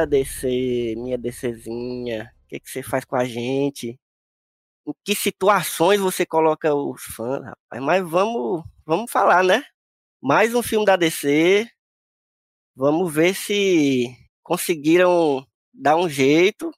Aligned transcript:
Eita, 0.00 0.06
DC, 0.06 0.94
minha 0.96 1.18
DCzinha, 1.18 2.32
o 2.44 2.48
que, 2.48 2.60
que 2.60 2.70
você 2.70 2.82
faz 2.82 3.04
com 3.04 3.16
a 3.16 3.24
gente? 3.24 3.98
Em 4.86 4.92
que 5.04 5.14
situações 5.14 6.00
você 6.00 6.24
coloca 6.24 6.74
os 6.74 7.02
fãs, 7.02 7.44
rapaz? 7.44 7.82
Mas 7.82 8.08
vamos, 8.08 8.64
vamos 8.86 9.10
falar, 9.10 9.44
né? 9.44 9.62
Mais 10.22 10.54
um 10.54 10.62
filme 10.62 10.86
da 10.86 10.96
DC. 10.96 11.68
Vamos 12.74 13.12
ver 13.12 13.34
se 13.34 14.06
conseguiram 14.42 15.46
dar 15.72 15.96
um 15.96 16.08
jeito. 16.08 16.70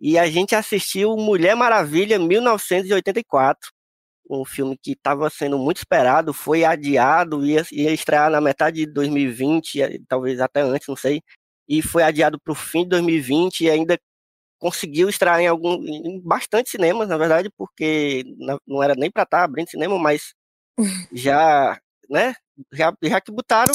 E 0.00 0.18
a 0.18 0.26
gente 0.28 0.54
assistiu 0.54 1.16
Mulher 1.16 1.54
Maravilha 1.54 2.18
1984, 2.18 3.70
um 4.28 4.44
filme 4.44 4.76
que 4.76 4.92
estava 4.92 5.28
sendo 5.30 5.58
muito 5.58 5.78
esperado, 5.78 6.32
foi 6.32 6.64
adiado, 6.64 7.44
ia, 7.46 7.64
ia 7.70 7.92
estrear 7.92 8.30
na 8.30 8.40
metade 8.40 8.86
de 8.86 8.92
2020, 8.92 10.04
talvez 10.08 10.40
até 10.40 10.62
antes, 10.62 10.88
não 10.88 10.96
sei 10.96 11.22
e 11.68 11.82
foi 11.82 12.02
adiado 12.02 12.40
para 12.40 12.52
o 12.52 12.54
fim 12.54 12.82
de 12.84 12.90
2020 12.90 13.62
e 13.62 13.70
ainda 13.70 13.98
conseguiu 14.58 15.08
estrear 15.08 15.40
em 15.40 15.48
algum 15.48 15.74
em 15.84 16.20
bastante 16.20 16.70
cinemas, 16.70 17.08
na 17.08 17.18
verdade, 17.18 17.50
porque 17.56 18.24
não 18.66 18.82
era 18.82 18.94
nem 18.94 19.10
para 19.10 19.24
estar 19.24 19.38
tá 19.38 19.44
abrindo 19.44 19.70
cinema, 19.70 19.98
mas 19.98 20.34
já, 21.12 21.80
né, 22.08 22.34
já, 22.72 22.94
já 23.02 23.20
que 23.20 23.32
botaram 23.32 23.74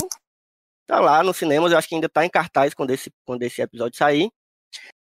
tá 0.88 1.00
lá 1.02 1.22
nos 1.24 1.38
cinemas, 1.38 1.72
eu 1.72 1.78
acho 1.78 1.90
que 1.90 1.96
ainda 1.96 2.10
tá 2.10 2.26
em 2.26 2.30
cartaz 2.30 2.74
quando 2.74 2.92
esse 2.92 3.12
quando 3.26 3.44
esse 3.44 3.62
episódio 3.62 3.98
sair. 3.98 4.30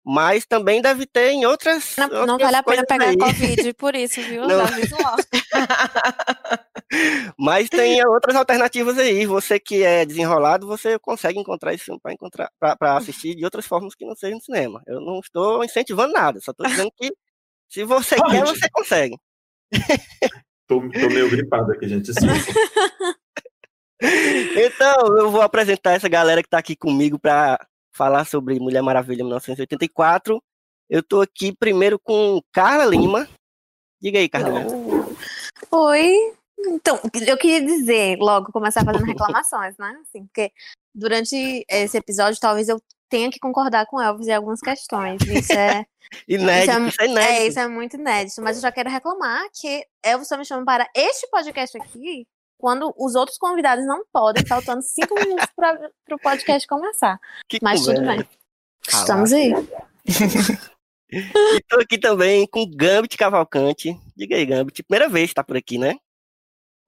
Mas 0.10 0.46
também 0.46 0.82
deve 0.82 1.06
ter 1.06 1.32
em 1.32 1.46
outras. 1.46 1.98
Não, 1.98 2.06
outras 2.06 2.28
não 2.28 2.38
vale 2.38 2.56
a 2.56 2.64
pena 2.64 2.86
pegar 2.86 3.10
aí. 3.10 3.18
Covid 3.18 3.74
por 3.74 3.94
isso, 3.94 4.22
viu? 4.22 4.48
Não. 4.48 4.64
Mas 7.38 7.68
tem 7.68 8.02
outras 8.08 8.38
alternativas 8.38 8.98
aí. 8.98 9.26
Você 9.26 9.60
que 9.60 9.84
é 9.84 10.06
desenrolado, 10.06 10.66
você 10.66 10.98
consegue 10.98 11.38
encontrar 11.38 11.74
esse 11.74 11.84
filme 11.84 12.00
para 12.02 12.14
encontrar 12.14 12.50
para 12.58 12.96
assistir 12.96 13.36
de 13.36 13.44
outras 13.44 13.66
formas 13.66 13.96
que 13.96 14.06
não 14.06 14.16
seja 14.16 14.34
no 14.34 14.42
cinema. 14.42 14.82
Eu 14.88 15.02
não 15.02 15.20
estou 15.20 15.62
incentivando 15.62 16.14
nada, 16.14 16.40
só 16.40 16.52
estou 16.52 16.66
dizendo 16.66 16.90
que 16.96 17.12
se 17.68 17.84
você 17.84 18.16
Pode. 18.16 18.32
quer, 18.32 18.46
você 18.46 18.70
consegue. 18.72 19.18
Tô, 20.66 20.80
tô 20.80 21.10
meio 21.10 21.30
gripado 21.30 21.74
aqui, 21.74 21.86
gente. 21.86 22.14
Sim. 22.14 22.28
Então, 24.00 25.18
eu 25.18 25.32
vou 25.32 25.42
apresentar 25.42 25.94
essa 25.94 26.08
galera 26.08 26.44
que 26.44 26.48
está 26.48 26.60
aqui 26.60 26.76
comigo 26.76 27.18
para 27.18 27.58
falar 27.98 28.26
sobre 28.26 28.60
Mulher 28.60 28.84
Maravilha 28.84 29.24
1984. 29.24 30.42
Eu 30.90 31.00
estou 31.00 31.22
aqui 31.22 31.54
primeiro 31.54 32.00
com 32.00 32.40
Carla 32.54 32.86
Lima. 32.86 33.28
Diga 34.00 34.20
aí, 34.20 34.30
Carla. 34.30 34.62
Lima. 34.62 35.08
Oi. 35.72 36.34
Então, 36.60 37.00
eu 37.28 37.38
queria 37.38 37.62
dizer, 37.62 38.18
logo, 38.20 38.52
começar 38.52 38.86
fazendo 38.86 39.06
reclamações, 39.06 39.76
né? 39.78 40.00
Assim, 40.02 40.26
porque 40.26 40.52
durante 40.94 41.66
esse 41.70 41.98
episódio, 41.98 42.40
talvez 42.40 42.70
eu 42.70 42.82
tenha 43.10 43.30
que 43.30 43.40
concordar 43.40 43.86
com 43.88 44.02
Elvis 44.02 44.28
em 44.28 44.34
algumas 44.34 44.60
questões. 44.60 45.22
Isso 45.24 45.54
é, 45.54 45.86
Inédito, 46.28 46.88
isso 46.88 47.02
é, 47.02 47.06
inédito. 47.06 47.32
é, 47.32 47.48
isso 47.48 47.60
é 47.60 47.68
muito 47.68 47.96
inédito. 47.98 48.42
Mas 48.42 48.58
eu 48.58 48.62
já 48.62 48.72
quero 48.72 48.90
reclamar 48.90 49.44
que 49.60 49.86
Elvis 50.04 50.28
só 50.28 50.38
me 50.38 50.46
chama 50.46 50.64
para 50.64 50.88
este 50.96 51.28
podcast 51.30 51.78
aqui 51.78 52.28
quando 52.58 52.94
os 52.98 53.16
outros 53.16 53.38
convidados 53.38 53.86
não 53.86 54.04
podem, 54.12 54.46
faltando 54.46 54.82
cinco 54.82 55.16
minutos 55.20 55.48
para 55.56 55.90
o 56.12 56.20
podcast 56.20 56.68
começar. 56.68 57.20
Que 57.48 57.60
Mas 57.62 57.84
tudo 57.86 58.02
bem. 58.02 58.28
Estamos 58.88 59.32
aí. 59.34 59.54
E 61.10 61.62
tô 61.70 61.80
aqui 61.80 61.98
também 61.98 62.46
com 62.48 62.70
Gambit 62.70 63.18
Cavalcante. 63.18 63.98
Diga 64.16 64.36
aí, 64.36 64.46
Gambit. 64.46 64.84
Primeira 64.84 65.08
vez 65.08 65.30
que 65.30 65.36
tá 65.36 65.44
por 65.44 65.56
aqui, 65.56 65.78
né? 65.78 65.96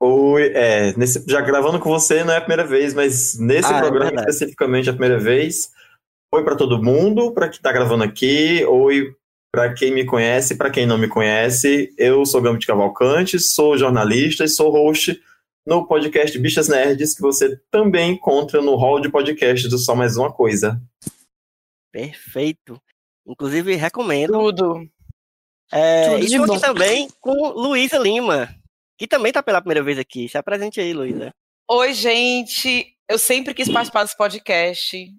Oi, 0.01 0.51
é, 0.53 0.93
nesse, 0.97 1.23
já 1.25 1.41
gravando 1.41 1.79
com 1.79 1.89
você 1.89 2.23
não 2.23 2.33
é 2.33 2.37
a 2.37 2.41
primeira 2.41 2.65
vez, 2.65 2.93
mas 2.93 3.39
nesse 3.39 3.71
Ah, 3.71 3.77
é 3.77 3.79
programa 3.79 4.07
verdade. 4.07 4.29
especificamente 4.31 4.87
é 4.87 4.91
a 4.91 4.95
primeira 4.95 5.17
vez. 5.17 5.71
Oi 6.33 6.43
para 6.43 6.55
todo 6.55 6.83
mundo, 6.83 7.33
para 7.33 7.49
quem 7.49 7.61
tá 7.61 7.71
gravando 7.71 8.03
aqui, 8.03 8.63
oi 8.65 9.15
para 9.53 9.73
quem 9.73 9.93
me 9.93 10.05
conhece, 10.05 10.55
para 10.55 10.69
quem 10.69 10.85
não 10.85 10.97
me 10.97 11.07
conhece. 11.07 11.93
Eu 11.97 12.25
sou 12.25 12.41
Gambit 12.41 12.67
Cavalcante, 12.67 13.39
sou 13.39 13.77
jornalista 13.77 14.43
e 14.43 14.49
sou 14.49 14.69
host 14.69 15.19
no 15.65 15.87
podcast 15.87 16.37
Bichas 16.39 16.67
Nerds, 16.67 17.15
que 17.15 17.21
você 17.21 17.57
também 17.71 18.13
encontra 18.13 18.61
no 18.61 18.75
hall 18.75 18.99
de 18.99 19.09
podcast 19.09 19.67
do 19.67 19.77
Só 19.77 19.95
Mais 19.95 20.17
Uma 20.17 20.31
Coisa. 20.31 20.81
Perfeito. 21.91 22.81
Inclusive, 23.25 23.75
recomendo. 23.75 24.33
Tudo. 24.33 24.89
É, 25.71 26.09
Tudo 26.09 26.25
e 26.25 26.37
bom. 26.37 26.53
aqui 26.53 26.61
também 26.61 27.09
com 27.19 27.49
Luísa 27.49 27.97
Lima, 27.97 28.49
que 28.97 29.07
também 29.07 29.31
tá 29.31 29.43
pela 29.43 29.61
primeira 29.61 29.83
vez 29.83 29.99
aqui. 29.99 30.27
Se 30.27 30.37
apresente 30.37 30.79
aí, 30.79 30.93
Luísa. 30.93 31.31
Oi, 31.69 31.93
gente. 31.93 32.95
Eu 33.07 33.19
sempre 33.19 33.53
quis 33.53 33.69
participar 33.71 34.03
desse 34.03 34.17
podcast. 34.17 35.13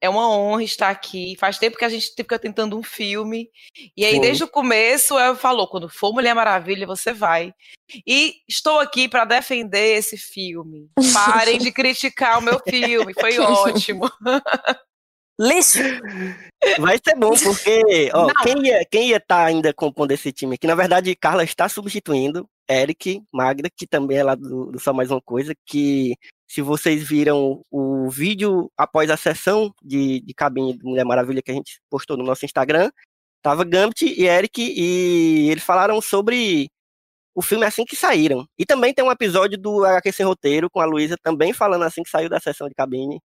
É 0.00 0.08
uma 0.08 0.28
honra 0.30 0.62
estar 0.62 0.90
aqui. 0.90 1.36
Faz 1.38 1.58
tempo 1.58 1.76
que 1.76 1.84
a 1.84 1.88
gente 1.88 2.12
fica 2.16 2.38
tentando 2.38 2.78
um 2.78 2.82
filme. 2.82 3.50
E 3.96 4.04
aí, 4.04 4.14
Sim. 4.14 4.20
desde 4.20 4.44
o 4.44 4.48
começo, 4.48 5.18
ela 5.18 5.34
falou: 5.34 5.66
quando 5.66 5.88
for 5.88 6.12
Mulher 6.12 6.34
Maravilha, 6.34 6.86
você 6.86 7.12
vai. 7.12 7.52
E 8.06 8.36
estou 8.48 8.78
aqui 8.78 9.08
para 9.08 9.24
defender 9.24 9.96
esse 9.96 10.16
filme. 10.16 10.88
Parem 11.12 11.58
de 11.58 11.72
criticar 11.72 12.38
o 12.38 12.42
meu 12.42 12.60
filme. 12.60 13.12
Foi 13.18 13.38
ótimo. 13.40 14.10
Lixo! 15.40 15.78
Vai 16.80 16.98
ser 16.98 17.14
bom, 17.16 17.30
porque 17.30 18.10
ó, 18.12 18.26
Não. 18.26 18.34
quem 18.42 18.66
ia 18.66 18.84
quem 18.84 19.08
ia 19.10 19.18
estar 19.18 19.44
ainda 19.44 19.72
compondo 19.72 20.10
esse 20.10 20.32
time 20.32 20.56
aqui, 20.56 20.66
na 20.66 20.74
verdade, 20.74 21.14
Carla 21.14 21.44
está 21.44 21.68
substituindo 21.68 22.48
Eric 22.68 23.22
Magda, 23.32 23.70
que 23.74 23.86
também 23.86 24.18
é 24.18 24.24
lá 24.24 24.34
do, 24.34 24.72
do 24.72 24.80
Só 24.80 24.92
Mais 24.92 25.12
Uma 25.12 25.22
Coisa, 25.22 25.54
que 25.64 26.16
se 26.48 26.62
vocês 26.62 27.06
viram 27.06 27.62
o 27.70 28.08
vídeo 28.08 28.72
após 28.76 29.10
a 29.10 29.16
sessão 29.18 29.70
de, 29.82 30.20
de 30.20 30.32
cabine 30.32 30.76
de 30.76 30.82
Mulher 30.82 31.04
Maravilha 31.04 31.42
que 31.42 31.50
a 31.50 31.54
gente 31.54 31.78
postou 31.90 32.16
no 32.16 32.24
nosso 32.24 32.46
Instagram, 32.46 32.90
tava 33.42 33.64
Gambit 33.64 34.06
e 34.06 34.26
Eric, 34.26 34.62
e 34.62 35.50
eles 35.50 35.62
falaram 35.62 36.00
sobre 36.00 36.70
o 37.34 37.42
filme 37.42 37.66
assim 37.66 37.84
que 37.84 37.94
saíram. 37.94 38.46
E 38.58 38.64
também 38.64 38.94
tem 38.94 39.04
um 39.04 39.12
episódio 39.12 39.58
do 39.58 39.84
HQ 39.84 40.10
Sem 40.10 40.26
Roteiro 40.26 40.70
com 40.70 40.80
a 40.80 40.86
Luísa 40.86 41.16
também 41.22 41.52
falando 41.52 41.84
assim 41.84 42.02
que 42.02 42.10
saiu 42.10 42.30
da 42.30 42.40
sessão 42.40 42.66
de 42.66 42.74
cabine. 42.74 43.20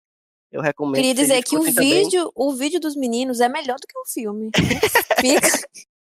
Eu 0.51 0.61
recomendo. 0.61 0.95
Queria 0.95 1.13
dizer 1.13 1.41
que 1.43 1.55
o 1.55 1.63
também. 1.63 2.03
vídeo, 2.03 2.29
o 2.35 2.53
vídeo 2.53 2.79
dos 2.79 2.95
meninos 2.95 3.39
é 3.39 3.47
melhor 3.47 3.77
do 3.77 3.87
que 3.87 3.97
o 3.97 4.05
filme. 4.05 4.49
Fica, 5.21 5.47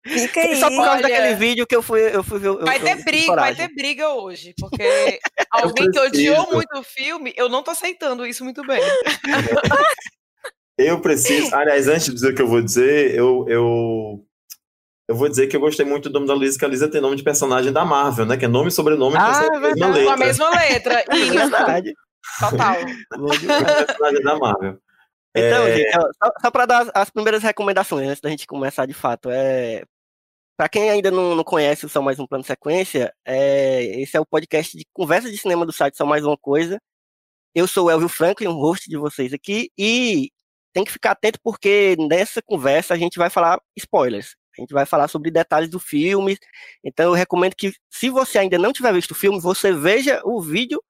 fica 0.06 0.40
aí. 0.42 0.56
Só 0.60 0.69
por 0.69 0.78
causa 0.78 0.92
Olha, 0.92 1.01
daquele 1.01 1.36
vídeo 1.36 1.68
que 1.68 1.75
eu 1.75 1.81
fui, 1.81 2.01
eu 2.16 2.24
fui 2.24 2.40
ver. 2.40 2.48
eu- 2.48 2.66
Vai 2.66 2.78
eu 2.78 2.81
ter 2.84 3.04
briga, 3.04 3.36
vai 3.36 3.56
ter 3.56 3.68
briga 3.74 4.10
hoje. 4.10 4.54
Porque 4.60 5.19
alguém 5.51 5.90
que 5.92 6.00
odiou 6.00 6.48
muito 6.51 6.78
o 6.78 6.84
filme, 6.84 7.34
eu 7.36 7.50
não 7.50 7.62
tô 7.63 7.72
aceitando 7.72 8.25
isso 8.25 8.44
muito 8.44 8.66
bem. 8.66 8.81
Eu 10.78 11.01
preciso. 11.01 11.54
Aliás, 11.54 11.88
antes 11.88 12.06
de 12.06 12.13
dizer 12.13 12.31
o 12.31 12.36
que 12.36 12.42
eu 12.42 12.48
vou 12.48 12.62
dizer, 12.62 13.13
eu, 13.13 13.46
eu, 13.50 14.25
eu 15.10 15.16
vou 15.16 15.28
dizer 15.28 15.48
que 15.48 15.56
eu 15.56 15.60
gostei 15.60 15.86
muito 15.86 16.10
do 16.10 16.13
nome 16.13 16.28
da 16.28 16.34
Luísa, 16.34 16.57
que 16.57 16.63
a 16.63 16.68
Luísa 16.69 16.90
tem 16.90 17.02
nome 17.02 17.18
de 17.18 17.24
personagem 17.24 17.72
da 17.74 17.84
Marvel, 17.84 18.25
né? 18.25 18.38
Que 18.38 18.45
é 18.45 18.48
nome 18.48 18.69
e 18.69 18.72
sobrenome 18.72 19.16
Ah, 19.18 19.45
com 19.48 19.54
é 19.54 19.57
a 19.57 19.60
mesma 19.60 19.92
verdade. 19.92 20.00
letra. 20.74 21.04
Com 21.06 21.12
a 21.12 21.16
mesma 21.18 21.66
letra. 21.68 21.94
Total. 22.40 22.75
Bom 23.18 23.30
demais. 23.31 23.63
personagem 23.86 24.22
da 24.24 24.38
Marvel. 24.38 24.78
Então, 25.36 25.68
É, 25.68 25.78
gente, 25.78 25.92
só, 25.92 26.31
só 26.42 26.52
para 26.52 26.66
dar 26.66 26.81
as, 26.81 26.92
as 26.94 27.10
primeiras 27.10 27.44
recomendações 27.44 28.08
antes 28.08 28.22
da 28.22 28.30
gente 28.30 28.48
começar 28.48 28.86
de 28.86 28.94
fato, 28.94 29.30
é 29.30 29.84
para 30.58 30.68
quem 30.70 30.90
ainda 30.90 31.10
não, 31.10 31.36
não 31.36 31.44
conhece 31.44 31.86
o 31.86 31.90
Só 31.90 32.02
Mais 32.02 32.20
Um 32.20 32.28
Plano 32.28 32.44
Sequência, 32.44 33.14
é, 33.26 33.84
esse 34.02 34.18
é 34.18 34.20
o 34.20 34.26
podcast 34.26 34.78
de 34.78 34.86
conversa 34.94 35.31
de 35.31 35.38
cinema 35.38 35.66
do 35.66 35.72
site 35.72 35.96
Só 35.96 36.06
Mais 36.06 36.26
Uma 36.26 36.38
Coisa. 36.38 36.80
Eu 37.56 37.68
sou 37.68 37.88
o 37.88 37.92
Elvio 37.92 38.10
Franklin, 38.10 38.48
um 38.48 38.54
host 38.60 38.90
de 38.90 38.98
vocês 38.98 39.34
aqui, 39.34 39.72
e 39.78 40.31
tem 40.74 40.84
que 40.84 40.92
ficar 40.92 41.12
atento 41.12 41.40
porque 41.44 41.96
nessa 42.00 42.42
conversa 42.42 42.94
a 42.94 42.98
gente 42.98 43.18
vai 43.18 43.30
falar 43.30 43.60
spoilers. 43.78 44.36
A 44.58 44.62
gente 44.62 44.74
vai 44.74 44.86
falar 44.86 45.08
sobre 45.08 45.31
detalhes 45.31 45.70
do 45.70 45.80
filme. 45.80 46.38
Então 46.84 47.06
eu 47.08 47.14
recomendo 47.14 47.56
que, 47.56 47.74
se 47.90 48.10
você 48.10 48.40
ainda 48.40 48.58
não 48.58 48.74
tiver 48.74 48.94
visto 48.94 49.12
o 49.12 49.16
filme, 49.16 49.40
você 49.40 49.72
veja 49.74 50.22
o 50.26 50.42
vídeo 50.42 50.84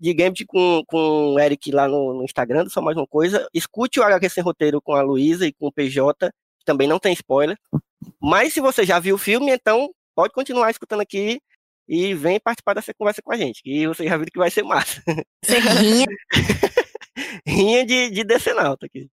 de 0.00 0.14
Game 0.14 0.34
com, 0.46 0.82
com 0.86 1.34
o 1.34 1.38
Eric 1.38 1.70
lá 1.70 1.86
no, 1.86 2.14
no 2.14 2.24
Instagram, 2.24 2.68
só 2.68 2.80
mais 2.80 2.96
uma 2.96 3.06
coisa. 3.06 3.46
Escute 3.52 4.00
o 4.00 4.02
HQ 4.02 4.28
Sem 4.30 4.42
Roteiro 4.42 4.80
com 4.80 4.94
a 4.94 5.02
Luísa 5.02 5.46
e 5.46 5.52
com 5.52 5.66
o 5.66 5.72
PJ, 5.72 6.32
também 6.64 6.88
não 6.88 6.98
tem 6.98 7.12
spoiler. 7.12 7.56
Mas 8.20 8.54
se 8.54 8.60
você 8.60 8.84
já 8.84 8.98
viu 8.98 9.16
o 9.16 9.18
filme, 9.18 9.52
então 9.52 9.90
pode 10.14 10.32
continuar 10.32 10.70
escutando 10.70 11.02
aqui 11.02 11.40
e 11.86 12.14
vem 12.14 12.40
participar 12.40 12.74
dessa 12.74 12.94
conversa 12.94 13.20
com 13.20 13.32
a 13.32 13.36
gente, 13.36 13.62
que 13.62 13.86
você 13.86 14.04
já 14.06 14.16
viu 14.16 14.26
que 14.26 14.38
vai 14.38 14.50
ser 14.50 14.62
massa. 14.62 15.02
Você 15.44 15.58
rinha. 15.58 16.06
rinha 17.46 17.84
de, 17.84 18.10
de 18.10 18.24
decenalta 18.24 18.86
aqui. 18.86 19.08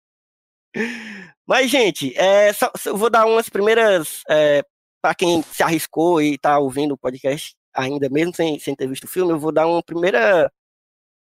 Mas, 1.46 1.70
gente, 1.70 2.16
é, 2.18 2.52
só, 2.52 2.70
eu 2.86 2.96
vou 2.96 3.08
dar 3.08 3.26
umas 3.26 3.48
primeiras. 3.48 4.22
É, 4.28 4.62
para 5.00 5.14
quem 5.14 5.42
se 5.42 5.62
arriscou 5.62 6.20
e 6.20 6.34
está 6.34 6.58
ouvindo 6.58 6.94
o 6.94 6.98
podcast 6.98 7.54
ainda, 7.74 8.08
mesmo 8.08 8.34
sem, 8.34 8.58
sem 8.58 8.74
ter 8.74 8.88
visto 8.88 9.04
o 9.04 9.08
filme, 9.08 9.32
eu 9.32 9.38
vou 9.38 9.52
dar 9.52 9.66
uma 9.66 9.82
primeira. 9.82 10.50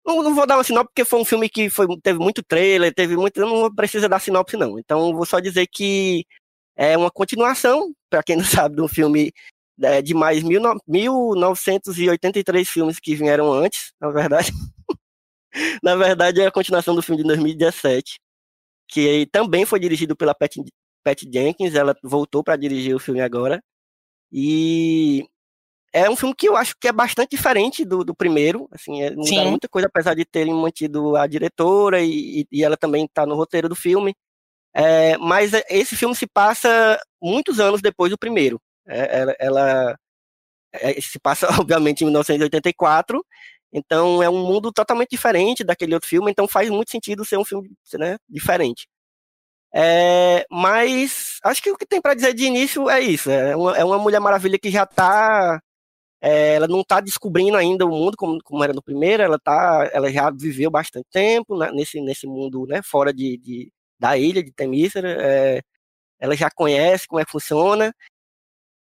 Não, 0.07 0.23
não 0.23 0.35
vou 0.35 0.47
dar 0.47 0.57
uma 0.57 0.65
sinopse, 0.65 0.89
porque 0.89 1.05
foi 1.05 1.21
um 1.21 1.25
filme 1.25 1.49
que 1.49 1.71
foi, 1.71 1.87
teve 2.03 2.19
muito 2.19 2.43
trailer, 2.43 2.93
teve 2.95 3.17
muito. 3.17 3.41
Não 3.41 3.75
precisa 3.75 4.09
dar 4.09 4.21
sinopse, 4.21 4.57
não. 4.57 4.79
Então, 4.79 5.15
vou 5.15 5.27
só 5.27 5.41
dizer 5.41 5.67
que 5.67 6.27
é 6.77 6.97
uma 6.97 7.11
continuação, 7.11 7.93
para 8.11 8.23
quem 8.23 8.37
não 8.37 8.45
sabe, 8.69 8.77
do 8.77 8.89
filme 8.89 9.33
é, 9.83 10.03
de 10.03 10.15
mais 10.15 10.43
mil, 10.43 10.61
1983 10.87 12.69
filmes 12.69 13.01
que 13.01 13.15
vieram 13.15 13.53
antes, 13.53 13.93
na 14.01 14.11
verdade. 14.11 14.53
na 15.83 15.97
verdade, 15.97 16.41
é 16.41 16.47
a 16.47 16.53
continuação 16.53 16.95
do 16.95 17.03
filme 17.03 17.23
de 17.23 17.29
2017 17.29 18.17
que 18.89 19.27
também 19.33 19.67
foi 19.67 19.81
dirigido 19.81 20.17
pela 20.17 20.35
Pat, 20.35 20.57
Pat 21.03 21.23
Jenkins, 21.33 21.75
ela 21.75 21.97
voltou 22.03 22.43
para 22.45 22.57
dirigir 22.57 22.95
o 22.95 23.01
filme 23.01 23.21
agora. 23.21 23.63
E 24.33 25.27
é 25.95 26.11
um 26.11 26.17
filme 26.17 26.35
que 26.35 26.49
eu 26.49 26.57
acho 26.57 26.75
que 26.79 26.89
é 26.89 26.93
bastante 26.93 27.31
diferente 27.31 27.85
do, 27.85 28.03
do 28.03 28.13
primeiro, 28.13 28.69
assim, 28.73 29.01
é, 29.01 29.13
muda 29.13 29.45
muita 29.45 29.69
coisa, 29.69 29.87
apesar 29.87 30.15
de 30.15 30.25
terem 30.25 30.53
mantido 30.53 31.17
a 31.17 31.25
diretora 31.25 32.03
e, 32.03 32.45
e 32.51 32.65
ela 32.65 32.77
também 32.77 33.05
está 33.05 33.25
no 33.25 33.37
roteiro 33.37 33.69
do 33.69 33.77
filme. 33.77 34.13
É, 34.75 35.17
mas 35.19 35.53
esse 35.71 35.95
filme 35.95 36.17
se 36.17 36.27
passa 36.27 37.01
muitos 37.23 37.61
anos 37.61 37.81
depois 37.81 38.11
do 38.11 38.19
primeiro. 38.19 38.61
É, 38.89 39.21
ela, 39.21 39.37
ela 39.39 39.99
é, 40.73 41.01
se 41.01 41.21
passa, 41.21 41.47
obviamente, 41.61 42.03
em 42.03 42.07
1984, 42.07 43.25
então 43.73 44.21
é 44.21 44.29
um 44.29 44.45
mundo 44.45 44.73
totalmente 44.73 45.11
diferente 45.11 45.63
daquele 45.63 45.95
outro 45.95 46.09
filme, 46.09 46.29
então 46.29 46.49
faz 46.49 46.69
muito 46.71 46.91
sentido 46.91 47.25
ser 47.25 47.39
um 47.39 47.45
filme 47.45 47.71
né, 47.95 48.17
diferente. 48.29 48.89
É, 49.73 50.45
mas 50.51 51.39
acho 51.45 51.63
que 51.63 51.71
o 51.71 51.77
que 51.77 51.87
tem 51.87 52.01
para 52.01 52.15
dizer 52.15 52.35
de 52.35 52.45
início 52.47 52.91
é 52.91 53.01
isso. 53.01 53.31
É 53.31 53.55
uma, 53.55 53.77
é 53.77 53.85
uma 53.85 53.99
Mulher 53.99 54.21
Maravilha 54.21 54.59
que 54.59 54.71
já 54.71 54.83
está 54.83 55.61
é, 56.25 56.55
ela 56.57 56.67
não 56.67 56.81
está 56.81 57.01
descobrindo 57.01 57.57
ainda 57.59 57.85
o 57.87 57.91
mundo 57.91 58.17
como, 58.17 58.39
como, 58.43 58.65
era 58.65 58.73
no 58.73 58.83
primeiro, 58.83 59.23
ela 59.23 59.39
tá, 59.39 59.91
ela 59.93 60.11
já 60.11 60.31
viveu 60.31 60.71
bastante 60.71 61.07
tempo 61.13 61.59
né, 61.59 61.71
nesse, 61.73 62.01
nesse 62.01 62.27
mundo, 62.27 62.67
né, 62.67 62.81
fora 62.83 63.13
de, 63.13 63.37
de 63.39 63.71
da 63.99 64.17
ilha 64.19 64.43
de 64.43 64.53
Temícera, 64.53 65.09
é, 65.21 65.63
ela 66.21 66.37
já 66.37 66.51
conhece 66.51 67.07
como 67.09 67.21
é 67.21 67.25
que 67.25 67.31
funciona, 67.33 67.95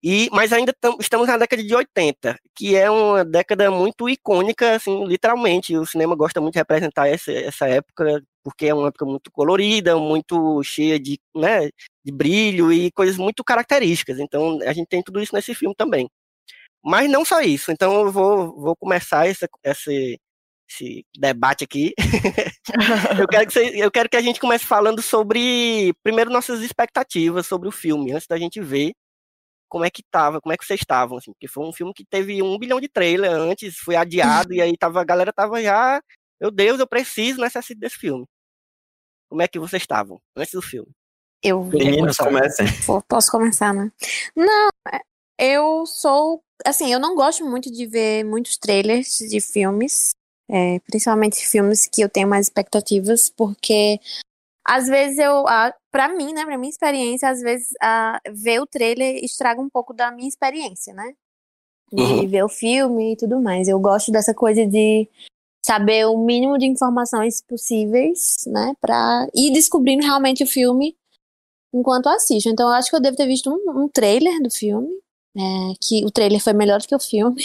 e, 0.03 0.29
mas 0.33 0.51
ainda 0.51 0.73
tam, 0.81 0.97
estamos 0.99 1.27
na 1.27 1.37
década 1.37 1.63
de 1.63 1.73
80, 1.73 2.37
que 2.55 2.75
é 2.75 2.89
uma 2.91 3.23
década 3.23 3.71
muito 3.71 4.09
icônica, 4.09 4.75
assim, 4.75 5.05
literalmente. 5.05 5.77
O 5.77 5.85
cinema 5.85 6.13
gosta 6.15 6.41
muito 6.41 6.55
de 6.55 6.59
representar 6.59 7.07
essa, 7.07 7.31
essa 7.31 7.67
época, 7.69 8.21
porque 8.43 8.65
é 8.67 8.73
uma 8.73 8.89
época 8.89 9.05
muito 9.05 9.31
colorida, 9.31 9.97
muito 9.97 10.61
cheia 10.63 10.99
de, 10.99 11.17
né, 11.33 11.69
de 12.03 12.11
brilho 12.11 12.71
e 12.73 12.91
coisas 12.91 13.17
muito 13.17 13.43
características. 13.45 14.19
Então, 14.19 14.59
a 14.63 14.73
gente 14.73 14.87
tem 14.87 15.01
tudo 15.01 15.21
isso 15.21 15.33
nesse 15.33 15.55
filme 15.55 15.73
também. 15.75 16.09
Mas 16.83 17.09
não 17.09 17.23
só 17.23 17.41
isso. 17.41 17.71
Então, 17.71 18.05
eu 18.05 18.11
vou, 18.11 18.59
vou 18.59 18.75
começar 18.75 19.27
esse, 19.27 19.47
esse, 19.63 20.19
esse 20.69 21.05
debate 21.17 21.63
aqui. 21.63 21.93
eu, 23.19 23.27
quero 23.27 23.47
que 23.47 23.53
você, 23.53 23.71
eu 23.75 23.91
quero 23.91 24.09
que 24.09 24.17
a 24.17 24.21
gente 24.21 24.39
comece 24.39 24.65
falando 24.65 25.01
sobre, 25.01 25.93
primeiro, 26.03 26.29
nossas 26.29 26.61
expectativas 26.61 27.47
sobre 27.47 27.69
o 27.69 27.71
filme, 27.71 28.11
antes 28.11 28.27
da 28.27 28.37
gente 28.37 28.59
ver 28.59 28.93
como 29.69 29.85
é 29.85 29.89
que 29.89 30.03
tava, 30.03 30.39
como 30.39 30.53
é 30.53 30.57
que 30.57 30.63
vocês 30.63 30.79
estavam, 30.79 31.17
assim, 31.17 31.31
porque 31.31 31.47
foi 31.47 31.65
um 31.65 31.73
filme 31.73 31.91
que 31.95 32.05
teve 32.05 32.43
um 32.43 32.59
bilhão 32.59 32.79
de 32.79 32.87
trailer 32.87 33.31
antes, 33.31 33.75
foi 33.77 33.95
adiado, 33.95 34.53
e 34.53 34.61
aí 34.61 34.77
tava, 34.77 35.01
a 35.01 35.03
galera 35.03 35.33
tava 35.33 35.59
já, 35.63 35.99
meu 36.39 36.51
Deus, 36.51 36.79
eu 36.79 36.85
preciso, 36.85 37.41
necessito 37.41 37.79
desse 37.79 37.97
filme. 37.97 38.23
Como 39.27 39.41
é 39.41 39.47
que 39.47 39.57
vocês 39.57 39.81
estavam 39.81 40.21
antes 40.35 40.53
do 40.53 40.61
filme? 40.61 40.91
Eu 41.41 41.63
Meninos, 41.63 42.17
comecem. 42.17 42.67
Posso 43.07 43.31
começar, 43.31 43.73
né? 43.73 43.91
Não, 44.35 44.69
é, 44.93 44.99
eu 45.43 45.85
sou, 45.85 46.41
assim, 46.65 46.91
eu 46.91 46.99
não 46.99 47.15
gosto 47.15 47.45
muito 47.45 47.69
de 47.69 47.85
ver 47.85 48.23
muitos 48.23 48.57
trailers 48.57 49.17
de 49.17 49.41
filmes, 49.41 50.15
é, 50.49 50.79
principalmente 50.79 51.45
filmes 51.45 51.85
que 51.85 52.01
eu 52.01 52.09
tenho 52.09 52.27
mais 52.27 52.47
expectativas, 52.47 53.29
porque 53.29 53.99
às 54.65 54.87
vezes 54.87 55.17
eu, 55.17 55.43
para 55.91 56.07
mim, 56.07 56.31
né, 56.31 56.45
pra 56.45 56.57
minha 56.57 56.69
experiência, 56.69 57.29
às 57.29 57.41
vezes 57.41 57.67
ver 58.31 58.61
o 58.61 58.65
trailer 58.65 59.23
estraga 59.23 59.59
um 59.59 59.69
pouco 59.69 59.93
da 59.93 60.11
minha 60.11 60.29
experiência, 60.29 60.93
né? 60.93 61.13
De 61.91 62.01
uhum. 62.01 62.27
ver 62.27 62.43
o 62.43 62.49
filme 62.49 63.13
e 63.13 63.17
tudo 63.17 63.41
mais. 63.41 63.67
Eu 63.67 63.79
gosto 63.79 64.11
dessa 64.11 64.33
coisa 64.33 64.65
de 64.65 65.07
saber 65.65 66.05
o 66.05 66.17
mínimo 66.17 66.57
de 66.57 66.65
informações 66.65 67.41
possíveis, 67.41 68.35
né, 68.47 68.73
pra 68.79 69.27
ir 69.35 69.51
descobrindo 69.51 70.03
realmente 70.03 70.43
o 70.43 70.47
filme 70.47 70.95
enquanto 71.73 72.07
assisto. 72.07 72.49
Então 72.49 72.69
eu 72.69 72.73
acho 72.73 72.89
que 72.89 72.95
eu 72.95 73.01
devo 73.01 73.17
ter 73.17 73.27
visto 73.27 73.49
um, 73.49 73.83
um 73.83 73.89
trailer 73.89 74.41
do 74.41 74.49
filme, 74.49 75.02
é, 75.35 75.73
que 75.81 76.05
o 76.05 76.11
trailer 76.11 76.41
foi 76.41 76.53
melhor 76.53 76.79
do 76.79 76.87
que 76.87 76.95
o 76.95 76.99
filme. 76.99 77.43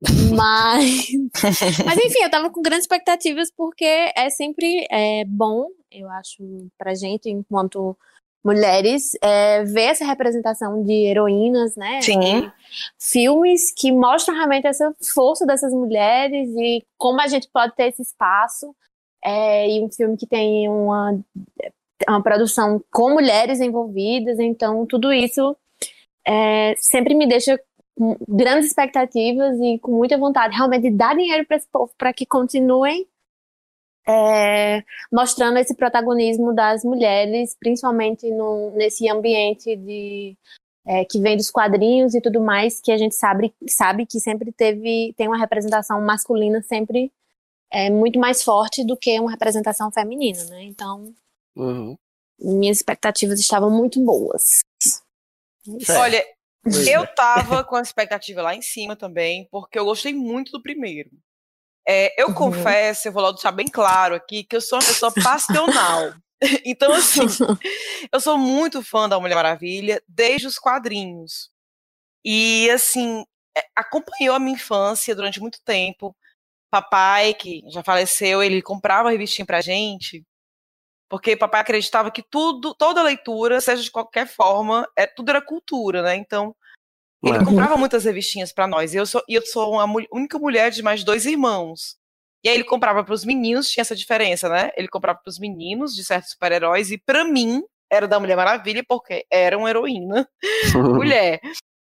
Mas, 0.32 1.08
mas 1.84 1.98
enfim, 1.98 2.22
eu 2.22 2.30
tava 2.30 2.50
com 2.50 2.62
grandes 2.62 2.84
expectativas 2.84 3.50
porque 3.50 3.84
é 3.84 4.30
sempre 4.30 4.86
é, 4.88 5.24
bom 5.24 5.66
eu 5.90 6.08
acho, 6.10 6.42
pra 6.76 6.94
gente, 6.94 7.30
enquanto 7.30 7.96
mulheres, 8.44 9.12
é, 9.20 9.64
ver 9.64 9.90
essa 9.90 10.04
representação 10.04 10.82
de 10.84 10.92
heroínas, 10.92 11.76
né? 11.76 12.00
Sim. 12.02 12.50
Filmes 12.98 13.72
que 13.72 13.90
mostram 13.90 14.34
realmente 14.34 14.66
essa 14.66 14.94
força 15.12 15.44
dessas 15.44 15.72
mulheres 15.72 16.48
e 16.56 16.84
como 16.96 17.20
a 17.20 17.26
gente 17.26 17.48
pode 17.52 17.74
ter 17.74 17.88
esse 17.88 18.02
espaço. 18.02 18.74
É, 19.24 19.68
e 19.68 19.82
um 19.82 19.90
filme 19.90 20.16
que 20.16 20.26
tem 20.26 20.68
uma, 20.68 21.18
uma 22.08 22.22
produção 22.22 22.82
com 22.92 23.10
mulheres 23.10 23.60
envolvidas, 23.60 24.38
então 24.38 24.86
tudo 24.86 25.12
isso 25.12 25.56
é, 26.28 26.74
sempre 26.76 27.14
me 27.14 27.26
deixa 27.26 27.58
com 27.96 28.16
grandes 28.28 28.68
expectativas 28.68 29.58
e 29.60 29.78
com 29.78 29.92
muita 29.92 30.18
vontade 30.18 30.54
realmente 30.54 30.82
de 30.82 30.90
dar 30.90 31.16
dinheiro 31.16 31.46
para 31.46 31.56
esse 31.56 31.68
povo 31.68 31.92
para 31.96 32.12
que 32.12 32.26
continuem 32.26 33.06
é, 34.06 34.82
mostrando 35.12 35.58
esse 35.58 35.74
protagonismo 35.74 36.54
das 36.54 36.82
mulheres, 36.84 37.56
principalmente 37.58 38.30
no, 38.30 38.70
nesse 38.70 39.08
ambiente 39.08 39.76
de 39.76 40.36
é, 40.86 41.04
que 41.04 41.20
vem 41.20 41.36
dos 41.36 41.50
quadrinhos 41.50 42.14
e 42.14 42.20
tudo 42.20 42.40
mais, 42.40 42.80
que 42.80 42.90
a 42.90 42.96
gente 42.96 43.14
sabe, 43.14 43.52
sabe 43.68 44.06
que 44.06 44.20
sempre 44.20 44.52
teve 44.52 45.12
tem 45.16 45.26
uma 45.26 45.38
representação 45.38 46.00
masculina 46.00 46.62
sempre 46.62 47.12
é, 47.70 47.90
muito 47.90 48.18
mais 48.18 48.42
forte 48.42 48.84
do 48.84 48.96
que 48.96 49.18
uma 49.20 49.30
representação 49.30 49.90
feminina, 49.90 50.42
né? 50.46 50.62
Então, 50.64 51.12
uhum. 51.54 51.96
minhas 52.38 52.78
expectativas 52.78 53.38
estavam 53.38 53.70
muito 53.70 54.02
boas. 54.02 54.62
Olha, 55.98 56.24
eu 56.88 57.06
tava 57.14 57.62
com 57.64 57.76
a 57.76 57.82
expectativa 57.82 58.42
lá 58.42 58.54
em 58.54 58.62
cima 58.62 58.96
também, 58.96 59.48
porque 59.50 59.78
eu 59.78 59.84
gostei 59.84 60.12
muito 60.12 60.52
do 60.52 60.62
primeiro. 60.62 61.10
É, 61.86 62.20
eu 62.20 62.28
uhum. 62.28 62.34
confesso, 62.34 63.08
eu 63.08 63.12
vou 63.12 63.22
logo 63.22 63.34
deixar 63.34 63.52
bem 63.52 63.66
claro 63.66 64.14
aqui, 64.14 64.44
que 64.44 64.54
eu 64.54 64.60
sou 64.60 64.78
uma 64.78 64.84
pessoa 64.84 65.12
passional. 65.12 66.12
então, 66.64 66.92
assim, 66.92 67.22
eu 68.12 68.20
sou 68.20 68.36
muito 68.36 68.82
fã 68.82 69.08
da 69.08 69.18
Mulher 69.18 69.34
Maravilha 69.34 70.02
desde 70.06 70.46
os 70.46 70.58
quadrinhos. 70.58 71.50
E, 72.24 72.68
assim, 72.70 73.24
é, 73.56 73.62
acompanhou 73.74 74.34
a 74.34 74.38
minha 74.38 74.54
infância 74.54 75.14
durante 75.14 75.40
muito 75.40 75.60
tempo. 75.64 76.14
Papai, 76.70 77.32
que 77.32 77.62
já 77.70 77.82
faleceu, 77.82 78.42
ele 78.42 78.60
comprava 78.60 79.10
revistinha 79.10 79.46
pra 79.46 79.62
gente, 79.62 80.22
porque 81.08 81.36
papai 81.36 81.60
acreditava 81.60 82.10
que 82.10 82.22
tudo, 82.22 82.74
toda 82.74 83.02
leitura, 83.02 83.60
seja 83.60 83.82
de 83.82 83.90
qualquer 83.90 84.26
forma, 84.26 84.86
é, 84.96 85.06
tudo 85.06 85.30
era 85.30 85.40
cultura, 85.40 86.02
né? 86.02 86.16
Então, 86.16 86.54
ele 87.22 87.44
comprava 87.44 87.76
muitas 87.76 88.04
revistinhas 88.04 88.52
para 88.52 88.66
nós. 88.66 88.94
E 88.94 88.96
eu 88.96 89.06
sou, 89.06 89.22
eu 89.28 89.44
sou 89.44 89.80
a 89.80 89.84
única 90.12 90.38
mulher 90.38 90.70
de 90.70 90.82
mais 90.82 91.02
dois 91.02 91.26
irmãos. 91.26 91.96
E 92.44 92.48
aí 92.48 92.54
ele 92.54 92.64
comprava 92.64 93.02
para 93.02 93.14
os 93.14 93.24
meninos, 93.24 93.70
tinha 93.70 93.82
essa 93.82 93.96
diferença, 93.96 94.48
né? 94.48 94.70
Ele 94.76 94.86
comprava 94.86 95.18
para 95.18 95.30
os 95.30 95.38
meninos 95.38 95.94
de 95.94 96.04
certos 96.04 96.30
super-heróis 96.30 96.90
e 96.90 96.98
para 96.98 97.24
mim 97.24 97.62
era 97.90 98.06
da 98.06 98.20
Mulher 98.20 98.36
Maravilha 98.36 98.84
porque 98.86 99.26
era 99.30 99.58
uma 99.58 99.68
heroína 99.68 100.28
mulher. 100.94 101.40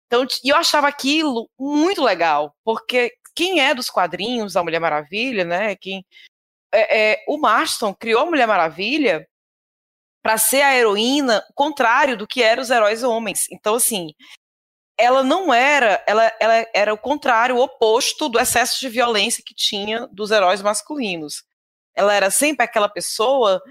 Então, 0.07 0.25
e 0.45 0.49
eu 0.51 0.57
achava 0.57 0.87
aquilo 0.87 1.51
muito 1.59 2.03
legal, 2.03 2.55
porque 2.65 3.13
quem 3.35 3.61
é 3.61 3.75
dos 3.75 3.91
quadrinhos 3.91 4.53
da 4.53 4.63
Mulher 4.63 4.79
Maravilha, 4.79 5.45
né? 5.45 5.75
Quem 5.75 6.05
é, 6.76 7.12
é, 7.12 7.25
o 7.26 7.38
Marston 7.38 7.95
criou 7.95 8.23
a 8.23 8.26
Mulher 8.26 8.47
Maravilha 8.47 9.26
para 10.23 10.38
ser 10.38 10.62
a 10.62 10.75
heroína 10.75 11.42
contrário 11.54 12.16
do 12.16 12.26
que 12.26 12.42
eram 12.42 12.62
os 12.62 12.71
heróis 12.71 13.02
homens. 13.02 13.47
Então, 13.50 13.76
assim, 13.76 14.12
ela 14.99 15.23
não 15.23 15.54
era, 15.54 16.02
ela, 16.06 16.33
ela 16.40 16.66
era 16.75 16.92
o 16.92 16.99
contrário, 16.99 17.56
o 17.56 17.62
oposto 17.62 18.28
do 18.28 18.38
excesso 18.38 18.80
de 18.80 18.88
violência 18.88 19.42
que 19.45 19.54
tinha 19.54 20.06
dos 20.09 20.30
heróis 20.30 20.62
masculinos. 20.62 21.45
Ela 21.95 22.14
era 22.14 22.30
sempre 22.30 22.64
aquela 22.64 22.88
pessoa 22.88 23.62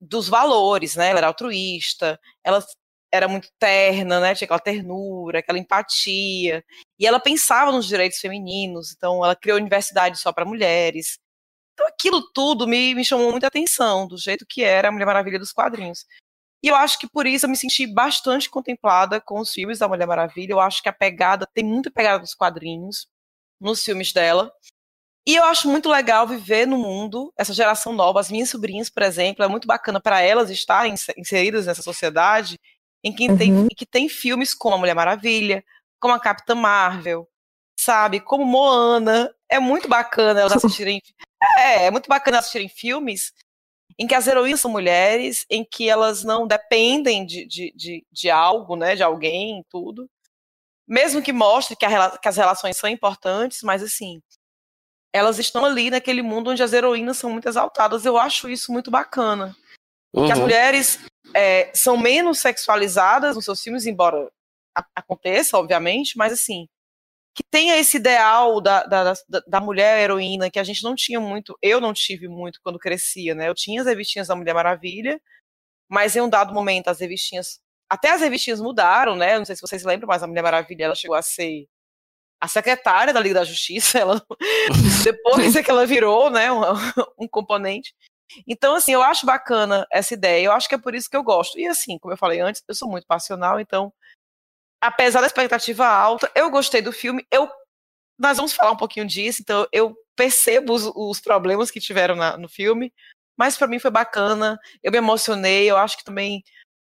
dos 0.00 0.28
valores, 0.28 0.96
né? 0.96 1.10
Ela 1.10 1.20
era 1.20 1.26
altruísta, 1.28 2.18
ela 2.44 2.64
era 3.12 3.28
muito 3.28 3.48
terna, 3.58 4.20
né? 4.20 4.34
Tinha 4.34 4.46
aquela 4.46 4.60
ternura, 4.60 5.40
aquela 5.40 5.58
empatia. 5.58 6.64
E 6.98 7.06
ela 7.06 7.20
pensava 7.20 7.72
nos 7.72 7.86
direitos 7.86 8.18
femininos, 8.18 8.92
então 8.92 9.24
ela 9.24 9.36
criou 9.36 9.58
universidade 9.58 10.18
só 10.18 10.32
para 10.32 10.44
mulheres. 10.44 11.18
Então 11.80 11.88
aquilo 11.88 12.20
tudo 12.34 12.68
me, 12.68 12.94
me 12.94 13.02
chamou 13.02 13.30
muita 13.30 13.46
atenção, 13.46 14.06
do 14.06 14.18
jeito 14.18 14.44
que 14.46 14.62
era 14.62 14.88
a 14.88 14.92
Mulher 14.92 15.06
Maravilha 15.06 15.38
dos 15.38 15.50
quadrinhos. 15.50 16.04
E 16.62 16.68
eu 16.68 16.76
acho 16.76 16.98
que 16.98 17.08
por 17.08 17.26
isso 17.26 17.46
eu 17.46 17.50
me 17.50 17.56
senti 17.56 17.86
bastante 17.86 18.50
contemplada 18.50 19.18
com 19.18 19.40
os 19.40 19.50
filmes 19.50 19.78
da 19.78 19.88
Mulher 19.88 20.06
Maravilha. 20.06 20.52
Eu 20.52 20.60
acho 20.60 20.82
que 20.82 20.90
a 20.90 20.92
pegada 20.92 21.48
tem 21.54 21.64
muita 21.64 21.90
pegada 21.90 22.18
dos 22.18 22.34
quadrinhos 22.34 23.08
nos 23.58 23.82
filmes 23.82 24.12
dela. 24.12 24.52
E 25.26 25.36
eu 25.36 25.44
acho 25.44 25.70
muito 25.70 25.88
legal 25.88 26.28
viver 26.28 26.66
no 26.66 26.76
mundo, 26.76 27.32
essa 27.34 27.54
geração 27.54 27.94
nova. 27.94 28.20
As 28.20 28.30
minhas 28.30 28.50
sobrinhas, 28.50 28.90
por 28.90 29.02
exemplo, 29.02 29.42
é 29.42 29.48
muito 29.48 29.66
bacana 29.66 29.98
para 29.98 30.20
elas 30.20 30.50
estarem 30.50 30.94
inseridas 31.16 31.64
nessa 31.64 31.80
sociedade 31.80 32.60
em 33.02 33.10
que, 33.10 33.26
uhum. 33.26 33.38
tem, 33.38 33.50
em 33.52 33.68
que 33.68 33.86
tem 33.86 34.06
filmes 34.06 34.52
como 34.52 34.74
a 34.74 34.78
Mulher 34.78 34.94
Maravilha, 34.94 35.64
como 35.98 36.12
a 36.12 36.20
Capitã 36.20 36.54
Marvel, 36.54 37.26
sabe? 37.74 38.20
Como 38.20 38.44
Moana. 38.44 39.34
É 39.48 39.58
muito 39.58 39.88
bacana 39.88 40.40
elas 40.40 40.52
assistirem. 40.62 41.00
É, 41.58 41.86
é 41.86 41.90
muito 41.90 42.08
bacana 42.08 42.38
assistirem 42.38 42.68
filmes 42.68 43.32
em 43.98 44.06
que 44.06 44.14
as 44.14 44.26
heroínas 44.26 44.60
são 44.60 44.70
mulheres, 44.70 45.44
em 45.50 45.64
que 45.64 45.88
elas 45.88 46.24
não 46.24 46.46
dependem 46.46 47.26
de, 47.26 47.46
de, 47.46 47.72
de, 47.76 48.06
de 48.10 48.30
algo, 48.30 48.76
né, 48.76 48.96
de 48.96 49.02
alguém, 49.02 49.64
tudo. 49.68 50.08
Mesmo 50.88 51.22
que 51.22 51.32
mostre 51.32 51.76
que, 51.76 51.84
a, 51.84 52.16
que 52.16 52.28
as 52.28 52.36
relações 52.36 52.76
são 52.76 52.88
importantes, 52.88 53.62
mas 53.62 53.82
assim, 53.82 54.22
elas 55.12 55.38
estão 55.38 55.64
ali 55.64 55.90
naquele 55.90 56.22
mundo 56.22 56.50
onde 56.50 56.62
as 56.62 56.72
heroínas 56.72 57.18
são 57.18 57.30
muito 57.30 57.48
exaltadas. 57.48 58.04
Eu 58.04 58.16
acho 58.16 58.48
isso 58.48 58.72
muito 58.72 58.90
bacana. 58.90 59.54
Uhum. 60.14 60.26
Que 60.26 60.32
as 60.32 60.38
mulheres 60.38 60.98
é, 61.34 61.70
são 61.74 61.96
menos 61.96 62.38
sexualizadas 62.38 63.36
nos 63.36 63.44
seus 63.44 63.62
filmes, 63.62 63.86
embora 63.86 64.30
aconteça, 64.94 65.58
obviamente, 65.58 66.16
mas 66.16 66.32
assim, 66.32 66.68
que 67.34 67.42
tenha 67.50 67.76
esse 67.76 67.96
ideal 67.96 68.60
da, 68.60 68.84
da, 68.84 69.14
da, 69.46 69.60
mulher 69.60 70.00
heroína 70.00 70.50
que 70.50 70.58
a 70.58 70.64
gente 70.64 70.82
não 70.82 70.94
tinha 70.94 71.20
muito, 71.20 71.56
eu 71.62 71.80
não 71.80 71.92
tive 71.92 72.28
muito 72.28 72.60
quando 72.62 72.78
crescia, 72.78 73.34
né? 73.34 73.48
Eu 73.48 73.54
tinha 73.54 73.80
as 73.80 73.86
revistinhas 73.86 74.28
da 74.28 74.36
Mulher 74.36 74.54
Maravilha, 74.54 75.20
mas 75.88 76.16
em 76.16 76.20
um 76.20 76.28
dado 76.28 76.52
momento 76.52 76.88
as 76.88 77.00
revistinhas, 77.00 77.60
até 77.88 78.10
as 78.10 78.20
revistinhas 78.20 78.60
mudaram, 78.60 79.16
né? 79.16 79.38
Não 79.38 79.44
sei 79.44 79.56
se 79.56 79.62
vocês 79.62 79.84
lembram, 79.84 80.08
mas 80.08 80.22
a 80.22 80.26
Mulher 80.26 80.42
Maravilha 80.42 80.84
ela 80.84 80.94
chegou 80.94 81.16
a 81.16 81.22
ser 81.22 81.66
a 82.40 82.48
secretária 82.48 83.12
da 83.12 83.20
Liga 83.20 83.36
da 83.36 83.44
Justiça, 83.44 83.98
ela 84.00 84.22
depois 85.04 85.54
é 85.56 85.62
que 85.62 85.70
ela 85.70 85.86
virou, 85.86 86.30
né, 86.30 86.50
um, 86.50 86.62
um 87.20 87.28
componente. 87.28 87.94
Então, 88.46 88.76
assim, 88.76 88.92
eu 88.92 89.02
acho 89.02 89.26
bacana 89.26 89.86
essa 89.92 90.14
ideia, 90.14 90.46
eu 90.46 90.52
acho 90.52 90.68
que 90.68 90.74
é 90.74 90.78
por 90.78 90.94
isso 90.94 91.10
que 91.10 91.16
eu 91.16 91.22
gosto. 91.22 91.58
E 91.58 91.66
assim, 91.66 91.98
como 91.98 92.12
eu 92.14 92.18
falei 92.18 92.40
antes, 92.40 92.62
eu 92.68 92.74
sou 92.74 92.88
muito 92.88 93.06
passional, 93.06 93.60
então 93.60 93.92
apesar 94.80 95.20
da 95.20 95.26
expectativa 95.26 95.86
alta, 95.86 96.30
eu 96.34 96.50
gostei 96.50 96.80
do 96.80 96.92
filme. 96.92 97.26
Eu, 97.30 97.48
nós 98.18 98.36
vamos 98.36 98.52
falar 98.52 98.72
um 98.72 98.76
pouquinho 98.76 99.06
disso, 99.06 99.42
então 99.42 99.66
eu 99.72 99.94
percebo 100.16 100.72
os, 100.72 100.90
os 100.94 101.20
problemas 101.20 101.70
que 101.70 101.80
tiveram 101.80 102.14
na, 102.14 102.36
no 102.36 102.48
filme, 102.48 102.92
mas 103.36 103.56
para 103.56 103.66
mim 103.66 103.78
foi 103.78 103.90
bacana. 103.90 104.58
Eu 104.82 104.92
me 104.92 104.98
emocionei. 104.98 105.70
Eu 105.70 105.76
acho 105.76 105.96
que 105.96 106.04
também 106.04 106.42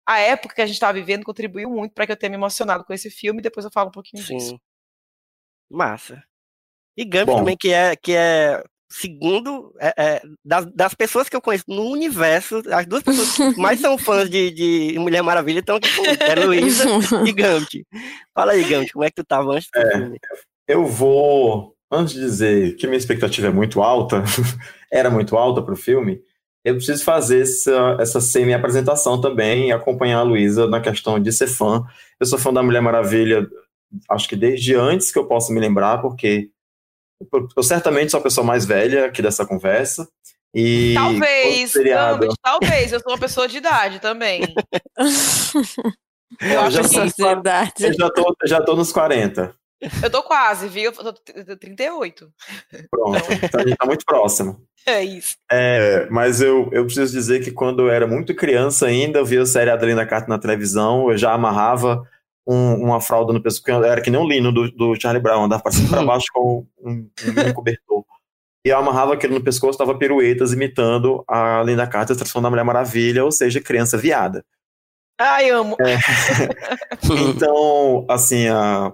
a 0.07 0.19
época 0.19 0.55
que 0.55 0.63
a 0.63 0.67
gente 0.67 0.77
estava 0.77 0.95
vivendo 0.95 1.25
contribuiu 1.25 1.71
muito 1.71 1.93
para 1.93 2.07
que 2.07 2.13
eu 2.13 2.17
tenha 2.17 2.31
me 2.31 2.37
emocionado 2.37 2.85
com 2.85 2.93
esse 2.93 3.11
filme. 3.11 3.43
Depois 3.43 3.65
eu 3.65 3.71
falo 3.71 3.89
um 3.89 3.93
pouquinho 3.93 4.23
Sim. 4.23 4.37
disso. 4.37 4.61
Massa. 5.71 6.23
E 6.97 7.05
Gump 7.05 7.29
também, 7.29 7.57
que 7.57 7.73
é, 7.73 7.95
que 7.95 8.13
é 8.13 8.63
segundo, 8.91 9.73
é, 9.79 9.95
é, 9.97 10.23
das, 10.45 10.67
das, 10.75 10.95
pessoas 10.95 11.29
que 11.29 11.37
eu 11.37 11.41
conheço 11.41 11.65
no 11.69 11.85
universo, 11.85 12.61
as 12.73 12.85
duas 12.87 13.03
pessoas 13.05 13.55
que 13.55 13.61
mais 13.61 13.81
são 13.81 13.97
fãs 13.97 14.29
de, 14.29 14.51
de 14.51 14.99
Mulher 14.99 15.23
Maravilha 15.23 15.61
estão 15.61 15.77
aqui 15.77 15.95
comigo, 15.95 16.21
é 16.21 16.35
Luísa 16.35 16.85
e 17.25 17.33
Gambit. 17.33 17.87
Fala 18.35 18.53
aí, 18.53 18.65
Gambit, 18.65 18.93
como 18.93 19.05
é 19.05 19.09
que 19.09 19.15
tu 19.15 19.25
tava 19.25 19.53
antes 19.53 19.69
do 19.73 19.81
é, 19.81 19.91
filme? 19.93 20.19
Eu 20.67 20.87
vou, 20.87 21.75
antes 21.91 22.15
de 22.15 22.21
dizer 22.21 22.77
que 22.77 22.89
minha 22.89 22.99
expectativa 22.99 23.47
é 23.47 23.53
muito 23.53 23.81
alta, 23.81 24.25
era 24.91 25.09
muito 25.09 25.37
alta 25.37 25.63
para 25.63 25.75
o 25.75 25.77
filme, 25.77 26.21
eu 26.65 26.75
preciso 26.75 27.05
fazer 27.05 27.43
essa, 27.43 27.97
essa 28.01 28.21
semi-apresentação 28.21 29.21
também 29.21 29.69
e 29.69 29.73
acompanhar 29.73 30.19
a 30.19 30.25
Luísa 30.25 30.67
na 30.67 30.81
questão 30.81 31.19
de 31.19 31.33
ser 31.33 31.47
fã. 31.47 31.85
Eu 32.19 32.27
sou 32.27 32.39
fã 32.39 32.53
da 32.53 32.63
Mulher 32.63 32.83
Maravilha, 32.83 33.49
acho 34.11 34.29
que 34.29 34.37
desde 34.37 34.75
antes 34.75 35.11
que 35.11 35.19
eu 35.19 35.27
possa 35.27 35.53
me 35.53 35.61
lembrar, 35.61 35.99
porque 35.99 36.51
eu 37.57 37.63
certamente 37.63 38.11
sou 38.11 38.21
a 38.21 38.23
pessoa 38.23 38.47
mais 38.47 38.65
velha 38.65 39.07
aqui 39.07 39.23
dessa 39.23 39.47
conversa. 39.47 40.09
E 40.55 40.95
talvez, 40.95 41.71
seriado... 41.71 42.29
talvez, 42.43 42.93
eu 42.93 43.01
sou 43.01 43.13
uma 43.13 43.19
pessoa 43.19 43.47
de 43.47 43.59
idade 43.59 44.01
também. 44.01 44.43
eu, 46.41 46.51
eu 46.51 46.61
acho 46.61 47.15
que 47.15 47.23
idade. 47.23 47.73
Eu 47.79 47.93
já 47.93 48.11
tô, 48.11 48.37
já 48.45 48.61
tô 48.61 48.75
nos 48.75 48.91
40. 48.93 49.55
Eu 50.03 50.11
tô 50.11 50.23
quase, 50.23 50.69
viu? 50.69 50.93
Eu 50.93 51.13
tô 51.13 51.57
38. 51.57 52.29
Pronto, 52.91 53.33
então 53.43 53.61
a 53.61 53.67
gente 53.67 53.77
tá 53.77 53.87
muito 53.87 54.05
próximo. 54.05 54.63
É 54.87 55.05
isso. 55.05 55.37
É, 55.53 56.09
mas 56.11 56.41
eu, 56.41 56.71
eu 56.73 56.87
preciso 56.87 57.13
dizer 57.13 57.45
que 57.45 57.51
quando 57.51 57.83
eu 57.83 57.91
era 57.91 58.07
muito 58.07 58.35
criança 58.35 58.87
ainda, 58.87 59.19
eu 59.19 59.27
via 59.27 59.43
a 59.43 59.47
série 59.47 59.69
Adelina 59.69 60.07
Carter 60.07 60.31
na 60.31 60.39
televisão, 60.39 61.11
eu 61.11 61.19
já 61.19 61.35
amarrava 61.35 62.03
um, 62.47 62.75
uma 62.75 63.01
fralda 63.01 63.33
no 63.33 63.43
pescoço, 63.43 63.63
porque 63.63 63.87
era 63.87 64.01
que 64.01 64.11
nem 64.11 64.21
um 64.21 64.29
lino 64.29 64.53
do, 64.53 64.71
do 64.71 65.01
Charlie 65.01 65.23
Brown, 65.23 65.45
andava 65.45 65.63
para 65.63 65.73
cima 65.73 65.89
para 65.89 66.05
baixo 66.05 66.27
com 66.33 66.67
um, 66.83 67.09
um 67.47 67.53
cobertor. 67.53 68.05
E 68.65 68.69
eu 68.69 68.79
amarrava 68.79 69.15
aquilo 69.15 69.35
no 69.35 69.43
pescoço, 69.43 69.79
dava 69.79 69.97
piruetas 69.97 70.53
imitando 70.53 71.25
a 71.27 71.63
Linda 71.63 71.87
Carter 71.87 72.17
transformando 72.17 72.49
a 72.49 72.51
Mulher 72.51 72.65
Maravilha, 72.65 73.25
ou 73.25 73.33
seja, 73.33 73.61
criança 73.61 73.97
viada. 73.97 74.45
Ai, 75.19 75.51
amo! 75.51 75.77
É. 75.81 75.97
então, 77.29 78.07
assim, 78.09 78.49
a... 78.49 78.93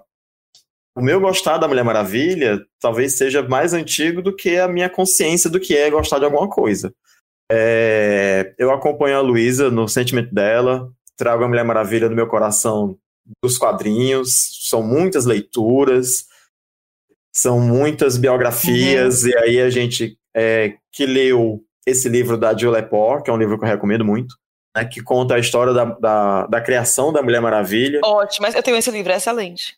o 0.96 1.00
meu 1.00 1.20
gostar 1.20 1.58
da 1.58 1.66
Mulher 1.66 1.84
Maravilha 1.84 2.60
talvez 2.80 3.16
seja 3.16 3.42
mais 3.42 3.72
antigo 3.72 4.22
do 4.22 4.34
que 4.34 4.56
a 4.56 4.68
minha 4.68 4.88
consciência 4.88 5.50
do 5.50 5.58
que 5.58 5.76
é 5.76 5.90
gostar 5.90 6.18
de 6.20 6.24
alguma 6.24 6.48
coisa. 6.48 6.92
É... 7.50 8.54
Eu 8.58 8.70
acompanho 8.70 9.16
a 9.16 9.20
Luísa 9.20 9.68
no 9.68 9.88
sentimento 9.88 10.32
dela, 10.32 10.88
trago 11.16 11.42
a 11.42 11.48
Mulher 11.48 11.64
Maravilha 11.64 12.08
no 12.08 12.14
meu 12.14 12.28
coração 12.28 12.96
dos 13.42 13.58
quadrinhos, 13.58 14.28
são 14.68 14.82
muitas 14.82 15.24
leituras, 15.24 16.24
são 17.34 17.60
muitas 17.60 18.16
biografias, 18.16 19.22
uhum. 19.22 19.28
e 19.28 19.36
aí 19.36 19.60
a 19.60 19.70
gente 19.70 20.18
é, 20.34 20.74
que 20.92 21.04
leu 21.04 21.62
esse 21.86 22.08
livro 22.08 22.36
da 22.36 22.56
Jill 22.56 22.70
Lepore, 22.70 23.22
que 23.22 23.30
é 23.30 23.32
um 23.32 23.38
livro 23.38 23.58
que 23.58 23.64
eu 23.64 23.68
recomendo 23.68 24.04
muito, 24.04 24.34
né, 24.76 24.84
que 24.84 25.02
conta 25.02 25.34
a 25.34 25.38
história 25.38 25.72
da, 25.72 25.84
da, 25.84 26.46
da 26.46 26.60
criação 26.60 27.12
da 27.12 27.22
Mulher 27.22 27.40
Maravilha. 27.40 28.00
Ótimo, 28.04 28.46
mas 28.46 28.54
eu 28.54 28.62
tenho 28.62 28.76
esse 28.76 28.90
livro, 28.90 29.12
é 29.12 29.16
excelente. 29.16 29.76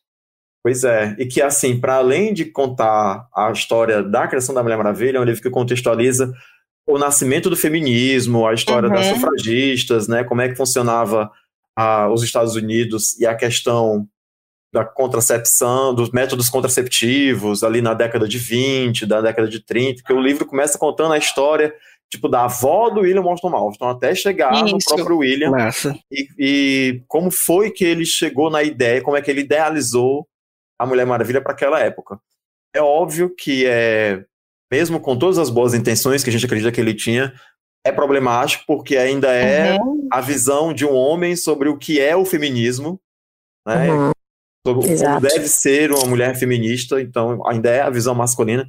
Pois 0.63 0.85
é, 0.85 1.15
e 1.19 1.27
que 1.27 1.41
assim, 1.41 1.79
para 1.81 1.97
além 1.97 2.33
de 2.33 2.45
contar 2.45 3.29
a 3.35 3.51
história 3.53 4.03
da 4.03 4.27
criação 4.27 4.55
da 4.55 4.63
Mulher 4.63 4.77
Maravilha, 4.77 5.19
é 5.19 5.21
um 5.21 5.25
livro 5.25 5.43
que 5.43 5.51
contextualiza 5.51 6.33
o 6.87 6.99
nascimento 6.99 7.51
do 7.51 7.57
feminismo, 7.57 8.47
a 8.47 8.55
história 8.55 8.89
uhum. 8.89 8.95
das 8.95 9.07
sufragistas, 9.07 10.09
né, 10.09 10.25
como 10.25 10.41
é 10.41 10.49
que 10.49 10.57
funcionava 10.57 11.31
a, 11.79 12.11
os 12.13 12.25
Estados 12.25 12.57
Unidos 12.57 13.17
e 13.21 13.25
a 13.25 13.37
questão 13.37 14.09
da 14.73 14.85
contracepção, 14.85 15.95
dos 15.95 16.11
métodos 16.11 16.51
contraceptivos 16.51 17.63
ali 17.63 17.81
na 17.81 17.95
década 17.95 18.27
de 18.27 18.37
20, 18.37 19.07
da 19.07 19.21
década 19.21 19.47
de 19.49 19.65
30, 19.65 20.03
que 20.03 20.13
o 20.13 20.21
livro 20.21 20.45
começa 20.45 20.77
contando 20.77 21.13
a 21.13 21.19
história 21.19 21.73
tipo 22.11 22.29
da 22.29 22.45
avó 22.45 22.91
do 22.91 23.03
William 23.03 23.21
Washington 23.21 23.51
Malton 23.51 23.89
até 23.89 24.15
chegar 24.15 24.65
Isso. 24.65 24.75
no 24.75 24.79
próprio 24.79 25.19
William 25.19 25.53
e, 26.11 26.29
e, 26.39 27.03
como 27.07 27.31
foi 27.31 27.71
que 27.71 27.85
ele 27.85 28.05
chegou 28.05 28.51
na 28.51 28.63
ideia, 28.63 29.03
como 29.03 29.17
é 29.17 29.23
que 29.23 29.31
ele 29.31 29.43
idealizou 29.43 30.27
a 30.79 30.87
Mulher 30.87 31.07
Maravilha 31.07 31.41
para 31.41 31.53
aquela 31.53 31.79
época. 31.79 32.19
É 32.75 32.81
óbvio 32.81 33.33
que 33.37 33.67
é 33.67 34.25
mesmo 34.71 35.01
com 35.01 35.17
todas 35.17 35.39
as 35.39 35.49
boas 35.49 35.75
intenções 35.75 36.25
que 36.25 36.31
a 36.31 36.33
gente 36.33 36.45
acredita 36.45 36.73
que 36.73 36.81
ele 36.81 36.95
tinha, 36.95 37.33
é 37.85 37.93
problemático 37.93 38.65
porque 38.67 38.97
ainda 38.97 39.33
é 39.33 39.79
uhum. 39.79 40.09
a 40.13 40.21
visão 40.21 40.73
de 40.73 40.85
um 40.85 40.95
homem 40.95 41.37
sobre 41.37 41.69
o 41.69 41.79
que 41.79 42.01
é 42.01 42.17
o 42.17 42.25
feminismo, 42.25 43.01
né? 43.67 43.91
Uhum. 43.91 44.11
Sobre 44.67 44.91
Exato. 44.91 45.21
como 45.21 45.35
deve 45.35 45.49
ser 45.49 45.93
uma 45.93 46.05
mulher 46.05 46.37
feminista, 46.37 47.01
então 47.01 47.47
ainda 47.47 47.71
é 47.71 47.81
a 47.81 47.91
visão 47.91 48.15
masculina. 48.15 48.69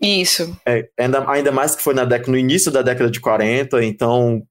Isso. 0.00 0.56
É, 0.66 0.88
ainda, 0.98 1.28
ainda 1.30 1.52
mais 1.52 1.74
que 1.74 1.82
foi 1.82 1.94
na 1.94 2.04
década, 2.04 2.30
no 2.30 2.38
início 2.38 2.70
da 2.70 2.82
década 2.82 3.10
de 3.10 3.20
40, 3.20 3.82
então. 3.84 4.42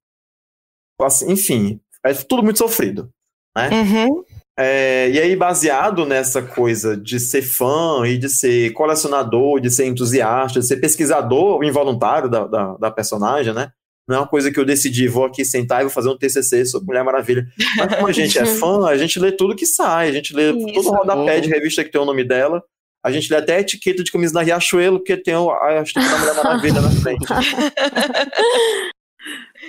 Assim, 1.01 1.31
enfim, 1.31 1.81
é 2.03 2.13
tudo 2.13 2.43
muito 2.43 2.59
sofrido. 2.59 3.09
Né? 3.55 3.69
Uhum. 3.69 4.23
É, 4.57 5.09
e 5.09 5.19
aí, 5.19 5.35
baseado 5.35 6.05
nessa 6.05 6.41
coisa 6.41 6.95
de 6.95 7.19
ser 7.19 7.41
fã 7.41 8.07
e 8.07 8.17
de 8.17 8.29
ser 8.29 8.71
colecionador, 8.73 9.59
de 9.59 9.69
ser 9.69 9.85
entusiasta, 9.85 10.59
de 10.59 10.67
ser 10.67 10.77
pesquisador 10.77 11.63
involuntário 11.63 12.29
da, 12.29 12.45
da, 12.45 12.77
da 12.77 12.91
personagem, 12.91 13.53
né? 13.53 13.71
Não 14.07 14.17
é 14.17 14.19
uma 14.19 14.27
coisa 14.27 14.51
que 14.51 14.59
eu 14.59 14.65
decidi, 14.65 15.07
vou 15.07 15.25
aqui 15.25 15.45
sentar 15.45 15.79
e 15.79 15.83
vou 15.83 15.91
fazer 15.91 16.09
um 16.09 16.17
TCC 16.17 16.65
sobre 16.65 16.87
Mulher 16.87 17.03
Maravilha. 17.03 17.47
Mas 17.77 17.95
como 17.95 18.07
a 18.07 18.11
gente 18.11 18.37
é 18.37 18.45
fã, 18.59 18.85
a 18.87 18.97
gente 18.97 19.17
lê 19.19 19.31
tudo 19.31 19.55
que 19.55 19.65
sai, 19.65 20.09
a 20.09 20.11
gente 20.11 20.35
lê 20.35 20.51
Isso. 20.51 20.73
todo 20.73 20.89
o 20.89 20.95
rodapé 20.95 21.39
de 21.39 21.49
revista 21.49 21.83
que 21.83 21.91
tem 21.91 22.01
o 22.01 22.05
nome 22.05 22.23
dela, 22.23 22.61
a 23.03 23.11
gente 23.11 23.31
lê 23.31 23.37
até 23.37 23.55
a 23.55 23.61
etiqueta 23.61 24.03
de 24.03 24.11
camisa 24.11 24.33
da 24.33 24.41
Riachuelo, 24.41 24.99
porque 24.99 25.15
tem 25.17 25.33
a 25.33 25.81
etiqueta 25.81 26.09
da 26.09 26.17
Mulher 26.17 26.35
Maravilha 26.35 26.81
na 26.81 26.91
frente. 26.91 27.25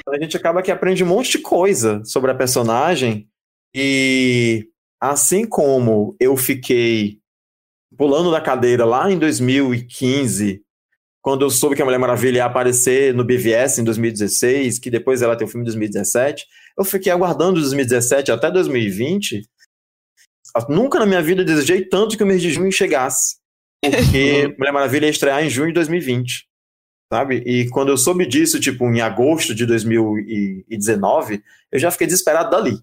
a 0.09 0.19
gente 0.21 0.37
acaba 0.37 0.63
que 0.63 0.71
aprende 0.71 1.05
um 1.05 1.07
monte 1.09 1.33
de 1.33 1.39
coisa 1.39 2.03
sobre 2.05 2.31
a 2.31 2.35
personagem, 2.35 3.29
e 3.73 4.69
assim 5.01 5.47
como 5.47 6.17
eu 6.19 6.37
fiquei 6.37 7.19
pulando 7.97 8.31
da 8.33 8.41
cadeira 8.41 8.85
lá 8.85 9.11
em 9.11 9.19
2015 9.19 10.63
quando 11.25 11.41
eu 11.41 11.49
soube 11.49 11.75
que 11.75 11.81
a 11.81 11.87
Mulher 11.87 11.97
Maravilha 11.97 12.37
ia 12.37 12.45
aparecer 12.45 13.15
no 13.15 13.25
BVS 13.25 13.79
em 13.79 13.85
2016, 13.85 14.79
que 14.79 14.91
depois 14.91 15.23
ela 15.23 15.35
tem 15.35 15.47
o 15.47 15.51
filme 15.51 15.63
em 15.63 15.65
2017, 15.65 16.47
eu 16.79 16.85
fiquei 16.85 17.11
aguardando 17.11 17.63
2017 17.63 18.31
até 18.31 18.51
2020. 18.51 19.43
Nunca 20.69 20.99
na 20.99 21.07
minha 21.07 21.23
vida 21.23 21.43
desejei 21.43 21.83
tanto 21.83 22.19
que 22.19 22.23
o 22.23 22.27
mês 22.27 22.43
de 22.43 22.51
junho 22.51 22.71
chegasse. 22.71 23.37
Porque 23.83 24.55
Mulher 24.59 24.73
Maravilha 24.73 25.07
ia 25.07 25.11
estrear 25.11 25.43
em 25.43 25.49
junho 25.49 25.69
de 25.69 25.75
2020. 25.77 26.47
Sabe? 27.11 27.37
E 27.47 27.71
quando 27.71 27.89
eu 27.89 27.97
soube 27.97 28.27
disso, 28.27 28.61
tipo, 28.61 28.85
em 28.85 29.01
agosto 29.01 29.55
de 29.55 29.65
2019, 29.65 31.43
eu 31.73 31.79
já 31.79 31.91
fiquei 31.91 32.07
desesperado 32.07 32.51
dali. 32.51 32.77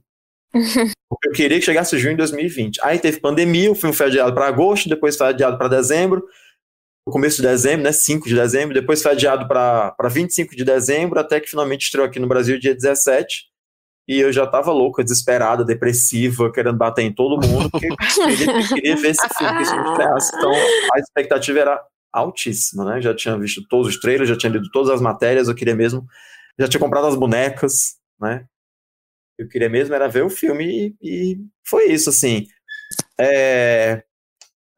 Porque 1.08 1.28
eu 1.28 1.34
queria 1.34 1.60
que 1.60 1.66
chegasse 1.66 2.00
junho 2.00 2.14
de 2.14 2.18
2020. 2.18 2.80
Aí 2.82 2.98
teve 2.98 3.20
pandemia, 3.20 3.72
o 3.72 3.76
filme 3.76 3.96
foi 3.96 4.08
adiado 4.08 4.34
para 4.34 4.48
agosto, 4.48 4.90
depois 4.90 5.16
foi 5.16 5.28
adiado 5.28 5.60
para 5.60 5.68
dezembro 5.68 6.26
no 7.06 7.12
começo 7.12 7.38
de 7.38 7.44
dezembro, 7.44 7.84
né, 7.84 7.92
5 7.92 8.28
de 8.28 8.36
dezembro, 8.36 8.74
depois 8.74 9.02
foi 9.02 9.12
adiado 9.12 9.48
para 9.48 9.96
25 10.10 10.56
de 10.56 10.64
dezembro, 10.64 11.20
até 11.20 11.40
que 11.40 11.50
finalmente 11.50 11.84
estreou 11.84 12.06
aqui 12.06 12.20
no 12.20 12.28
Brasil 12.28 12.60
dia 12.60 12.76
17. 12.76 13.50
E 14.08 14.20
eu 14.20 14.32
já 14.32 14.46
tava 14.46 14.72
louca, 14.72 15.04
desesperada, 15.04 15.64
depressiva, 15.64 16.52
querendo 16.52 16.78
bater 16.78 17.04
em 17.04 17.14
todo 17.14 17.40
mundo, 17.48 17.70
porque 17.72 17.88
eu 17.88 17.96
queria, 17.96 18.96
ver 18.96 19.10
esse 19.10 19.30
filme 19.38 19.58
que 19.58 19.64
estreasse. 19.64 20.36
Então 20.36 20.52
a 20.52 21.00
expectativa 21.00 21.60
era 21.60 21.82
altíssima, 22.12 22.84
né? 22.84 23.02
Já 23.02 23.16
tinha 23.16 23.38
visto 23.38 23.66
todos 23.70 23.88
os 23.88 24.00
trailers, 24.00 24.30
já 24.30 24.38
tinha 24.38 24.52
lido 24.52 24.70
todas 24.72 24.90
as 24.90 25.02
matérias, 25.02 25.48
eu 25.48 25.56
queria 25.56 25.76
mesmo, 25.76 26.06
já 26.60 26.68
tinha 26.68 26.80
comprado 26.80 27.08
as 27.08 27.16
bonecas, 27.16 27.96
né? 28.20 28.46
Eu 29.38 29.48
queria 29.48 29.70
mesmo 29.70 29.96
era 29.96 30.08
ver 30.08 30.24
o 30.24 30.30
filme 30.30 30.96
e, 31.02 31.34
e 31.34 31.38
foi 31.66 31.92
isso, 31.92 32.10
assim. 32.10 32.46
É, 33.20 34.04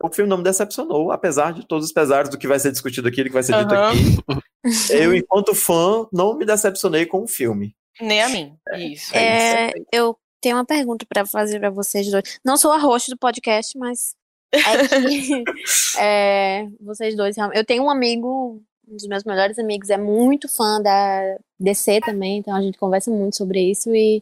o 0.07 0.13
filme 0.13 0.29
não 0.29 0.37
me 0.37 0.43
decepcionou, 0.43 1.11
apesar 1.11 1.53
de 1.53 1.65
todos 1.65 1.85
os 1.85 1.93
pesares 1.93 2.29
do 2.29 2.37
que 2.37 2.47
vai 2.47 2.59
ser 2.59 2.71
discutido 2.71 3.07
aqui, 3.07 3.23
do 3.23 3.29
que 3.29 3.33
vai 3.33 3.43
ser 3.43 3.57
dito 3.57 3.73
aqui. 3.73 4.93
eu, 4.93 5.15
enquanto 5.15 5.55
fã, 5.55 6.05
não 6.11 6.37
me 6.37 6.45
decepcionei 6.45 7.05
com 7.05 7.23
o 7.23 7.27
filme. 7.27 7.75
Nem 8.01 8.21
a 8.21 8.29
mim. 8.29 8.55
Isso. 8.75 9.15
É, 9.15 9.69
é 9.69 9.71
eu 9.91 10.17
tenho 10.41 10.57
uma 10.57 10.65
pergunta 10.65 11.05
para 11.07 11.25
fazer 11.25 11.59
para 11.59 11.69
vocês 11.69 12.09
dois. 12.11 12.39
Não 12.43 12.57
sou 12.57 12.71
a 12.71 12.77
host 12.77 13.09
do 13.09 13.17
podcast, 13.17 13.77
mas 13.77 14.15
é 14.51 14.87
que 14.87 15.43
é, 15.99 16.67
vocês 16.81 17.15
dois 17.15 17.35
Eu 17.53 17.65
tenho 17.65 17.83
um 17.83 17.89
amigo, 17.89 18.61
um 18.87 18.95
dos 18.95 19.07
meus 19.07 19.23
melhores 19.23 19.57
amigos, 19.57 19.89
é 19.89 19.97
muito 19.97 20.47
fã 20.47 20.81
da 20.81 21.37
DC 21.59 22.01
também, 22.01 22.39
então 22.39 22.55
a 22.55 22.61
gente 22.61 22.77
conversa 22.77 23.09
muito 23.09 23.37
sobre 23.37 23.61
isso 23.61 23.95
e 23.95 24.21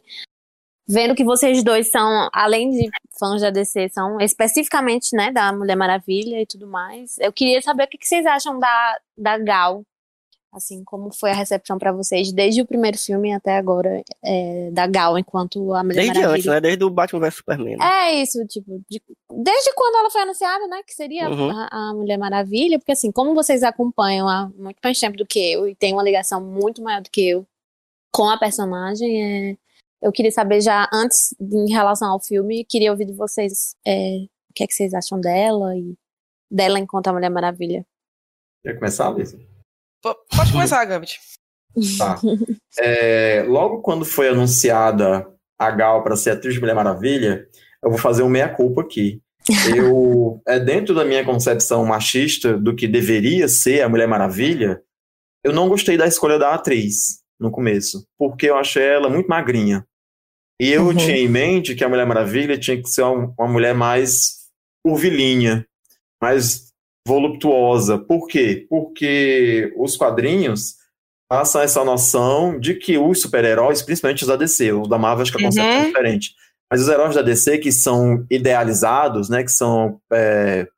vendo 0.86 1.14
que 1.14 1.24
vocês 1.24 1.62
dois 1.62 1.90
são, 1.90 2.28
além 2.32 2.70
de 2.70 2.90
fãs 3.18 3.40
da 3.40 3.50
DC, 3.50 3.88
são 3.90 4.20
especificamente, 4.20 5.14
né, 5.14 5.30
da 5.30 5.52
Mulher 5.52 5.76
Maravilha 5.76 6.40
e 6.40 6.46
tudo 6.46 6.66
mais. 6.66 7.16
Eu 7.18 7.32
queria 7.32 7.62
saber 7.62 7.84
o 7.84 7.88
que 7.88 7.98
vocês 8.00 8.26
acham 8.26 8.58
da, 8.58 8.98
da 9.16 9.38
Gal, 9.38 9.84
assim, 10.52 10.84
como 10.84 11.12
foi 11.12 11.30
a 11.30 11.34
recepção 11.34 11.78
para 11.78 11.92
vocês 11.92 12.30
desde 12.30 12.60
o 12.60 12.66
primeiro 12.66 12.98
filme 12.98 13.32
até 13.32 13.56
agora 13.56 14.02
é, 14.22 14.70
da 14.70 14.86
Gal 14.86 15.18
enquanto 15.18 15.72
a 15.72 15.82
Mulher 15.82 16.02
desde 16.02 16.14
Maravilha. 16.14 16.32
Desde 16.34 16.48
antes, 16.48 16.54
né, 16.54 16.60
desde 16.60 16.84
o 16.84 16.90
Batman 16.90 17.20
vs 17.20 17.34
Superman. 17.34 17.76
Né? 17.76 17.84
É 17.84 18.22
isso, 18.22 18.46
tipo, 18.46 18.82
de, 18.88 19.00
desde 19.30 19.72
quando 19.74 19.96
ela 19.96 20.10
foi 20.10 20.22
anunciada, 20.22 20.66
né, 20.66 20.82
que 20.86 20.94
seria 20.94 21.30
uhum. 21.30 21.50
a, 21.50 21.68
a, 21.70 21.94
Mulher 21.94 22.18
Maravilha, 22.18 22.78
porque 22.78 22.92
assim, 22.92 23.10
como 23.10 23.34
vocês 23.34 23.62
acompanham 23.62 24.28
há 24.28 24.50
muito 24.56 24.78
mais 24.82 25.00
tempo 25.00 25.16
do 25.16 25.26
que 25.26 25.52
eu 25.52 25.66
e 25.66 25.74
tem 25.74 25.94
uma 25.94 26.02
ligação 26.02 26.40
muito 26.40 26.82
maior 26.82 27.00
do 27.00 27.10
que 27.10 27.28
eu 27.28 27.46
com 28.12 28.28
a 28.28 28.36
personagem, 28.36 29.22
é 29.22 29.56
eu 30.02 30.10
queria 30.10 30.32
saber 30.32 30.60
já, 30.60 30.88
antes, 30.92 31.34
em 31.40 31.72
relação 31.72 32.10
ao 32.10 32.20
filme, 32.20 32.66
queria 32.68 32.90
ouvir 32.90 33.06
de 33.06 33.12
vocês 33.12 33.76
é, 33.86 34.24
o 34.50 34.54
que 34.54 34.64
é 34.64 34.66
que 34.66 34.74
vocês 34.74 34.92
acham 34.92 35.20
dela 35.20 35.76
e 35.76 35.94
dela 36.50 36.78
enquanto 36.78 37.06
a 37.06 37.12
Mulher 37.12 37.30
Maravilha. 37.30 37.86
Quer 38.64 38.74
começar, 38.74 39.10
Lisa? 39.10 39.38
Pode 40.02 40.52
começar, 40.52 40.84
Gambit. 40.84 41.20
Tá. 41.96 42.20
É, 42.78 43.44
logo 43.46 43.80
quando 43.80 44.04
foi 44.04 44.28
anunciada 44.28 45.26
a 45.58 45.70
Gal 45.70 46.02
para 46.02 46.16
ser 46.16 46.30
atriz 46.30 46.54
de 46.54 46.60
Mulher 46.60 46.74
Maravilha, 46.74 47.48
eu 47.82 47.90
vou 47.90 47.98
fazer 47.98 48.22
um 48.22 48.28
meia-culpa 48.28 48.82
aqui. 48.82 49.22
Eu, 49.74 50.42
é, 50.46 50.58
dentro 50.58 50.94
da 50.94 51.04
minha 51.04 51.24
concepção 51.24 51.84
machista 51.86 52.58
do 52.58 52.74
que 52.74 52.88
deveria 52.88 53.48
ser 53.48 53.82
a 53.82 53.88
Mulher 53.88 54.08
Maravilha, 54.08 54.82
eu 55.44 55.52
não 55.52 55.68
gostei 55.68 55.96
da 55.96 56.06
escolha 56.06 56.38
da 56.38 56.54
atriz 56.54 57.22
no 57.40 57.50
começo, 57.50 58.06
porque 58.18 58.50
eu 58.50 58.56
achei 58.56 58.84
ela 58.84 59.08
muito 59.08 59.28
magrinha. 59.28 59.86
E 60.62 60.70
eu 60.70 60.84
uhum. 60.86 60.94
tinha 60.94 61.16
em 61.16 61.26
mente 61.26 61.74
que 61.74 61.82
a 61.82 61.88
Mulher 61.88 62.06
Maravilha 62.06 62.56
tinha 62.56 62.80
que 62.80 62.88
ser 62.88 63.02
uma, 63.02 63.34
uma 63.36 63.48
mulher 63.48 63.74
mais 63.74 64.42
curvilínea, 64.86 65.66
mais 66.22 66.68
voluptuosa. 67.04 67.98
Por 67.98 68.28
quê? 68.28 68.64
Porque 68.70 69.74
os 69.76 69.96
quadrinhos 69.96 70.76
passam 71.28 71.62
essa 71.62 71.84
noção 71.84 72.60
de 72.60 72.74
que 72.74 72.96
os 72.96 73.20
super-heróis, 73.22 73.82
principalmente 73.82 74.22
os 74.22 74.28
da 74.28 74.36
DC, 74.36 74.72
os 74.72 74.88
da 74.88 74.96
Marvel 74.96 75.22
acho 75.22 75.32
que 75.32 75.42
a 75.42 75.46
conceito 75.46 75.66
é 75.66 75.78
uhum. 75.80 75.86
diferente, 75.86 76.30
mas 76.70 76.80
os 76.80 76.88
heróis 76.88 77.16
da 77.16 77.22
DC 77.22 77.58
que 77.58 77.72
são 77.72 78.24
idealizados, 78.30 79.28
né, 79.28 79.42
que 79.42 79.50
são 79.50 80.00
é, 80.12 80.68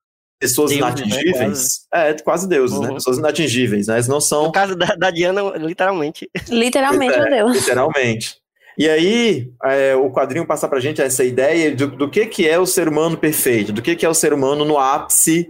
pessoas 0.41 0.71
Deus, 0.71 0.81
né, 0.81 0.87
inatingíveis, 0.87 1.87
né? 1.93 2.11
é 2.11 2.15
quase 2.15 2.49
deuses, 2.49 2.79
né? 2.79 2.85
uhum. 2.85 2.89
né, 2.89 2.95
pessoas 2.95 3.19
inatingíveis, 3.19 3.89
né, 3.89 3.97
eles 3.97 4.09
não 4.09 4.19
são... 4.19 4.45
No 4.45 4.53
caso 4.53 4.75
da, 4.77 4.95
da 4.97 5.11
Diana, 5.11 5.43
literalmente. 5.59 6.31
Literalmente, 6.49 7.15
é, 7.19 7.29
Deus. 7.29 7.53
Literalmente. 7.55 8.44
E 8.77 8.89
aí, 8.89 9.53
é, 9.65 9.95
o 9.95 10.11
quadrinho 10.11 10.47
passa 10.47 10.69
pra 10.69 10.81
gente 10.81 11.01
essa 11.01 11.25
ideia 11.25 11.75
do, 11.75 11.89
do 11.89 12.11
que, 12.11 12.27
que 12.27 12.49
é 12.49 12.59
o 12.59 12.67
ser 12.67 12.89
humano 12.89 13.17
perfeito, 13.17 13.73
do 13.73 13.81
que, 13.81 13.95
que 13.95 14.05
é 14.05 14.09
o 14.09 14.15
ser 14.15 14.33
humano 14.33 14.65
no 14.65 14.79
ápice 14.79 15.49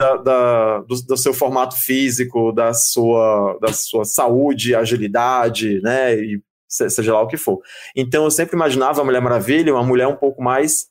da, 0.00 0.16
da, 0.16 0.78
do, 0.80 1.02
do, 1.02 1.16
seu 1.16 1.32
formato 1.32 1.76
físico, 1.76 2.52
da 2.52 2.74
sua, 2.74 3.58
da 3.60 3.72
sua 3.72 4.04
saúde, 4.04 4.74
agilidade, 4.74 5.80
né, 5.80 6.14
e 6.16 6.42
seja 6.68 7.14
lá 7.14 7.22
o 7.22 7.28
que 7.28 7.36
for. 7.36 7.60
Então, 7.96 8.24
eu 8.24 8.30
sempre 8.30 8.56
imaginava 8.56 9.00
a 9.00 9.04
Mulher 9.04 9.20
Maravilha 9.20 9.74
uma 9.74 9.82
mulher 9.82 10.08
um 10.08 10.16
pouco 10.16 10.42
mais 10.42 10.88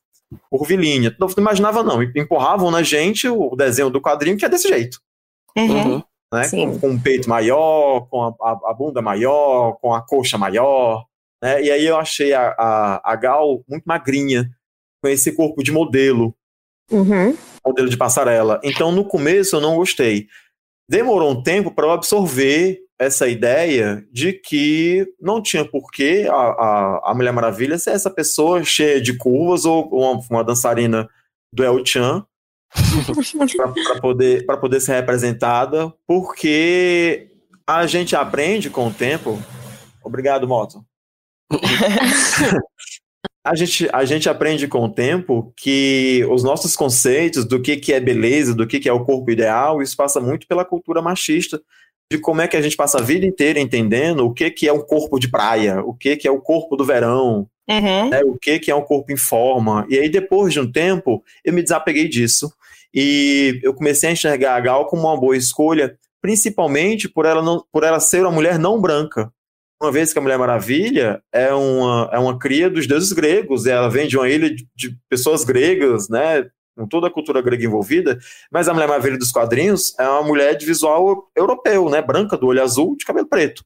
curvilínea. 0.50 1.15
Não, 1.19 1.28
imaginava, 1.38 1.84
não. 1.84 2.02
Empurravam 2.04 2.71
na 2.71 2.84
gente 2.84 3.28
o 3.28 3.56
desenho 3.56 3.89
do 3.89 4.02
quadrinho 4.02 4.38
que 4.38 4.45
é 4.45 4.50
desse 4.50 4.67
jeito. 4.67 5.00
Uhum. 5.58 6.02
Né? 6.34 6.50
Com, 6.50 6.80
com, 6.80 6.89
um 6.89 7.00
peito 7.00 7.28
maior, 7.30 8.08
com 8.10 8.24
a, 8.24 8.34
a, 8.41 8.52
a 8.69 8.74
bunda 8.74 9.02
maior, 9.02 9.74
com 9.82 9.93
a 9.93 10.02
coxa 10.02 10.38
maior, 10.38 11.04
né? 11.41 11.63
E 11.63 11.71
aí 11.71 11.86
eu 11.86 11.97
achei 11.97 12.34
a, 12.34 12.56
a, 12.58 13.12
a 13.12 13.15
Gal 13.15 13.63
muito 13.67 13.84
magrinha, 13.86 14.49
com 15.01 15.10
esse 15.10 15.32
corpo 15.32 15.63
de 15.63 15.71
modelo. 15.71 16.36
Uhum. 16.91 17.36
Modelo 17.65 17.89
de 17.89 17.97
passarela. 17.97 18.60
Então, 18.63 18.91
no 18.91 19.06
começo, 19.06 19.56
eu 19.56 19.62
não 19.62 19.75
gostei. 19.75 20.27
Demorou 20.89 21.32
um 21.32 21.41
tempo 21.41 21.71
para 21.71 21.88
eu 21.88 21.91
absorver 21.91 22.80
essa 22.99 23.27
ideia 23.27 24.06
de 24.12 24.34
que 24.34 25.08
não 25.19 25.41
tinha 25.41 25.65
porquê 25.65 26.27
a, 26.30 26.36
a, 26.36 27.12
a 27.12 27.13
Mulher 27.15 27.32
Maravilha 27.32 27.80
ser 27.80 27.91
essa 27.91 28.12
pessoa 28.12 28.63
cheia 28.63 29.01
de 29.01 29.17
curvas 29.17 29.65
ou 29.65 29.88
uma, 29.88 30.21
uma 30.30 30.43
dançarina 30.43 31.10
do 31.51 31.63
El 31.63 31.84
Chan 31.84 32.23
para 33.84 33.99
poder, 33.99 34.45
poder 34.45 34.80
ser 34.80 34.93
representada, 34.93 35.91
porque 36.06 37.27
a 37.65 37.88
gente 37.88 38.15
aprende 38.15 38.69
com 38.69 38.88
o 38.88 38.93
tempo. 38.93 39.41
Obrigado, 40.04 40.47
Moto. 40.47 40.86
a, 43.44 43.56
gente, 43.56 43.90
a 43.92 44.06
gente 44.06 44.30
aprende 44.30 44.68
com 44.68 44.86
o 44.86 44.90
tempo 44.90 45.54
que 45.58 46.26
os 46.30 46.44
nossos 46.44 46.76
conceitos 46.76 47.46
do 47.46 47.62
que, 47.62 47.78
que 47.78 47.94
é 47.94 48.00
beleza, 48.00 48.54
do 48.54 48.68
que, 48.68 48.80
que 48.80 48.90
é 48.90 48.94
o 48.94 49.04
corpo 49.04 49.32
ideal, 49.32 49.82
isso 49.82 49.96
passa 49.96 50.20
muito 50.20 50.48
pela 50.48 50.66
cultura 50.66 51.02
machista, 51.02 51.62
de 52.12 52.18
como 52.18 52.42
é 52.42 52.48
que 52.48 52.58
a 52.58 52.62
gente 52.62 52.76
passa 52.76 53.00
a 53.00 53.02
vida 53.02 53.26
inteira 53.26 53.60
entendendo 53.60 54.26
o 54.26 54.34
que, 54.34 54.52
que 54.52 54.68
é 54.68 54.74
um 54.74 54.82
corpo 54.82 55.18
de 55.18 55.30
praia, 55.30 55.82
o 55.82 55.94
que, 55.94 56.18
que 56.18 56.28
é 56.28 56.32
o 56.32 56.42
corpo 56.42 56.76
do 56.76 56.86
verão, 56.86 57.48
uhum. 57.70 58.10
né, 58.10 58.22
o 58.26 58.38
que, 58.38 58.60
que 58.60 58.70
é 58.70 58.76
um 58.76 58.82
corpo 58.82 59.12
em 59.12 59.18
forma. 59.18 59.86
E 59.90 59.98
aí, 59.98 60.10
depois 60.10 60.54
de 60.54 60.60
um 60.60 60.70
tempo, 60.70 61.24
eu 61.44 61.54
me 61.54 61.64
desapeguei 61.64 62.10
disso. 62.10 62.52
E 62.94 63.62
eu 63.64 63.74
comecei 63.74 64.10
a 64.10 64.12
enxergar 64.12 64.56
a 64.56 64.60
Gal 64.60 64.88
como 64.88 65.04
uma 65.04 65.18
boa 65.18 65.38
escolha, 65.38 65.98
principalmente 66.22 67.08
por 67.08 67.26
ela, 67.26 67.42
não, 67.42 67.64
por 67.72 67.84
ela 67.84 68.02
ser 68.02 68.24
uma 68.24 68.32
mulher 68.32 68.60
não 68.60 68.82
branca 68.82 69.32
uma 69.82 69.91
vez 69.91 70.13
que 70.13 70.20
a 70.20 70.22
Mulher 70.22 70.38
Maravilha 70.38 71.22
é 71.32 71.54
uma, 71.54 72.10
é 72.13 72.20
uma 72.20 72.38
cria 72.38 72.70
dos 72.70 72.88
deuses 72.88 73.12
gregos, 73.12 73.65
ela 73.65 73.89
vem 73.89 74.08
de 74.08 74.15
uma 74.15 74.30
ilha 74.30 74.54
de, 74.54 74.67
de 74.76 74.96
pessoas 75.10 75.44
gregas, 75.44 76.08
né, 76.08 76.46
com 76.78 76.88
toda 76.88 77.08
a 77.08 77.12
cultura 77.12 77.41
grega 77.41 77.65
envolvida, 77.65 78.20
mas 78.52 78.70
a 78.70 78.74
Mulher 78.74 78.88
Maravilha 78.88 79.17
dos 79.17 79.32
quadrinhos 79.32 79.98
é 80.00 80.08
uma 80.08 80.24
mulher 80.24 80.56
de 80.56 80.65
visual 80.65 81.30
europeu, 81.36 81.89
né, 81.89 82.02
branca, 82.02 82.38
do 82.38 82.48
olho 82.48 82.62
azul, 82.62 82.96
de 82.96 83.06
cabelo 83.06 83.28
preto. 83.28 83.63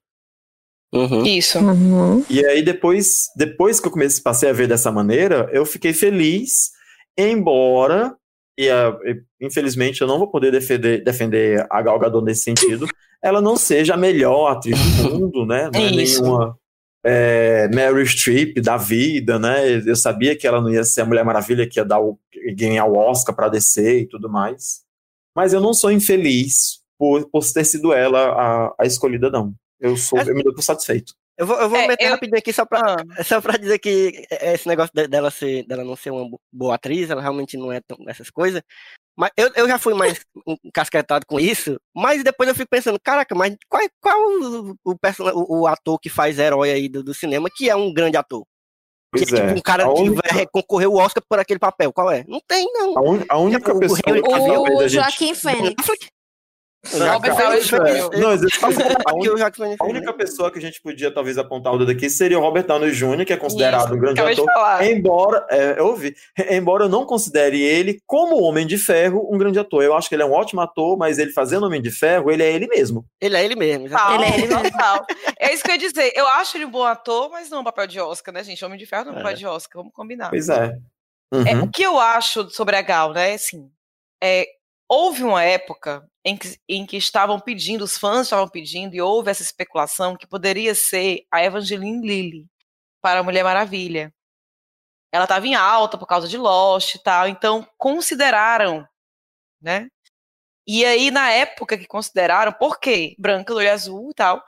Uhum. 0.93 1.25
Isso. 1.25 1.59
Uhum. 1.59 2.23
E 2.29 2.45
aí, 2.45 2.61
depois, 2.61 3.25
depois 3.35 3.79
que 3.79 3.87
eu 3.87 3.91
comecei, 3.91 4.23
passei 4.23 4.49
a 4.49 4.53
ver 4.53 4.67
dessa 4.67 4.91
maneira, 4.91 5.49
eu 5.51 5.65
fiquei 5.65 5.91
feliz, 5.91 6.71
embora, 7.17 8.15
e 8.57 8.69
uh, 8.69 8.97
infelizmente 9.41 10.01
eu 10.01 10.07
não 10.07 10.17
vou 10.17 10.29
poder 10.29 10.51
defender, 10.51 11.03
defender 11.03 11.65
a 11.69 11.81
Gal 11.81 11.99
Gadot 11.99 12.23
nesse 12.23 12.43
sentido, 12.43 12.87
ela 13.21 13.41
não 13.41 13.55
seja 13.57 13.95
a 13.95 13.97
melhor 13.97 14.51
atriz 14.51 14.79
do 14.97 15.11
mundo, 15.19 15.45
né? 15.45 15.69
Não 15.73 15.79
é, 15.79 15.87
é 15.87 15.91
nenhuma 15.91 16.57
é, 17.05 17.67
Mary 17.67 18.05
Streep 18.07 18.59
da 18.61 18.77
vida, 18.77 19.37
né? 19.37 19.77
Eu 19.85 19.95
sabia 19.95 20.35
que 20.35 20.47
ela 20.47 20.59
não 20.59 20.71
ia 20.71 20.83
ser 20.83 21.01
a 21.01 21.05
Mulher 21.05 21.23
Maravilha 21.23 21.69
que 21.69 21.79
ia 21.79 21.85
dar 21.85 21.99
o, 21.99 22.19
ganhar 22.57 22.85
o 22.85 22.95
Oscar 22.95 23.35
para 23.35 23.47
descer 23.47 24.01
e 24.01 24.07
tudo 24.07 24.27
mais. 24.27 24.81
Mas 25.35 25.53
eu 25.53 25.61
não 25.61 25.73
sou 25.73 25.91
infeliz 25.91 26.79
por, 26.97 27.29
por 27.29 27.43
ter 27.51 27.63
sido 27.63 27.93
ela 27.93 28.31
a, 28.31 28.75
a 28.79 28.85
escolhida, 28.85 29.29
não. 29.29 29.53
Eu 29.79 29.95
sou, 29.97 30.19
eu 30.19 30.33
me 30.33 30.41
dou 30.41 30.53
por 30.53 30.63
satisfeito. 30.63 31.13
Eu 31.37 31.45
vou, 31.45 31.59
eu 31.59 31.69
vou 31.69 31.79
é, 31.79 31.87
meter 31.87 32.05
eu... 32.05 32.11
rapidinho 32.11 32.37
aqui 32.37 32.53
só 32.53 32.65
pra, 32.65 32.79
ah. 32.81 32.95
só 33.23 33.41
pra 33.41 33.57
dizer 33.57 33.79
que 33.79 34.25
esse 34.29 34.67
negócio 34.67 34.93
dela, 34.93 35.29
ser, 35.29 35.65
dela 35.65 35.83
não 35.83 35.95
ser 35.95 36.11
uma 36.11 36.29
boa 36.51 36.75
atriz, 36.75 37.09
ela 37.09 37.21
realmente 37.21 37.57
não 37.57 37.71
é 37.71 37.81
tão 37.81 37.97
essas 38.07 38.29
coisas. 38.29 38.61
Mas 39.17 39.31
eu, 39.37 39.49
eu 39.55 39.67
já 39.67 39.77
fui 39.77 39.93
mais 39.93 40.25
encasquetado 40.63 41.25
com 41.25 41.39
isso, 41.39 41.79
mas 41.93 42.23
depois 42.23 42.49
eu 42.49 42.55
fico 42.55 42.69
pensando, 42.69 42.99
caraca, 42.99 43.33
mas 43.35 43.55
qual, 43.69 43.81
qual 44.01 44.19
o, 44.19 44.77
o, 44.83 44.93
o, 44.93 45.61
o 45.61 45.67
ator 45.67 45.99
que 45.99 46.09
faz 46.09 46.39
herói 46.39 46.71
aí 46.71 46.89
do, 46.89 47.03
do, 47.03 47.13
cinema 47.13 47.49
que 47.53 47.69
é 47.69 47.75
um 47.75 47.93
grande 47.93 48.17
ator? 48.17 48.45
Que, 49.15 49.23
é. 49.23 49.25
tipo, 49.25 49.41
um 49.41 49.61
cara 49.61 49.83
que 49.85 50.01
única... 50.01 50.33
vai 50.33 50.45
concorrer 50.47 50.89
o 50.89 50.97
Oscar 50.97 51.23
por 51.27 51.39
aquele 51.39 51.59
papel, 51.59 51.93
qual 51.93 52.11
é? 52.11 52.25
Não 52.27 52.41
tem, 52.45 52.65
não. 52.73 52.97
A, 52.97 53.01
un... 53.01 53.25
a 53.29 53.37
única 53.37 53.73
o, 53.73 53.79
pessoa... 53.79 53.99
O, 54.05 54.83
o 54.83 54.87
Joaquim 54.89 55.33
Fênix. 55.33 55.75
Robert 55.87 55.87
Downey 55.87 56.03
Jr. 56.03 56.09
Não, 56.09 56.74
a, 59.43 59.49
a 59.79 59.85
única 59.85 60.13
pessoa 60.13 60.51
que 60.51 60.59
a 60.59 60.61
gente 60.61 60.81
podia 60.81 61.11
talvez 61.11 61.37
apontar 61.37 61.73
o 61.73 61.77
dedo 61.77 61.91
aqui 61.91 62.09
seria 62.09 62.37
o 62.37 62.41
Robert 62.41 62.65
Downey 62.65 62.91
Jr., 62.91 63.25
que 63.25 63.33
é 63.33 63.37
considerado 63.37 63.85
Isso, 63.85 63.95
um 63.95 63.99
grande 63.99 64.21
ator. 64.21 64.83
Embora, 64.83 65.45
é, 65.49 65.79
eu 65.79 65.87
ouvi, 65.87 66.15
embora 66.49 66.85
eu 66.85 66.89
não 66.89 67.05
considere 67.05 67.61
ele, 67.61 67.99
como 68.05 68.41
Homem 68.41 68.67
de 68.67 68.77
Ferro, 68.77 69.27
um 69.31 69.37
grande 69.37 69.59
ator. 69.59 69.83
Eu 69.83 69.95
acho 69.95 70.09
que 70.09 70.15
ele 70.15 70.23
é 70.23 70.25
um 70.25 70.33
ótimo 70.33 70.61
ator, 70.61 70.97
mas 70.97 71.17
ele 71.17 71.31
fazendo 71.31 71.65
Homem 71.65 71.81
de 71.81 71.91
Ferro, 71.91 72.31
ele 72.31 72.43
é 72.43 72.51
ele 72.51 72.67
mesmo. 72.67 73.05
Ele 73.19 73.35
é 73.35 73.43
ele 73.43 73.55
mesmo. 73.55 73.87
ele 73.87 74.23
é 74.23 74.37
ele 74.37 74.47
mesmo. 74.47 74.69
É 75.39 75.53
isso 75.53 75.63
que 75.63 75.71
eu 75.71 75.75
ia 75.75 75.79
dizer. 75.79 76.11
Eu 76.15 76.27
acho 76.27 76.57
ele 76.57 76.65
um 76.65 76.71
bom 76.71 76.83
ator, 76.83 77.29
mas 77.29 77.49
não 77.49 77.61
um 77.61 77.63
papel 77.63 77.87
de 77.87 77.99
Oscar, 77.99 78.33
né, 78.33 78.43
gente? 78.43 78.63
Homem 78.63 78.77
de 78.77 78.85
Ferro 78.85 79.05
não 79.05 79.13
é 79.13 79.15
um 79.15 79.21
papel 79.21 79.37
de 79.37 79.45
Oscar, 79.45 79.81
vamos 79.81 79.93
combinar. 79.93 80.29
Pois 80.29 80.49
é. 80.49 80.77
Uhum. 81.33 81.47
é. 81.47 81.55
O 81.57 81.69
que 81.69 81.83
eu 81.83 81.99
acho 81.99 82.49
sobre 82.49 82.75
a 82.75 82.81
Gal, 82.81 83.13
né, 83.13 83.33
assim, 83.33 83.69
é, 84.23 84.45
houve 84.89 85.23
uma 85.23 85.43
época 85.43 86.07
em 86.23 86.37
que, 86.37 86.57
em 86.67 86.85
que 86.85 86.97
estavam 86.97 87.39
pedindo, 87.39 87.83
os 87.83 87.97
fãs 87.97 88.27
estavam 88.27 88.47
pedindo, 88.47 88.95
e 88.95 89.01
houve 89.01 89.29
essa 89.31 89.43
especulação 89.43 90.15
que 90.15 90.27
poderia 90.27 90.73
ser 90.75 91.25
a 91.31 91.43
Evangeline 91.43 92.05
Lilly 92.05 92.47
para 93.01 93.19
a 93.19 93.23
Mulher 93.23 93.43
Maravilha. 93.43 94.13
Ela 95.11 95.25
estava 95.25 95.47
em 95.47 95.55
alta 95.55 95.97
por 95.97 96.07
causa 96.07 96.27
de 96.27 96.37
Lost 96.37 96.95
e 96.95 97.03
tal, 97.03 97.27
então 97.27 97.67
consideraram, 97.77 98.87
né? 99.61 99.89
E 100.67 100.83
aí, 100.85 101.11
na 101.11 101.29
época 101.31 101.77
que 101.77 101.85
consideraram, 101.87 102.51
por 102.51 102.79
quê? 102.79 103.15
Branca, 103.19 103.53
do 103.53 103.59
olho 103.59 103.71
azul 103.71 104.09
e 104.11 104.13
tal. 104.15 104.43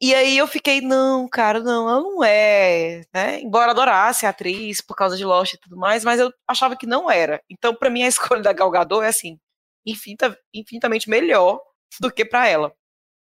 E 0.00 0.14
aí 0.14 0.36
eu 0.36 0.46
fiquei, 0.46 0.80
não, 0.80 1.28
cara, 1.28 1.60
não, 1.60 1.88
ela 1.88 2.00
não 2.00 2.24
é, 2.24 3.02
né? 3.14 3.40
Embora 3.40 3.70
adorasse 3.72 4.26
a 4.26 4.30
atriz 4.30 4.80
por 4.80 4.96
causa 4.96 5.16
de 5.16 5.24
Lost 5.24 5.54
e 5.54 5.58
tudo 5.58 5.76
mais, 5.76 6.04
mas 6.04 6.20
eu 6.20 6.32
achava 6.48 6.76
que 6.76 6.86
não 6.86 7.10
era. 7.10 7.42
Então, 7.48 7.74
para 7.74 7.90
mim, 7.90 8.02
a 8.02 8.08
escolha 8.08 8.42
da 8.42 8.52
Gal 8.52 8.70
Gadot 8.70 9.04
é 9.04 9.08
assim, 9.08 9.38
infinita, 9.86 10.38
infinitamente 10.52 11.08
melhor 11.08 11.60
do 12.00 12.10
que 12.10 12.24
para 12.24 12.48
ela. 12.48 12.74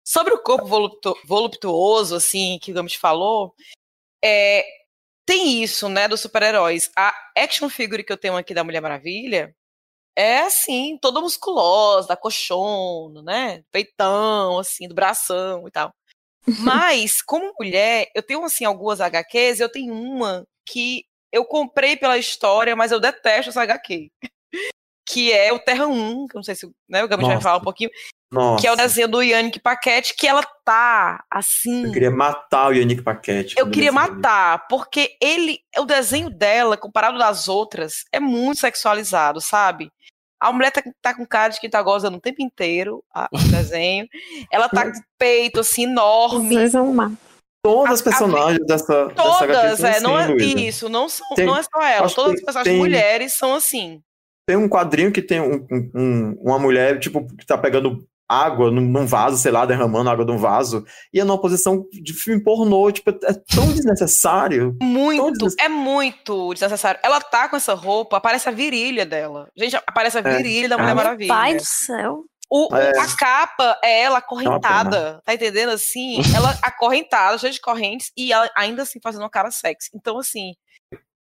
Sobre 0.04 0.34
o 0.34 0.42
corpo 0.42 0.66
voluptu, 0.66 1.16
voluptuoso, 1.24 2.16
assim, 2.16 2.58
que 2.60 2.72
o 2.72 2.74
Gambit 2.74 2.98
falou, 2.98 3.54
é, 4.24 4.64
tem 5.26 5.62
isso, 5.62 5.88
né, 5.88 6.08
dos 6.08 6.20
super-heróis. 6.20 6.90
A 6.96 7.14
action 7.36 7.68
figure 7.68 8.04
que 8.04 8.12
eu 8.12 8.16
tenho 8.18 8.36
aqui 8.36 8.54
da 8.54 8.64
Mulher 8.64 8.80
Maravilha 8.80 9.54
é, 10.16 10.40
assim, 10.40 10.98
toda 11.00 11.20
musculosa, 11.20 12.08
da 12.08 12.16
coxona, 12.16 13.22
né, 13.22 13.64
peitão, 13.70 14.58
assim, 14.58 14.88
do 14.88 14.94
bração 14.94 15.66
e 15.68 15.70
tal. 15.70 15.94
Mas, 17.00 17.22
como 17.22 17.54
mulher, 17.58 18.10
eu 18.14 18.22
tenho, 18.22 18.44
assim, 18.44 18.64
algumas 18.64 19.00
HQs, 19.00 19.60
eu 19.60 19.70
tenho 19.70 19.94
uma 19.94 20.46
que 20.66 21.04
eu 21.32 21.44
comprei 21.44 21.96
pela 21.96 22.18
história, 22.18 22.74
mas 22.74 22.90
eu 22.90 22.98
detesto 22.98 23.50
essa 23.50 23.62
HQ 23.62 24.10
que 25.06 25.32
é 25.32 25.52
o 25.52 25.58
Terra 25.58 25.86
1, 25.86 26.26
que 26.28 26.36
eu 26.36 26.38
não 26.38 26.42
sei 26.42 26.54
se 26.54 26.70
né, 26.88 27.02
o 27.02 27.08
Gabi 27.08 27.24
vai 27.24 27.40
falar 27.40 27.58
um 27.58 27.62
pouquinho, 27.62 27.90
Nossa. 28.30 28.60
que 28.60 28.66
é 28.66 28.72
o 28.72 28.76
desenho 28.76 29.08
do 29.08 29.22
Yannick 29.22 29.58
Paquete, 29.60 30.14
que 30.16 30.26
ela 30.26 30.42
tá 30.64 31.24
assim. 31.30 31.86
Eu 31.86 31.92
queria 31.92 32.10
matar 32.10 32.68
o 32.68 32.72
Yannick 32.72 33.02
Paquete. 33.02 33.54
Eu 33.58 33.70
queria 33.70 33.92
matar, 33.92 34.66
porque 34.68 35.16
ele, 35.20 35.60
o 35.78 35.84
desenho 35.84 36.30
dela, 36.30 36.76
comparado 36.76 37.18
das 37.18 37.48
outras, 37.48 38.04
é 38.12 38.20
muito 38.20 38.60
sexualizado, 38.60 39.40
sabe? 39.40 39.90
A 40.40 40.52
mulher 40.52 40.70
tá, 40.70 40.82
tá 41.02 41.14
com 41.14 41.26
cara 41.26 41.52
de 41.52 41.60
que 41.60 41.68
tá 41.68 41.82
gozando 41.82 42.16
o 42.16 42.20
tempo 42.20 42.42
inteiro 42.42 43.04
a, 43.14 43.28
o 43.30 43.38
desenho. 43.50 44.08
Ela 44.50 44.68
tá 44.68 44.86
com 44.86 44.98
peito 45.18 45.60
assim 45.60 45.82
enorme. 45.82 46.56
Todas 47.62 47.94
as 47.94 48.02
personagens 48.02 48.62
a, 48.62 48.64
dessa 48.64 49.10
Todas, 49.10 49.78
dessa 49.80 49.88
é, 49.88 50.00
não 50.00 50.18
é 50.18 50.34
isso, 50.34 50.88
não, 50.88 51.10
são, 51.10 51.28
tem, 51.34 51.44
não 51.44 51.56
é 51.56 51.62
só 51.62 51.82
ela. 51.82 52.08
Todas 52.08 52.36
as 52.36 52.40
personagens 52.40 52.72
tem, 52.72 52.78
mulheres 52.78 53.34
são 53.34 53.54
assim. 53.54 54.02
Tem 54.50 54.56
um 54.56 54.68
quadrinho 54.68 55.12
que 55.12 55.22
tem 55.22 55.40
um, 55.40 55.64
um, 55.94 56.36
uma 56.42 56.58
mulher, 56.58 56.98
tipo, 56.98 57.24
que 57.36 57.46
tá 57.46 57.56
pegando 57.56 58.04
água 58.28 58.68
num, 58.68 59.06
vaso, 59.06 59.36
sei 59.38 59.52
lá, 59.52 59.64
derramando 59.64 60.10
água 60.10 60.24
de 60.24 60.32
um 60.32 60.38
vaso, 60.38 60.84
e 61.14 61.20
é 61.20 61.24
numa 61.24 61.40
posição 61.40 61.86
de 61.92 62.12
filme 62.12 62.42
pornô, 62.42 62.90
tipo, 62.90 63.10
é 63.10 63.32
tão 63.54 63.72
desnecessário. 63.72 64.76
Muito, 64.82 65.22
tão 65.22 65.30
desnecessário. 65.30 65.72
é 65.72 65.76
muito 65.76 66.52
desnecessário. 66.52 66.98
Ela 67.04 67.20
tá 67.20 67.48
com 67.48 67.54
essa 67.54 67.74
roupa, 67.74 68.16
aparece 68.16 68.48
a 68.48 68.52
virilha 68.52 69.06
dela. 69.06 69.48
Gente, 69.56 69.76
aparece 69.86 70.18
a 70.18 70.20
é. 70.20 70.36
virilha 70.36 70.66
é. 70.66 70.68
da 70.68 70.78
Mulher 70.78 70.90
ah, 70.90 70.94
Maravilha. 70.96 71.28
Pai 71.32 71.54
do 71.54 71.64
céu. 71.64 72.24
O, 72.50 72.74
é. 72.74 72.90
A 72.98 73.16
capa 73.16 73.78
é 73.84 74.02
ela 74.02 74.18
acorrentada, 74.18 75.20
é 75.22 75.26
tá 75.26 75.34
entendendo? 75.34 75.68
Assim, 75.68 76.20
ela 76.34 76.58
acorrentada, 76.60 77.38
cheia 77.38 77.52
de 77.52 77.60
correntes, 77.60 78.10
e 78.16 78.32
ela 78.32 78.50
ainda 78.56 78.82
assim 78.82 78.98
fazendo 79.00 79.22
uma 79.22 79.30
cara 79.30 79.52
sexy. 79.52 79.90
Então, 79.94 80.18
assim, 80.18 80.54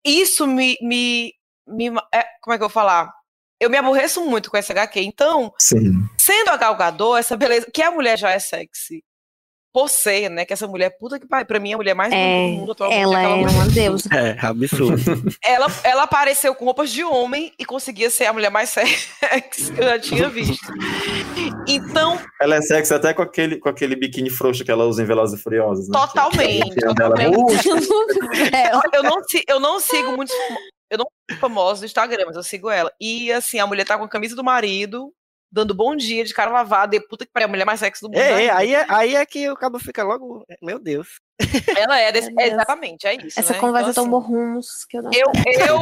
isso 0.04 0.44
me, 0.44 0.76
me 0.82 1.32
me, 1.66 1.88
é, 2.12 2.25
como 2.40 2.55
é 2.55 2.59
que 2.59 2.64
eu 2.64 2.68
vou 2.68 2.70
falar? 2.70 3.12
Eu 3.61 3.70
me 3.70 3.77
aborreço 3.77 4.25
muito 4.25 4.51
com 4.51 4.57
essa 4.57 4.72
HQ. 4.72 5.01
Então, 5.01 5.53
Sim. 5.59 6.05
sendo 6.18 6.51
a 6.51 6.57
Galgador, 6.57 7.18
essa 7.18 7.37
beleza, 7.37 7.70
que 7.72 7.83
a 7.83 7.90
mulher 7.90 8.18
já 8.18 8.31
é 8.31 8.38
sexy, 8.38 9.05
por 9.72 9.88
ser, 9.88 10.29
né? 10.29 10.44
Que 10.44 10.53
essa 10.53 10.66
mulher, 10.66 10.90
puta 10.98 11.18
que 11.18 11.27
pariu, 11.27 11.46
pra 11.46 11.59
mim, 11.59 11.72
a 11.72 11.77
mulher 11.77 11.94
mais 11.94 12.12
é, 12.12 12.16
do 12.16 12.59
mundo 12.59 12.72
atualmente. 12.72 13.03
Ela 13.03 13.22
é 13.22 13.27
uma 13.27 13.68
deusa. 13.68 14.09
É, 14.12 14.37
absurdo. 14.46 15.01
ela, 15.42 15.66
ela 15.83 16.03
apareceu 16.03 16.55
com 16.55 16.66
roupas 16.66 16.90
de 16.90 17.03
homem 17.03 17.53
e 17.59 17.64
conseguia 17.64 18.11
ser 18.11 18.27
a 18.27 18.33
mulher 18.33 18.51
mais 18.51 18.68
sexy 18.68 19.72
que 19.72 19.81
eu 19.81 19.85
já 19.85 19.98
tinha 19.98 20.29
visto. 20.29 20.66
Então. 21.66 22.18
Ela 22.40 22.57
é 22.57 22.62
sexy 22.62 22.92
até 22.92 23.14
com 23.14 23.22
aquele, 23.22 23.57
com 23.57 23.68
aquele 23.68 23.96
biquíni 23.96 24.29
frouxo 24.29 24.64
que 24.64 24.70
ela 24.70 24.85
usa 24.85 25.03
em 25.03 25.07
Velozes 25.07 25.40
e 25.40 25.42
Furiosos, 25.42 25.88
né? 25.88 25.98
Totalmente. 25.98 26.75
totalmente. 26.75 27.68
é, 28.55 28.75
eu, 28.96 29.03
não, 29.03 29.22
eu 29.48 29.61
não 29.61 29.81
sigo 29.81 30.16
muitos 30.16 30.37
eu 30.92 30.98
não 30.98 31.07
sou 31.31 31.38
famosa 31.38 31.81
no 31.81 31.87
Instagram, 31.87 32.24
mas 32.26 32.37
eu 32.37 32.42
sigo 32.42 32.68
ela. 32.68 32.92
E 33.00 33.33
assim, 33.33 33.59
a 33.59 33.66
mulher 33.66 33.87
tá 33.87 33.96
com 33.96 34.05
a 34.05 34.09
camisa 34.09 34.37
do 34.37 34.44
marido, 34.44 35.11
dando 35.50 35.74
bom 35.74 35.96
dia 35.96 36.22
de 36.22 36.35
cara 36.35 36.50
lavada, 36.50 36.94
e 36.94 37.00
puta 37.00 37.24
que 37.24 37.33
pariu, 37.33 37.46
a 37.46 37.50
mulher 37.50 37.64
mais 37.64 37.81
sexy 37.81 38.02
do 38.02 38.09
mundo. 38.09 38.18
É, 38.18 38.44
é 38.44 38.50
aí, 38.50 38.74
é 38.74 38.87
aí 38.90 39.16
é 39.16 39.24
que 39.24 39.48
o 39.48 39.57
cabo 39.57 39.78
fica 39.78 40.05
logo. 40.05 40.44
Meu 40.61 40.78
Deus. 40.78 41.09
Ela 41.74 41.98
é, 41.98 42.12
desse, 42.12 42.31
é 42.38 42.48
exatamente, 42.48 43.07
é 43.07 43.14
isso. 43.14 43.40
Essa 43.40 43.55
né? 43.55 43.59
conversa 43.59 43.90
então, 43.90 44.05
tomou 44.05 44.20
assim, 44.20 44.33
rumos 44.33 44.85
que 44.85 44.98
eu 44.98 45.02
não. 45.02 45.11
Eu, 45.14 45.26
eu, 45.66 45.81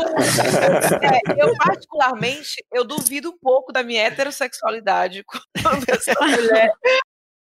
é, 1.03 1.43
eu, 1.43 1.57
particularmente, 1.57 2.65
eu 2.73 2.85
duvido 2.85 3.31
um 3.31 3.39
pouco 3.39 3.73
da 3.73 3.83
minha 3.83 4.05
heterossexualidade 4.05 5.25
quando 5.61 5.89
essa 5.89 6.15
mulher 6.21 6.73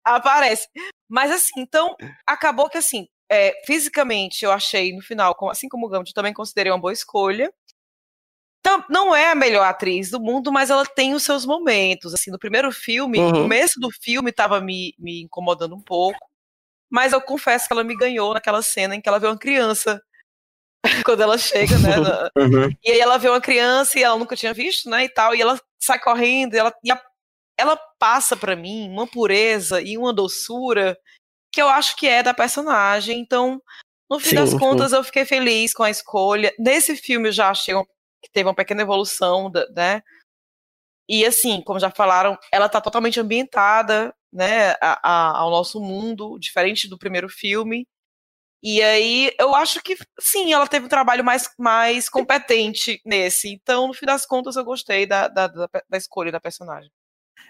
aparece. 0.05 0.69
Mas 1.09 1.31
assim, 1.31 1.61
então, 1.61 1.95
acabou 2.27 2.69
que 2.69 2.79
assim, 2.79 3.07
é, 3.31 3.63
fisicamente, 3.65 4.45
eu 4.45 4.53
achei 4.53 4.95
no 4.95 5.03
final, 5.03 5.37
assim 5.51 5.69
como 5.69 5.87
o 5.87 5.89
Gambit, 5.89 6.13
também 6.13 6.33
considerei 6.33 6.71
uma 6.73 6.81
boa 6.81 6.93
escolha. 6.93 7.53
Então, 8.61 8.83
não 8.89 9.15
é 9.15 9.31
a 9.31 9.35
melhor 9.35 9.65
atriz 9.67 10.11
do 10.11 10.19
mundo, 10.19 10.51
mas 10.51 10.71
ela 10.71 10.87
tem 10.87 11.15
os 11.15 11.23
seus 11.23 11.45
momentos. 11.45 12.15
Assim, 12.15 12.31
no 12.31 12.39
primeiro 12.39 12.73
filme, 12.73 13.19
uhum. 13.19 13.31
no 13.31 13.43
começo 13.43 13.79
do 13.79 13.91
filme 13.91 14.31
estava 14.31 14.61
me, 14.61 14.95
me 14.99 15.23
incomodando 15.23 15.75
um 15.75 15.83
pouco, 15.83 16.19
mas 16.91 17.13
eu 17.13 17.21
confesso 17.21 17.67
que 17.67 17.73
ela 17.73 17.85
me 17.85 17.97
ganhou 17.97 18.33
naquela 18.33 18.63
cena 18.63 18.95
em 18.97 19.01
que 19.01 19.09
ela 19.09 19.19
vê 19.19 19.27
uma 19.27 19.39
criança 19.39 20.03
quando 21.05 21.23
ela 21.23 21.37
chega, 21.37 21.79
né? 21.79 21.97
Na... 21.97 22.31
Uhum. 22.37 22.71
E 22.83 22.91
aí 22.91 23.01
ela 23.01 23.19
vê 23.19 23.29
uma 23.29 23.41
criança 23.41 23.99
e 23.99 24.03
ela 24.03 24.19
nunca 24.19 24.37
tinha 24.37 24.55
visto, 24.55 24.89
né? 24.89 25.05
E 25.05 25.09
tal, 25.09 25.35
e 25.35 25.43
ela 25.43 25.61
sai 25.79 25.99
correndo, 25.99 26.55
e 26.55 26.59
ela, 26.59 26.75
e 26.83 26.91
a, 26.91 27.03
ela 27.59 27.77
passa 27.99 28.37
para 28.37 28.57
mim 28.57 28.89
uma 28.89 29.07
pureza 29.07 29.81
e 29.81 29.99
uma 29.99 30.13
doçura 30.13 30.97
que 31.55 31.62
eu 31.62 31.69
acho 31.69 31.97
que 31.97 32.09
é 32.09 32.23
da 32.23 32.35
personagem. 32.35 33.21
Então, 33.21 33.62
no 34.11 34.19
fim 34.19 34.31
sim, 34.31 34.35
das 34.35 34.53
contas, 34.53 34.90
sim. 34.90 34.97
eu 34.97 35.05
fiquei 35.05 35.25
feliz 35.25 35.73
com 35.73 35.85
a 35.85 35.90
escolha. 35.90 36.53
Nesse 36.59 36.97
filme 36.97 37.29
eu 37.29 37.33
já 37.33 37.51
achei 37.51 37.75
que 38.23 38.31
teve 38.33 38.49
uma 38.49 38.55
pequena 38.55 38.83
evolução, 38.83 39.51
né? 39.75 40.03
E 41.09 41.25
assim, 41.25 41.62
como 41.62 41.79
já 41.79 41.90
falaram, 41.90 42.37
ela 42.51 42.69
tá 42.69 42.81
totalmente 42.81 43.21
ambientada 43.21 44.14
né, 44.33 44.73
a, 44.81 44.99
a, 45.03 45.38
ao 45.38 45.51
nosso 45.51 45.81
mundo, 45.81 46.38
diferente 46.38 46.88
do 46.88 46.99
primeiro 46.99 47.29
filme. 47.29 47.87
E 48.62 48.83
aí 48.83 49.31
eu 49.38 49.55
acho 49.55 49.83
que 49.83 49.97
sim, 50.19 50.53
ela 50.53 50.67
teve 50.67 50.87
um 50.87 50.88
trabalho 50.88 51.23
mais, 51.23 51.51
mais 51.59 52.09
competente 52.09 53.01
nesse. 53.05 53.49
Então, 53.51 53.88
no 53.88 53.95
fim 53.95 54.07
das 54.07 54.27
contas, 54.27 54.57
eu 54.57 54.64
gostei 54.64 55.07
da, 55.07 55.29
da, 55.29 55.47
da, 55.47 55.69
da 55.88 55.99
escolha 55.99 56.33
da 56.33 56.40
personagem. 56.40 56.90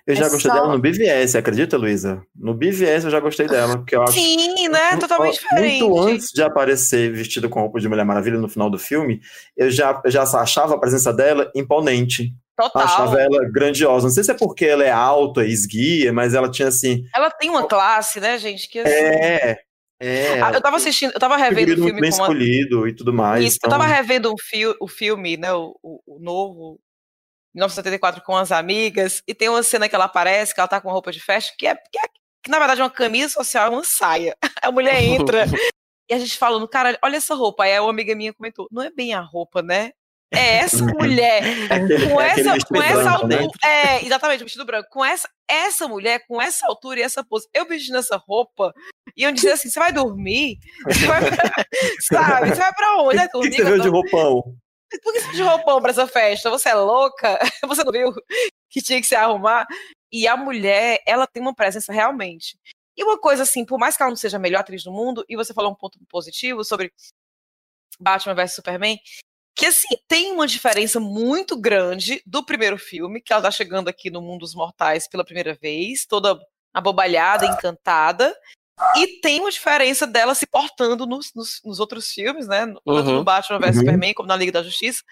Eu 0.06 0.14
já 0.14 0.26
é 0.26 0.28
gostei 0.28 0.50
só... 0.50 0.54
dela 0.54 0.72
no 0.72 0.78
BVS, 0.78 1.34
acredita, 1.34 1.78
Luísa? 1.78 2.22
No 2.36 2.52
BVS 2.52 3.04
eu 3.04 3.10
já 3.10 3.20
gostei 3.20 3.46
dela, 3.46 3.78
porque 3.78 3.96
eu 3.96 4.02
acho. 4.02 4.12
Sim, 4.12 4.68
né? 4.68 4.96
Totalmente 4.98 5.40
diferente. 5.40 5.82
Muito 5.82 5.98
antes 6.00 6.28
de 6.30 6.42
aparecer 6.42 7.10
vestida 7.10 7.48
com 7.48 7.60
roupa 7.60 7.80
de 7.80 7.88
Mulher 7.88 8.04
Maravilha 8.04 8.38
no 8.38 8.48
final 8.48 8.68
do 8.68 8.78
filme, 8.78 9.20
eu 9.56 9.70
já, 9.70 10.00
eu 10.04 10.10
já 10.10 10.22
achava 10.22 10.74
a 10.74 10.78
presença 10.78 11.12
dela 11.12 11.50
imponente. 11.54 12.34
Total. 12.56 12.82
Achava 12.82 13.20
ela 13.20 13.50
grandiosa. 13.50 14.06
Não 14.06 14.14
sei 14.14 14.22
se 14.22 14.30
é 14.30 14.34
porque 14.34 14.66
ela 14.66 14.84
é 14.84 14.90
alta 14.90 15.44
e 15.44 15.50
esguia, 15.50 16.12
mas 16.12 16.34
ela 16.34 16.50
tinha 16.50 16.68
assim. 16.68 17.04
Ela 17.14 17.30
tem 17.30 17.48
uma 17.48 17.66
classe, 17.66 18.20
né, 18.20 18.38
gente? 18.38 18.68
Que, 18.68 18.80
assim... 18.80 18.90
É. 18.90 19.58
É, 20.00 20.42
ah, 20.42 20.50
eu 20.52 20.60
tava 20.60 20.76
assistindo, 20.76 21.12
eu 21.14 21.20
tava 21.20 21.36
revendo 21.36 21.72
o 21.72 21.76
filme 21.76 22.00
bem 22.00 22.10
com 22.10 22.16
uma... 22.16 22.24
escolhido 22.24 22.86
e 22.86 22.94
tudo 22.94 23.12
mais. 23.12 23.44
Isso, 23.44 23.56
então... 23.56 23.70
Eu 23.70 23.78
tava 23.78 23.86
revendo 23.90 24.30
um 24.30 24.34
fi 24.38 24.66
o 24.66 24.88
filme, 24.88 25.36
né, 25.36 25.52
o, 25.54 25.74
o, 25.82 26.00
o 26.06 26.18
novo, 26.20 26.78
1974 27.54 28.22
com 28.22 28.36
as 28.36 28.50
amigas, 28.50 29.22
e 29.26 29.34
tem 29.34 29.48
uma 29.48 29.62
cena 29.62 29.88
que 29.88 29.94
ela 29.94 30.06
aparece, 30.06 30.52
que 30.52 30.60
ela 30.60 30.68
tá 30.68 30.80
com 30.80 30.88
uma 30.88 30.94
roupa 30.94 31.12
de 31.12 31.20
festa, 31.20 31.54
que 31.56 31.66
é, 31.66 31.74
que, 31.74 31.98
é, 31.98 32.02
que 32.42 32.50
na 32.50 32.58
verdade 32.58 32.80
é 32.80 32.84
uma 32.84 32.90
camisa 32.90 33.28
social, 33.28 33.66
é 33.66 33.70
uma 33.70 33.84
saia. 33.84 34.36
A 34.62 34.72
mulher 34.72 35.02
entra 35.02 35.44
e 36.10 36.14
a 36.14 36.18
gente 36.18 36.36
falando, 36.36 36.68
cara, 36.68 36.98
olha 37.02 37.16
essa 37.16 37.34
roupa. 37.34 37.64
Aí 37.64 37.78
uma 37.78 37.90
amiga 37.90 38.14
minha 38.14 38.32
comentou, 38.32 38.68
não 38.70 38.82
é 38.82 38.90
bem 38.90 39.14
a 39.14 39.20
roupa, 39.20 39.62
né? 39.62 39.92
É 40.32 40.56
essa 40.56 40.84
mulher 40.84 41.42
aquele, 41.70 42.08
com 42.08 42.20
essa, 42.20 42.66
com 42.66 42.82
essa 42.82 43.10
altura. 43.10 43.42
Né? 43.42 43.48
É, 43.64 44.04
exatamente, 44.04 44.42
o 44.42 44.44
vestido 44.44 44.64
branco. 44.64 44.88
Com 44.90 45.04
essa, 45.04 45.28
essa 45.48 45.86
mulher, 45.86 46.24
com 46.26 46.40
essa 46.42 46.66
altura 46.66 47.00
e 47.00 47.02
essa 47.02 47.24
pose. 47.24 47.46
Eu 47.54 47.66
vestindo 47.66 47.98
essa 47.98 48.16
roupa 48.16 48.72
e 49.16 49.22
eu 49.22 49.32
dizia 49.32 49.54
assim: 49.54 49.70
você 49.70 49.78
vai 49.78 49.92
dormir? 49.92 50.58
Você 50.86 51.06
vai 51.06 51.20
pra, 51.20 51.64
sabe? 52.00 52.48
Você 52.48 52.56
vai 52.56 52.74
pra 52.74 53.02
onde? 53.02 53.16
Vai 53.16 53.28
dormir? 53.28 53.48
O 53.48 53.50
que, 53.50 53.56
que 53.56 53.62
você 53.62 53.70
veio 53.70 53.82
de 53.82 53.88
roupão? 53.88 54.56
Por 55.02 55.12
que 55.12 55.20
você 55.20 55.32
de 55.32 55.42
roupão 55.42 55.80
pra 55.80 55.90
essa 55.90 56.06
festa? 56.06 56.50
Você 56.50 56.68
é 56.68 56.74
louca? 56.74 57.38
Você 57.66 57.84
não 57.84 57.92
viu 57.92 58.12
que 58.68 58.82
tinha 58.82 59.00
que 59.00 59.06
se 59.06 59.14
arrumar? 59.14 59.66
E 60.12 60.26
a 60.28 60.36
mulher, 60.36 61.00
ela 61.06 61.26
tem 61.26 61.42
uma 61.42 61.54
presença 61.54 61.92
realmente. 61.92 62.58
E 62.96 63.02
uma 63.02 63.18
coisa 63.18 63.42
assim, 63.42 63.64
por 63.64 63.78
mais 63.78 63.96
que 63.96 64.02
ela 64.02 64.10
não 64.10 64.16
seja 64.16 64.36
a 64.36 64.40
melhor 64.40 64.60
atriz 64.60 64.84
do 64.84 64.92
mundo, 64.92 65.24
e 65.28 65.36
você 65.36 65.52
falou 65.52 65.72
um 65.72 65.74
ponto 65.74 65.98
positivo 66.08 66.62
sobre 66.64 66.92
Batman 67.98 68.34
vs 68.34 68.54
Superman, 68.54 68.98
que 69.56 69.66
assim, 69.66 69.96
tem 70.08 70.32
uma 70.32 70.46
diferença 70.46 70.98
muito 70.98 71.56
grande 71.56 72.22
do 72.26 72.44
primeiro 72.44 72.78
filme, 72.78 73.20
que 73.20 73.32
ela 73.32 73.42
tá 73.42 73.50
chegando 73.50 73.88
aqui 73.88 74.10
no 74.10 74.20
mundo 74.20 74.40
dos 74.40 74.54
mortais 74.54 75.08
pela 75.08 75.24
primeira 75.24 75.54
vez, 75.54 76.06
toda 76.06 76.38
abobalhada, 76.72 77.46
encantada, 77.46 78.36
e 78.96 79.20
tem 79.20 79.40
uma 79.40 79.50
diferença 79.50 80.06
dela 80.06 80.34
se 80.34 80.46
portando 80.46 81.06
nos, 81.06 81.32
nos, 81.34 81.60
nos 81.64 81.78
outros 81.78 82.08
filmes, 82.08 82.46
né? 82.46 82.66
Tanto 82.66 82.82
uhum. 82.86 83.16
no 83.16 83.24
Batman 83.24 83.58
vs 83.58 83.76
uhum. 83.76 83.80
Superman 83.80 84.14
como 84.14 84.28
na 84.28 84.36
Liga 84.36 84.52
da 84.52 84.62
Justiça, 84.62 85.02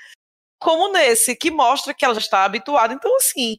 como 0.60 0.92
nesse, 0.92 1.36
que 1.36 1.50
mostra 1.50 1.94
que 1.94 2.04
ela 2.04 2.14
já 2.14 2.20
está 2.20 2.44
habituada. 2.44 2.92
Então, 2.92 3.14
assim, 3.16 3.58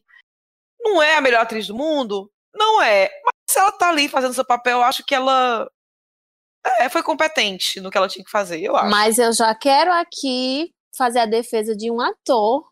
não 0.80 1.02
é 1.02 1.16
a 1.16 1.20
melhor 1.20 1.42
atriz 1.42 1.66
do 1.66 1.74
mundo? 1.74 2.30
Não 2.54 2.82
é. 2.82 3.10
Mas 3.24 3.34
se 3.50 3.58
ela 3.58 3.72
tá 3.72 3.88
ali 3.88 4.08
fazendo 4.08 4.34
seu 4.34 4.44
papel, 4.44 4.78
eu 4.78 4.84
acho 4.84 5.04
que 5.04 5.14
ela 5.14 5.68
é, 6.78 6.88
foi 6.88 7.02
competente 7.02 7.80
no 7.80 7.90
que 7.90 7.98
ela 7.98 8.08
tinha 8.08 8.24
que 8.24 8.30
fazer, 8.30 8.60
eu 8.60 8.76
acho. 8.76 8.90
Mas 8.90 9.18
eu 9.18 9.32
já 9.32 9.54
quero 9.54 9.92
aqui 9.92 10.72
fazer 10.96 11.20
a 11.20 11.26
defesa 11.26 11.74
de 11.76 11.90
um 11.90 12.00
ator, 12.00 12.66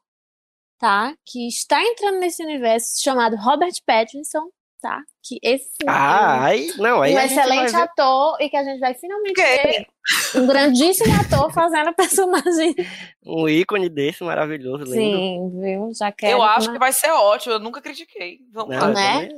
tá? 0.78 1.14
Que 1.26 1.48
está 1.48 1.82
entrando 1.82 2.18
nesse 2.18 2.42
universo 2.42 3.02
chamado 3.02 3.36
Robert 3.36 3.74
Pattinson, 3.86 4.48
tá? 4.82 5.00
Que 5.22 5.38
esse 5.40 5.70
ah, 5.86 6.44
aí, 6.44 6.72
não, 6.76 7.00
aí 7.00 7.14
um 7.14 7.20
excelente 7.20 7.74
ator 7.76 8.36
e 8.40 8.50
que 8.50 8.56
a 8.56 8.64
gente 8.64 8.80
vai 8.80 8.92
finalmente 8.92 9.40
ver 9.40 9.86
um 10.34 10.46
grandíssimo 10.46 11.14
ator 11.20 11.52
fazendo 11.52 11.88
a 11.88 11.92
personagem. 11.92 12.74
Um 13.24 13.48
ícone 13.48 13.88
desse 13.88 14.24
maravilhoso, 14.24 14.82
lindo. 14.82 14.96
Sim, 14.96 15.60
viu? 15.60 15.90
Já 15.96 16.10
quero. 16.10 16.32
Eu 16.32 16.42
acho 16.42 16.72
que 16.72 16.78
vai 16.78 16.92
ser 16.92 17.10
ótimo, 17.12 17.54
eu 17.54 17.60
nunca 17.60 17.80
critiquei. 17.80 18.40
Vamos 18.52 18.74
não, 18.74 18.92
lá. 18.92 18.92
Né? 18.92 19.28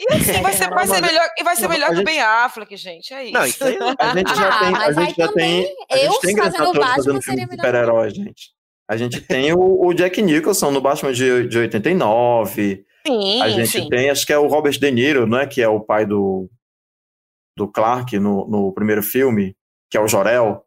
E 0.00 0.14
assim, 0.14 0.40
vai 0.40 0.52
ser, 0.54 0.70
vai 0.70 0.86
ser 0.86 1.02
melhor, 1.02 1.28
e 1.38 1.44
vai 1.44 1.56
ser 1.56 1.68
melhor 1.68 1.90
que 1.90 2.00
o 2.00 2.04
Ben 2.04 2.20
Affleck, 2.20 2.74
gente. 2.74 3.12
É 3.12 3.24
isso. 3.24 3.32
Não, 3.34 3.44
isso 3.44 3.64
aí, 3.64 3.76
a 3.98 4.16
gente 4.16 4.34
já 4.34 4.48
ah, 4.48 4.58
tem. 4.58 4.76
A 4.76 4.92
gente 4.92 5.16
já 5.16 5.32
tem. 5.32 5.76
A 5.90 5.96
gente 5.98 6.20
tem 6.20 6.34
grandes 6.34 6.60
atores 6.60 6.94
fazendo 6.94 7.22
filme 7.22 7.46
de 7.46 7.50
super-herói, 7.56 8.10
gente. 8.10 8.58
A 8.88 8.96
gente 8.96 9.20
tem 9.20 9.52
o, 9.52 9.86
o, 9.86 9.92
Jack 9.92 10.22
Nicholson 10.22 10.70
no 10.70 10.80
Batman 10.80 11.12
de, 11.12 11.46
de 11.46 11.58
89. 11.58 12.86
Sim, 13.08 13.42
a 13.42 13.48
gente 13.48 13.68
sim. 13.68 13.88
tem, 13.88 14.10
acho 14.10 14.26
que 14.26 14.32
é 14.32 14.38
o 14.38 14.46
Robert 14.46 14.78
De 14.78 14.90
Niro, 14.90 15.26
né? 15.26 15.46
Que 15.46 15.62
é 15.62 15.68
o 15.68 15.80
pai 15.80 16.06
do, 16.06 16.48
do 17.56 17.66
Clark 17.66 18.18
no, 18.18 18.46
no 18.48 18.72
primeiro 18.72 19.02
filme, 19.02 19.56
que 19.90 19.96
é 19.96 20.00
o 20.00 20.08
Jorel. 20.08 20.64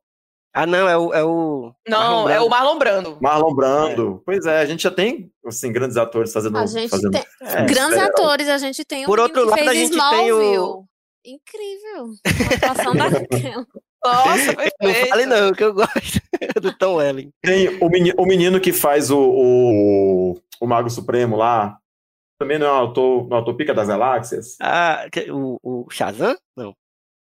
Ah, 0.54 0.66
não, 0.66 0.88
é 0.88 0.98
o. 0.98 1.14
É 1.14 1.24
o 1.24 1.74
não, 1.88 2.30
é 2.30 2.42
o 2.42 2.50
Marlon 2.50 2.78
Brando. 2.78 3.18
Marlon 3.22 3.56
Brando. 3.56 4.18
É. 4.18 4.24
Pois 4.26 4.46
é, 4.46 4.60
a 4.60 4.66
gente 4.66 4.84
já 4.84 4.92
tem 4.92 5.32
assim, 5.46 5.72
grandes 5.72 5.96
atores 5.96 6.34
fazendo. 6.34 6.58
A 6.58 6.66
gente 6.66 6.90
fazendo 6.90 7.12
tem. 7.12 7.24
É. 7.42 7.66
Grandes 7.66 7.98
atores, 7.98 8.50
a 8.50 8.58
gente 8.58 8.84
tem 8.84 9.06
Por 9.06 9.20
outro 9.20 9.46
lado, 9.46 9.70
a 9.70 9.74
gente 9.74 9.92
Smallville. 9.92 10.40
tem 10.40 10.60
o. 10.60 10.86
Incrível. 11.24 12.14
A 12.26 12.70
atuação 12.70 12.96
daquela. 12.96 13.66
Nossa, 14.04 14.56
perfeito. 14.56 14.76
Não 14.82 15.08
fale 15.10 15.26
não, 15.28 15.54
que 15.54 15.64
eu 15.64 15.74
gosto 15.74 16.20
do 16.62 16.76
Tom 16.76 16.96
Welling. 16.96 17.32
Tem 17.42 17.78
o 17.80 17.88
menino, 17.88 18.16
o 18.18 18.26
menino 18.26 18.60
que 18.60 18.74
faz 18.74 19.12
o, 19.12 19.20
o, 19.20 20.42
o 20.60 20.68
Mago 20.68 20.90
Supremo 20.90 21.36
lá, 21.36 21.78
também 22.42 22.58
não 22.58 22.66
é 22.66 22.72
o 22.72 22.74
autor, 22.74 23.28
não 23.28 23.38
é 23.38 23.40
autor 23.40 23.54
Pica 23.54 23.72
das 23.72 23.88
Galáxias? 23.88 24.58
Ah, 24.60 25.06
o, 25.30 25.60
o 25.62 25.90
Shazam? 25.92 26.36
Não. 26.58 26.76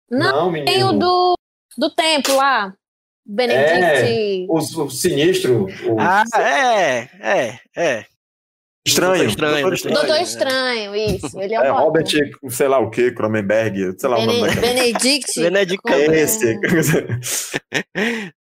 Não, 0.10 0.50
não 0.50 0.66
tem 0.66 0.82
o 0.82 0.94
do, 0.94 1.36
do 1.78 1.90
tempo 1.90 2.34
lá. 2.36 2.74
Benedict. 3.26 3.84
É, 3.84 4.46
o, 4.48 4.56
o 4.56 4.90
sinistro. 4.90 5.66
O... 5.86 6.00
Ah, 6.00 6.24
é, 6.36 7.10
é, 7.20 7.60
é. 7.76 8.06
Estranho. 8.88 9.28
Doutor 9.28 9.28
Estranho. 9.28 9.62
Doutor 9.62 9.74
Estranho, 9.74 9.96
Doutor 9.96 10.22
estranho 10.22 10.96
isso. 10.96 11.40
Ele 11.40 11.54
é, 11.54 11.58
é 11.58 11.70
Robert, 11.70 12.08
sei 12.50 12.68
lá 12.70 12.80
o 12.80 12.90
que, 12.90 13.12
Cronenberg, 13.12 14.00
sei 14.00 14.10
lá 14.10 14.16
Bene 14.16 14.34
o 14.34 14.38
nome 14.38 14.56
Benedict. 14.56 15.40
Benedict. 15.40 15.92
Esse. 16.14 16.60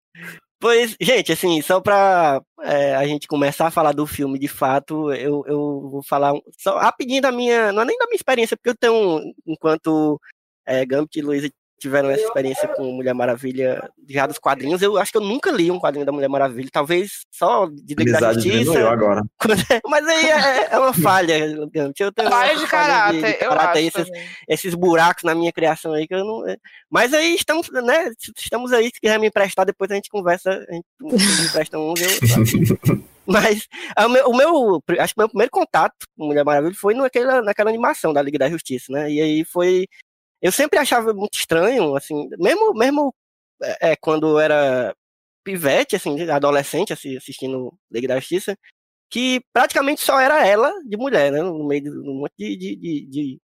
Pois, 0.59 0.97
gente, 1.01 1.31
assim, 1.33 1.61
só 1.61 1.81
pra 1.81 2.41
é, 2.63 2.95
a 2.97 3.07
gente 3.07 3.29
começar 3.29 3.67
a 3.67 3.71
falar 3.71 3.93
do 3.93 4.07
filme 4.07 4.39
de 4.39 4.49
fato, 4.49 5.13
eu, 5.13 5.45
eu 5.47 5.89
vou 5.91 6.03
falar 6.03 6.33
só 6.59 6.79
rapidinho 6.79 7.21
da 7.21 7.31
minha, 7.31 7.73
não 7.73 7.83
é 7.83 7.85
nem 7.85 7.99
da 7.99 8.07
minha 8.07 8.17
experiência, 8.17 8.57
porque 8.57 8.71
eu 8.71 8.77
tenho, 8.77 9.21
enquanto 9.47 10.19
é, 10.65 10.85
Gambit 10.87 11.19
e 11.19 11.23
Luiz 11.23 11.51
tiveram 11.79 12.11
essa 12.11 12.25
experiência 12.25 12.69
com 12.69 12.93
Mulher 12.93 13.15
Maravilha 13.15 13.91
já 14.09 14.27
dos 14.27 14.39
quadrinhos. 14.39 14.81
Eu 14.81 14.97
acho 14.97 15.13
que 15.13 15.19
eu 15.19 15.23
nunca 15.23 15.51
li 15.51 15.71
um 15.71 15.79
quadrinho 15.79 16.07
da 16.07 16.13
Mulher 16.13 16.29
Maravilha, 16.29 16.69
talvez 16.73 17.27
só 17.31 17.67
de 17.67 17.95
Liga 17.95 18.19
da 18.19 18.33
Justiça. 18.33 18.79
Eu 18.79 18.89
agora. 18.89 19.23
Mas 19.89 20.07
aí 20.07 20.31
é, 20.31 20.69
é 20.73 20.79
uma 20.79 20.93
falha. 20.93 21.39
Eu 21.39 21.69
tenho 21.69 21.93
falha 22.31 22.57
de 22.57 22.67
caráter, 22.67 23.21
de, 23.21 23.39
de 23.39 23.45
eu 23.45 23.51
caráter, 23.51 23.89
acho 23.89 24.01
esses, 24.01 24.11
esses, 24.49 24.75
buracos 24.75 25.25
na 25.25 25.35
minha 25.35 25.53
criação 25.53 25.93
aí 25.93 26.07
que 26.07 26.15
eu 26.15 26.25
não. 26.25 26.49
É. 26.49 26.57
Mas 26.91 27.13
aí 27.13 27.35
estamos, 27.35 27.71
né? 27.71 28.11
Estamos 28.37 28.73
aí, 28.73 28.87
se 28.87 29.01
quiser 29.01 29.19
me 29.19 29.29
emprestar, 29.29 29.67
depois 29.67 29.91
a 29.91 29.95
gente 29.95 30.09
conversa, 30.09 30.51
a 30.51 30.73
gente 30.73 30.87
me 31.01 31.47
empresta 31.47 31.79
uns, 31.79 32.01
eu. 32.01 33.17
Mas 33.27 33.67
o 33.99 34.09
meu, 34.09 34.27
o 34.29 34.37
meu, 34.37 34.83
acho 35.01 35.13
que 35.13 35.21
o 35.21 35.23
meu 35.23 35.29
primeiro 35.29 35.51
contato 35.51 36.07
com 36.17 36.27
Mulher 36.27 36.45
Maravilha 36.45 36.75
foi 36.75 36.95
naquela, 36.95 37.43
naquela 37.43 37.71
animação 37.71 38.13
da 38.13 38.23
Liga 38.23 38.39
da 38.39 38.49
Justiça, 38.49 38.93
né? 38.93 39.11
E 39.11 39.21
aí 39.21 39.45
foi 39.45 39.87
eu 40.43 40.53
sempre 40.53 40.79
achava 40.79 41.13
muito 41.15 41.35
estranho, 41.39 41.97
assim, 41.97 42.29
mesmo, 42.39 42.75
mesmo 42.75 43.15
é, 43.63 43.93
é 43.93 43.97
quando 43.97 44.39
era 44.39 44.95
pivete, 45.45 45.97
assim, 45.97 46.29
adolescente, 46.31 46.93
assim, 46.93 47.17
assistindo 47.17 47.73
Liga 47.91 48.09
da 48.09 48.19
Justiça, 48.21 48.59
que 49.11 49.41
praticamente 49.53 50.01
só 50.03 50.21
era 50.21 50.47
ela 50.47 50.73
de 50.85 50.97
mulher, 50.97 51.33
né? 51.33 51.43
No 51.43 51.67
meio 51.67 51.83
de 51.83 51.91
um 51.91 52.15
monte 52.21 52.35
de, 52.39 52.57
de, 52.57 53.07
de, 53.07 53.41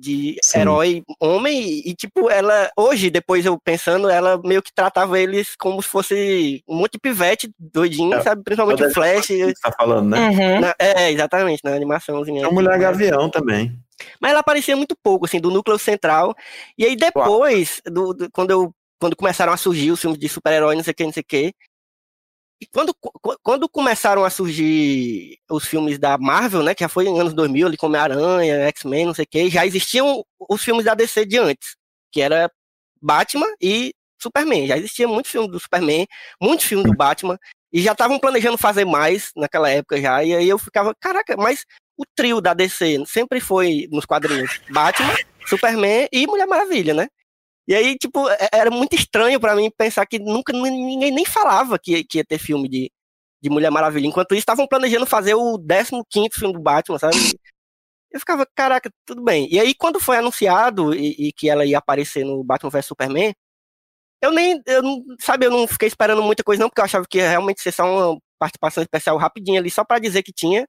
de, 0.00 0.36
de 0.36 0.38
herói 0.54 1.02
homem. 1.20 1.82
E, 1.84 1.94
tipo, 1.94 2.30
ela, 2.30 2.70
hoje, 2.76 3.10
depois 3.10 3.44
eu 3.44 3.58
pensando, 3.58 4.08
ela 4.08 4.40
meio 4.42 4.62
que 4.62 4.72
tratava 4.72 5.20
eles 5.20 5.54
como 5.56 5.82
se 5.82 5.88
fosse 5.88 6.62
um 6.66 6.76
monte 6.76 6.92
de 6.92 6.98
pivete 6.98 7.52
doidinho, 7.58 8.14
é, 8.14 8.22
sabe? 8.22 8.42
Principalmente 8.42 8.84
o 8.84 8.90
Flash. 8.92 9.28
Você 9.28 9.52
tá 9.62 9.72
falando, 9.72 10.08
né? 10.08 10.28
Uhum. 10.30 10.60
Na, 10.60 10.74
é, 10.78 11.10
exatamente, 11.12 11.62
na 11.62 11.74
animaçãozinha. 11.74 12.44
É 12.44 12.48
uma 12.48 12.62
mulher 12.62 12.78
gavião 12.78 13.28
também. 13.28 13.78
Mas 14.18 14.30
ela 14.30 14.40
aparecia 14.40 14.76
muito 14.76 14.96
pouco, 15.02 15.26
assim, 15.26 15.40
do 15.40 15.50
núcleo 15.50 15.78
central. 15.78 16.34
E 16.78 16.84
aí 16.84 16.96
depois, 16.96 17.82
do, 17.84 18.14
do, 18.14 18.30
quando, 18.30 18.50
eu, 18.50 18.74
quando 18.98 19.16
começaram 19.16 19.52
a 19.52 19.56
surgir 19.56 19.90
os 19.90 20.00
filmes 20.00 20.18
de 20.18 20.28
super-herói, 20.28 20.74
não 20.74 20.82
sei 20.82 20.92
o 20.92 20.94
que, 20.94 21.04
não 21.04 21.12
sei 21.12 21.22
o 21.22 21.26
que. 21.26 21.52
E 22.60 22.66
quando, 22.66 22.94
quando 23.42 23.68
começaram 23.68 24.22
a 24.22 24.28
surgir 24.28 25.38
os 25.48 25.64
filmes 25.64 25.98
da 25.98 26.18
Marvel, 26.18 26.62
né, 26.62 26.74
que 26.74 26.84
já 26.84 26.88
foi 26.88 27.06
em 27.06 27.18
anos 27.18 27.32
2000, 27.32 27.66
ali 27.66 27.76
como 27.76 27.96
Aranha, 27.96 28.68
X-Men, 28.68 29.06
não 29.06 29.14
sei 29.14 29.24
o 29.24 29.28
que, 29.28 29.48
já 29.48 29.64
existiam 29.64 30.22
os 30.48 30.62
filmes 30.62 30.84
da 30.84 30.94
DC 30.94 31.24
de 31.24 31.38
antes, 31.38 31.76
que 32.12 32.20
era 32.20 32.50
Batman 33.00 33.46
e 33.62 33.94
Superman. 34.20 34.66
Já 34.66 34.76
existia 34.76 35.08
muito 35.08 35.28
filme 35.28 35.48
do 35.50 35.58
Superman, 35.58 36.06
muitos 36.40 36.66
filmes 36.66 36.86
do 36.86 36.94
Batman, 36.94 37.38
e 37.72 37.80
já 37.80 37.92
estavam 37.92 38.18
planejando 38.18 38.58
fazer 38.58 38.84
mais 38.84 39.30
naquela 39.34 39.70
época 39.70 39.98
já, 40.00 40.22
e 40.22 40.34
aí 40.34 40.48
eu 40.48 40.58
ficava, 40.58 40.94
caraca, 41.00 41.36
mas 41.38 41.64
o 41.96 42.04
trio 42.14 42.40
da 42.42 42.52
DC 42.52 43.04
sempre 43.06 43.40
foi 43.40 43.88
nos 43.90 44.04
quadrinhos 44.04 44.60
Batman, 44.70 45.14
Superman 45.46 46.08
e 46.12 46.26
Mulher 46.26 46.46
Maravilha, 46.46 46.92
né? 46.92 47.08
E 47.70 47.74
aí, 47.74 47.96
tipo, 47.96 48.28
é, 48.28 48.48
era 48.52 48.68
muito 48.68 48.96
estranho 48.96 49.38
para 49.38 49.54
mim 49.54 49.70
pensar 49.70 50.04
que 50.04 50.18
nunca 50.18 50.52
ninguém 50.52 51.12
nem 51.12 51.24
falava 51.24 51.78
que, 51.78 52.02
que 52.02 52.18
ia 52.18 52.24
ter 52.24 52.36
filme 52.36 52.68
de, 52.68 52.90
de 53.40 53.48
Mulher 53.48 53.70
Maravilha. 53.70 54.08
Enquanto 54.08 54.32
isso, 54.32 54.40
estavam 54.40 54.66
planejando 54.66 55.06
fazer 55.06 55.34
o 55.36 55.56
15 56.10 56.30
filme 56.34 56.54
do 56.54 56.60
Batman, 56.60 56.98
sabe? 56.98 57.14
Eu 58.10 58.18
ficava, 58.18 58.44
caraca, 58.56 58.90
tudo 59.06 59.22
bem. 59.22 59.48
E 59.52 59.60
aí, 59.60 59.72
quando 59.72 60.00
foi 60.00 60.16
anunciado 60.16 60.92
e, 60.92 61.28
e 61.28 61.32
que 61.32 61.48
ela 61.48 61.64
ia 61.64 61.78
aparecer 61.78 62.24
no 62.24 62.42
Batman 62.42 62.70
vs 62.70 62.86
Superman, 62.86 63.32
eu 64.20 64.32
nem, 64.32 64.60
eu 64.66 64.82
não, 64.82 65.04
sabe, 65.20 65.46
eu 65.46 65.50
não 65.52 65.68
fiquei 65.68 65.86
esperando 65.88 66.22
muita 66.24 66.42
coisa 66.44 66.60
não, 66.60 66.68
porque 66.68 66.80
eu 66.80 66.84
achava 66.84 67.06
que 67.08 67.18
ia 67.18 67.28
realmente 67.30 67.62
ser 67.62 67.72
só 67.72 67.84
uma 67.84 68.20
participação 68.38 68.82
especial 68.82 69.16
rapidinha 69.16 69.60
ali, 69.60 69.70
só 69.70 69.84
para 69.84 70.00
dizer 70.00 70.24
que 70.24 70.32
tinha. 70.32 70.66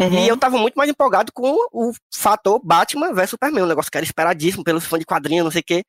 Uhum. 0.00 0.24
E 0.24 0.28
eu 0.28 0.36
tava 0.36 0.56
muito 0.58 0.76
mais 0.76 0.88
empolgado 0.88 1.32
com 1.32 1.56
o 1.72 1.92
fator 2.14 2.60
Batman 2.62 3.12
vs 3.12 3.30
Superman, 3.30 3.64
um 3.64 3.68
negócio 3.68 3.90
que 3.90 3.98
era 3.98 4.04
esperadíssimo 4.04 4.62
pelos 4.62 4.86
fãs 4.86 5.00
de 5.00 5.06
quadrinhos, 5.06 5.44
não 5.44 5.50
sei 5.50 5.60
o 5.60 5.64
quê. 5.64 5.84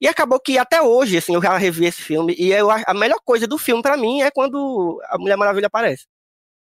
E 0.00 0.06
acabou 0.06 0.38
que 0.38 0.58
até 0.58 0.82
hoje, 0.82 1.16
assim, 1.16 1.34
eu 1.34 1.42
já 1.42 1.56
revi 1.56 1.86
esse 1.86 2.02
filme, 2.02 2.34
e 2.38 2.52
eu, 2.52 2.70
a 2.70 2.92
melhor 2.92 3.18
coisa 3.24 3.46
do 3.46 3.56
filme 3.56 3.82
para 3.82 3.96
mim 3.96 4.20
é 4.20 4.30
quando 4.30 5.00
a 5.08 5.16
Mulher 5.16 5.36
Maravilha 5.36 5.68
aparece. 5.68 6.04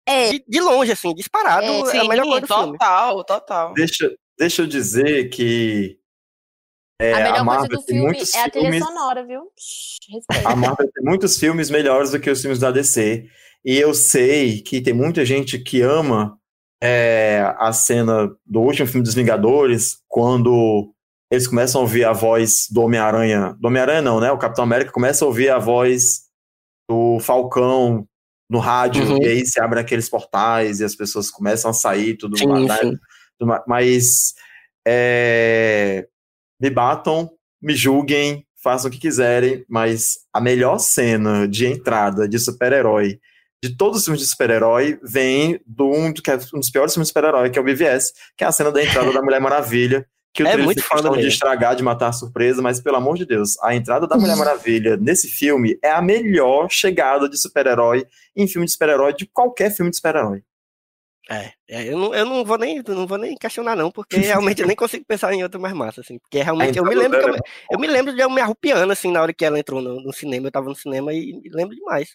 É. 0.06 0.30
De, 0.30 0.44
de 0.46 0.60
longe, 0.60 0.92
assim, 0.92 1.14
disparado, 1.14 1.66
é, 1.66 1.86
sim, 1.86 1.96
é 1.96 2.00
a 2.00 2.08
melhor 2.08 2.24
coisa 2.24 2.40
do 2.42 2.46
total, 2.46 2.62
filme. 2.62 2.78
Total, 2.78 3.24
total. 3.24 3.74
Deixa, 3.74 4.14
deixa 4.38 4.62
eu 4.62 4.66
dizer 4.66 5.30
que 5.30 5.98
é, 7.00 7.12
a 7.12 7.16
melhor 7.16 7.38
a 7.38 7.44
Marvel 7.44 7.68
coisa 7.68 7.82
do 7.82 7.86
filme 7.86 8.18
é 8.34 8.40
a 8.40 8.50
trilha 8.50 8.70
filmes... 8.70 8.84
sonora, 8.84 9.26
viu? 9.26 9.50
Respeito. 10.08 10.46
A 10.46 10.54
Marvel 10.54 10.90
tem 10.92 11.04
muitos 11.04 11.38
filmes 11.38 11.70
melhores 11.70 12.10
do 12.10 12.20
que 12.20 12.30
os 12.30 12.40
filmes 12.40 12.60
da 12.60 12.70
DC. 12.70 13.26
E 13.64 13.76
eu 13.76 13.94
sei 13.94 14.60
que 14.60 14.80
tem 14.80 14.92
muita 14.92 15.24
gente 15.24 15.58
que 15.58 15.80
ama 15.80 16.38
é, 16.86 17.54
a 17.56 17.72
cena 17.72 18.30
do 18.44 18.60
último 18.60 18.86
filme 18.86 19.02
dos 19.02 19.14
Vingadores, 19.14 20.02
quando 20.06 20.92
eles 21.30 21.46
começam 21.46 21.80
a 21.80 21.84
ouvir 21.84 22.04
a 22.04 22.12
voz 22.12 22.66
do 22.70 22.82
Homem-Aranha. 22.82 23.56
Do 23.58 23.68
Homem-Aranha, 23.68 24.02
não, 24.02 24.20
né? 24.20 24.30
O 24.30 24.36
Capitão 24.36 24.64
América 24.64 24.92
começa 24.92 25.24
a 25.24 25.28
ouvir 25.28 25.48
a 25.48 25.58
voz 25.58 26.24
do 26.86 27.18
Falcão 27.20 28.06
no 28.50 28.58
rádio, 28.58 29.02
uhum. 29.02 29.22
e 29.22 29.26
aí 29.26 29.46
se 29.46 29.58
abrem 29.58 29.80
aqueles 29.80 30.10
portais 30.10 30.80
e 30.80 30.84
as 30.84 30.94
pessoas 30.94 31.30
começam 31.30 31.70
a 31.70 31.74
sair, 31.74 32.18
tudo 32.18 32.36
sim, 32.36 32.46
mais. 32.46 32.70
Sim. 32.78 32.98
Mas 33.66 34.34
é, 34.86 36.06
me 36.60 36.68
batam, 36.68 37.30
me 37.62 37.74
julguem, 37.74 38.46
façam 38.62 38.90
o 38.90 38.92
que 38.92 39.00
quiserem, 39.00 39.64
mas 39.70 40.18
a 40.34 40.38
melhor 40.38 40.76
cena 40.76 41.48
de 41.48 41.66
entrada 41.66 42.28
de 42.28 42.38
super-herói 42.38 43.18
de 43.64 43.74
todos 43.78 44.00
os 44.00 44.04
filmes 44.04 44.20
de 44.20 44.28
super-herói 44.28 44.98
vem 45.02 45.58
do 45.66 45.90
um, 45.90 46.12
que 46.12 46.30
é 46.30 46.34
um 46.52 46.60
dos 46.60 46.70
piores 46.70 46.92
filmes 46.92 47.08
de 47.08 47.14
super-herói, 47.14 47.48
que 47.48 47.58
é 47.58 47.62
o 47.62 47.64
BVS, 47.64 48.12
que 48.36 48.44
é 48.44 48.46
a 48.46 48.52
cena 48.52 48.70
da 48.70 48.84
entrada 48.84 49.10
da 49.10 49.22
Mulher 49.22 49.40
Maravilha, 49.40 50.06
que 50.34 50.42
o 50.42 50.46
é 50.46 50.54
muito 50.58 50.82
foda 50.82 51.10
de 51.16 51.26
estragar, 51.26 51.74
de 51.74 51.82
matar 51.82 52.08
a 52.08 52.12
surpresa, 52.12 52.60
mas 52.60 52.78
pelo 52.78 52.96
amor 52.96 53.16
de 53.16 53.24
Deus, 53.24 53.56
a 53.62 53.74
entrada 53.74 54.06
da 54.06 54.18
Mulher 54.18 54.36
Maravilha 54.36 54.98
nesse 54.98 55.28
filme 55.28 55.78
é 55.82 55.90
a 55.90 56.02
melhor 56.02 56.68
chegada 56.70 57.26
de 57.26 57.40
super-herói 57.40 58.06
em 58.36 58.46
filme 58.46 58.66
de 58.66 58.72
super-herói 58.72 59.14
de 59.14 59.26
qualquer 59.26 59.74
filme 59.74 59.90
de 59.90 59.96
super-herói. 59.96 60.42
É, 61.30 61.52
é, 61.70 61.88
eu, 61.90 61.96
não, 61.96 62.14
eu 62.14 62.26
não 62.26 62.44
vou 62.44 62.58
nem 62.58 62.82
não 62.86 63.06
vou 63.06 63.16
nem 63.16 63.34
questionar 63.34 63.74
não, 63.74 63.90
porque 63.90 64.18
realmente 64.18 64.60
eu 64.60 64.68
nem 64.68 64.76
consigo 64.76 65.06
pensar 65.06 65.32
em 65.32 65.42
outra 65.42 65.58
mais 65.58 65.72
massa, 65.72 66.02
assim, 66.02 66.18
porque 66.18 66.42
realmente 66.42 66.76
eu 66.76 66.84
me 66.84 66.94
lembro 66.94 67.18
eu, 67.18 67.36
eu, 67.70 67.78
me 67.78 67.86
lembro 67.86 68.14
de 68.14 68.20
eu 68.20 68.28
me 68.28 68.42
arrupiando 68.42 68.92
assim 68.92 69.10
na 69.10 69.22
hora 69.22 69.32
que 69.32 69.42
ela 69.42 69.58
entrou 69.58 69.80
no, 69.80 70.02
no 70.02 70.12
cinema, 70.12 70.48
eu 70.48 70.52
tava 70.52 70.68
no 70.68 70.76
cinema 70.76 71.14
e 71.14 71.32
me 71.32 71.48
lembro 71.48 71.74
demais. 71.74 72.14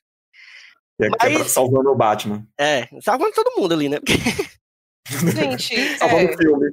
É, 1.02 1.10
Mas, 1.10 1.52
salvando 1.52 1.92
o 1.92 1.96
Batman. 1.96 2.46
É, 2.60 2.88
salvando 3.02 3.32
todo 3.34 3.60
mundo 3.60 3.74
ali, 3.74 3.88
né? 3.88 3.98
Gente, 5.10 5.76
salvando 5.98 6.30
é... 6.30 6.34
o 6.34 6.38
filme. 6.38 6.72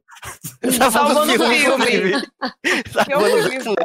Salvando 0.72 1.20
o 1.20 1.26
filme. 1.26 1.86
filme. 1.86 2.12
salvando 2.92 3.50
filme 3.50 3.76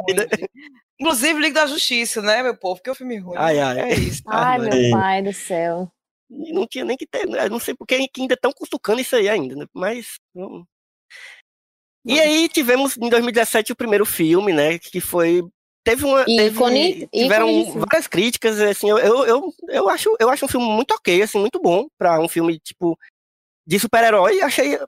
Inclusive, 1.00 1.40
Liga 1.40 1.60
da 1.62 1.66
Justiça, 1.66 2.20
né, 2.20 2.42
meu 2.42 2.56
povo? 2.56 2.82
Que 2.82 2.90
é 2.90 2.92
o 2.92 2.94
filme 2.94 3.18
ruim. 3.18 3.36
Ai, 3.38 3.58
ai. 3.58 3.80
É 3.80 3.94
isso. 3.94 4.22
Ai, 4.26 4.58
meu 4.58 4.90
pai 4.90 5.22
do 5.22 5.32
céu. 5.32 5.90
Não 6.28 6.66
tinha 6.66 6.84
nem 6.84 6.96
que 6.96 7.06
ter, 7.06 7.26
né? 7.26 7.48
não 7.48 7.58
sei 7.58 7.74
porque 7.74 8.08
ainda 8.18 8.34
estão 8.34 8.52
cutucando 8.52 9.00
isso 9.00 9.16
aí 9.16 9.28
ainda, 9.28 9.54
né? 9.54 9.66
Mas. 9.74 10.18
Não... 10.34 10.66
E 12.04 12.18
aí 12.18 12.48
tivemos 12.48 12.96
em 12.96 13.08
2017 13.08 13.72
o 13.72 13.76
primeiro 13.76 14.04
filme, 14.04 14.52
né? 14.52 14.78
Que 14.78 15.00
foi 15.00 15.42
teve 15.84 16.04
uma 16.04 16.24
teve, 16.24 17.08
tiveram 17.12 17.72
várias 17.72 18.06
críticas 18.06 18.60
assim 18.60 18.88
eu, 18.88 18.98
eu, 18.98 19.26
eu, 19.26 19.54
eu, 19.68 19.88
acho 19.88 20.16
eu 20.18 20.28
acho 20.28 20.44
um 20.44 20.48
filme 20.48 20.66
muito 20.66 20.92
ok 20.92 21.22
assim 21.22 21.38
muito 21.38 21.60
bom 21.60 21.86
para 21.98 22.20
um 22.20 22.28
filme 22.28 22.58
tipo 22.60 22.98
de 23.66 23.78
super-herói 23.78 24.40
achei 24.40 24.78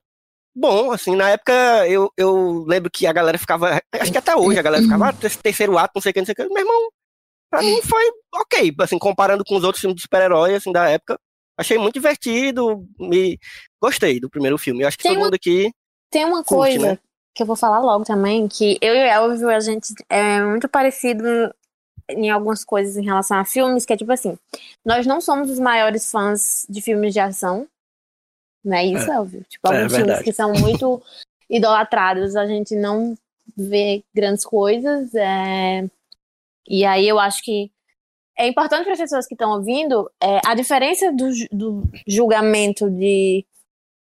bom 0.55 0.93
assim 0.93 1.17
na 1.17 1.31
época 1.31 1.53
eu, 1.89 2.11
eu 2.17 2.65
lembro 2.67 2.91
que 2.91 3.07
a 3.07 3.13
galera 3.13 3.39
ficava 3.39 3.81
acho 3.93 4.13
que 4.13 4.19
até 4.19 4.37
hoje 4.37 4.59
a 4.59 4.63
galera 4.63 4.83
ficava 4.83 5.09
ah, 5.09 5.13
terceiro 5.13 5.77
ato 5.77 5.93
não 5.97 6.03
sei 6.03 6.11
o 6.11 6.13
que 6.13 6.21
não 6.21 6.27
sei 6.27 6.33
o 6.33 6.37
que 6.37 6.49
meu 6.49 6.63
irmão 6.63 6.91
pra 7.51 7.63
mim 7.63 7.81
foi 7.83 8.05
ok 8.35 8.75
assim 8.81 8.99
comparando 8.99 9.45
com 9.45 9.57
os 9.57 9.65
outros 9.65 9.81
filmes 9.81 9.97
de 9.97 10.03
super-herói 10.03 10.55
assim 10.55 10.71
da 10.71 10.89
época 10.89 11.19
achei 11.59 11.77
muito 11.77 11.95
divertido 11.95 12.87
me 12.99 13.39
gostei 13.83 14.21
do 14.21 14.31
primeiro 14.31 14.57
filme 14.59 14.83
eu 14.83 14.89
acho 14.89 14.97
que 14.97 15.03
tem 15.03 15.13
todo 15.13 15.19
uma, 15.19 15.27
mundo 15.27 15.35
aqui 15.35 15.73
tem 16.11 16.25
uma 16.25 16.45
curte, 16.45 16.79
coisa 16.79 16.93
né? 16.93 16.99
Que 17.35 17.43
eu 17.43 17.47
vou 17.47 17.57
falar 17.57 17.81
logo 17.81 18.05
também, 18.05 18.47
que 18.47 18.79
eu 18.81 18.95
e 18.95 18.99
o 18.99 19.07
Elvio, 19.07 19.51
a 19.51 19.61
gente 19.61 19.93
é 20.09 20.41
muito 20.43 20.69
parecido 20.69 21.25
em 22.09 22.31
algumas 22.31 22.65
coisas 22.65 22.97
em 22.97 23.05
relação 23.05 23.39
a 23.39 23.45
filmes, 23.45 23.85
que 23.85 23.93
é 23.93 23.97
tipo 23.97 24.13
assim, 24.13 24.39
nós 24.85 25.07
não 25.07 25.21
somos 25.21 25.51
os 25.51 25.59
maiores 25.59 26.11
fãs 26.11 26.65
de 26.69 26.81
filmes 26.81 27.13
de 27.13 27.21
ação, 27.21 27.67
não 28.65 28.77
é 28.77 28.85
isso, 28.85 29.11
é. 29.11 29.17
Elvio? 29.17 29.45
Tipo, 29.49 29.69
alguns 29.69 29.93
é, 29.93 29.97
filmes 29.97 30.23
que 30.23 30.33
são 30.33 30.53
muito 30.53 31.03
idolatrados, 31.51 32.37
a 32.37 32.47
gente 32.47 32.77
não 32.77 33.17
vê 33.57 34.05
grandes 34.15 34.45
coisas, 34.45 35.15
é... 35.15 35.89
e 36.69 36.85
aí 36.85 37.09
eu 37.09 37.19
acho 37.19 37.43
que 37.43 37.71
é 38.37 38.47
importante 38.49 38.85
para 38.85 38.95
as 38.95 38.99
pessoas 38.99 39.27
que 39.27 39.35
estão 39.35 39.53
ouvindo 39.53 40.11
é, 40.21 40.41
a 40.45 40.55
diferença 40.55 41.13
do, 41.13 41.31
do 41.53 41.83
julgamento 42.07 42.91
de 42.91 43.45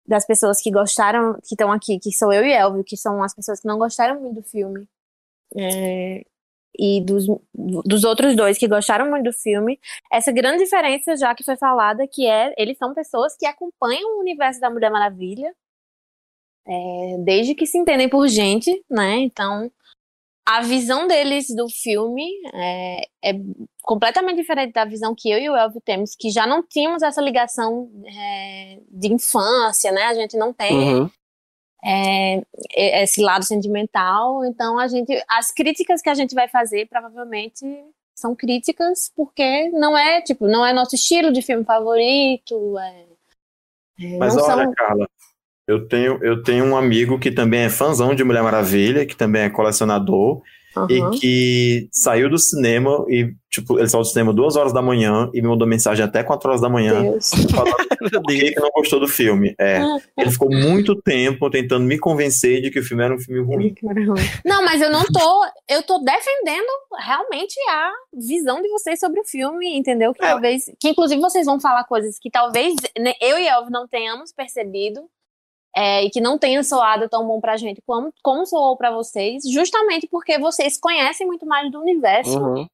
das 0.06 0.26
pessoas 0.26 0.60
que 0.60 0.70
gostaram, 0.70 1.34
que 1.34 1.54
estão 1.54 1.72
aqui, 1.72 1.98
que 1.98 2.12
sou 2.12 2.32
eu 2.32 2.44
e 2.44 2.52
Elvio, 2.52 2.84
que 2.84 2.96
são 2.96 3.22
as 3.22 3.34
pessoas 3.34 3.60
que 3.60 3.66
não 3.66 3.78
gostaram 3.78 4.20
muito 4.20 4.36
do 4.36 4.42
filme. 4.42 4.86
É, 5.56 6.24
e 6.78 7.00
dos, 7.00 7.26
dos 7.54 8.04
outros 8.04 8.36
dois 8.36 8.58
que 8.58 8.68
gostaram 8.68 9.08
muito 9.08 9.24
do 9.24 9.32
filme, 9.32 9.80
essa 10.12 10.30
grande 10.30 10.64
diferença 10.64 11.16
já 11.16 11.34
que 11.34 11.44
foi 11.44 11.56
falada, 11.56 12.06
que 12.06 12.26
é, 12.26 12.54
eles 12.58 12.76
são 12.76 12.94
pessoas 12.94 13.36
que 13.36 13.46
acompanham 13.46 14.16
o 14.16 14.20
universo 14.20 14.60
da 14.60 14.70
Mulher 14.70 14.90
Maravilha, 14.90 15.54
é, 16.66 17.16
desde 17.20 17.54
que 17.54 17.66
se 17.66 17.78
entendem 17.78 18.08
por 18.08 18.28
gente, 18.28 18.84
né, 18.90 19.16
então 19.18 19.70
a 20.46 20.61
visão 20.61 21.09
deles 21.09 21.48
do 21.48 21.68
filme 21.68 22.24
é, 22.54 23.00
é, 23.24 23.32
completamente 23.82 24.37
diferente 24.37 24.72
da 24.72 24.85
visão 24.85 25.12
que 25.12 25.28
eu 25.28 25.38
e 25.38 25.50
o 25.50 25.56
Elvio 25.56 25.80
temos, 25.85 26.14
que 26.14 26.30
já 26.30 26.46
não 26.46 26.62
tínhamos 26.62 27.02
essa 27.02 27.20
ligação 27.20 27.90
é, 28.06 28.78
de 28.88 29.12
infância, 29.12 29.90
né? 29.90 30.04
A 30.04 30.14
gente 30.14 30.37
não 30.37 30.52
tem 30.52 31.00
uhum. 31.00 31.11
é, 31.85 32.42
esse 33.02 33.20
lado 33.20 33.44
sentimental. 33.44 34.44
Então, 34.44 34.78
a 34.78 34.87
gente, 34.87 35.20
as 35.28 35.50
críticas 35.50 36.00
que 36.00 36.09
a 36.09 36.14
gente 36.14 36.32
vai 36.32 36.46
fazer 36.46 36.87
provavelmente 36.87 37.64
são 38.16 38.35
críticas 38.35 39.11
porque 39.16 39.68
não 39.70 39.98
é 39.98 40.22
tipo, 40.22 40.46
não 40.46 40.64
é 40.64 40.72
nosso 40.72 40.94
estilo 40.94 41.32
de 41.32 41.42
filme 41.42 41.64
favorito. 41.64 42.78
É, 42.78 43.06
é 44.00 44.16
Mas 44.16 44.37
olha, 44.37 44.44
são... 44.44 44.72
Carla, 44.74 45.09
eu 45.66 45.87
tenho, 45.88 46.18
eu 46.22 46.42
tenho 46.42 46.64
um 46.64 46.76
amigo 46.76 47.18
que 47.18 47.31
também 47.31 47.62
é 47.62 47.68
fãzão 47.68 48.14
de 48.14 48.22
Mulher 48.22 48.42
Maravilha, 48.42 49.05
que 49.05 49.16
também 49.16 49.42
é 49.42 49.50
colecionador, 49.50 50.42
uhum. 50.76 50.87
e 50.88 51.18
que 51.18 51.88
saiu 51.90 52.31
do 52.31 52.38
cinema 52.38 53.05
e, 53.09 53.35
tipo, 53.50 53.79
ele 53.79 53.88
saiu 53.88 54.02
do 54.02 54.09
cinema 54.09 54.33
duas 54.33 54.55
horas 54.55 54.72
da 54.72 54.81
manhã 54.81 55.29
e 55.35 55.42
me 55.42 55.48
mandou 55.48 55.66
mensagem 55.66 56.05
até 56.05 56.22
quatro 56.22 56.48
horas 56.48 56.61
da 56.61 56.68
manhã 56.68 57.02
Deus. 57.02 57.31
falando 57.50 58.24
que 58.26 58.55
não 58.61 58.70
gostou 58.70 59.00
do 59.00 59.09
filme. 59.09 59.57
É, 59.59 59.81
ele 60.16 60.31
ficou 60.31 60.48
muito 60.50 60.94
tempo 61.02 61.50
tentando 61.50 61.85
me 61.85 61.98
convencer 61.98 62.62
de 62.62 62.70
que 62.70 62.79
o 62.79 62.85
filme 62.85 63.02
era 63.02 63.14
um 63.14 63.18
filme 63.18 63.42
ruim. 63.42 63.74
Não, 64.45 64.64
mas 64.64 64.80
eu 64.80 64.90
não 64.90 65.05
tô, 65.05 65.45
eu 65.68 65.82
tô 65.82 65.99
defendendo 65.99 66.70
realmente 66.99 67.55
a 67.70 67.90
visão 68.12 68.62
de 68.62 68.68
vocês 68.68 69.01
sobre 69.01 69.20
o 69.20 69.24
filme, 69.24 69.76
entendeu? 69.76 70.12
Que 70.12 70.24
é. 70.24 70.28
talvez, 70.28 70.70
que 70.80 70.90
inclusive 70.90 71.20
vocês 71.20 71.47
vão 71.47 71.59
falar 71.59 71.84
coisas 71.84 72.18
que 72.20 72.30
talvez 72.30 72.76
né, 72.99 73.14
eu 73.20 73.38
e 73.38 73.49
Elvio 73.49 73.72
não 73.72 73.88
tenhamos 73.88 74.32
percebido, 74.32 75.01
é, 75.77 76.05
e 76.05 76.11
que 76.11 76.22
não 76.22 76.39
tenha 76.39 76.64
soado 76.64 77.07
tão 77.07 77.27
bom 77.27 77.39
pra 77.39 77.59
gente 77.59 77.83
como, 77.87 78.11
como 78.22 78.47
soou 78.47 78.79
pra 78.79 78.91
vocês, 78.91 79.43
justamente 79.53 80.09
porque 80.11 80.39
vocês 80.39 80.79
conhecem 80.81 81.27
muito 81.27 81.45
mais 81.45 81.70
do 81.70 81.79
universo 81.79 82.39
uhum. 82.39 82.66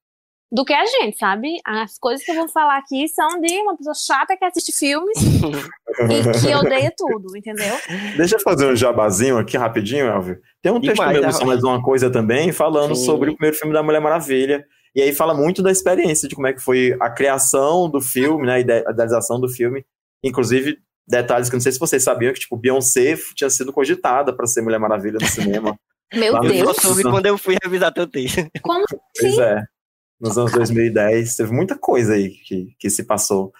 do 0.52 0.64
que 0.64 0.72
a 0.72 0.86
gente, 0.86 1.18
sabe? 1.18 1.58
As 1.64 1.98
coisas 1.98 2.24
que 2.24 2.30
eu 2.30 2.36
vou 2.36 2.48
falar 2.48 2.78
aqui 2.78 3.08
são 3.08 3.40
de 3.40 3.52
uma 3.58 3.76
pessoa 3.76 3.94
chata 3.94 4.36
que 4.36 4.44
assiste 4.44 4.70
filmes 4.70 5.18
e 5.20 6.40
que 6.40 6.54
odeia 6.54 6.92
tudo, 6.96 7.36
entendeu? 7.36 7.74
Deixa 8.16 8.36
eu 8.36 8.40
fazer 8.40 8.70
um 8.70 8.76
jabazinho 8.76 9.36
aqui 9.36 9.56
rapidinho, 9.56 10.06
Elvio. 10.06 10.38
Tem 10.62 10.70
um 10.70 10.80
texto 10.80 11.04
meu 11.04 11.22
do 11.22 11.46
Mais 11.46 11.64
Uma 11.64 11.82
Coisa 11.82 12.08
também, 12.08 12.52
falando 12.52 12.94
Sim. 12.94 13.04
sobre 13.04 13.30
o 13.30 13.34
primeiro 13.34 13.56
filme 13.56 13.74
da 13.74 13.82
Mulher 13.82 14.00
Maravilha. 14.00 14.64
E 14.94 15.02
aí 15.02 15.12
fala 15.12 15.34
muito 15.34 15.60
da 15.60 15.72
experiência, 15.72 16.28
de 16.28 16.36
como 16.36 16.46
é 16.46 16.52
que 16.52 16.60
foi 16.60 16.96
a 17.00 17.10
criação 17.10 17.90
do 17.90 18.00
filme, 18.00 18.46
né, 18.46 18.54
a 18.54 18.60
idealização 18.60 19.40
do 19.40 19.48
filme, 19.48 19.84
inclusive 20.22 20.78
detalhes 21.06 21.48
que 21.48 21.56
não 21.56 21.60
sei 21.60 21.72
se 21.72 21.78
vocês 21.78 22.02
sabiam 22.02 22.32
que, 22.32 22.40
tipo, 22.40 22.56
Beyoncé 22.56 23.16
tinha 23.34 23.50
sido 23.50 23.72
cogitada 23.72 24.32
para 24.34 24.46
ser 24.46 24.62
Mulher 24.62 24.78
Maravilha 24.78 25.18
no 25.20 25.26
cinema. 25.26 25.78
Meu 26.12 26.38
Deus. 26.40 26.58
Eu 26.58 26.74
soube 26.74 27.02
quando 27.02 27.26
eu 27.26 27.38
fui 27.38 27.56
revisar 27.62 27.92
teu 27.92 28.06
texto. 28.06 28.46
Como 28.62 28.84
Pois 29.18 29.38
é. 29.38 29.62
Nos 30.20 30.38
anos 30.38 30.52
2010, 30.52 31.36
teve 31.36 31.52
muita 31.52 31.76
coisa 31.76 32.14
aí 32.14 32.30
que, 32.30 32.76
que 32.78 32.90
se 32.90 33.04
passou 33.04 33.52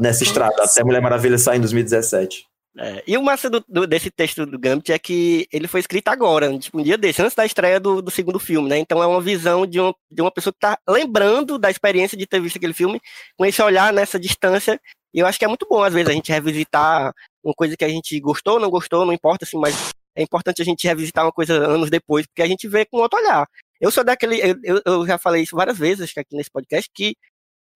nessa 0.00 0.22
estrada, 0.22 0.62
até 0.62 0.82
Mulher 0.84 1.00
Maravilha 1.00 1.38
sair 1.38 1.58
em 1.58 1.60
2017. 1.60 2.44
É, 2.76 3.04
e 3.06 3.16
o 3.16 3.22
massa 3.22 3.48
do, 3.48 3.64
do, 3.68 3.86
desse 3.86 4.10
texto 4.10 4.44
do 4.44 4.58
Gambit 4.58 4.92
é 4.92 4.98
que 4.98 5.46
ele 5.52 5.68
foi 5.68 5.78
escrito 5.78 6.08
agora, 6.08 6.58
tipo, 6.58 6.80
um 6.80 6.82
dia 6.82 6.98
desse, 6.98 7.22
antes 7.22 7.34
da 7.34 7.46
estreia 7.46 7.78
do, 7.78 8.02
do 8.02 8.10
segundo 8.10 8.40
filme, 8.40 8.68
né? 8.68 8.78
Então 8.78 9.00
é 9.00 9.06
uma 9.06 9.20
visão 9.20 9.64
de, 9.64 9.80
um, 9.80 9.94
de 10.10 10.20
uma 10.20 10.30
pessoa 10.30 10.52
que 10.52 10.58
tá 10.58 10.76
lembrando 10.88 11.56
da 11.56 11.70
experiência 11.70 12.18
de 12.18 12.26
ter 12.26 12.40
visto 12.40 12.56
aquele 12.56 12.72
filme, 12.72 13.00
com 13.36 13.46
esse 13.46 13.62
olhar 13.62 13.92
nessa 13.92 14.18
distância. 14.18 14.80
E 15.14 15.20
eu 15.20 15.26
acho 15.26 15.38
que 15.38 15.44
é 15.44 15.48
muito 15.48 15.66
bom, 15.70 15.82
às 15.82 15.94
vezes, 15.94 16.10
a 16.10 16.12
gente 16.12 16.32
revisitar 16.32 17.14
uma 17.42 17.54
coisa 17.54 17.76
que 17.76 17.84
a 17.84 17.88
gente 17.88 18.18
gostou, 18.18 18.58
não 18.58 18.68
gostou, 18.68 19.06
não 19.06 19.12
importa, 19.12 19.44
assim, 19.44 19.56
mas 19.56 19.92
é 20.16 20.22
importante 20.22 20.60
a 20.60 20.64
gente 20.64 20.86
revisitar 20.86 21.24
uma 21.24 21.32
coisa 21.32 21.54
anos 21.54 21.88
depois, 21.88 22.26
porque 22.26 22.42
a 22.42 22.46
gente 22.46 22.66
vê 22.66 22.84
com 22.84 22.98
outro 22.98 23.18
olhar. 23.18 23.46
Eu 23.80 23.90
sou 23.90 24.02
daquele. 24.02 24.40
Eu, 24.64 24.82
eu 24.84 25.06
já 25.06 25.16
falei 25.16 25.42
isso 25.42 25.54
várias 25.54 25.78
vezes 25.78 26.12
aqui 26.16 26.36
nesse 26.36 26.50
podcast, 26.50 26.90
que 26.92 27.16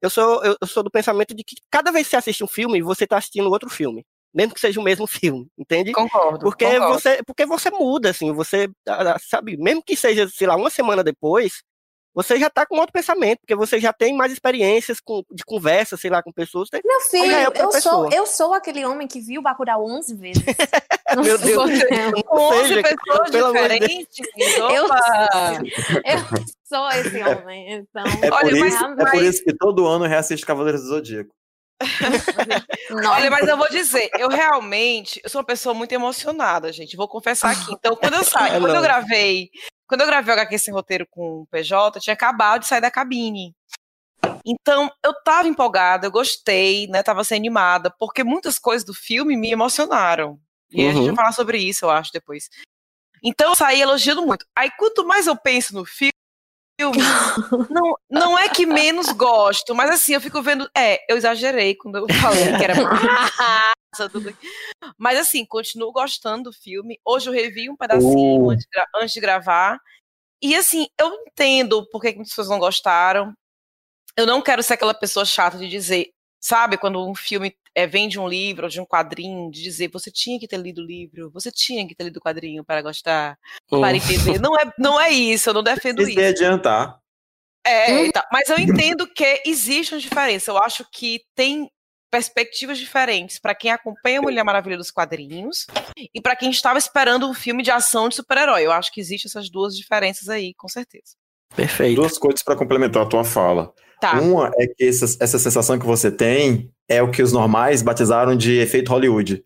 eu 0.03 0.11
sou, 0.11 0.45
eu, 0.45 0.57
eu 0.61 0.67
sou 0.67 0.83
do 0.83 0.91
pensamento 0.91 1.35
de 1.35 1.45
que 1.45 1.57
cada 1.71 1.93
vez 1.93 2.07
que 2.07 2.11
você 2.11 2.17
assiste 2.17 2.43
um 2.43 2.49
filme, 2.49 2.83
você 2.83 3.05
está 3.05 3.17
assistindo 3.19 3.51
outro 3.51 3.71
filme 3.71 4.05
mesmo 4.35 4.55
que 4.55 4.61
seja 4.61 4.79
o 4.79 4.83
mesmo 4.83 5.07
filme, 5.09 5.49
entende? 5.59 5.93
Concordo. 5.93 6.41
Porque 6.41 6.67
concordo. 6.67 6.95
você, 6.95 7.23
porque 7.25 7.47
você 7.47 7.71
muda, 7.71 8.11
assim, 8.11 8.33
você 8.33 8.69
sabe, 9.29 9.57
mesmo 9.57 9.83
que 9.83 9.97
seja, 9.97 10.29
sei 10.29 10.47
lá, 10.47 10.57
uma 10.57 10.71
semana 10.71 11.03
depois, 11.03 11.63
você 12.19 12.37
já 12.37 12.51
tá 12.51 12.67
com 12.67 12.75
outro 12.77 12.93
pensamento, 12.93 13.39
porque 13.39 13.55
você 13.55 13.79
já 13.79 13.93
tem 13.93 14.13
mais 14.13 14.33
experiências 14.33 14.99
com, 14.99 15.23
de 15.31 15.45
conversa, 15.45 15.97
sei 15.97 16.11
lá, 16.11 16.21
com 16.21 16.33
pessoas. 16.33 16.69
Meu 16.85 17.01
filho, 17.03 17.31
é 17.33 17.47
eu 17.55 17.71
sou, 17.81 18.11
eu 18.13 18.27
sou 18.27 18.53
aquele 18.55 18.85
homem 18.85 19.07
que 19.07 19.21
viu 19.21 19.41
Bacurau 19.41 19.85
11 19.87 20.15
vezes. 20.17 20.43
Não 21.15 21.23
Meu 21.23 21.39
Deus. 21.39 21.71
eu. 22.15 22.25
Com 22.25 22.37
11 22.41 22.69
seja, 22.69 22.83
pessoas 22.83 23.31
pelo 23.31 23.53
diferentes. 23.53 24.19
Eu-! 24.37 24.71
Eu 24.71 24.89
sou 26.69 26.89
esse 26.91 27.23
homem, 27.23 27.73
então. 27.73 28.05
É, 28.21 28.31
Olha, 28.33 28.51
por 28.51 28.59
mas- 28.59 28.75
isso, 28.75 28.85
é 28.85 28.95
mas- 28.97 29.11
por 29.13 29.23
isso 29.23 29.45
que 29.45 29.57
todo 29.57 29.87
ano 29.87 30.05
eu 30.05 30.09
reassisto 30.11 30.45
Cavaleiros 30.45 30.83
do 30.83 30.89
Zodíaco. 30.89 31.31
Olha, 32.91 33.31
mas 33.31 33.47
eu 33.47 33.57
vou 33.57 33.69
dizer, 33.71 34.11
eu 34.19 34.29
realmente, 34.29 35.21
eu 35.23 35.31
sou 35.31 35.41
uma 35.41 35.47
pessoa 35.47 35.73
muito 35.73 35.93
emocionada, 35.93 36.73
gente. 36.73 36.97
Vou 36.97 37.07
confessar 37.07 37.53
aqui. 37.53 37.73
Então, 37.73 37.95
quando 37.95 38.15
eu 38.15 38.25
saí, 38.25 38.57
É 38.57 38.61
quando 38.61 38.75
eu 38.75 38.83
gravei, 38.83 39.49
quando 39.89 40.03
eu 40.03 40.07
gravei 40.07 40.35
o 40.35 40.39
HQ 40.39 40.59
sem 40.59 40.75
roteiro 40.75 41.07
com 41.11 41.41
o 41.43 41.47
PJ, 41.47 41.97
eu 41.99 42.03
tinha 42.03 42.15
acabado 42.15 42.61
de 42.61 42.67
sair 42.69 42.81
da 42.81 42.91
cabine. 42.91 43.55
Então, 44.45 44.91
eu 45.05 45.15
tava 45.23 45.49
empolgada, 45.49 46.07
eu 46.07 46.11
gostei, 46.11 46.87
né? 46.89 47.03
Tava 47.03 47.25
sendo 47.25 47.39
animada, 47.39 47.91
porque 47.99 48.23
muitas 48.23 48.59
coisas 48.59 48.85
do 48.85 48.95
filme 48.95 49.37
me 49.37 49.51
emocionaram. 49.51 50.39
E 50.71 50.87
a 50.87 50.93
gente 50.93 51.01
Uhum. 51.01 51.07
vai 51.07 51.17
falar 51.17 51.33
sobre 51.33 51.59
isso, 51.59 51.85
eu 51.87 51.91
acho, 51.91 52.13
depois. 52.13 52.49
Então, 53.23 53.51
eu 53.51 53.55
saí 53.57 53.81
elogiando 53.81 54.25
muito. 54.27 54.47
Aí, 54.55 54.71
quanto 54.79 55.07
mais 55.07 55.27
eu 55.27 55.37
penso 55.37 55.75
no 55.75 55.85
filme, 55.85 56.13
não, 57.71 57.97
não 58.11 58.39
é 58.39 58.49
que 58.49 58.65
menos 58.67 59.09
gosto, 59.13 59.75
mas 59.75 59.91
assim, 59.91 60.15
eu 60.15 60.21
fico 60.21 60.41
vendo. 60.43 60.69
É, 60.77 61.01
eu 61.13 61.17
exagerei 61.17 61.75
quando 61.75 61.99
eu 61.99 62.07
falei 62.21 62.57
que 62.57 62.65
era 62.65 62.75
tudo. 63.97 64.37
Mas 64.97 65.19
assim, 65.19 65.45
continuo 65.45 65.93
gostando 65.93 66.51
do 66.51 66.53
filme. 66.53 67.01
Hoje 67.05 67.29
eu 67.29 67.33
revi 67.33 67.71
um 67.71 67.77
pedacinho 67.77 68.45
Uh. 68.45 68.51
antes, 68.51 68.67
de 68.67 68.85
antes 68.97 69.13
de 69.13 69.21
gravar. 69.21 69.81
E 70.43 70.55
assim, 70.55 70.87
eu 71.01 71.13
entendo 71.27 71.87
por 71.91 72.01
que 72.01 72.15
muitas 72.15 72.29
pessoas 72.31 72.49
não 72.49 72.59
gostaram. 72.59 73.33
Eu 74.17 74.27
não 74.27 74.43
quero 74.43 74.63
ser 74.63 74.75
aquela 74.75 74.95
pessoa 74.95 75.25
chata 75.25 75.59
de 75.59 75.69
dizer, 75.69 76.11
sabe, 76.41 76.77
quando 76.77 77.05
um 77.09 77.15
filme 77.15 77.57
é, 77.75 77.87
vem 77.87 78.09
de 78.09 78.19
um 78.19 78.29
livro 78.29 78.65
ou 78.65 78.69
de 78.71 78.81
um 78.81 78.87
quadrinho, 78.87 79.51
de 79.51 79.63
dizer 79.63 79.89
você 79.93 80.11
tinha 80.11 80.39
que 80.39 80.47
ter 80.49 80.57
lido 80.59 80.83
o 80.83 80.85
livro, 80.87 81.31
você 81.31 81.51
tinha 81.51 81.87
que 81.87 81.95
ter 81.95 82.05
lido 82.05 82.17
o 82.19 82.21
quadrinho 82.21 82.65
para 82.65 82.83
gostar, 82.83 83.39
para 83.69 83.97
entender. 83.97 84.41
Não 84.41 84.57
é, 84.57 84.73
não 84.79 85.01
é 85.01 85.11
isso, 85.11 85.49
eu 85.51 85.55
não 85.55 85.63
defendo 85.63 86.03
Isso 86.03 86.11
isso. 86.11 86.21
ia 86.21 86.29
adiantar. 86.29 86.99
É, 87.65 87.93
Hum. 88.03 88.11
tal. 88.13 88.25
mas 88.33 88.49
eu 88.49 88.59
entendo 88.59 89.07
que 89.13 89.43
existe 89.45 89.95
uma 89.95 90.01
diferença. 90.01 90.51
Eu 90.51 90.59
acho 90.59 90.87
que 90.91 91.23
tem 91.35 91.71
perspectivas 92.11 92.79
diferentes 92.79 93.39
para 93.39 93.55
quem 93.55 93.71
acompanha 93.71 94.19
a 94.19 94.23
Mulher 94.23 94.43
Maravilha 94.45 94.77
dos 94.77 94.91
quadrinhos 94.91 95.67
e 95.97 96.21
para 96.21 96.37
quem 96.37 96.51
estava 96.51 96.79
esperando 96.79 97.29
um 97.29 97.35
filme 97.35 97.63
de 97.63 97.71
ação 97.71 98.09
de 98.09 98.17
super-herói. 98.17 98.65
Eu 98.65 98.73
acho 98.73 98.93
que 98.93 99.01
existem 99.01 99.29
essas 99.29 99.51
duas 99.51 99.77
diferenças 99.77 100.29
aí, 100.29 100.55
com 100.55 100.69
certeza. 100.69 101.17
Perfeito. 101.55 101.97
Duas 101.97 102.19
coisas 102.19 102.43
para 102.43 102.57
complementar 102.57 103.03
a 103.03 103.07
tua 103.07 103.25
fala. 103.25 103.73
Tá. 104.01 104.21
Uma 104.21 104.53
é 104.57 104.67
que 104.67 104.85
essa, 104.85 105.17
essa 105.21 105.39
sensação 105.39 105.79
que 105.79 105.87
você 105.87 106.11
tem 106.11 106.71
é 106.89 107.03
o 107.03 107.11
que 107.11 107.23
os 107.23 107.33
normais 107.33 107.83
batizaram 107.83 108.37
de 108.37 108.59
efeito 108.59 108.91
Hollywood. 108.91 109.45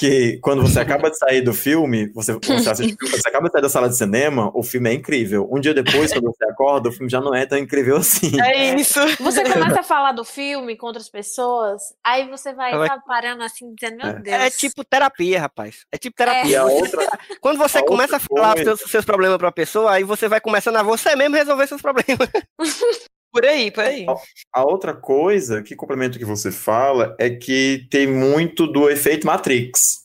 Que 0.00 0.38
quando 0.40 0.62
você 0.62 0.80
acaba 0.80 1.10
de 1.10 1.18
sair 1.18 1.42
do 1.42 1.52
filme, 1.52 2.10
você, 2.14 2.32
você 2.32 2.70
assiste 2.70 2.96
você 3.00 3.28
acaba 3.28 3.46
de 3.48 3.52
sair 3.52 3.60
da 3.62 3.68
sala 3.68 3.88
de 3.88 3.96
cinema, 3.98 4.50
o 4.54 4.62
filme 4.62 4.88
é 4.88 4.94
incrível. 4.94 5.46
Um 5.52 5.60
dia 5.60 5.74
depois, 5.74 6.10
quando 6.12 6.24
você 6.34 6.44
acorda, 6.46 6.88
o 6.88 6.92
filme 6.92 7.10
já 7.10 7.20
não 7.20 7.34
é 7.34 7.44
tão 7.44 7.58
incrível 7.58 7.96
assim. 7.98 8.40
É 8.40 8.74
isso. 8.74 8.98
Você 9.20 9.42
começa 9.44 9.80
a 9.80 9.82
falar 9.82 10.12
do 10.12 10.24
filme 10.24 10.76
com 10.76 10.86
outras 10.86 11.08
pessoas, 11.10 11.82
aí 12.02 12.28
você 12.30 12.54
vai 12.54 12.72
Ela- 12.72 12.98
parando 13.06 13.42
assim, 13.42 13.74
dizendo, 13.74 13.98
meu 13.98 14.06
É. 14.06 14.12
Deus. 14.14 14.36
É 14.36 14.50
tipo 14.50 14.82
terapia, 14.84 15.38
rapaz. 15.40 15.84
É 15.92 15.98
tipo 15.98 16.16
terapia. 16.16 16.50
E 16.50 16.56
a 16.56 16.64
Você- 16.64 16.72
outra, 16.96 17.18
quando 17.40 17.58
você 17.58 17.78
a 17.78 17.84
começa 17.84 18.16
a 18.16 18.20
falar 18.20 18.48
os 18.48 18.54
coisa- 18.54 18.76
seus, 18.76 18.90
seus 18.90 19.04
problemas 19.04 19.36
pra 19.36 19.52
pessoa, 19.52 19.92
aí 19.92 20.02
você 20.02 20.28
vai 20.28 20.40
começando 20.40 20.76
a 20.76 20.82
você 20.82 21.14
mesmo 21.14 21.36
resolver 21.36 21.66
seus 21.66 21.82
problemas. 21.82 22.28
Por 23.32 23.44
aí, 23.44 23.70
por 23.70 23.84
aí. 23.84 24.06
a 24.52 24.64
outra 24.64 24.94
coisa 24.94 25.62
que 25.62 25.76
complementa 25.76 26.16
o 26.16 26.18
que 26.18 26.24
você 26.24 26.50
fala 26.50 27.14
é 27.18 27.30
que 27.30 27.86
tem 27.90 28.06
muito 28.06 28.66
do 28.66 28.90
efeito 28.90 29.26
Matrix. 29.26 30.00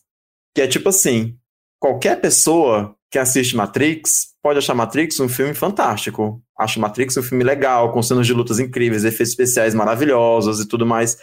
Que 0.54 0.62
é 0.62 0.68
tipo 0.68 0.90
assim: 0.90 1.38
qualquer 1.80 2.22
pessoa 2.22 2.96
que 3.10 3.18
assiste 3.18 3.56
Matrix 3.56 4.36
pode 4.44 4.60
achar 4.60 4.76
Matrix 4.76 5.20
um 5.20 5.30
filme 5.30 5.54
fantástico. 5.54 6.42
Acha 6.58 6.80
Matrix 6.80 7.18
um 7.18 7.24
filme 7.24 7.44
legal, 7.44 7.92
com 7.92 8.04
cenas 8.04 8.28
de 8.28 8.34
lutas 8.34 8.60
incríveis, 8.60 9.04
efeitos 9.04 9.32
especiais 9.32 9.74
maravilhosos 9.74 10.60
e 10.60 10.68
tudo 10.68 10.86
mais. 10.86 11.18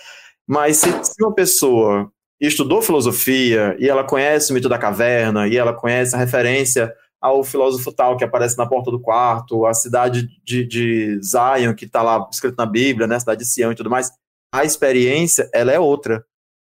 Mas 0.46 0.78
se, 0.78 0.90
se 1.04 1.22
uma 1.22 1.34
pessoa 1.34 2.10
estudou 2.40 2.82
filosofia 2.82 3.76
e 3.78 3.88
ela 3.88 4.04
conhece 4.04 4.50
o 4.50 4.54
mito 4.54 4.68
da 4.68 4.78
caverna 4.78 5.46
e 5.46 5.56
ela 5.56 5.72
conhece 5.72 6.14
a 6.14 6.18
referência 6.18 6.92
ao 7.22 7.44
filósofo 7.44 7.92
tal 7.92 8.16
que 8.16 8.24
aparece 8.24 8.58
na 8.58 8.66
porta 8.66 8.90
do 8.90 9.00
quarto, 9.00 9.64
a 9.64 9.72
cidade 9.72 10.26
de, 10.44 10.66
de 10.66 11.20
Zion 11.22 11.72
que 11.74 11.84
está 11.84 12.02
lá 12.02 12.28
escrito 12.30 12.56
na 12.58 12.66
Bíblia, 12.66 13.06
né, 13.06 13.14
a 13.16 13.20
cidade 13.20 13.38
de 13.44 13.46
Sião 13.46 13.70
e 13.70 13.76
tudo 13.76 13.88
mais, 13.88 14.10
a 14.52 14.64
experiência 14.64 15.48
ela 15.54 15.70
é 15.72 15.78
outra. 15.78 16.24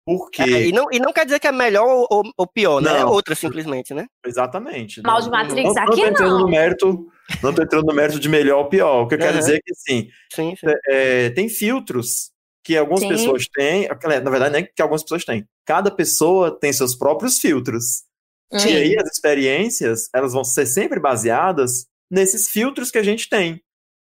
Porque 0.07 0.41
É, 0.41 0.69
e, 0.69 0.73
não, 0.73 0.87
e 0.93 1.01
não 1.01 1.13
quer 1.13 1.25
dizer 1.25 1.41
que 1.41 1.49
é 1.49 1.53
melhor 1.53 2.07
ou, 2.09 2.23
ou- 2.39 2.47
pior, 2.47 2.81
né? 2.81 2.99
É 2.99 3.01
Não. 3.01 3.11
outra 3.11 3.35
simplesmente, 3.35 3.93
né? 3.93 4.07
exatamente. 4.25 5.03
Mal 5.03 5.17
não- 5.19 5.25
de 5.25 5.31
Matrix 5.31 5.75
não, 5.75 5.83
aqui 5.83 5.91
não 5.91 5.97
tô 5.97 6.07
entrando 6.07 6.31
não. 6.31 6.41
no 6.43 6.49
mérito, 6.49 7.07
não 7.43 7.53
tô 7.53 7.63
entrando 7.63 7.87
no 7.87 7.93
mérito 7.93 8.21
de 8.21 8.29
melhor 8.29 8.59
ou 8.61 8.69
pior. 8.69 9.03
O 9.03 9.09
que 9.09 9.15
eu 9.17 9.19
quero 9.19 9.37
dizer 9.37 9.57
é 9.57 9.61
que 9.61 9.73
assim, 9.73 10.09
Sim, 10.33 10.55
sim. 10.55 10.67
é, 10.89 11.31
tem 11.31 11.49
filtros 11.49 12.31
que 12.65 12.77
algumas 12.77 13.01
Sim. 13.01 13.09
pessoas 13.09 13.47
têm, 13.53 13.89
na 13.89 14.31
verdade, 14.31 14.53
não 14.53 14.59
é 14.61 14.63
que 14.63 14.81
algumas 14.81 15.03
pessoas 15.03 15.25
têm. 15.25 15.45
Cada 15.65 15.91
pessoa 15.91 16.57
tem 16.57 16.73
seus 16.73 16.95
próprios 16.95 17.39
filtros. 17.41 18.05
Hum. 18.53 18.59
E 18.59 18.77
aí 18.77 18.97
as 18.99 19.11
experiências, 19.11 20.09
elas 20.15 20.33
vão 20.33 20.45
ser 20.45 20.67
sempre 20.67 21.01
baseadas 21.01 21.87
nesses 22.11 22.49
filtros 22.49 22.91
que 22.91 22.99
a 22.99 23.03
gente 23.03 23.29
tem. 23.29 23.61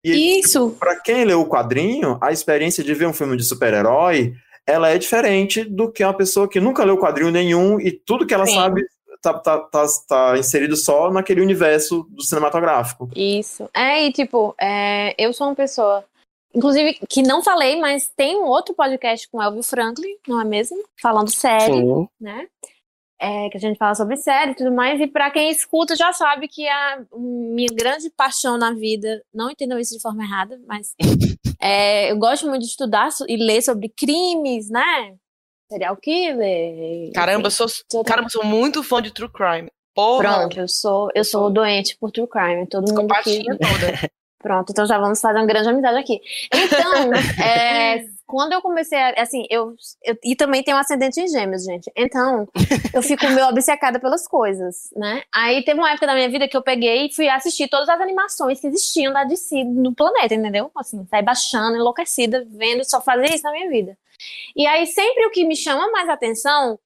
E 0.04 0.40
Isso. 0.40 0.76
para 0.80 1.00
quem 1.00 1.26
leu 1.26 1.42
o 1.42 1.50
quadrinho, 1.50 2.18
a 2.22 2.32
experiência 2.32 2.84
de 2.84 2.94
ver 2.94 3.08
um 3.08 3.14
filme 3.14 3.36
de 3.36 3.44
super-herói, 3.44 4.34
ela 4.68 4.90
é 4.90 4.98
diferente 4.98 5.64
do 5.64 5.92
que 5.92 6.04
uma 6.04 6.14
pessoa 6.14 6.48
que 6.48 6.60
nunca 6.60 6.84
leu 6.84 6.98
quadrinho 6.98 7.32
nenhum 7.32 7.80
e 7.80 7.92
tudo 7.92 8.26
que 8.26 8.34
ela 8.34 8.46
Sim. 8.46 8.56
sabe 8.56 8.86
tá, 9.22 9.34
tá, 9.34 9.60
tá, 9.60 9.86
tá 10.08 10.38
inserido 10.38 10.76
só 10.76 11.12
naquele 11.12 11.42
universo 11.42 12.06
do 12.10 12.24
cinematográfico. 12.24 13.10
Isso. 13.16 13.70
É, 13.74 14.06
e 14.06 14.12
tipo, 14.12 14.54
é, 14.60 15.16
eu 15.18 15.34
sou 15.34 15.48
uma 15.48 15.56
pessoa, 15.56 16.06
inclusive, 16.54 17.00
que 17.10 17.24
não 17.24 17.44
falei, 17.44 17.80
mas 17.80 18.12
tem 18.16 18.38
um 18.38 18.46
outro 18.46 18.76
podcast 18.76 19.28
com 19.30 19.42
Elvio 19.42 19.64
Franklin, 19.64 20.16
não 20.28 20.40
é 20.40 20.46
mesmo? 20.46 20.78
Falando 21.02 21.34
série, 21.34 21.74
Sim. 21.74 22.08
né? 22.20 22.48
É, 23.20 23.49
que 23.49 23.57
a 23.57 23.59
gente 23.59 23.78
fala 23.78 23.95
sobre 23.95 24.18
série 24.18 24.51
e 24.51 24.55
tudo 24.55 24.72
mais, 24.74 24.99
e 24.99 25.07
pra 25.07 25.32
quem 25.32 25.49
escuta 25.49 25.95
já 25.95 26.11
sabe 26.11 26.49
que 26.49 26.68
a 26.68 27.01
minha 27.16 27.70
grande 27.74 28.09
paixão 28.09 28.57
na 28.57 28.74
vida, 28.74 29.24
não 29.34 29.49
entendam 29.49 29.80
isso 29.80 29.95
de 29.95 30.01
forma 30.01 30.24
errada, 30.24 30.59
mas 30.68 30.93
é, 31.61 32.11
eu 32.11 32.18
gosto 32.18 32.45
muito 32.47 32.63
de 32.63 32.68
estudar 32.68 33.09
e 33.28 33.38
ler 33.38 33.61
sobre 33.61 33.88
crimes, 33.88 34.70
né? 34.70 35.16
Serial 35.72 35.95
killer. 35.97 37.11
Caramba, 37.13 37.45
eu 37.45 37.47
enfim, 37.47 37.55
sou, 37.55 37.68
sou- 37.89 38.03
caramba, 38.03 38.28
eu 38.28 38.32
sou 38.32 38.43
muito 38.43 38.84
fã 38.84 39.01
de 39.01 39.11
True 39.11 39.30
Crime. 39.32 39.70
Porra, 39.95 40.39
Pronto, 40.39 40.59
eu 40.59 40.68
sou, 40.68 41.09
eu 41.16 41.24
sou 41.24 41.49
doente 41.49 41.97
por 41.97 42.11
true 42.11 42.28
crime. 42.28 42.68
Todo 42.68 42.89
mundo 42.89 43.07
que, 43.07 43.07
patinha 43.07 43.57
toda. 43.57 44.11
Pronto, 44.46 44.70
então 44.72 44.86
já 44.86 45.00
vamos 45.00 45.20
fazer 45.20 45.39
uma 45.39 45.48
grande 45.48 45.70
amizade 45.70 45.98
aqui. 45.98 46.22
Então, 46.54 47.12
é, 47.43 48.06
quando 48.28 48.54
eu 48.54 48.62
comecei 48.62 48.96
a. 48.96 49.10
Assim, 49.24 49.43
eu, 49.50 49.74
eu- 50.04 50.16
E 50.24 50.36
também 50.36 50.62
tenho 50.62 50.78
um 50.78 50.80
ascendente 50.80 51.20
em 51.20 51.28
gêmeos, 51.28 51.64
gente. 51.64 51.91
Então, 51.96 52.48
eu 52.93 53.02
fico 53.02 53.28
meio 53.30 53.48
obcecada 53.48 54.00
pelas 54.00 54.28
coisas, 54.28 54.91
né? 54.96 55.24
Aí 55.34 55.66
teve 55.66 55.80
uma 55.80 55.89
época 55.89 56.06
da 56.06 56.14
minha 56.14 56.30
vida 56.30 56.48
que 56.48 56.56
eu 56.56 56.62
peguei 56.62 57.08
e 57.08 57.12
fui 57.12 57.28
assistir 57.28 57.68
todas 57.68 57.89
as 57.89 58.00
animações 58.00 58.60
que 58.62 58.68
existiam 58.68 59.12
da 59.12 59.24
DC 59.24 59.64
no 59.64 59.96
planeta, 59.96 60.36
entendeu? 60.36 60.70
Assim, 60.76 61.04
saí 61.10 61.24
baixando, 61.24 61.76
enlouquecida, 61.78 62.46
vendo, 62.48 62.84
só 62.88 63.02
fazer 63.02 63.34
isso 63.34 63.43
na 63.46 63.52
minha 63.52 63.68
vida. 63.68 63.98
E 64.56 64.68
aí 64.68 64.86
sempre 64.86 65.26
o 65.26 65.32
que 65.32 65.43
me 65.43 65.56
chama 65.56 65.89
mais 65.89 66.08
atenção 66.08 66.78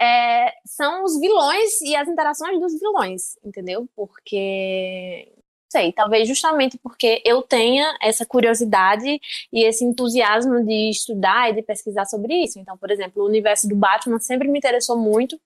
é, 0.00 0.52
são 0.66 1.04
os 1.04 1.20
vilões 1.20 1.80
e 1.80 1.94
as 1.94 2.08
interações 2.08 2.58
dos 2.58 2.72
vilões, 2.80 3.38
entendeu? 3.44 3.88
Porque 3.94 5.32
sei, 5.74 5.92
talvez 5.92 6.28
justamente 6.28 6.78
porque 6.78 7.20
eu 7.24 7.42
tenha 7.42 7.96
essa 8.00 8.24
curiosidade 8.24 9.20
e 9.52 9.64
esse 9.64 9.84
entusiasmo 9.84 10.64
de 10.64 10.90
estudar 10.90 11.50
e 11.50 11.54
de 11.54 11.62
pesquisar 11.62 12.04
sobre 12.04 12.32
isso. 12.44 12.60
Então, 12.60 12.78
por 12.78 12.92
exemplo, 12.92 13.22
o 13.22 13.26
universo 13.26 13.68
do 13.68 13.74
Batman 13.74 14.20
sempre 14.20 14.46
me 14.46 14.58
interessou 14.58 14.96
muito, 14.96 15.40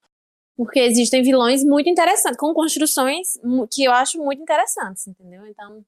porque 0.55 0.81
existem 0.81 1.23
vilões 1.23 1.65
muito 1.65 1.89
interessantes, 1.89 2.39
com 2.39 2.53
construções 2.53 3.39
que 3.73 3.85
eu 3.85 3.93
acho 3.93 4.19
muito 4.19 4.43
interessantes, 4.43 5.07
entendeu? 5.07 5.47
Então, 5.47 5.83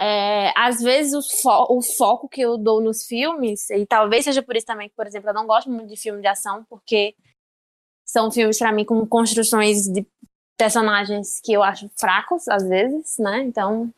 é, 0.00 0.52
às 0.56 0.80
vezes 0.80 1.12
o, 1.14 1.22
fo 1.22 1.66
o, 1.76 1.82
foco 1.82 2.28
que 2.28 2.40
eu 2.40 2.56
dou 2.56 2.80
nos 2.80 3.04
filmes, 3.04 3.68
e 3.70 3.84
talvez 3.84 4.24
seja 4.24 4.42
por 4.42 4.56
isso 4.56 4.66
também 4.66 4.88
que, 4.88 4.94
por 4.94 5.06
exemplo, 5.06 5.30
eu 5.30 5.34
não 5.34 5.46
gosto 5.46 5.68
muito 5.68 5.88
de 5.88 5.96
filme 5.96 6.20
de 6.20 6.28
ação, 6.28 6.64
porque 6.70 7.16
são 8.04 8.30
filmes 8.30 8.58
para 8.58 8.72
mim 8.72 8.84
com 8.84 9.04
construções 9.06 9.82
de 9.88 10.06
personagens 10.58 11.40
que 11.42 11.52
eu 11.52 11.62
acho 11.62 11.88
fracos, 11.96 12.48
às 12.48 12.68
vezes, 12.68 13.16
né? 13.18 13.44
Então, 13.44 13.90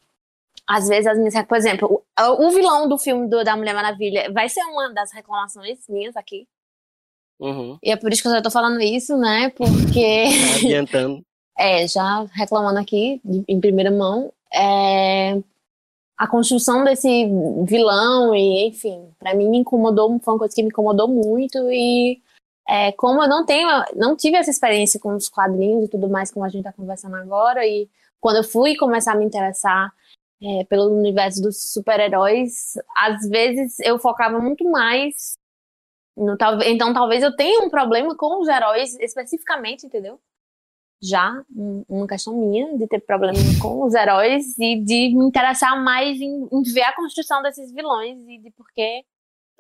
às 0.69 0.87
vezes 0.87 1.07
as 1.07 1.19
minhas. 1.19 1.35
Por 1.47 1.57
exemplo, 1.57 2.03
o, 2.19 2.47
o 2.47 2.51
vilão 2.51 2.89
do 2.89 2.99
filme 2.99 3.29
do, 3.29 3.43
da 3.43 3.57
Mulher 3.57 3.75
Maravilha 3.75 4.31
vai 4.33 4.49
ser 4.49 4.61
uma 4.65 4.93
das 4.93 5.11
reclamações 5.11 5.81
minhas 5.89 6.17
aqui. 6.17 6.47
Uhum. 7.41 7.79
E 7.83 7.91
é 7.91 7.97
por 7.97 8.13
isso 8.13 8.21
que 8.21 8.29
eu 8.29 8.33
já 8.33 8.43
tô 8.43 8.51
falando 8.51 8.81
isso, 8.81 9.17
né? 9.17 9.51
Porque. 9.51 10.25
Tá 10.61 10.67
adiantando. 10.67 11.25
é, 11.59 11.89
já 11.89 12.25
reclamando 12.35 12.79
aqui, 12.79 13.21
em 13.49 13.61
primeira 13.61 13.91
mão. 13.91 14.33
É... 14.53 15.41
A 16.17 16.27
construção 16.27 16.85
desse 16.85 17.27
vilão, 17.65 18.35
e 18.35 18.69
enfim, 18.69 19.09
para 19.19 19.35
mim 19.35 19.49
me 19.49 19.57
incomodou, 19.57 20.21
foi 20.21 20.35
uma 20.35 20.39
coisa 20.39 20.55
que 20.55 20.63
me 20.63 20.69
incomodou 20.69 21.09
muito. 21.09 21.57
E 21.73 22.21
é, 22.71 22.93
como 22.93 23.21
eu 23.21 23.29
não 23.29 23.45
tenho, 23.45 23.69
não 23.97 24.15
tive 24.15 24.37
essa 24.37 24.49
experiência 24.49 25.01
com 25.01 25.17
os 25.17 25.29
quadrinhos 25.29 25.87
e 25.87 25.89
tudo 25.89 26.09
mais, 26.09 26.31
como 26.31 26.45
a 26.47 26.49
gente 26.49 26.61
está 26.61 26.73
conversando 26.73 27.17
agora, 27.17 27.67
e 27.67 27.91
quando 28.21 28.37
eu 28.37 28.45
fui 28.45 28.77
começar 28.77 29.13
a 29.13 29.17
me 29.17 29.25
interessar 29.25 29.93
é, 30.41 30.65
pelo 30.67 30.85
universo 30.97 31.43
dos 31.43 31.73
super-heróis, 31.73 32.75
às 32.97 33.29
vezes 33.29 33.81
eu 33.81 33.99
focava 33.99 34.39
muito 34.39 34.63
mais 34.71 35.37
no, 36.17 36.37
então 36.65 36.93
talvez 36.93 37.25
eu 37.25 37.35
tenha 37.35 37.65
um 37.65 37.71
problema 37.71 38.17
com 38.17 38.41
os 38.41 38.47
heróis 38.47 38.97
especificamente, 39.01 39.87
entendeu? 39.87 40.21
Já 41.03 41.43
uma 41.89 42.07
questão 42.07 42.37
minha 42.37 42.77
de 42.79 42.87
ter 42.87 43.01
problema 43.01 43.39
com 43.61 43.85
os 43.85 43.95
heróis 43.95 44.57
e 44.59 44.81
de 44.85 45.15
me 45.17 45.25
interessar 45.25 45.83
mais 45.83 46.21
em, 46.21 46.49
em 46.53 46.63
ver 46.63 46.83
a 46.83 46.95
construção 46.95 47.43
desses 47.43 47.73
vilões 47.73 48.19
e 48.29 48.39
de 48.39 48.51
por 48.53 48.67
que 48.73 49.03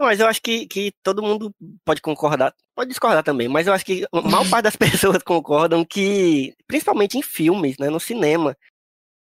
mas 0.00 0.18
eu 0.18 0.26
acho 0.26 0.40
que, 0.40 0.66
que 0.66 0.92
todo 1.02 1.22
mundo 1.22 1.54
pode 1.84 2.00
concordar, 2.00 2.54
pode 2.80 2.88
discordar 2.88 3.22
também, 3.22 3.46
mas 3.46 3.66
eu 3.66 3.74
acho 3.74 3.84
que 3.84 4.06
a 4.10 4.22
maior 4.22 4.48
parte 4.48 4.64
das 4.64 4.76
pessoas 5.14 5.22
concordam 5.22 5.84
que, 5.84 6.54
principalmente 6.66 7.18
em 7.18 7.22
filmes, 7.22 7.76
né, 7.78 7.90
no 7.90 8.00
cinema, 8.00 8.56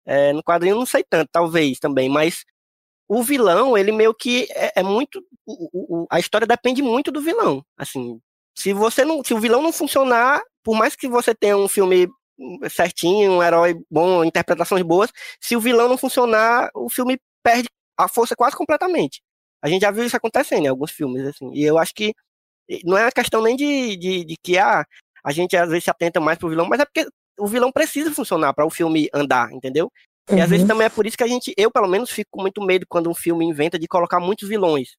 é, 0.05 0.33
no 0.33 0.43
quadrinho 0.43 0.75
não 0.75 0.85
sei 0.85 1.05
tanto, 1.09 1.29
talvez 1.31 1.79
também, 1.79 2.09
mas 2.09 2.43
o 3.07 3.23
vilão, 3.23 3.77
ele 3.77 3.93
meio 3.93 4.13
que 4.13 4.45
é, 4.51 4.81
é 4.81 4.83
muito, 4.83 5.23
o, 5.45 6.03
o, 6.03 6.07
a 6.11 6.19
história 6.19 6.45
depende 6.45 6.81
muito 6.81 7.13
do 7.13 7.21
vilão, 7.21 7.63
assim, 7.77 8.19
se 8.57 8.73
você 8.73 9.05
não, 9.05 9.23
se 9.23 9.33
o 9.33 9.39
vilão 9.39 9.61
não 9.61 9.71
funcionar, 9.71 10.41
por 10.61 10.75
mais 10.75 10.93
que 10.95 11.07
você 11.07 11.33
tenha 11.33 11.55
um 11.55 11.69
filme 11.69 12.09
certinho, 12.69 13.33
um 13.33 13.43
herói 13.43 13.75
bom, 13.89 14.23
interpretações 14.25 14.83
boas, 14.83 15.11
se 15.39 15.55
o 15.55 15.61
vilão 15.61 15.87
não 15.87 15.97
funcionar, 15.97 16.69
o 16.73 16.89
filme 16.89 17.17
perde 17.41 17.69
a 17.97 18.09
força 18.09 18.35
quase 18.35 18.55
completamente. 18.57 19.21
A 19.61 19.69
gente 19.69 19.83
já 19.83 19.91
viu 19.91 20.03
isso 20.03 20.17
acontecendo 20.17 20.65
em 20.65 20.67
alguns 20.67 20.91
filmes, 20.91 21.25
assim. 21.25 21.51
E 21.53 21.63
eu 21.63 21.77
acho 21.77 21.93
que 21.93 22.13
não 22.83 22.97
é 22.97 23.03
uma 23.03 23.11
questão 23.11 23.41
nem 23.41 23.55
de, 23.55 23.95
de, 23.95 24.25
de 24.25 24.35
que 24.41 24.57
ah, 24.57 24.85
a 25.23 25.31
gente 25.31 25.55
às 25.55 25.69
vezes 25.69 25.83
se 25.83 25.89
atenta 25.89 26.19
mais 26.19 26.37
pro 26.37 26.49
vilão, 26.49 26.67
mas 26.67 26.79
é 26.79 26.85
porque 26.85 27.07
o 27.37 27.47
vilão 27.47 27.71
precisa 27.71 28.11
funcionar 28.11 28.53
para 28.53 28.65
o 28.65 28.69
filme 28.69 29.09
andar, 29.13 29.51
entendeu? 29.51 29.91
E 30.31 30.41
às 30.41 30.49
vezes 30.49 30.63
uhum. 30.63 30.69
também 30.69 30.87
é 30.87 30.89
por 30.89 31.05
isso 31.05 31.17
que 31.17 31.23
a 31.23 31.27
gente, 31.27 31.53
eu 31.55 31.69
pelo 31.69 31.87
menos, 31.87 32.09
fico 32.09 32.29
com 32.31 32.41
muito 32.41 32.61
medo 32.61 32.85
quando 32.89 33.09
um 33.09 33.13
filme 33.13 33.45
inventa 33.45 33.77
de 33.77 33.87
colocar 33.87 34.19
muitos 34.19 34.49
vilões. 34.49 34.95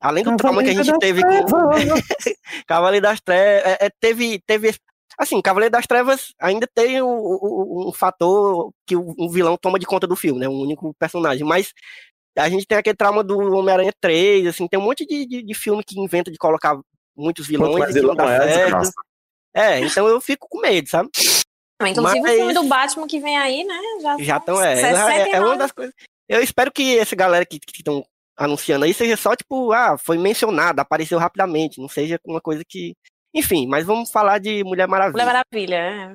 Além 0.00 0.24
do 0.24 0.36
trauma 0.36 0.62
que 0.62 0.70
a 0.70 0.74
gente 0.74 0.98
teve 0.98 1.22
com 1.22 1.28
Cavaleiro 2.66 3.04
das 3.04 3.20
Trevas, 3.20 3.64
é, 3.64 3.86
é, 3.86 3.90
teve, 4.00 4.40
teve. 4.46 4.74
Assim, 5.18 5.42
Cavaleiro 5.42 5.72
das 5.72 5.86
Trevas 5.86 6.32
ainda 6.40 6.68
tem 6.72 7.02
um, 7.02 7.08
um, 7.08 7.88
um 7.88 7.92
fator 7.92 8.70
que 8.86 8.94
o 8.94 9.14
um 9.18 9.28
vilão 9.28 9.56
toma 9.56 9.78
de 9.78 9.86
conta 9.86 10.06
do 10.06 10.14
filme, 10.14 10.38
né? 10.38 10.48
Um 10.48 10.60
único 10.60 10.94
personagem. 10.94 11.44
Mas 11.44 11.72
a 12.38 12.48
gente 12.48 12.66
tem 12.66 12.78
aquele 12.78 12.96
trauma 12.96 13.22
do 13.24 13.38
Homem-Aranha 13.38 13.92
3, 14.00 14.46
assim, 14.46 14.68
tem 14.68 14.78
um 14.78 14.82
monte 14.84 15.04
de, 15.04 15.26
de, 15.26 15.42
de, 15.42 15.54
filme 15.54 15.82
que 15.84 15.98
inventa 15.98 16.30
de 16.30 16.38
colocar 16.38 16.78
muitos 17.16 17.46
vilões 17.46 17.96
é 17.96 18.52
certo. 18.52 18.90
É, 19.54 19.80
então 19.80 20.06
eu 20.06 20.20
fico 20.20 20.46
com 20.48 20.60
medo, 20.60 20.88
sabe? 20.88 21.08
Inclusive 21.86 22.20
Mas... 22.20 22.32
o 22.32 22.36
filme 22.36 22.54
do 22.54 22.64
Batman 22.64 23.06
que 23.06 23.20
vem 23.20 23.36
aí, 23.36 23.64
né? 23.64 23.80
Já 24.20 24.36
estão, 24.36 24.62
é, 24.62 24.80
é, 24.80 25.30
é, 25.32 25.40
uma 25.40 25.56
das 25.56 25.72
coisas. 25.72 25.94
Eu 26.28 26.42
espero 26.42 26.72
que 26.72 26.98
essa 26.98 27.16
galera 27.16 27.46
que 27.46 27.58
estão 27.76 28.04
anunciando 28.36 28.84
aí 28.84 28.92
seja 28.92 29.16
só, 29.16 29.34
tipo, 29.34 29.72
ah, 29.72 29.96
foi 29.98 30.18
mencionado, 30.18 30.80
apareceu 30.80 31.18
rapidamente, 31.18 31.80
não 31.80 31.88
seja 31.88 32.18
uma 32.24 32.40
coisa 32.40 32.62
que. 32.66 32.94
Enfim, 33.34 33.66
mas 33.66 33.84
vamos 33.84 34.10
falar 34.10 34.38
de 34.38 34.64
Mulher 34.64 34.88
Maravilha. 34.88 35.24
Mulher 35.24 35.44
Maravilha, 35.52 35.76
é. 35.76 36.14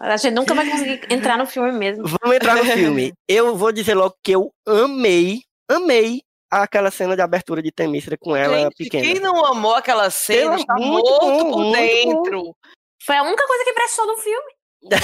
A 0.00 0.16
gente 0.16 0.34
nunca 0.34 0.54
vai 0.54 0.68
conseguir 0.68 1.00
entrar 1.08 1.38
no 1.38 1.46
filme 1.46 1.72
mesmo. 1.72 2.04
Vamos 2.06 2.36
entrar 2.36 2.56
no 2.56 2.64
filme. 2.64 3.12
Eu 3.28 3.56
vou 3.56 3.70
dizer 3.70 3.94
logo 3.94 4.16
que 4.22 4.32
eu 4.32 4.50
amei 4.66 5.42
amei 5.76 6.22
aquela 6.50 6.90
cena 6.90 7.14
de 7.14 7.22
abertura 7.22 7.62
de 7.62 7.70
Temícera 7.70 8.16
com 8.18 8.34
ela 8.34 8.58
Gente, 8.58 8.74
pequena. 8.76 9.04
Quem 9.04 9.20
não 9.20 9.44
amou 9.44 9.74
aquela 9.74 10.10
cena 10.10 10.56
está 10.56 10.74
morto 10.74 11.20
bom, 11.20 11.52
por 11.52 11.72
dentro. 11.72 12.42
Bom. 12.44 12.54
Foi 13.04 13.16
a 13.16 13.22
única 13.22 13.46
coisa 13.46 13.64
que 13.64 13.72
prestou 13.72 14.06
no 14.06 14.16
filme. 14.18 14.60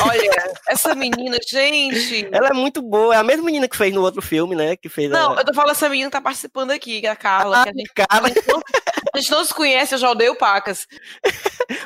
Olha, 0.09 0.55
essa 0.69 0.95
menina, 0.95 1.37
gente. 1.47 2.29
Ela 2.33 2.49
é 2.49 2.53
muito 2.55 2.81
boa. 2.81 3.15
É 3.15 3.19
a 3.19 3.23
mesma 3.23 3.45
menina 3.45 3.69
que 3.69 3.77
fez 3.77 3.93
no 3.93 4.01
outro 4.03 4.23
filme, 4.23 4.55
né? 4.55 4.75
Que 4.75 4.89
fez 4.89 5.11
não, 5.11 5.35
a... 5.35 5.41
eu 5.41 5.45
tô 5.45 5.53
falando 5.53 5.73
essa 5.73 5.89
menina 5.89 6.09
que 6.09 6.17
tá 6.17 6.21
participando 6.21 6.71
aqui, 6.71 7.01
que 7.01 7.07
é 7.07 7.11
a 7.11 7.17
Carla. 7.17 7.61
Ah, 7.61 7.65
que 7.65 7.71
a, 7.71 7.73
gente, 7.73 7.93
Carla. 7.95 8.27
A, 8.27 8.29
gente 8.29 8.49
não, 8.49 8.63
a, 9.15 9.19
gente 9.19 9.31
não, 9.31 9.45
se 9.45 9.55
conhece, 9.55 9.95
eu 9.95 9.99
já 9.99 10.11
odeio 10.11 10.35
pacas. 10.37 10.87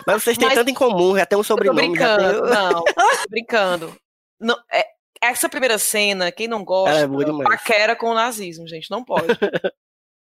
Mas 0.06 0.22
vocês 0.22 0.38
têm 0.38 0.46
Mas, 0.46 0.54
tanto 0.56 0.70
em 0.70 0.74
comum, 0.74 1.16
já 1.16 1.26
tem 1.26 1.38
um 1.38 1.42
sobrenome. 1.42 1.80
Eu 1.80 1.86
tô 1.86 1.90
brincando, 1.90 2.42
tem... 2.42 2.54
não. 2.54 2.84
Tô 2.84 3.28
brincando. 3.28 3.96
Não, 4.40 4.56
é, 4.72 4.86
essa 5.22 5.48
primeira 5.48 5.78
cena, 5.78 6.32
quem 6.32 6.48
não 6.48 6.64
gosta, 6.64 7.00
é 7.00 7.44
paquera 7.44 7.94
com 7.94 8.10
o 8.10 8.14
nazismo, 8.14 8.66
gente. 8.66 8.90
Não 8.90 9.04
pode. 9.04 9.26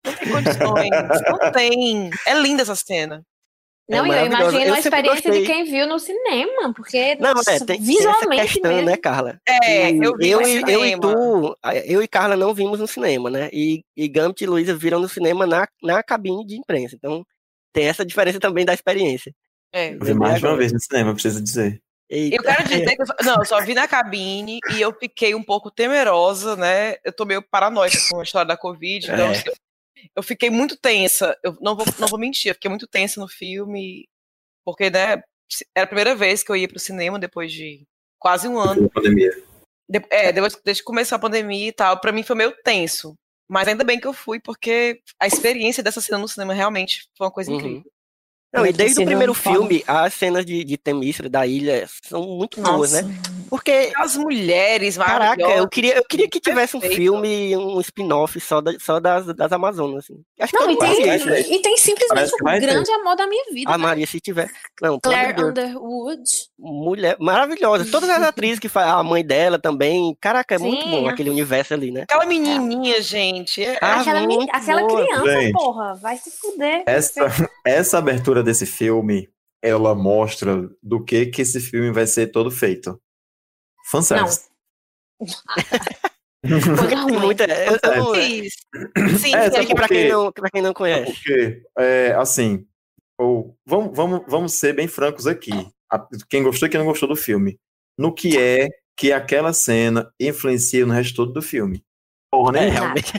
não 0.06 0.14
tem 0.14 0.30
condições. 0.30 1.22
não 1.30 1.52
tem. 1.52 2.10
É 2.26 2.34
linda 2.34 2.62
essa 2.62 2.76
cena. 2.76 3.24
Não, 3.88 4.12
é 4.12 4.24
eu 4.24 4.26
imagino 4.26 4.64
eu 4.64 4.74
a 4.74 4.80
experiência 4.80 5.32
de 5.32 5.46
quem 5.46 5.64
viu 5.64 5.88
no 5.88 6.00
cinema, 6.00 6.74
porque 6.74 7.16
não, 7.16 7.34
é, 7.48 7.60
tem, 7.60 7.80
visualmente 7.80 8.30
tem 8.30 8.39
essa 8.39 8.54
questão, 8.54 8.74
mesmo. 8.74 8.89
né, 8.89 8.98
Carla? 8.98 9.39
É, 9.48 9.91
eu 9.91 10.18
vi 10.18 10.30
eu, 10.30 10.41
eu 10.41 10.86
e 10.86 11.00
tu, 11.00 11.56
eu 11.86 12.02
e 12.02 12.08
Carla 12.08 12.36
não 12.36 12.52
vimos 12.52 12.80
no 12.80 12.88
cinema, 12.88 13.30
né? 13.30 13.48
E, 13.54 13.84
e 13.96 14.08
Gambit 14.08 14.43
e 14.43 14.48
Luísa 14.48 14.76
viram 14.76 15.00
no 15.00 15.08
cinema 15.08 15.46
na, 15.46 15.68
na 15.84 16.02
cabine 16.02 16.43
de 16.48 16.56
imprensa. 16.56 16.96
Então, 16.96 17.24
tem 17.72 17.86
essa 17.86 18.04
diferença 18.04 18.39
também 18.39 18.66
da 18.66 18.74
experiência. 18.74 19.32
É. 19.72 19.93
Eu 19.93 20.00
vi 20.00 20.14
mais 20.16 20.39
de 20.39 20.48
uma 20.48 20.58
vez 20.58 20.74
no 20.74 20.80
cinema, 20.80 21.14
preciso 21.14 21.43
dizer. 21.43 21.80
Eita. 22.10 22.36
Eu 22.36 22.43
quero 22.43 22.64
dizer 22.64 22.95
que 22.95 23.01
eu, 23.01 23.26
não, 23.26 23.36
eu 23.38 23.45
só 23.45 23.60
vi 23.62 23.74
na 23.74 23.88
cabine 23.88 24.60
e 24.74 24.82
eu 24.82 24.93
fiquei 24.93 25.34
um 25.34 25.43
pouco 25.43 25.72
temerosa, 25.72 26.56
né? 26.56 26.97
Eu 27.03 27.12
tô 27.12 27.26
meio 27.26 27.41
paranoica 27.41 27.97
com 28.10 28.20
a 28.20 28.24
história 28.24 28.47
da 28.47 28.58
Covid, 28.58 29.08
então 29.08 29.26
é. 29.26 29.32
assim, 29.32 29.49
eu 30.16 30.22
fiquei 30.22 30.49
muito 30.49 30.78
tensa. 30.78 31.38
Eu 31.43 31.58
não 31.60 31.76
vou, 31.76 31.86
não 31.99 32.08
vou 32.08 32.20
mentir, 32.20 32.51
eu 32.51 32.56
fiquei 32.56 32.70
muito 32.70 32.88
tensa 32.88 33.20
no 33.20 33.28
filme, 33.28 34.08
porque, 34.64 34.89
né, 34.89 35.24
era 35.74 35.86
a 35.86 35.88
primeira 35.88 36.16
vez 36.16 36.43
que 36.43 36.51
eu 36.51 36.56
ia 36.56 36.68
pro 36.68 36.80
cinema 36.80 37.18
depois 37.18 37.51
de 37.51 37.84
quase 38.20 38.47
um 38.47 38.60
ano. 38.60 38.89
Pandemia. 38.89 39.32
De, 39.89 40.03
é, 40.10 40.32
depois, 40.32 40.60
desde 40.64 40.82
que 40.82 40.88
começou 40.88 41.16
a 41.16 41.20
pandemia 41.20 41.68
e 41.68 41.72
tal, 41.72 41.99
pra 41.99 42.12
mim 42.12 42.24
foi 42.24 42.36
meio 42.36 42.51
tenso. 42.64 43.16
Mas 43.47 43.68
ainda 43.68 43.84
bem 43.84 43.99
que 43.99 44.08
eu 44.08 44.14
fui, 44.14 44.39
porque 44.39 45.01
a 45.20 45.28
experiência 45.28 45.84
dessa 45.84 46.01
cena 46.01 46.18
no 46.18 46.28
cinema 46.28 46.53
realmente 46.53 47.08
foi 47.16 47.28
uma 47.28 47.34
coisa 47.34 47.51
uhum. 47.51 47.58
incrível. 47.58 47.91
Não, 48.56 48.66
e 48.66 48.72
desde 48.72 49.01
o 49.01 49.06
primeiro 49.06 49.34
filme, 49.34 49.84
as 49.86 50.14
cenas 50.14 50.45
de, 50.45 50.64
de 50.64 50.78
Temístra, 50.78 51.30
da 51.30 51.45
ilha, 51.45 51.88
são 52.01 52.22
muito 52.22 52.60
Nossa. 52.62 52.74
boas, 52.74 52.91
né? 52.93 53.16
Porque. 53.50 53.91
As 53.96 54.16
mulheres, 54.16 54.98
Caraca, 54.98 55.41
eu 55.41 55.68
queria, 55.68 55.96
eu 55.96 56.04
queria 56.04 56.30
que 56.30 56.39
tivesse 56.39 56.76
um 56.76 56.82
filme, 56.82 57.56
um 57.56 57.80
spin-off 57.82 58.39
só, 58.39 58.62
da, 58.62 58.78
só 58.80 59.00
das, 59.00 59.26
das 59.28 59.52
Amazonas. 59.52 60.06
Assim. 60.06 60.22
Acho 60.39 60.56
não, 60.56 60.72
e 60.72 60.78
tem, 60.78 61.26
né? 61.26 61.41
e 61.41 61.62
tem 61.62 61.78
simplesmente 61.78 62.32
o 62.32 62.36
um 62.36 62.60
grande 62.60 62.86
ter. 62.86 62.93
amor 62.93 63.16
da 63.16 63.28
minha 63.28 63.46
vida. 63.52 63.72
A 63.72 63.78
né? 63.78 63.84
Maria, 63.84 64.08
se 64.08 64.20
tiver. 64.20 64.50
Não, 64.82 65.00
Claire 65.00 65.41
Underwood. 65.41 66.24
Mulher 66.58 67.18
maravilhosa. 67.20 67.86
Todas 67.89 68.10
as 68.10 68.22
atrizes 68.22 68.60
que 68.60 68.70
faz, 68.70 68.89
a 68.89 69.04
mãe 69.04 69.26
dela 69.26 69.60
também. 69.60 70.16
Caraca, 70.20 70.56
é 70.56 70.58
Sim. 70.58 70.66
muito 70.66 70.88
bom 70.88 71.08
aquele 71.08 71.30
universo 71.30 71.74
ali, 71.74 71.91
né? 71.91 72.02
Aquela 72.02 72.26
menininha, 72.26 73.02
gente. 73.02 73.64
É... 73.64 73.78
Aquela, 73.82 74.22
aquela 74.52 74.88
criança, 74.88 75.41
gente, 75.41 75.54
porra, 75.54 75.96
vai 75.96 76.18
se 76.18 76.32
fuder. 76.32 76.84
Essa, 76.86 77.28
essa 77.66 77.98
abertura 77.98 78.43
desse 78.43 78.66
filme, 78.66 79.30
ela 79.62 79.96
mostra 79.96 80.70
do 80.82 81.04
que 81.04 81.26
que 81.28 81.41
esse 81.41 81.60
filme 81.60 81.91
vai 81.91 82.06
ser 82.08 82.28
todo 82.28 82.52
feito. 82.52 83.00
Fanservice. 83.86 84.50
Muita, 87.20 87.46
eu, 87.46 87.80
eu. 87.92 88.16
Sim, 89.18 89.36
É, 89.36 89.48
Explique 89.48 89.74
pra 89.74 89.88
porque- 89.88 89.94
quem 89.96 90.10
não, 90.12 90.32
pra 90.32 90.50
quem 90.50 90.62
não 90.62 90.74
conhece. 90.74 91.12
Porque, 91.14 91.64
é, 91.80 92.14
assim, 92.14 92.66
ou, 93.18 93.56
vamos, 93.66 93.96
vamos, 93.96 94.22
vamos 94.28 94.54
ser 94.54 94.74
bem 94.74 94.88
francos 94.88 95.26
aqui. 95.26 95.52
A- 95.92 96.06
quem 96.30 96.44
gostou 96.44 96.68
e 96.68 96.72
quem 96.72 96.80
não 96.80 96.86
gostou 96.88 97.10
do 97.10 97.16
filme. 97.16 97.58
No 97.98 98.14
que 98.14 98.38
é 98.38 98.68
que 98.98 99.12
aquela 99.12 99.54
cena 99.54 100.12
influencia 100.20 100.86
no 100.86 100.94
resto 100.94 101.16
todo 101.16 101.34
do 101.34 101.42
filme. 101.42 101.84
Porra, 102.32 102.58
É, 102.58 102.62
nem 102.62 102.70
realmente. 102.72 103.14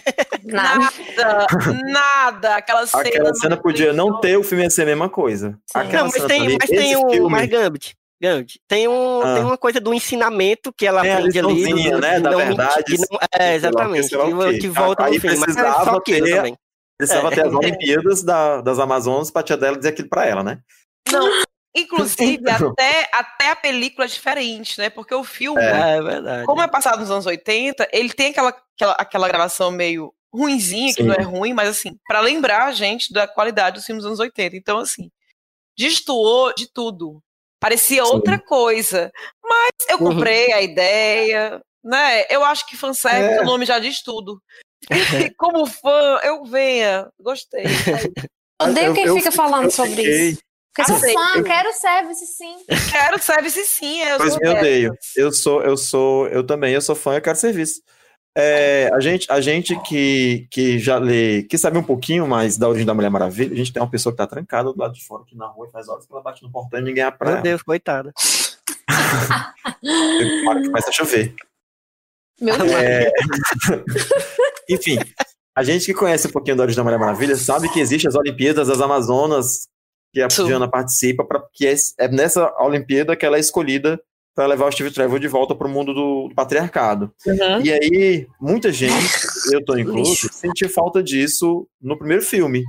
Nada. 0.45 0.91
Nada, 1.17 1.47
nada. 1.85 2.57
Aquela 2.57 2.87
cena. 2.87 3.03
Aquela 3.03 3.35
cena 3.35 3.57
podia 3.57 3.93
não 3.93 4.21
ter, 4.21 4.37
o 4.37 4.45
filme 4.45 4.63
ia 4.63 4.71
ser 4.71 4.83
a 4.83 4.87
mesma 4.87 5.09
coisa. 5.09 5.59
Sim. 5.67 5.79
Aquela 5.79 6.05
Não, 6.05 6.11
mas 6.11 6.15
cena 6.15 6.29
tem, 6.29 6.43
ali, 6.43 6.57
mas 6.61 6.71
tem 6.71 6.97
um. 6.97 7.11
filme- 7.11 7.47
Gambit, 7.49 7.97
Gambit, 8.21 8.59
tem, 8.67 8.89
um, 8.89 9.21
Ah. 9.23 9.35
tem 9.35 9.45
uma 9.45 9.59
coisa 9.59 9.79
do 9.81 9.93
ensinamento 9.93 10.73
que 10.73 10.87
ela 10.87 11.03
Tem 11.03 11.13
aprende 11.13 11.39
ali. 11.39 11.65
do- 11.91 11.99
né, 12.01 12.19
da 12.21 12.31
não 12.31 12.39
mentir, 12.39 12.57
verdade, 12.57 12.85
de 12.87 12.97
não- 13.11 13.19
é, 13.39 13.55
exatamente. 13.55 14.09
sei 14.09 14.17
lá 14.19 14.53
Que, 14.53 14.59
que 14.59 14.69
volta 14.69 15.05
Aí 15.05 15.15
no 15.15 15.21
fim. 15.21 15.27
Mas 15.29 15.39
é 15.41 15.45
precisava 15.45 15.85
só 15.85 15.97
aquilo 15.97 16.27
ter- 16.27 16.37
também. 16.37 16.57
Precisava 16.99 17.29
É. 17.29 17.31
ter 17.35 17.47
as 17.47 17.53
Olimpíadas 17.55 18.23
da- 18.23 18.61
das 18.63 18.79
Amazonas 18.79 19.31
pra 19.31 19.43
tia 19.43 19.57
dela 19.57 19.77
dizer 19.77 19.91
aquilo 19.91 20.09
pra 20.09 20.25
ela, 20.25 20.43
né? 20.43 20.59
Não, 21.13 21.21
inclusive, 21.77 22.51
até, 22.51 23.07
até 23.13 23.51
a 23.51 23.57
película 23.57 24.07
é 24.07 24.09
diferente, 24.09 24.79
né? 24.79 24.89
Porque 24.89 25.15
o 25.15 25.23
filme, 25.23 25.61
É, 25.61 25.99
é 25.99 26.03
verdade. 26.03 26.47
como 26.47 26.63
é 26.63 26.67
passado 26.69 27.01
nos 27.01 27.11
anos 27.11 27.27
80, 27.27 27.87
ele 27.93 28.11
tem 28.15 28.31
aquela, 28.31 28.49
aquela, 28.49 28.93
aquela 28.95 29.29
gravação 29.29 29.71
meio 29.71 30.11
ruinzinha, 30.35 30.95
que 30.95 31.03
Sim. 31.03 31.09
não 31.09 31.15
é 31.15 31.23
ruim, 31.23 31.53
mas 31.53 31.69
assim, 31.69 31.99
pra 32.07 32.21
lembrar 32.21 32.65
a 32.65 32.73
gente 32.73 33.13
da 33.13 33.29
qualidade 33.29 33.77
dos 33.77 33.85
filmes 33.85 34.03
dos 34.05 34.09
anos 34.09 34.21
80. 34.21 34.57
Então, 34.57 34.79
assim, 34.79 35.11
destoou 35.79 36.55
de 36.55 36.67
tudo. 36.73 37.23
Parecia 37.67 38.05
Sim. 38.05 38.11
outra 38.13 38.39
coisa. 38.39 39.11
Mas 39.43 39.71
eu 39.89 39.99
Uhum. 39.99 40.15
comprei 40.15 40.53
a 40.53 40.63
ideia, 40.63 41.61
né? 41.85 42.25
Eu 42.31 42.45
acho 42.45 42.65
que 42.69 42.77
fanservice, 42.77 43.35
É. 43.35 43.41
o 43.41 43.45
nome 43.45 43.67
já 43.67 43.81
diz 43.81 44.03
tudo. 44.03 44.41
E 45.31 45.35
como 45.35 45.67
fã, 45.67 46.21
eu 46.23 46.45
venha, 46.45 47.09
gostei. 47.21 47.65
Odeio 48.63 48.87
Eu- 48.89 48.95
quem 48.95 49.05
eu 49.07 49.17
fica 49.17 49.31
fiquei- 49.33 49.45
falando 49.45 49.65
eu 49.65 49.71
sobre 49.73 49.97
fiquei- 49.97 50.29
isso. 50.31 50.41
Porque 50.73 50.93
sou 50.93 51.01
fã, 51.01 51.39
eu- 51.39 51.43
quero 51.45 51.73
service 51.73 52.27
sim. 52.27 52.57
Quero 52.93 53.21
service 53.23 53.65
sim, 53.65 54.01
eu 54.03 54.17
Pois 54.19 54.33
sou 54.35 54.41
me 54.43 54.49
odeio. 54.51 54.93
Eu 55.17 55.33
sou, 55.33 55.63
eu 55.63 55.77
sou, 55.77 56.29
eu 56.29 56.47
também, 56.47 56.73
eu 56.75 56.81
sou 56.83 56.95
fã, 56.95 57.15
eu 57.15 57.21
quero 57.23 57.37
serviço. 57.37 57.81
É, 58.39 58.91
a 58.93 59.01
gente, 59.01 59.27
a 59.33 59.41
gente 59.41 59.81
que, 59.81 60.47
que 60.51 60.79
já 60.79 60.99
lê, 60.99 61.45
que 61.45 61.57
sabe 61.57 61.79
um 61.79 61.83
pouquinho 61.83 62.29
mais 62.29 62.59
da 62.59 62.69
origem 62.69 62.85
da 62.85 62.93
Mulher 62.93 63.09
Maravilha, 63.09 63.55
a 63.55 63.57
gente 63.57 63.73
tem 63.73 63.83
uma 63.83 63.91
pessoa 63.91 64.13
que 64.13 64.19
tá 64.19 64.27
trancada 64.27 64.71
do 64.71 64.79
lado 64.79 64.93
de 64.93 65.03
fora 65.03 65.23
aqui 65.23 65.35
na 65.35 65.47
rua 65.47 65.67
e 65.67 65.71
faz 65.71 65.89
horas 65.89 66.05
que 66.05 66.13
ela 66.13 66.21
bate 66.21 66.43
no 66.43 66.51
portão 66.51 66.79
e 66.79 66.83
ninguém 66.83 67.03
abre 67.03 67.19
pra 67.19 67.33
Meu. 67.33 67.43
Deus, 67.43 67.63
coitada. 67.63 68.13
Tomara 69.81 70.61
que 70.61 70.67
comece 70.67 70.89
a 70.91 70.93
chover. 70.93 71.35
Meu 72.39 72.59
Deus. 72.59 72.73
É, 72.73 73.11
Enfim, 74.69 74.99
a 75.57 75.63
gente 75.63 75.87
que 75.87 75.95
conhece 75.95 76.29
um 76.29 76.33
pouquinho 76.33 76.59
da 76.59 76.65
origem 76.65 76.77
da 76.77 76.85
Mulher 76.85 76.99
Maravilha 76.99 77.37
sabe 77.37 77.73
que 77.73 77.81
existem 77.81 78.07
as 78.07 78.17
Olimpíadas 78.17 78.69
das 78.69 78.83
Amazonas, 78.83 79.67
que 80.13 80.21
a 80.21 80.29
Sim. 80.29 80.45
Diana 80.45 80.69
participa, 80.69 81.25
pra, 81.25 81.43
que 81.55 81.67
é, 81.67 81.75
é 82.01 82.09
nessa 82.09 82.55
Olimpíada 82.63 83.17
que 83.17 83.25
ela 83.25 83.39
é 83.39 83.41
escolhida 83.41 83.99
para 84.37 84.47
levar 84.47 84.69
o 84.69 84.73
Steve 84.73 84.91
Trevor 84.91 85.19
de 85.19 85.27
volta 85.29 85.55
para 85.55 85.67
o 85.67 85.71
mundo 85.71 85.95
do, 85.95 86.29
do 86.29 86.35
patriarcado. 86.35 87.11
Uhum. 87.27 87.63
E 87.65 87.73
aí, 87.73 88.27
muita 88.39 88.71
gente, 88.71 88.93
eu 89.51 89.65
tô 89.65 89.79
incluso, 89.79 90.29
sentiu 90.31 90.69
falta 90.69 91.03
disso 91.03 91.67
no 91.81 91.97
primeiro 91.97 92.23
filme. 92.23 92.63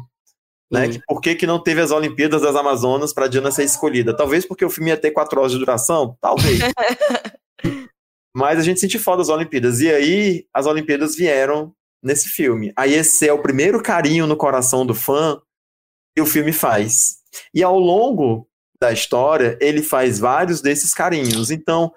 Né? 0.72 0.88
Hum. 0.88 0.92
Que 0.92 1.00
por 1.06 1.22
que, 1.22 1.36
que 1.36 1.46
não 1.46 1.62
teve 1.62 1.82
as 1.82 1.92
Olimpíadas 1.92 2.42
das 2.42 2.56
Amazonas 2.56 3.14
para 3.14 3.28
Diana 3.28 3.52
ser 3.52 3.66
escolhida? 3.66 4.16
Talvez 4.16 4.46
porque 4.46 4.64
o 4.64 4.70
filme 4.70 4.92
ia 4.92 4.98
ter 4.98 5.12
quatro 5.12 5.40
horas 5.42 5.52
de 5.52 5.60
duração? 5.60 6.18
Talvez. 6.22 6.58
Mas 8.34 8.60
a 8.60 8.64
gente 8.64 8.80
sentiu 8.80 9.00
falta 9.02 9.20
das 9.20 9.30
Olimpíadas. 9.30 9.82
E 9.82 9.92
aí, 9.92 10.46
as 10.54 10.68
Olimpíadas 10.68 11.18
vieram 11.18 11.74
nesse 12.02 12.30
filme. 12.30 12.72
Aí 12.78 12.94
esse 12.94 13.28
é 13.28 13.34
o 13.34 13.42
primeiro 13.42 13.84
carinho 13.84 14.26
no 14.26 14.38
coração 14.38 14.86
do 14.86 14.96
fã 14.96 15.42
que 16.16 16.22
o 16.22 16.26
filme 16.26 16.54
faz. 16.54 17.18
E 17.54 17.62
ao 17.62 17.78
longo 17.78 18.48
da 18.82 18.92
história, 18.92 19.58
ele 19.60 19.82
faz 19.82 20.20
vários 20.20 20.62
desses 20.62 20.94
carinhos. 20.94 21.52
Então, 21.52 21.92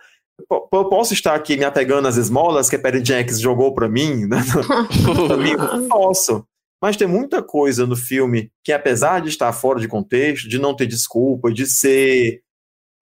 eu 0.72 0.88
posso 0.88 1.12
estar 1.12 1.34
aqui 1.34 1.56
me 1.56 1.64
apegando 1.64 2.08
às 2.08 2.16
esmolas 2.16 2.68
que 2.68 2.76
a 2.76 2.78
Perry 2.78 3.04
Jenkins 3.04 3.40
jogou 3.40 3.74
para 3.74 3.88
mim, 3.88 4.26
né? 4.26 4.38
Mim, 5.38 5.88
posso. 5.88 6.44
Mas 6.82 6.96
tem 6.96 7.06
muita 7.06 7.42
coisa 7.42 7.86
no 7.86 7.94
filme 7.94 8.50
que, 8.64 8.72
apesar 8.72 9.20
de 9.20 9.28
estar 9.28 9.52
fora 9.52 9.78
de 9.78 9.88
contexto, 9.88 10.48
de 10.48 10.58
não 10.58 10.74
ter 10.74 10.86
desculpa, 10.86 11.52
de 11.52 11.66
ser 11.66 12.40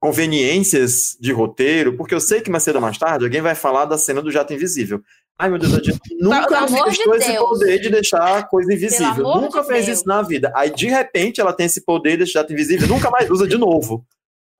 conveniências 0.00 1.16
de 1.20 1.32
roteiro, 1.32 1.96
porque 1.96 2.14
eu 2.14 2.20
sei 2.20 2.40
que 2.40 2.50
mais 2.50 2.62
cedo 2.62 2.76
ou 2.76 2.82
mais 2.82 2.98
tarde 2.98 3.24
alguém 3.24 3.40
vai 3.40 3.54
falar 3.54 3.84
da 3.84 3.98
cena 3.98 4.22
do 4.22 4.30
jato 4.30 4.52
invisível. 4.52 5.00
Ai, 5.41 5.49
meu 5.49 5.59
Deus, 5.59 5.72
a 5.72 5.80
nunca 6.20 6.59
amor 6.59 6.68
de 6.91 6.99
manifestou 7.07 7.14
esse 7.14 7.32
Deus. 7.32 7.49
poder 7.49 7.78
de 7.78 7.91
deixar 7.91 8.49
coisa 8.49 8.74
invisível. 8.74 9.22
Nunca 9.22 9.61
de 9.61 9.68
fez 9.68 9.86
Deus. 9.86 9.99
isso 9.99 10.09
na 10.09 10.20
vida. 10.20 10.53
Aí, 10.57 10.68
de 10.68 10.89
repente, 10.89 11.41
ela 11.41 11.53
tem 11.53 11.66
esse 11.66 11.84
poder 11.84 12.12
de 12.12 12.16
deixar 12.18 12.41
jato 12.41 12.53
invisível, 12.53 12.89
nunca 12.89 13.09
mais 13.09 13.30
usa 13.30 13.47
de 13.47 13.57
novo. 13.57 14.05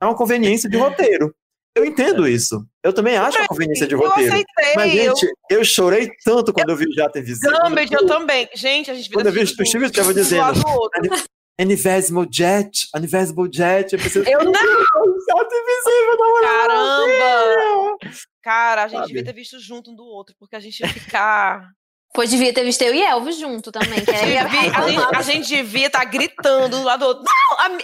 É 0.01 0.05
uma 0.07 0.15
conveniência 0.17 0.71
de 0.71 0.77
roteiro. 0.77 1.35
Eu 1.75 1.85
entendo 1.85 2.27
isso. 2.29 2.65
Eu 2.83 2.93
também 2.93 3.17
acho 3.17 3.39
uma 3.39 3.49
conveniência 3.49 3.87
de 3.87 3.95
Eu 3.95 4.01
roteiro. 4.01 4.33
aceitei, 4.33 4.75
Mas, 4.77 4.95
eu 4.95 5.17
gente, 5.17 5.33
eu 5.51 5.65
chorei 5.65 6.11
tanto 6.25 6.53
quando 6.53 6.71
eu 6.71 6.77
vi 6.77 6.87
o 6.87 6.93
jato 6.95 7.19
invisível. 7.19 7.59
Gambit, 7.63 7.93
eu 7.93 8.07
também. 8.07 8.49
Gente, 8.55 8.91
a 8.91 8.95
gente 8.95 9.11
Quando 9.11 9.27
eu 9.27 9.33
vi 9.33 9.41
o 9.41 9.47
Steve 9.47 9.91
Trevor 9.91 10.15
dizendo, 10.15 10.43
Invisible 11.61 12.29
Jet, 12.31 12.89
Invisible 12.97 13.49
Jet, 13.53 13.93
eu 13.93 13.99
pensei, 13.99 14.23
Eu 14.23 14.45
não, 14.45 14.53
jato 14.53 15.55
invisível, 15.55 16.17
não 16.19 16.41
caramba! 16.41 17.99
Cara, 18.49 18.85
a 18.85 18.89
gente 18.89 19.01
Sabe? 19.01 19.09
devia 19.09 19.25
ter 19.27 19.35
visto 19.35 19.61
junto 19.61 19.91
um 19.91 19.95
do 19.95 20.07
outro, 20.07 20.35
porque 20.39 20.57
a 20.57 20.61
gente 20.61 20.81
ia 20.81 20.89
ficar. 20.89 21.71
Pois 22.15 22.31
devia 22.31 22.55
ter 22.55 22.65
visto 22.65 22.81
eu 22.81 22.95
e 22.95 23.03
Elvis 23.03 23.37
junto 23.37 23.71
também. 23.71 24.03
Que 24.03 24.11
aí 24.11 24.39
a, 24.39 24.49
gente, 24.49 25.15
a 25.15 25.21
gente 25.21 25.47
devia 25.47 25.89
estar 25.89 26.03
gritando 26.07 26.79
um 26.79 26.83
lado 26.83 27.01
do 27.01 27.07
outro. 27.07 27.25
Não! 27.25 27.59
a 27.61 27.79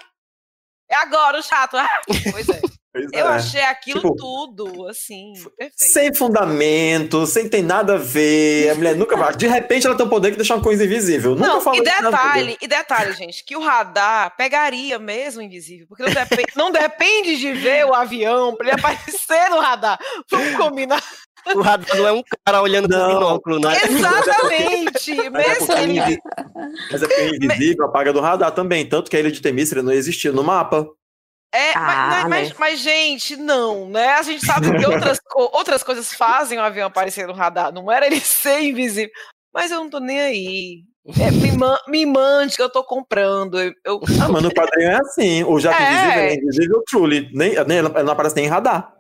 É 0.89 0.97
agora 0.97 1.39
o 1.39 1.43
chato. 1.43 1.77
Ah, 1.77 2.01
pois 2.33 2.49
é. 2.49 2.59
Pois 2.95 3.07
Eu 3.13 3.27
é. 3.29 3.33
achei 3.33 3.61
aquilo 3.63 4.01
Tipo, 4.01 4.15
tudo, 4.15 4.87
assim, 4.87 5.33
perfeito. 5.59 5.75
Sem 5.93 6.15
fundamento, 6.15 7.27
sem 7.27 7.49
ter 7.49 7.61
nada 7.61 7.95
a 7.95 7.99
ver. 7.99 8.71
A 8.71 8.75
mulher 8.77 8.95
nunca 8.95 9.17
vai. 9.17 9.35
De 9.35 9.49
repente 9.49 9.85
ela 9.85 9.97
tem 9.97 10.07
o 10.07 10.09
poder 10.09 10.31
de 10.31 10.37
deixar 10.37 10.55
uma 10.55 10.63
coisa 10.63 10.85
invisível. 10.85 11.35
Nunca 11.35 11.49
Não, 11.71 11.75
e 11.75 11.81
detalhe, 11.83 12.57
e 12.61 12.69
detalhe, 12.69 13.13
gente, 13.15 13.45
que 13.45 13.57
o 13.57 13.61
radar 13.61 14.37
pegaria 14.37 14.97
mesmo 14.99 15.41
o 15.41 15.45
invisível, 15.45 15.87
porque 15.89 16.05
não 16.05 16.13
depende, 16.13 16.53
não 16.55 16.71
depende 16.71 17.37
de 17.37 17.53
ver 17.53 17.85
o 17.85 17.93
avião 17.93 18.55
pra 18.55 18.69
ele 18.69 18.77
aparecer 18.81 19.51
no 19.51 19.59
radar. 19.59 19.99
Vamos 20.31 20.55
combinar. 20.57 21.03
O 21.53 21.61
radar 21.63 21.97
não 21.99 22.07
é 22.07 22.13
um 22.13 22.23
cara 22.47 22.63
olhando 22.63 22.89
com 22.89 22.97
Não. 22.97 23.09
binóculo, 23.09 23.59
né? 23.59 23.77
Exatamente. 23.85 25.15
Mas 25.31 25.45
é 25.45 25.49
Mesmo 25.49 25.67
porque 25.67 25.83
ele. 25.83 25.99
invi- 25.99 26.19
Mas 26.93 27.03
é 27.03 27.07
porque 27.09 27.23
o 27.23 27.35
invisível 27.35 27.85
apaga 27.87 28.13
do 28.13 28.21
radar 28.21 28.53
também. 28.53 28.87
Tanto 28.87 29.11
que 29.11 29.17
a 29.17 29.21
ilha 29.21 29.33
de 29.33 29.43
Temícera 29.43 29.83
não 29.83 29.93
existia 29.93 30.33
no 30.33 30.43
mapa. 30.45 30.87
É, 31.55 31.73
Ah, 31.77 31.81
mas, 31.81 32.29
mas, 32.29 32.49
né? 32.51 32.55
mas, 32.59 32.79
gente, 32.81 33.37
não, 33.37 33.89
né? 33.89 34.09
A 34.09 34.23
gente 34.23 34.45
sabe 34.45 34.77
que 34.77 34.85
outras, 34.87 35.19
outras 35.53 35.83
coisas 35.85 36.13
fazem 36.13 36.59
o 36.59 36.63
avião 36.63 36.89
aparecer 36.89 37.27
no 37.29 37.33
radar. 37.33 37.73
Não 37.73 37.91
era 37.93 38.07
ele 38.07 38.19
ser 38.21 38.61
invisível. 38.61 39.13
Mas 39.55 39.71
eu 39.71 39.79
não 39.79 39.89
tô 39.89 40.01
nem 40.01 40.21
aí. 40.21 40.83
É, 41.21 41.31
me, 41.31 41.53
man- 41.57 41.79
me 41.87 42.05
mande 42.07 42.57
que 42.57 42.63
eu 42.63 42.71
tô 42.71 42.83
comprando. 42.83 43.61
Eu, 43.61 43.73
eu- 43.85 44.01
Ah, 44.23 44.29
mas 44.29 44.43
no 44.43 44.51
quadrinho 44.53 44.91
é 44.91 44.97
assim. 44.97 45.45
O 45.45 45.61
jato 45.61 45.81
É. 45.81 45.93
invisível 45.93 46.23
é 46.23 46.35
invisível 46.35 46.83
truly. 46.91 47.31
Nem, 47.33 47.65
nem, 47.67 47.79
ela 47.79 48.03
não 48.03 48.13
aparece 48.13 48.35
nem 48.35 48.47
em 48.47 48.49
radar. 48.49 48.93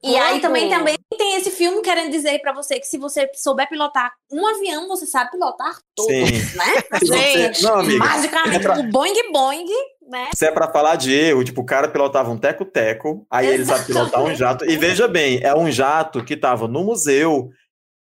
E 0.00 0.16
aí 0.16 0.40
também, 0.40 0.68
Quando- 0.68 0.78
também 0.78 0.96
tem 1.18 1.34
esse 1.34 1.50
filme 1.50 1.82
querendo 1.82 2.12
dizer 2.12 2.38
pra 2.40 2.52
você 2.52 2.78
que 2.78 2.86
se 2.86 2.96
você 2.96 3.28
souber 3.34 3.68
pilotar 3.68 4.12
um 4.30 4.46
avião, 4.46 4.86
você 4.86 5.04
sabe 5.04 5.32
pilotar 5.32 5.76
todos, 5.96 6.14
Sim. 6.14 6.56
né? 6.56 6.64
Gente, 7.02 7.64
não, 7.64 7.80
amiga. 7.80 7.98
Magicamente, 7.98 8.56
é 8.56 8.60
pra- 8.60 8.78
o 8.78 8.84
Boing 8.84 9.32
Boing, 9.32 9.66
né? 10.08 10.30
Se 10.34 10.46
é 10.46 10.50
pra 10.50 10.70
falar 10.70 10.96
de 10.96 11.12
erro, 11.12 11.44
tipo, 11.44 11.60
o 11.60 11.66
cara 11.66 11.88
pilotava 11.88 12.30
um 12.30 12.38
teco-teco, 12.38 13.26
aí 13.30 13.46
ele 13.46 13.64
sabe 13.64 13.86
pilotar 13.86 14.22
um 14.22 14.34
jato. 14.34 14.64
E 14.64 14.76
veja 14.76 15.06
bem, 15.08 15.40
é 15.42 15.54
um 15.54 15.70
jato 15.70 16.24
que 16.24 16.36
tava 16.36 16.66
no 16.66 16.84
museu 16.84 17.50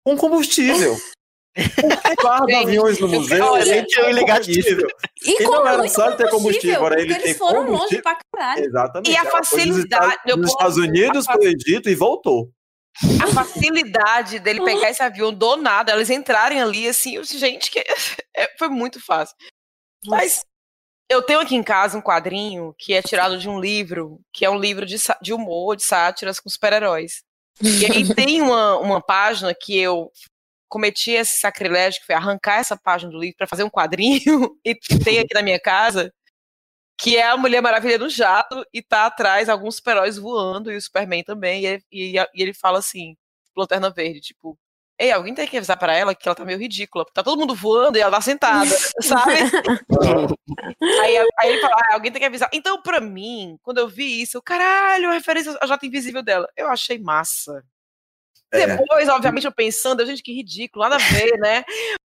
com 0.04 0.16
combustível. 0.16 0.96
Por 1.56 2.02
que 2.02 2.14
guarda 2.20 2.58
aviões 2.58 2.98
no 2.98 3.06
eu- 3.06 3.18
museu? 3.20 3.44
olha, 3.46 3.76
ia 3.88 4.12
ligar 4.12 4.40
disso. 4.40 4.68
combustível? 4.68 4.88
E, 5.24 5.42
E 5.42 5.44
não 5.44 5.66
era 5.66 5.88
só 5.88 6.08
ele 6.08 6.16
ter 6.16 6.28
combustível, 6.30 6.86
era 6.86 7.00
ele 7.00 7.14
eles 7.14 7.38
foram 7.38 7.60
longe 7.62 7.72
combustível. 7.72 8.02
pra 8.02 8.18
caralho. 8.34 8.64
Exatamente. 8.66 9.10
E 9.10 9.16
a 9.16 9.22
dos 9.22 9.30
facilidade, 9.32 10.16
posso- 10.26 10.44
Estados 10.44 10.76
Unidos 10.76 11.26
a 11.28 11.32
pro 11.32 11.44
Egito 11.48 11.88
e 11.88 11.94
voltou. 11.94 12.50
a 13.22 13.26
facilidade 13.28 14.38
dele 14.38 14.62
pegar 14.64 14.90
esse 14.90 15.02
avião 15.02 15.32
do 15.32 15.56
nada, 15.56 15.92
eles 15.92 16.10
entrarem 16.10 16.60
ali, 16.60 16.86
assim, 16.88 17.22
gente, 17.24 17.70
que 17.70 17.78
é, 18.36 18.54
foi 18.58 18.68
muito 18.68 19.00
fácil. 19.04 19.34
Mas 20.04 20.44
eu 21.08 21.22
tenho 21.22 21.40
aqui 21.40 21.54
em 21.54 21.62
casa 21.62 21.96
um 21.98 22.02
quadrinho 22.02 22.74
que 22.78 22.92
é 22.94 23.02
tirado 23.02 23.38
de 23.38 23.48
um 23.48 23.60
livro, 23.60 24.20
que 24.32 24.44
é 24.44 24.50
um 24.50 24.58
livro 24.58 24.84
de, 24.86 24.96
de 25.22 25.32
humor, 25.32 25.76
de 25.76 25.84
sátiras 25.84 26.40
com 26.40 26.48
super-heróis. 26.50 27.22
E 27.62 27.86
aí 27.86 28.04
tem 28.14 28.42
uma, 28.42 28.78
uma 28.78 29.00
página 29.00 29.54
que 29.54 29.78
eu 29.78 30.10
cometi 30.68 31.12
esse 31.12 31.38
sacrilégio, 31.38 32.00
que 32.00 32.06
foi 32.06 32.14
arrancar 32.16 32.58
essa 32.58 32.76
página 32.76 33.10
do 33.12 33.18
livro 33.18 33.36
para 33.36 33.46
fazer 33.46 33.62
um 33.64 33.70
quadrinho, 33.70 34.58
e 34.64 34.74
tem 35.04 35.20
aqui 35.20 35.32
na 35.34 35.42
minha 35.42 35.60
casa, 35.60 36.12
que 36.98 37.16
é 37.16 37.28
a 37.28 37.36
Mulher 37.36 37.60
Maravilha 37.62 37.98
no 37.98 38.08
jato, 38.08 38.64
e 38.72 38.82
tá 38.82 39.06
atrás 39.06 39.48
alguns 39.48 39.76
super-heróis 39.76 40.18
voando, 40.18 40.72
e 40.72 40.76
o 40.76 40.82
Superman 40.82 41.22
também, 41.24 41.64
e, 41.66 41.82
e- 41.92 42.16
e 42.18 42.42
ele 42.42 42.54
fala 42.54 42.78
assim, 42.78 43.16
Lanterna 43.56 43.90
Verde, 43.90 44.20
tipo, 44.20 44.58
Ei, 44.98 45.12
alguém 45.12 45.34
tem 45.34 45.46
que 45.46 45.56
avisar 45.56 45.78
para 45.78 45.94
ela 45.94 46.14
que 46.14 46.26
ela 46.26 46.34
tá 46.34 46.44
meio 46.44 46.58
ridícula, 46.58 47.04
porque 47.04 47.14
tá 47.14 47.22
todo 47.22 47.38
mundo 47.38 47.54
voando 47.54 47.98
e 47.98 48.00
ela 48.00 48.10
tá 48.10 48.20
sentada, 48.22 48.70
sabe? 49.02 49.32
aí, 51.02 51.16
aí, 51.38 51.50
ele 51.50 51.60
fala, 51.60 51.76
ah, 51.76 51.94
alguém 51.94 52.10
tem 52.10 52.20
que 52.20 52.26
avisar. 52.26 52.48
Então, 52.52 52.80
pra 52.80 52.98
mim, 53.00 53.58
quando 53.62 53.78
eu 53.78 53.88
vi 53.88 54.22
isso, 54.22 54.40
caralho, 54.40 55.10
a 55.10 55.12
referência 55.12 55.56
à 55.60 55.66
Jota 55.66 55.84
Invisível 55.84 56.22
dela, 56.22 56.48
eu 56.56 56.68
achei 56.68 56.98
massa. 56.98 57.62
É. 58.52 58.66
Depois, 58.66 59.08
obviamente, 59.08 59.44
eu 59.44 59.52
pensando, 59.52 60.06
gente, 60.06 60.22
que 60.22 60.32
ridículo, 60.32 60.84
nada 60.84 60.96
a 60.96 60.98
ver, 60.98 61.38
né? 61.38 61.64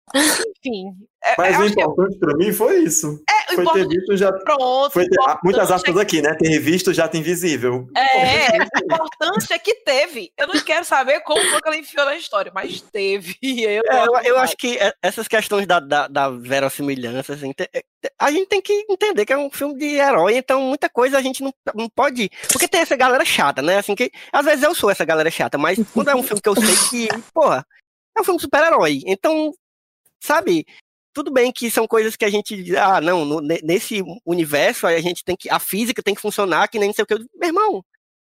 Enfim. 0.14 0.94
É, 1.22 1.34
Mas 1.38 1.58
o 1.58 1.64
importante 1.64 2.18
para 2.18 2.36
mim 2.36 2.52
foi 2.52 2.80
isso. 2.80 3.22
É, 3.28 3.33
foi 3.54 3.66
ter 3.72 3.88
visto 3.88 4.16
já. 4.16 4.32
Pronto. 4.32 4.92
Foi 4.92 5.08
ter, 5.08 5.18
muitas 5.42 5.70
aspas 5.70 5.96
é 5.96 6.00
aqui, 6.00 6.22
né? 6.22 6.34
Ter 6.34 6.58
visto 6.58 6.92
já 6.92 7.08
tem 7.08 7.20
invisível. 7.20 7.88
É, 7.96 8.58
o 8.58 8.84
importante 8.84 9.52
é 9.52 9.58
que 9.58 9.74
teve. 9.76 10.32
Eu 10.36 10.48
não 10.48 10.60
quero 10.60 10.84
saber 10.84 11.20
como 11.20 11.40
foi 11.40 11.60
que 11.60 11.68
ela 11.68 11.76
enfiou 11.76 12.04
na 12.06 12.16
história, 12.16 12.52
mas 12.54 12.80
teve. 12.80 13.36
Eu, 13.64 13.82
é, 13.88 14.04
eu, 14.04 14.34
eu 14.34 14.38
acho 14.38 14.56
que 14.56 14.78
essas 15.02 15.26
questões 15.26 15.66
da, 15.66 15.80
da, 15.80 16.06
da 16.06 16.28
verossimilhança, 16.28 17.32
assim, 17.32 17.52
a 18.18 18.30
gente 18.30 18.46
tem 18.46 18.60
que 18.60 18.84
entender 18.88 19.24
que 19.24 19.32
é 19.32 19.38
um 19.38 19.50
filme 19.50 19.78
de 19.78 19.96
herói, 19.96 20.36
então 20.36 20.60
muita 20.60 20.88
coisa 20.88 21.18
a 21.18 21.22
gente 21.22 21.42
não, 21.42 21.52
não 21.74 21.88
pode. 21.88 22.30
Porque 22.52 22.68
tem 22.68 22.80
essa 22.80 22.96
galera 22.96 23.24
chata, 23.24 23.62
né? 23.62 23.78
Assim, 23.78 23.94
que 23.94 24.10
às 24.32 24.44
vezes 24.44 24.62
eu 24.62 24.74
sou 24.74 24.90
essa 24.90 25.04
galera 25.04 25.30
chata, 25.30 25.56
mas 25.56 25.78
quando 25.92 26.10
é 26.10 26.14
um 26.14 26.22
filme 26.22 26.40
que 26.40 26.48
eu 26.48 26.54
sei 26.54 26.74
que, 26.90 27.08
porra, 27.32 27.66
é 28.16 28.20
um 28.20 28.24
filme 28.24 28.40
super-herói. 28.40 29.02
Então, 29.06 29.52
sabe? 30.22 30.66
Tudo 31.14 31.32
bem 31.32 31.52
que 31.52 31.70
são 31.70 31.86
coisas 31.86 32.16
que 32.16 32.24
a 32.24 32.30
gente 32.30 32.76
ah, 32.76 33.00
não, 33.00 33.24
no, 33.24 33.40
nesse 33.40 34.02
universo 34.26 34.86
a 34.86 35.00
gente 35.00 35.24
tem 35.24 35.36
que, 35.36 35.48
a 35.48 35.60
física 35.60 36.02
tem 36.02 36.14
que 36.14 36.20
funcionar, 36.20 36.68
que 36.68 36.78
nem 36.78 36.88
não 36.88 36.94
sei 36.94 37.04
o 37.04 37.06
que. 37.06 37.14
Meu 37.34 37.48
irmão, 37.48 37.84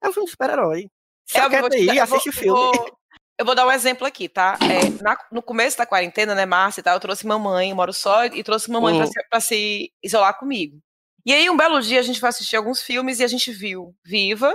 é 0.04 0.10
um 0.10 0.14
filme 0.14 0.26
de 0.26 0.32
super-herói. 0.32 0.90
Se 1.26 1.38
é, 1.38 1.50
quer 1.50 1.64
aí, 1.74 2.00
assiste 2.00 2.30
o 2.30 2.34
filme. 2.34 2.60
Vou, 2.60 2.98
eu 3.40 3.46
vou 3.46 3.56
dar 3.56 3.66
um 3.66 3.72
exemplo 3.72 4.06
aqui, 4.06 4.28
tá? 4.28 4.58
É, 4.62 5.02
na, 5.02 5.18
no 5.32 5.42
começo 5.42 5.78
da 5.78 5.86
quarentena, 5.86 6.36
né, 6.36 6.46
Márcia 6.46 6.82
e 6.82 6.84
tal, 6.84 6.96
eu 6.96 7.00
trouxe 7.00 7.26
mamãe, 7.26 7.70
eu 7.70 7.76
moro 7.76 7.94
só, 7.94 8.26
e 8.26 8.44
trouxe 8.44 8.70
mamãe 8.70 8.96
hum. 8.96 8.98
pra, 8.98 9.08
se, 9.08 9.28
pra 9.30 9.40
se 9.40 9.94
isolar 10.04 10.38
comigo. 10.38 10.80
E 11.26 11.34
aí, 11.34 11.50
um 11.50 11.56
belo 11.56 11.82
dia, 11.82 12.00
a 12.00 12.04
gente 12.04 12.20
foi 12.20 12.30
assistir 12.30 12.58
alguns 12.58 12.82
filmes 12.82 13.20
e 13.20 13.24
a 13.24 13.28
gente 13.28 13.52
viu 13.52 13.96
Viva, 14.06 14.54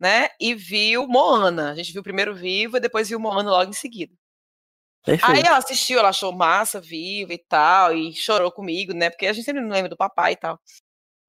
né? 0.00 0.28
E 0.40 0.54
viu 0.54 1.06
Moana. 1.06 1.72
A 1.72 1.74
gente 1.74 1.92
viu 1.92 2.02
primeiro 2.02 2.34
Viva 2.34 2.78
e 2.78 2.80
depois 2.80 3.08
viu 3.08 3.20
Moana 3.20 3.50
logo 3.50 3.70
em 3.70 3.74
seguida. 3.74 4.14
Perfeito. 5.04 5.30
Aí 5.30 5.42
ela 5.44 5.58
assistiu, 5.58 5.98
ela 5.98 6.08
achou 6.08 6.32
massa, 6.32 6.80
viva 6.80 7.34
e 7.34 7.38
tal, 7.38 7.94
e 7.94 8.14
chorou 8.14 8.50
comigo, 8.50 8.94
né? 8.94 9.10
Porque 9.10 9.26
a 9.26 9.32
gente 9.32 9.44
sempre 9.44 9.60
não 9.60 9.70
lembra 9.70 9.90
do 9.90 9.96
papai 9.96 10.32
e 10.32 10.36
tal. 10.36 10.58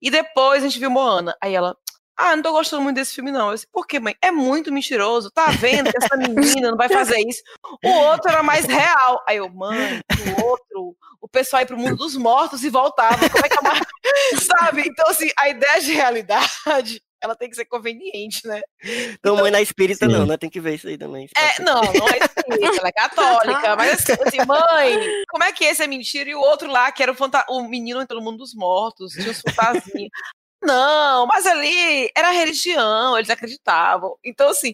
E 0.02 0.10
depois 0.10 0.64
a 0.64 0.68
gente 0.68 0.80
viu 0.80 0.90
Moana. 0.90 1.36
Aí 1.42 1.54
ela, 1.54 1.76
ah, 2.18 2.36
não 2.36 2.44
tô 2.44 2.54
gostando 2.54 2.84
muito 2.84 2.96
desse 2.96 3.14
filme, 3.14 3.32
não. 3.32 3.50
Eu 3.50 3.56
disse, 3.56 3.68
por 3.68 3.86
quê, 3.86 4.00
mãe? 4.00 4.16
É 4.22 4.32
muito 4.32 4.72
mentiroso. 4.72 5.30
Tá 5.30 5.48
vendo 5.48 5.92
que 5.92 5.98
essa 5.98 6.16
menina 6.16 6.72
não 6.72 6.78
vai 6.78 6.88
fazer 6.88 7.20
isso? 7.28 7.42
O 7.84 7.90
outro 7.90 8.32
era 8.32 8.42
mais 8.42 8.66
real. 8.66 9.22
Aí 9.28 9.38
eu, 9.38 9.50
mãe, 9.50 10.00
o 10.38 10.46
outro, 10.46 10.96
o 11.20 11.28
pessoal 11.28 11.62
ia 11.62 11.68
pro 11.68 11.78
mundo 11.78 11.98
dos 11.98 12.16
mortos 12.16 12.64
e 12.64 12.70
voltava. 12.70 13.30
Como 13.30 13.46
é 13.46 13.50
que 13.50 13.62
mais... 13.62 13.82
Sabe? 14.46 14.84
Então, 14.88 15.10
assim, 15.10 15.30
a 15.38 15.50
ideia 15.50 15.82
de 15.82 15.92
realidade 15.92 17.02
ela 17.22 17.36
tem 17.36 17.50
que 17.50 17.56
ser 17.56 17.66
conveniente, 17.66 18.48
né? 18.48 18.62
Então, 18.84 19.14
então 19.14 19.38
mãe 19.38 19.52
na 19.52 19.62
espírita, 19.62 20.06
sim. 20.06 20.12
não, 20.12 20.26
né? 20.26 20.38
Tem 20.38 20.50
que 20.50 20.60
ver 20.60 20.76
isso 20.76 20.88
aí 20.88 20.98
também. 20.98 21.28
É, 21.38 21.62
não, 21.62 21.82
não 21.82 22.08
é 22.10 22.18
espírita, 22.18 22.78
ela 22.78 22.88
é 22.88 22.92
católica. 22.92 23.76
Mas 23.76 23.94
assim, 23.94 24.14
assim, 24.26 24.46
mãe, 24.46 25.24
como 25.30 25.44
é 25.44 25.52
que 25.52 25.64
esse 25.64 25.84
é 25.84 25.88
mentira? 25.88 26.30
E 26.30 26.36
o 26.36 26.40
outro 26.40 26.70
lá, 26.70 26.92
que 26.92 27.02
era 27.02 27.12
o, 27.12 27.16
fanta... 27.16 27.46
o 27.50 27.68
menino 27.68 28.02
entrou 28.02 28.20
no 28.20 28.26
mundo 28.26 28.40
dos 28.40 28.54
mortos, 28.54 29.14
tinha 29.14 29.32
os 29.32 29.42
fantasias. 29.42 30.10
Não, 30.62 31.28
mas 31.28 31.46
ali 31.46 32.10
era 32.16 32.32
religião, 32.32 33.18
eles 33.18 33.30
acreditavam. 33.30 34.18
Então, 34.24 34.50
assim, 34.50 34.74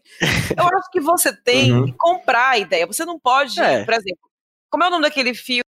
eu 0.58 0.64
acho 0.64 0.90
que 0.90 1.02
você 1.02 1.36
tem 1.36 1.74
uhum. 1.74 1.86
que 1.86 1.94
comprar 1.94 2.52
a 2.52 2.58
ideia. 2.58 2.88
Você 2.88 3.04
não 3.04 3.20
pode, 3.20 3.60
é. 3.60 3.84
por 3.84 3.94
exemplo, 3.94 4.30
como 4.70 4.84
é 4.84 4.88
o 4.88 4.90
nome 4.90 5.04
daquele 5.04 5.34
filme? 5.34 5.64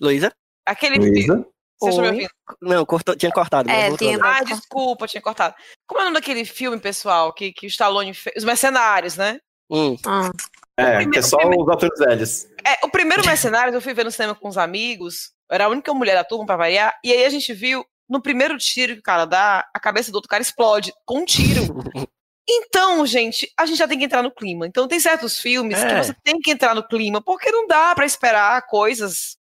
Luísa? 0.00 0.32
Aquele 0.64 1.00
filme. 1.00 1.44
Você 1.80 1.90
está 1.90 2.02
me 2.02 2.08
ouvindo? 2.08 2.30
Não, 2.60 2.84
cortou, 2.84 3.16
tinha 3.16 3.30
cortado. 3.30 3.70
É, 3.70 3.96
tinha... 3.96 4.18
Ah, 4.20 4.42
desculpa, 4.42 5.06
tinha 5.06 5.22
cortado. 5.22 5.54
Como 5.86 6.00
é 6.00 6.02
o 6.02 6.06
nome 6.06 6.16
daquele 6.16 6.44
filme, 6.44 6.78
pessoal, 6.80 7.32
que, 7.32 7.52
que 7.52 7.66
o 7.66 7.68
Stallone 7.68 8.12
fez? 8.12 8.36
Os 8.36 8.44
Mercenários, 8.44 9.16
né? 9.16 9.38
Hum. 9.70 9.96
Ah. 10.06 10.30
É, 10.76 10.84
primeiro, 10.84 11.10
que 11.10 11.18
é 11.18 11.22
só 11.22 11.36
primeiro... 11.38 11.64
os 11.64 11.70
atores 11.70 11.98
velhos. 11.98 12.44
É, 12.64 12.84
o 12.84 12.90
primeiro 12.90 13.24
Mercenários 13.24 13.74
eu 13.74 13.80
fui 13.80 13.94
ver 13.94 14.04
no 14.04 14.10
cinema 14.10 14.34
com 14.34 14.48
os 14.48 14.58
amigos, 14.58 15.32
eu 15.48 15.54
era 15.54 15.66
a 15.66 15.68
única 15.68 15.92
mulher 15.94 16.14
da 16.14 16.24
turma 16.24 16.46
pra 16.46 16.56
variar, 16.56 16.98
e 17.04 17.12
aí 17.12 17.24
a 17.24 17.30
gente 17.30 17.52
viu, 17.52 17.84
no 18.08 18.20
primeiro 18.20 18.56
tiro 18.58 18.94
que 18.94 19.00
o 19.00 19.02
cara 19.02 19.24
dá, 19.24 19.68
a 19.74 19.80
cabeça 19.80 20.10
do 20.10 20.16
outro 20.16 20.28
cara 20.28 20.42
explode, 20.42 20.92
com 21.04 21.18
um 21.18 21.24
tiro. 21.24 21.62
Então, 22.50 23.04
gente, 23.04 23.46
a 23.58 23.66
gente 23.66 23.76
já 23.76 23.86
tem 23.86 23.98
que 23.98 24.06
entrar 24.06 24.22
no 24.22 24.30
clima. 24.30 24.66
Então, 24.66 24.88
tem 24.88 24.98
certos 24.98 25.38
filmes 25.38 25.78
é. 25.78 25.86
que 25.86 26.02
você 26.02 26.16
tem 26.24 26.40
que 26.40 26.50
entrar 26.50 26.74
no 26.74 26.82
clima, 26.82 27.20
porque 27.20 27.50
não 27.50 27.66
dá 27.66 27.94
para 27.94 28.06
esperar 28.06 28.66
coisas 28.66 29.36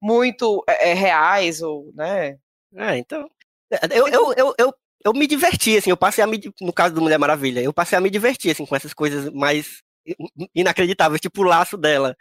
muito 0.00 0.64
é, 0.66 0.94
reais, 0.94 1.62
ou, 1.62 1.90
né? 1.94 2.38
É, 2.76 2.98
então. 2.98 3.28
Eu, 3.92 4.08
eu, 4.08 4.34
eu, 4.36 4.54
eu, 4.58 4.74
eu 5.04 5.12
me 5.12 5.26
diverti, 5.26 5.76
assim, 5.76 5.90
eu 5.90 5.96
passei 5.96 6.22
a 6.22 6.26
me. 6.26 6.40
No 6.60 6.72
caso 6.72 6.94
do 6.94 7.00
Mulher 7.00 7.18
Maravilha, 7.18 7.60
eu 7.60 7.72
passei 7.72 7.96
a 7.96 8.00
me 8.00 8.10
divertir, 8.10 8.50
assim, 8.50 8.66
com 8.66 8.76
essas 8.76 8.92
coisas 8.92 9.32
mais 9.32 9.82
inacreditáveis, 10.54 11.20
tipo 11.20 11.42
o 11.42 11.44
laço 11.44 11.76
dela. 11.76 12.16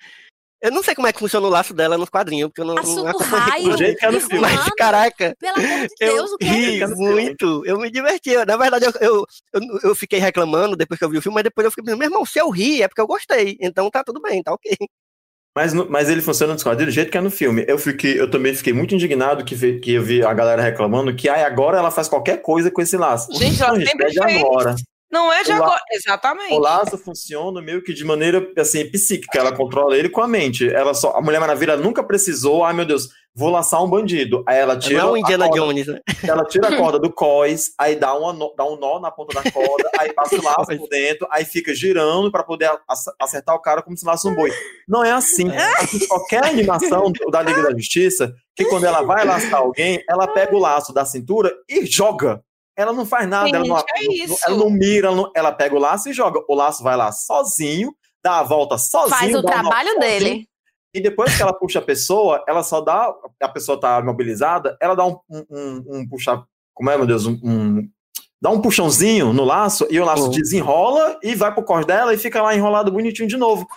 Eu 0.62 0.72
não 0.72 0.84
sei 0.84 0.94
como 0.94 1.08
é 1.08 1.14
que 1.14 1.20
funciona 1.20 1.48
o 1.48 1.50
laço 1.50 1.74
dela 1.74 1.98
nos 1.98 2.10
quadrinhos, 2.10 2.50
porque 2.50 2.60
eu 2.60 2.66
não, 2.66 2.76
não 2.76 3.08
acompanhei. 3.08 3.78
jeito 3.78 3.98
que 3.98 4.20
filme. 4.20 4.42
Mas, 4.42 4.70
caraca. 4.78 5.34
Pelo 5.40 5.58
amor 5.58 5.88
de 5.88 5.96
Deus, 5.98 6.30
eu 6.30 6.36
o 6.36 6.38
que 6.38 6.46
ri 6.46 6.84
é 6.84 6.88
muito. 6.88 7.66
Eu 7.66 7.80
me 7.80 7.90
diverti. 7.90 8.36
Na 8.46 8.58
verdade, 8.58 8.86
eu, 8.86 8.92
eu, 9.00 9.26
eu, 9.54 9.80
eu, 9.84 9.96
fiquei 9.96 10.20
reclamando 10.20 10.76
depois 10.76 11.00
que 11.00 11.06
eu 11.06 11.10
vi 11.10 11.18
o 11.18 11.22
filme, 11.22 11.36
mas 11.36 11.46
depois 11.46 11.64
eu 11.64 11.72
fiquei 11.72 11.86
pensando, 11.86 12.00
meu 12.00 12.10
irmão, 12.10 12.26
se 12.26 12.40
eu 12.40 12.50
ri 12.50 12.84
é 12.84 12.90
porque 12.90 13.00
eu 13.00 13.08
gostei. 13.08 13.58
Então 13.62 13.90
tá 13.90 14.04
tudo 14.04 14.22
bem, 14.22 14.44
tá 14.44 14.54
ok. 14.54 14.76
Mas, 15.60 15.74
mas 15.74 16.10
ele 16.10 16.22
funciona 16.22 16.54
no 16.54 16.64
quadrinhos 16.64 16.94
do 16.94 16.96
jeito 16.96 17.12
que 17.12 17.18
é 17.18 17.22
no 17.22 17.30
filme. 17.30 17.66
Eu, 17.68 17.78
fiquei, 17.78 18.18
eu 18.18 18.32
também 18.32 18.54
fiquei 18.54 18.72
muito 18.72 18.96
indignado 18.96 19.44
que, 19.44 19.54
vi, 19.54 19.78
que 19.78 19.94
eu 19.94 20.02
vi 20.02 20.24
a 20.24 20.34
galera 20.34 20.62
reclamando 20.62 21.14
que 21.14 21.28
ai, 21.28 21.44
agora 21.44 21.78
ela 21.78 21.92
faz 21.92 22.08
qualquer 22.08 22.42
coisa 22.42 22.72
com 22.72 22.82
esse 22.82 22.96
laço. 22.96 23.28
Gente, 23.38 23.62
ela 23.62 23.76
sempre 23.76 24.10
fez. 24.10 24.18
agora. 24.18 24.76
Não 25.12 25.34
é 25.34 25.44
de 25.44 25.52
o 25.52 25.56
agora, 25.56 25.82
exatamente. 25.92 26.54
O 26.54 26.60
laço 26.60 26.98
funciona 26.98 27.62
meio 27.62 27.84
que 27.84 27.94
de 27.94 28.06
maneira 28.06 28.48
assim, 28.58 28.90
psíquica, 28.90 29.40
ela 29.40 29.56
controla 29.56 29.98
ele 29.98 30.10
com 30.10 30.22
a 30.22 30.28
mente. 30.28 30.68
Ela 30.72 30.94
só, 30.94 31.12
a 31.16 31.22
Mulher 31.22 31.40
Maravilha 31.40 31.76
nunca 31.76 32.04
precisou, 32.04 32.64
ai 32.64 32.74
meu 32.74 32.86
Deus, 32.86 33.10
vou 33.34 33.50
laçar 33.50 33.84
um 33.84 33.90
bandido. 33.90 34.44
Aí 34.48 34.58
ela 34.58 34.78
tira. 34.78 35.02
Não 35.02 35.10
é 35.10 35.12
o 35.14 35.18
Indiana 35.18 35.48
corda, 35.48 35.62
Jones, 35.62 35.88
né? 35.88 36.00
Ela 36.24 36.46
tira 36.46 36.68
a 36.68 36.78
corda 36.78 37.00
do 37.00 37.10
cós, 37.14 37.72
aí 37.80 37.96
dá, 37.96 38.14
uma, 38.14 38.34
dá 38.56 38.66
um 38.66 38.78
nó 38.78 39.00
na 39.00 39.10
ponta 39.10 39.42
da 39.42 39.52
corda, 39.52 39.90
aí 39.98 40.14
passa 40.14 40.36
o 40.36 40.44
laço 40.44 40.78
por 40.78 40.88
dentro, 40.90 41.28
aí 41.32 41.44
fica 41.44 41.74
girando 41.74 42.32
para 42.32 42.44
poder 42.44 42.70
acertar 43.20 43.56
o 43.56 43.62
cara 43.62 43.82
como 43.82 43.98
se 43.98 44.06
laça 44.06 44.28
um 44.28 44.36
boi. 44.36 44.52
Não 44.88 45.04
é 45.04 45.12
assim. 45.12 45.50
assim 45.78 46.08
qualquer 46.08 46.46
animação 46.46 47.12
da 47.32 47.42
Liga 47.42 47.64
da 47.64 47.72
Justiça, 47.72 48.32
que 48.56 48.66
quando 48.66 48.84
ela 48.84 49.02
vai 49.02 49.26
laçar 49.26 49.62
alguém, 49.62 50.04
ela 50.08 50.28
pega 50.28 50.56
o 50.56 50.60
laço 50.60 50.94
da 50.94 51.06
cintura 51.06 51.52
e 51.68 51.86
joga. 51.86 52.44
Ela 52.80 52.94
não 52.94 53.06
faz 53.06 53.28
nada, 53.28 53.50
ela, 53.50 53.66
não, 53.66 53.78
é 53.78 53.84
ela 54.48 54.58
não 54.58 54.70
mira, 54.70 55.08
ela, 55.08 55.16
não, 55.18 55.30
ela 55.36 55.52
pega 55.52 55.76
o 55.76 55.80
laço 55.80 56.08
e 56.08 56.14
joga. 56.14 56.40
O 56.48 56.56
laço 56.56 56.82
vai 56.82 56.96
lá 56.96 57.12
sozinho, 57.12 57.94
dá 58.24 58.40
a 58.40 58.44
volta 58.44 58.78
sozinho. 58.78 59.20
Faz 59.20 59.36
o 59.36 59.44
trabalho 59.44 60.00
dele. 60.00 60.48
E 60.94 61.02
depois 61.02 61.36
que 61.36 61.42
ela 61.42 61.52
puxa 61.52 61.80
a 61.80 61.82
pessoa, 61.82 62.42
ela 62.48 62.64
só 62.64 62.80
dá. 62.80 63.14
A 63.44 63.50
pessoa 63.50 63.78
tá 63.78 64.02
mobilizada, 64.02 64.78
ela 64.82 64.96
dá 64.96 65.06
um, 65.06 65.20
um, 65.30 65.84
um 65.90 66.08
puxar. 66.08 66.42
Como 66.74 66.90
é, 66.90 66.96
meu 66.96 67.06
Deus? 67.06 67.26
Um, 67.26 67.38
um, 67.44 67.90
dá 68.42 68.50
um 68.50 68.62
puxãozinho 68.62 69.34
no 69.34 69.44
laço 69.44 69.86
e 69.90 70.00
o 70.00 70.06
laço 70.06 70.24
uhum. 70.24 70.30
desenrola 70.30 71.20
e 71.22 71.36
vai 71.36 71.54
pro 71.54 71.86
dela 71.86 72.14
e 72.14 72.18
fica 72.18 72.42
lá 72.42 72.56
enrolado 72.56 72.94
bonitinho 72.94 73.28
de 73.28 73.36
novo. 73.36 73.68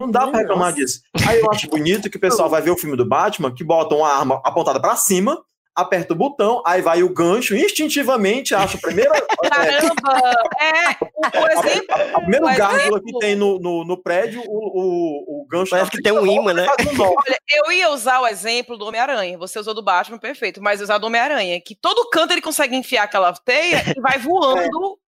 Não 0.00 0.10
dá 0.10 0.26
pra 0.28 0.38
reclamar 0.38 0.72
disso. 0.72 1.02
Aí 1.28 1.40
eu 1.40 1.50
acho 1.50 1.68
bonito 1.68 2.08
que 2.08 2.16
o 2.16 2.20
pessoal 2.20 2.48
vai 2.50 2.62
ver 2.62 2.70
o 2.70 2.78
filme 2.78 2.96
do 2.96 3.06
Batman, 3.06 3.54
que 3.54 3.62
bota 3.62 3.94
uma 3.94 4.08
arma 4.08 4.40
apontada 4.42 4.80
para 4.80 4.96
cima 4.96 5.44
aperta 5.76 6.14
o 6.14 6.16
botão, 6.16 6.62
aí 6.64 6.80
vai 6.80 7.02
o 7.02 7.12
gancho, 7.12 7.54
instintivamente 7.54 8.54
acha 8.54 8.78
a 8.78 8.80
primeira. 8.80 9.12
Caramba! 9.48 10.32
É, 10.58 10.96
o, 11.02 11.42
o 11.42 11.48
exemplo. 11.48 11.96
O 12.14 12.20
primeiro 12.20 12.46
gárgula 12.56 13.02
que 13.02 13.18
tem 13.18 13.36
no, 13.36 13.58
no, 13.58 13.84
no, 13.84 14.02
prédio, 14.02 14.42
o, 14.46 14.48
o, 14.48 15.42
o 15.42 15.46
gancho. 15.46 15.70
Parece 15.70 15.90
que 15.90 16.02
tem 16.02 16.12
um 16.12 16.26
imã, 16.26 16.54
né? 16.54 16.66
Olha, 16.98 17.38
eu 17.54 17.70
ia 17.70 17.90
usar 17.90 18.20
o 18.20 18.26
exemplo 18.26 18.78
do 18.78 18.86
Homem-Aranha. 18.86 19.36
Você 19.36 19.58
usou 19.58 19.74
do 19.74 19.82
Batman, 19.82 20.18
perfeito. 20.18 20.62
Mas 20.62 20.80
usar 20.80 20.96
do 20.96 21.06
Homem-Aranha, 21.06 21.60
que 21.60 21.74
todo 21.74 22.08
canto 22.08 22.32
ele 22.32 22.40
consegue 22.40 22.74
enfiar 22.74 23.02
aquela 23.02 23.34
teia 23.34 23.82
e 23.94 24.00
vai 24.00 24.18
voando. 24.18 24.98
É. 25.02 25.06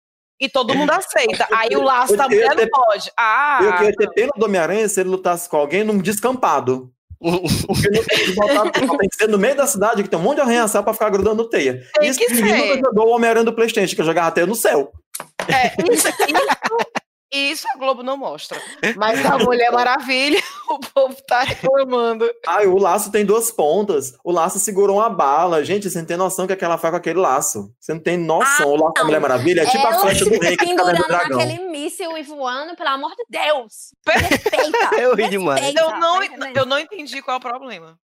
E 0.44 0.48
todo 0.48 0.74
mundo 0.74 0.90
aceita. 0.90 1.46
Aí 1.52 1.76
o 1.76 1.82
laço 1.82 2.16
da 2.16 2.28
mulher 2.28 2.54
não 2.56 2.66
pode. 2.68 3.12
Ah, 3.16 3.60
eu 3.62 3.76
queria 3.76 3.92
ter 3.96 4.10
pena 4.12 4.32
do 4.36 4.44
Homem-Aranha 4.44 4.88
se 4.88 5.00
ele 5.00 5.10
lutasse 5.10 5.48
com 5.48 5.56
alguém 5.56 5.84
num 5.84 5.98
descampado. 5.98 6.92
Porque 7.22 7.90
não 7.90 8.04
tem 8.04 8.24
que 8.24 8.32
botar, 8.34 8.70
tem 8.70 9.08
que 9.08 9.16
ser 9.16 9.28
no 9.28 9.38
meio 9.38 9.56
da 9.56 9.66
cidade 9.66 10.02
que 10.02 10.08
tem 10.08 10.18
um 10.18 10.22
monte 10.22 10.36
de 10.36 10.40
arranha-céu 10.42 10.82
pra 10.82 10.92
ficar 10.92 11.10
grudando 11.10 11.48
teia. 11.48 11.82
Tem 11.94 12.08
isso 12.08 12.18
que 12.18 12.34
ser. 12.34 12.80
jogou 12.80 13.08
o 13.08 13.14
Homem-Aranha 13.14 13.44
do 13.44 13.52
Playstation, 13.52 13.94
que 13.94 14.00
eu 14.00 14.06
jogava 14.06 14.32
teia 14.32 14.46
no 14.46 14.54
céu. 14.54 14.92
É, 15.48 15.68
isso, 15.92 16.08
isso, 16.08 16.92
Isso 17.32 17.66
a 17.74 17.78
Globo 17.78 18.02
não 18.02 18.16
mostra. 18.16 18.60
Mas 18.94 19.24
a 19.24 19.38
Mulher 19.38 19.72
Maravilha, 19.72 20.38
o 20.68 20.78
povo 20.78 21.16
tá 21.26 21.40
reclamando. 21.40 22.28
Ai, 22.46 22.66
o 22.66 22.76
laço 22.76 23.10
tem 23.10 23.24
duas 23.24 23.50
pontas. 23.50 24.14
O 24.22 24.30
laço 24.30 24.58
segurou 24.58 24.98
uma 24.98 25.08
bala. 25.08 25.64
Gente, 25.64 25.88
você 25.90 25.98
não 25.98 26.04
tem 26.06 26.16
noção 26.18 26.46
que 26.46 26.52
aquela 26.52 26.76
faz 26.76 26.92
com 26.92 26.98
aquele 26.98 27.18
laço. 27.18 27.74
Você 27.80 27.94
não 27.94 28.00
tem 28.00 28.18
noção. 28.18 28.66
Ah, 28.68 28.72
o 28.72 28.76
laço 28.76 28.94
da 28.94 29.04
Mulher 29.04 29.20
Maravilha 29.20 29.62
é 29.62 29.66
tipo 29.66 29.86
a 29.86 29.94
flecha 29.94 30.24
do 30.26 30.38
rei 30.38 30.56
que 30.56 30.66
tá 30.74 30.84
pendurando 30.84 31.06
dragão. 31.06 31.38
naquele 31.38 31.68
míssil 31.70 32.18
e 32.18 32.22
voando, 32.22 32.76
pelo 32.76 32.90
amor 32.90 33.12
de 33.16 33.24
Deus. 33.30 33.94
Respeita. 34.06 34.96
Eu 35.00 35.14
ri 35.14 35.30
demais. 35.30 35.60
respeita, 35.60 35.90
Eu 35.90 35.98
não, 35.98 36.20
tá 36.20 36.50
eu 36.54 36.66
não 36.66 36.78
entendi 36.78 37.22
qual 37.22 37.36
é 37.36 37.38
o 37.38 37.40
problema. 37.40 37.98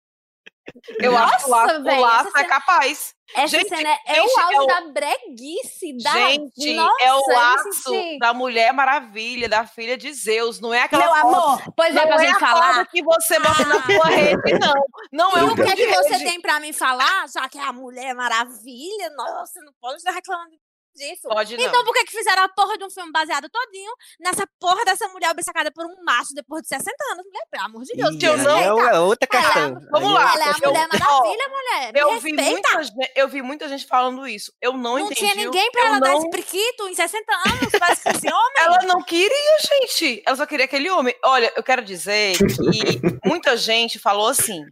Eu 0.98 1.12
Nossa, 1.12 1.24
acho 1.36 1.44
que 1.44 1.50
o 1.50 1.54
laço, 1.54 1.80
o 1.80 1.82
velho, 1.84 2.00
laço 2.00 2.28
é 2.28 2.30
cena- 2.32 2.44
capaz. 2.48 3.14
Essa 3.34 3.58
Gente, 3.58 3.68
cena 3.68 3.88
é, 3.90 4.16
é 4.18 4.22
o 4.22 4.24
auge 4.40 4.54
é 4.54 4.60
o- 4.62 4.66
da 4.66 4.80
breguice, 4.90 5.96
da... 6.02 6.12
Gente, 6.12 6.74
Nossa, 6.74 7.04
é 7.04 7.12
o 7.12 7.26
laço 7.28 8.18
da 8.20 8.32
Mulher 8.32 8.72
Maravilha, 8.72 9.48
da 9.48 9.66
filha 9.66 9.98
de 9.98 10.10
Zeus. 10.14 10.60
Não 10.60 10.72
é 10.72 10.82
aquela 10.82 11.04
Meu 11.04 11.14
foto- 11.14 11.36
amor, 11.36 11.62
pois 11.76 11.94
é 11.94 12.00
não 12.00 12.06
pra 12.06 12.14
é 12.16 12.26
gente 12.26 12.36
a 12.36 12.40
falar. 12.40 12.86
que 12.86 13.02
você 13.02 13.38
bota 13.38 13.64
na 13.66 13.76
Ah. 13.76 13.82
sua 13.84 14.06
rede, 14.06 14.58
não. 14.58 14.74
Não 15.12 15.36
é 15.36 15.40
E 15.40 15.42
o 15.44 15.52
o 15.52 15.54
que 15.54 15.60
é 15.62 15.76
que 15.76 15.86
você 15.88 16.18
tem 16.20 16.40
pra 16.40 16.58
me 16.58 16.72
falar, 16.72 17.26
já 17.28 17.46
que 17.48 17.58
é 17.58 17.62
a 17.64 17.72
Mulher 17.72 18.14
Maravilha? 18.14 19.10
Nossa, 19.10 19.60
não 19.62 19.72
pode 19.80 19.96
estar 19.96 20.12
reclamando 20.12 20.52
disso. 20.98 21.28
Pode 21.28 21.56
não. 21.56 21.64
Então 21.64 21.84
por 21.84 21.94
que 21.94 22.04
que 22.04 22.12
fizeram 22.12 22.42
a 22.42 22.48
porra 22.48 22.76
de 22.76 22.84
um 22.84 22.90
filme 22.90 23.10
baseado 23.12 23.48
todinho 23.48 23.92
nessa 24.20 24.46
porra 24.60 24.84
dessa 24.84 25.08
mulher 25.08 25.30
obcecada 25.30 25.70
por 25.72 25.86
um 25.86 26.04
macho 26.04 26.34
depois 26.34 26.62
de 26.62 26.68
60 26.68 26.92
anos? 27.12 27.24
Mulher, 27.26 27.44
pelo 27.50 27.64
amor 27.64 27.82
de 27.84 27.94
Deus, 27.94 28.14
Ih, 28.14 28.24
eu 28.26 28.36
não-. 28.38 28.58
É 28.58 28.98
outra 29.00 29.28
Ela- 29.32 29.42
questão. 29.44 29.74
Vamos 29.90 30.08
Aí 30.08 30.14
lá, 30.14 30.34
Ela 30.34 30.44
é 30.44 30.48
a 30.48 30.56
eu- 30.62 30.68
Mulher 30.68 30.88
ó, 30.92 30.98
Maravilha, 30.98 31.48
mulher. 31.48 31.92
Me 31.92 32.00
eu 32.00 32.20
vi, 32.20 32.32
muita, 32.32 32.82
gente- 32.82 33.12
eu 33.16 33.28
vi 33.28 33.42
muita 33.42 33.68
gente 33.68 33.86
falando 33.86 34.26
isso. 34.26 34.52
Eu 34.60 34.72
não, 34.72 34.80
Não 34.94 34.98
entendi. 35.00 35.14
tinha 35.20 35.34
ninguém 35.34 35.70
pra 35.70 35.80
eu 35.82 35.86
ela 35.86 36.00
dar 36.00 36.10
não... 36.10 36.18
esse 36.18 36.30
priquito 36.30 36.88
em 36.88 36.94
60 36.94 37.32
anos 37.46 37.70
pra 37.70 37.92
esse 37.92 38.26
homem. 38.32 38.52
Ela 38.58 38.78
não 38.84 39.02
queria, 39.02 39.56
gente. 39.60 40.22
Ela 40.26 40.36
só 40.36 40.46
queria 40.46 40.64
aquele 40.64 40.90
homem. 40.90 41.14
Olha, 41.24 41.52
eu 41.56 41.62
quero 41.62 41.82
dizer 41.82 42.32
que 42.38 43.28
muita 43.28 43.56
gente 43.56 43.98
falou 43.98 44.26
assim. 44.28 44.62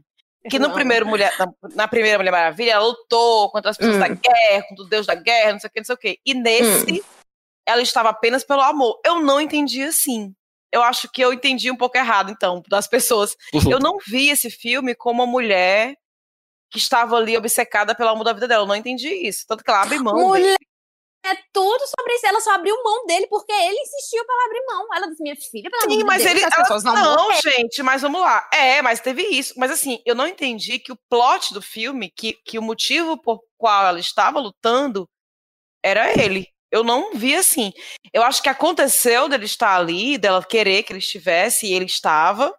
Que 0.51 0.59
no 0.59 0.69
Não. 0.69 0.75
primeiro 0.75 1.07
mulher, 1.07 1.33
na, 1.39 1.47
na 1.75 1.89
primeira 1.89 2.19
Mulher 2.19 2.31
Maravilha, 2.31 2.73
ela 2.73 2.85
lutou 2.85 3.51
contra 3.51 3.71
as 3.71 3.77
pessoas 3.77 3.97
Hum. 3.97 4.01
da 4.01 4.09
guerra, 4.09 4.63
contra 4.69 4.85
o 4.85 4.89
Deus 4.89 5.07
da 5.07 5.15
guerra, 5.15 5.53
não 5.53 5.61
sei 5.61 5.69
o 5.69 5.73
que, 5.73 5.81
não 5.81 5.85
sei 5.85 5.95
o 5.95 5.99
que. 5.99 6.21
E 6.25 6.35
nesse, 6.35 7.05
ela 7.67 7.83
estava 7.83 8.09
apenas 8.11 8.45
pelo 8.45 8.63
amor. 8.63 9.01
Eu 9.05 9.21
não 9.21 9.41
entendi 9.41 9.83
assim. 9.83 10.35
Eu 10.73 10.83
acho 10.83 11.09
que 11.11 11.23
eu 11.23 11.33
entendi 11.33 11.71
um 11.71 11.77
pouco 11.77 11.97
errado, 11.97 12.31
então, 12.31 12.63
das 12.69 12.87
pessoas. 12.87 13.37
Eu 13.71 13.79
não 13.79 13.99
vi 14.07 14.29
esse 14.31 14.51
filme 14.51 14.95
como 14.95 15.23
uma 15.23 15.31
mulher 15.31 15.97
que 16.71 16.79
estava 16.79 17.17
ali 17.17 17.37
obcecada 17.37 17.95
pelo 17.95 18.11
amor 18.11 18.25
da 18.25 18.33
vida 18.33 18.49
dela. 18.49 18.65
Eu 18.65 18.69
não 18.69 18.75
entendi 18.77 19.09
isso. 19.09 19.45
Tanto 19.47 19.63
que 19.65 19.71
ela 19.71 19.83
abre 19.83 19.99
mão. 19.99 20.15
Mulher, 20.15 20.57
é 21.27 21.37
tudo 21.53 21.81
sobre 21.87 22.15
isso. 22.15 22.27
Ela 22.27 22.41
só 22.41 22.53
abriu 22.53 22.75
mão 22.83 23.07
dele 23.07 23.27
porque 23.27 23.53
ele 23.53 23.79
insistiu 23.81 24.25
pra 24.25 24.35
ela 24.35 24.45
abrir 24.47 24.65
mão. 24.67 24.89
Ela 24.95 25.07
disse, 25.09 25.23
minha 25.23 25.37
filha, 25.37 25.71
pelo 25.71 25.93
Sim, 25.93 26.05
mas 26.05 26.23
Deus, 26.23 26.35
ele. 26.35 26.45
as 26.45 26.85
ela- 26.85 26.95
não, 26.95 27.17
não, 27.17 27.33
gente, 27.41 27.83
mas 27.83 28.03
vamos 28.03 28.21
lá. 28.21 28.49
É, 28.53 28.81
mas 28.83 29.01
teve 29.01 29.23
isso. 29.23 29.55
Mas 29.57 29.71
assim, 29.71 30.01
eu 30.05 30.15
não 30.15 30.27
entendi 30.27 30.79
que 30.79 30.93
o 30.93 30.99
plot 31.09 31.53
do 31.53 31.61
filme, 31.63 32.11
que, 32.11 32.35
que 32.45 32.59
o 32.59 32.63
motivo 32.63 33.21
por 33.21 33.41
qual 33.59 33.87
ela 33.87 33.99
estava 34.01 34.39
lutando 34.39 35.09
era 35.85 36.11
ele. 36.21 36.49
Eu 36.71 36.83
não 36.83 37.15
vi 37.15 37.35
assim. 37.35 37.73
Eu 38.13 38.23
acho 38.23 38.43
que 38.43 38.49
aconteceu 38.49 39.29
dele 39.29 39.45
estar 39.45 39.77
ali, 39.77 40.19
dela 40.19 40.45
querer 40.45 40.83
que 40.83 40.93
ele 40.93 40.99
estivesse, 40.99 41.67
e 41.67 41.73
ele 41.73 41.85
estava. 41.87 42.55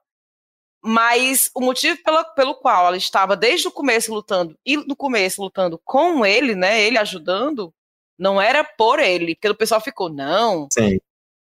Mas 0.81 1.49
o 1.53 1.59
motivo 1.61 2.01
pela, 2.03 2.23
pelo 2.23 2.55
qual 2.55 2.87
ela 2.87 2.97
estava 2.97 3.35
desde 3.35 3.67
o 3.67 3.71
começo 3.71 4.13
lutando, 4.13 4.55
e 4.65 4.77
no 4.77 4.95
começo 4.95 5.41
lutando 5.41 5.79
com 5.83 6.25
ele, 6.25 6.55
né? 6.55 6.81
Ele 6.81 6.97
ajudando, 6.97 7.73
não 8.17 8.41
era 8.41 8.63
por 8.63 8.99
ele. 8.99 9.35
Porque 9.35 9.49
o 9.49 9.55
pessoal 9.55 9.79
ficou, 9.81 10.09
não, 10.09 10.67
Sim. 10.71 10.99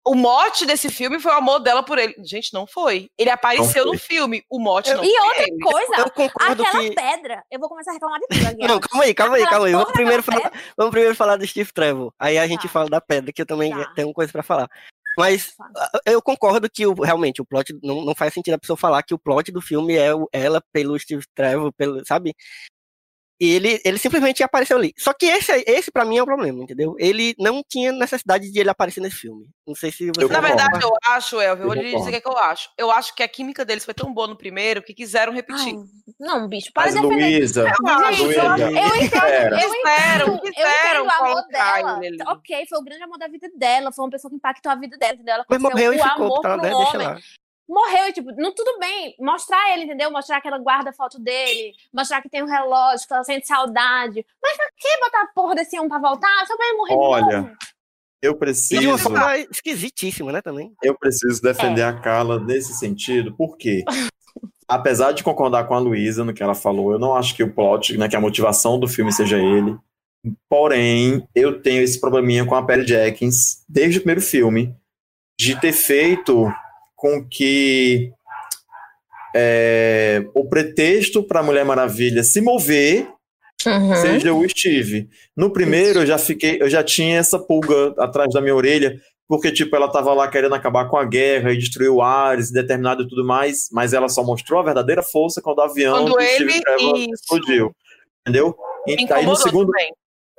o 0.05 0.15
mote 0.15 0.65
desse 0.65 0.89
filme 0.89 1.19
foi 1.19 1.32
o 1.32 1.36
amor 1.36 1.59
dela 1.59 1.84
por 1.84 1.97
ele. 1.97 2.15
Gente, 2.26 2.53
não 2.53 2.65
foi. 2.67 3.09
Ele 3.17 3.30
apareceu 3.30 3.84
foi. 3.84 3.91
no 3.93 3.97
filme. 3.99 4.43
O 4.49 4.59
mote 4.59 4.89
Eu- 4.89 4.97
não 4.97 5.03
E 5.03 5.09
foi 5.09 5.28
outra 5.28 5.43
ele. 5.43 5.59
coisa, 5.59 5.95
Eu 5.97 6.11
concordo 6.11 6.63
aquela 6.63 6.84
que. 6.84 6.91
pedra. 6.95 7.43
Eu 7.51 7.59
vou 7.59 7.69
começar 7.69 7.91
a 7.91 7.93
reclamar 7.93 8.19
de 8.19 8.28
tudo 8.28 8.47
aqui. 8.47 8.67
Não, 8.67 8.80
calma 8.80 9.03
aí, 9.05 9.13
calma 9.13 9.36
aí, 9.38 9.45
calma 9.47 9.65
aí. 9.67 9.71
Vamos 9.74 9.91
primeiro, 9.91 10.24
falar, 10.24 10.51
vamos 10.78 10.91
primeiro 10.91 11.15
falar 11.15 11.38
do 11.38 11.47
Steve 11.47 11.71
Trevor. 11.71 12.13
Aí 12.19 12.38
a 12.38 12.47
gente 12.47 12.63
Tá. 12.63 12.69
fala 12.69 12.89
da 12.89 12.99
pedra, 13.01 13.32
que 13.32 13.41
eu 13.41 13.45
também 13.45 13.71
Tá. 13.71 13.86
tenho 13.95 14.11
coisa 14.13 14.32
pra 14.32 14.43
falar. 14.43 14.69
Mas 15.15 15.53
eu 16.07 16.19
concordo 16.24 16.67
que 16.67 16.88
o- 16.88 16.93
realmente 17.03 17.39
o 17.39 17.45
plot 17.45 17.71
não, 17.84 18.03
não 18.03 18.15
faz 18.15 18.34
sentido 18.34 18.55
a 18.55 18.57
pessoa 18.57 18.76
falar 18.76 19.03
que 19.03 19.13
o 19.13 19.19
plot 19.19 19.51
do 19.51 19.61
filme 19.61 19.95
é 19.95 20.11
o- 20.13 20.28
ela 20.34 20.59
pelo 20.74 20.97
Steve 20.97 21.24
Trevor, 21.36 21.71
pelo, 21.71 22.03
sabe? 22.03 22.34
E 23.44 23.52
ele, 23.52 23.82
ele 23.84 23.98
simplesmente 23.98 24.41
apareceu 24.41 24.78
ali. 24.78 24.94
Só 24.98 25.12
que 25.12 25.26
esse, 25.26 25.52
esse 25.68 25.91
para 25.91 26.06
mim 26.06 26.18
é 26.18 26.24
o 26.24 26.26
problema, 26.26 26.64
entendeu? 26.64 26.96
Ele 26.98 27.36
não 27.38 27.62
tinha 27.62 27.91
necessidade 27.91 28.50
de 28.50 28.58
ele 28.58 28.70
aparecer 28.70 29.02
nesse 29.02 29.18
filme. 29.18 29.50
Não 29.68 29.76
sei 29.76 29.91
se 29.91 30.10
você 30.16 30.32
Na 30.32 30.39
verdade, 30.39 30.82
eu 30.82 30.94
acho, 31.08 31.41
Elvio, 31.41 31.64
eu 31.64 31.68
vou 31.68 31.76
lhe 31.76 31.84
dizer 31.84 32.08
o 32.08 32.10
que, 32.10 32.16
é 32.16 32.22
que 32.22 32.28
eu 32.30 32.38
acho. 32.38 32.70
Eu 32.78 32.89
acho 32.89 33.14
que 33.14 33.22
a 33.22 33.28
química 33.28 33.66
deles 33.66 33.84
foi 33.84 33.94
tão 33.94 34.14
boa 34.14 34.28
no 34.28 34.38
primeiro 34.38 34.82
que 34.82 34.94
quiseram 34.94 35.34
repetir. 35.34 35.76
Ai, 35.76 35.84
não, 36.18 36.48
bicho, 36.48 36.72
para 36.74 36.86
Mas 36.86 36.96
de. 36.96 37.02
Luísa, 37.02 37.64
Eu 37.68 37.88
acho, 37.89 38.24
Luísa, 38.24 38.41
Eu 38.41 38.96
entendo, 38.96 39.26
eu 39.26 39.74
Quiseram, 39.74 40.28
entendo, 40.28 40.32
eu 40.32 40.39
quiseram 40.39 41.06
entendo 41.06 41.06
o 41.06 41.12
amor 41.12 41.48
dela. 41.50 42.00
Ok, 42.28 42.66
foi 42.70 42.80
o 42.80 42.84
grande 42.84 43.04
amor 43.04 43.18
da 43.18 43.28
vida 43.28 43.50
dela, 43.58 43.91
foi 43.91 44.06
uma 44.06 44.12
pessoa 44.12 44.30
que 44.32 44.38
impactou 44.38 44.72
a 44.72 44.76
vida 44.76 44.98
dela, 44.98 45.16
entendeu? 45.16 45.34
Ela 45.34 45.46
Mas 45.50 45.62
morreu 45.62 45.94
e 45.94 46.00
o 46.00 46.02
ficou, 46.02 46.26
amor 46.28 46.41
tá, 46.41 46.58
pro 46.58 46.62
né? 46.62 46.74
Deixa 46.74 46.98
homem. 46.98 47.24
Morreu, 47.68 48.09
e, 48.09 48.14
tipo, 48.14 48.32
não, 48.36 48.53
tudo 48.53 48.78
bem, 48.78 49.16
mostrar 49.20 49.72
ele, 49.74 49.86
entendeu? 49.86 50.11
Mostrar 50.11 50.41
que 50.41 50.47
ela 50.47 50.57
guarda 50.59 50.89
a 50.89 50.93
foto 50.93 51.18
dele, 51.20 51.74
mostrar 51.93 52.22
que 52.22 52.30
tem 52.30 52.43
um 52.43 52.47
relógio, 52.47 53.07
que 53.07 53.14
ela 53.14 53.24
sente 53.24 53.47
saudade. 53.47 54.26
Mas 54.41 54.57
pra 54.57 54.66
que 54.78 54.99
botar 54.99 55.22
a 55.22 55.28
porra 55.34 55.55
desse 55.55 55.78
homem 55.78 55.89
pra 55.89 55.99
voltar? 55.99 56.45
Só 56.45 56.57
pra 56.57 56.68
ele 56.68 56.78
morrer 56.78 56.93
Olha, 56.95 57.26
de 57.26 57.36
novo. 57.36 57.47
eu 57.47 57.51
E 57.51 58.20
de 58.22 58.28
uma 58.30 58.38
preciso, 58.38 58.97
forma 58.97 59.38
esquisitíssima, 59.38 60.32
né, 60.34 60.41
também. 60.41 60.74
eu 60.84 60.97
preciso 60.97 61.41
defender 61.41 61.84
a 61.84 61.93
Carla 61.99 62.39
nesse 62.39 62.74
sentido, 62.74 63.34
porque 63.38 63.84
apesar 64.68 65.14
de 65.14 65.24
concordar 65.24 65.66
com 65.66 65.74
a 65.74 65.80
Luísa 65.80 66.24
no 66.26 66.34
que 66.34 66.43
ela 66.43 66.55
falou, 66.55 66.91
eu 66.91 66.99
não 66.99 67.16
acho 67.16 67.34
que 67.36 67.43
o 67.43 67.53
plot, 67.53 67.97
né, 67.97 68.09
que 68.09 68.16
a 68.16 68.22
motivação 68.22 68.78
do 68.80 68.88
filme 68.89 69.11
seja 69.14 69.38
ele. 69.38 69.78
Porém, 70.49 71.28
eu 71.36 71.61
tenho 71.61 71.82
esse 71.82 71.99
probleminha 71.99 72.45
com 72.45 72.55
a 72.55 72.66
Perry 72.66 72.86
Jenkins 72.88 73.64
desde 73.68 73.97
o 73.97 74.01
primeiro 74.01 74.22
filme 74.22 74.76
de 75.39 75.59
ter 75.59 75.74
feito 75.74 76.49
com 77.04 77.28
que 77.28 78.10
é, 79.36 80.24
o 80.34 80.47
pretexto 80.47 81.22
para 81.22 81.41
a 81.41 81.43
Mulher 81.43 81.66
Maravilha 81.66 82.24
se 82.24 82.39
mover 82.39 83.08
Uhum. 83.66 83.95
seja 83.95 84.34
o 84.34 84.49
Steve. 84.49 85.08
No 85.38 85.49
primeiro 85.51 85.99
eu 86.01 86.06
já 86.06 86.18
fiquei, 86.18 86.58
eu 86.62 86.70
já 86.70 86.84
tinha 86.84 87.18
essa 87.20 87.38
pulga 87.39 87.93
atrás 87.97 88.34
da 88.34 88.41
minha 88.41 88.54
orelha, 88.56 88.99
porque 89.28 89.51
tipo 89.54 89.74
ela 89.76 89.89
tava 89.89 90.14
lá 90.14 90.28
querendo 90.30 90.54
acabar 90.56 90.89
com 90.89 90.97
a 90.97 91.06
guerra 91.06 91.51
e 91.54 91.58
destruir 91.58 91.89
o 91.89 92.01
Ares, 92.01 92.51
determinado 92.51 93.04
e 93.04 93.08
tudo 93.08 93.24
mais, 93.26 93.68
mas 93.72 93.93
ela 93.93 94.10
só 94.10 94.22
mostrou 94.24 94.60
a 94.60 94.64
verdadeira 94.64 95.01
força 95.01 95.41
quando 95.41 95.60
o 95.60 95.62
avião 95.62 95.93
Quando 96.04 96.12
do 96.14 96.20
ele- 96.22 96.34
Steve 96.51 96.62
Trevor 96.62 96.97
explodiu. 97.14 97.72
Entendeu? 98.22 98.56
E 98.88 99.08
aí 99.14 99.26
no 99.26 99.36
segundo, 99.38 99.72
também. 99.72 99.91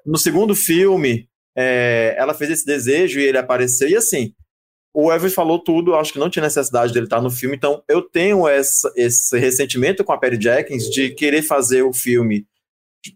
no 0.05 0.19
segundo 0.19 0.55
filme, 0.55 1.27
é, 1.57 2.15
ela 2.19 2.35
fez 2.35 2.51
esse 2.51 2.67
desejo 2.67 3.21
e 3.21 3.25
ele 3.25 3.39
apareceu. 3.39 3.89
E 3.89 3.97
assim, 3.97 4.35
o 4.95 5.13
Evan 5.13 5.29
falou 5.29 5.59
tudo, 5.59 5.97
acho 5.97 6.13
que 6.13 6.19
não 6.19 6.31
tinha 6.31 6.45
necessidade 6.45 6.93
dele 6.93 7.07
estar 7.07 7.21
no 7.21 7.31
filme, 7.31 7.57
então 7.57 7.83
eu 7.89 8.01
tenho 8.01 8.47
essa, 8.47 8.93
esse 8.97 9.37
ressentimento 9.39 10.05
com 10.05 10.13
a 10.13 10.19
Perry 10.19 10.41
Jenkins 10.41 10.89
de 10.89 11.11
querer 11.11 11.43
fazer 11.43 11.83
o 11.83 11.93
filme 11.93 12.47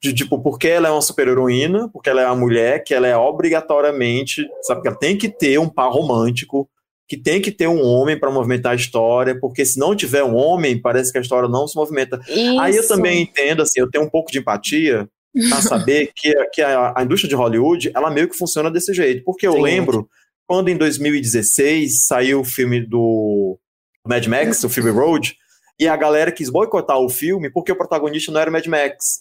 de, 0.02 0.12
tipo, 0.12 0.38
porque 0.42 0.68
ela 0.68 0.88
é 0.88 0.90
uma 0.90 1.00
super-heroína, 1.00 1.88
porque 1.88 2.10
ela 2.10 2.20
é 2.20 2.26
uma 2.26 2.36
mulher, 2.36 2.84
que 2.84 2.92
ela 2.92 3.06
é 3.06 3.16
obrigatoriamente, 3.16 4.46
sabe, 4.62 4.82
que 4.82 4.88
ela 4.88 4.96
tem 4.98 5.16
que 5.16 5.28
ter 5.28 5.58
um 5.58 5.68
par 5.68 5.90
romântico, 5.90 6.68
que 7.08 7.16
tem 7.16 7.40
que 7.40 7.50
ter 7.50 7.68
um 7.68 7.82
homem 7.82 8.18
para 8.18 8.30
movimentar 8.30 8.72
a 8.72 8.76
história, 8.76 9.38
porque 9.40 9.64
se 9.64 9.78
não 9.78 9.96
tiver 9.96 10.22
um 10.22 10.36
homem, 10.36 10.78
parece 10.78 11.10
que 11.10 11.16
a 11.16 11.22
história 11.22 11.48
não 11.48 11.66
se 11.66 11.74
movimenta. 11.74 12.20
Aí 12.60 12.74
eu 12.76 12.80
Isso. 12.80 12.88
também 12.88 13.22
entendo, 13.22 13.62
assim, 13.62 13.80
eu 13.80 13.90
tenho 13.90 14.04
um 14.04 14.10
pouco 14.10 14.30
de 14.30 14.38
empatia 14.40 15.08
para 15.48 15.62
saber 15.62 16.12
que, 16.14 16.34
que 16.52 16.60
a, 16.60 16.92
a 16.94 17.02
indústria 17.02 17.28
de 17.30 17.34
Hollywood, 17.34 17.90
ela 17.94 18.10
meio 18.10 18.28
que 18.28 18.36
funciona 18.36 18.70
desse 18.70 18.92
jeito. 18.92 19.24
Porque 19.24 19.46
eu 19.46 19.52
Sim. 19.52 19.62
lembro, 19.62 20.06
quando 20.48 20.68
em 20.70 20.76
2016 20.76 22.06
saiu 22.06 22.40
o 22.40 22.44
filme 22.44 22.80
do 22.80 23.58
Mad 24.06 24.26
Max, 24.26 24.64
o 24.64 24.68
filme 24.68 24.90
Road, 24.90 25.36
e 25.78 25.86
a 25.86 25.94
galera 25.96 26.32
quis 26.32 26.48
boicotar 26.50 26.98
o 26.98 27.08
filme 27.08 27.50
porque 27.52 27.70
o 27.70 27.76
protagonista 27.76 28.32
não 28.32 28.40
era 28.40 28.50
o 28.50 28.52
Mad 28.52 28.66
Max. 28.66 29.20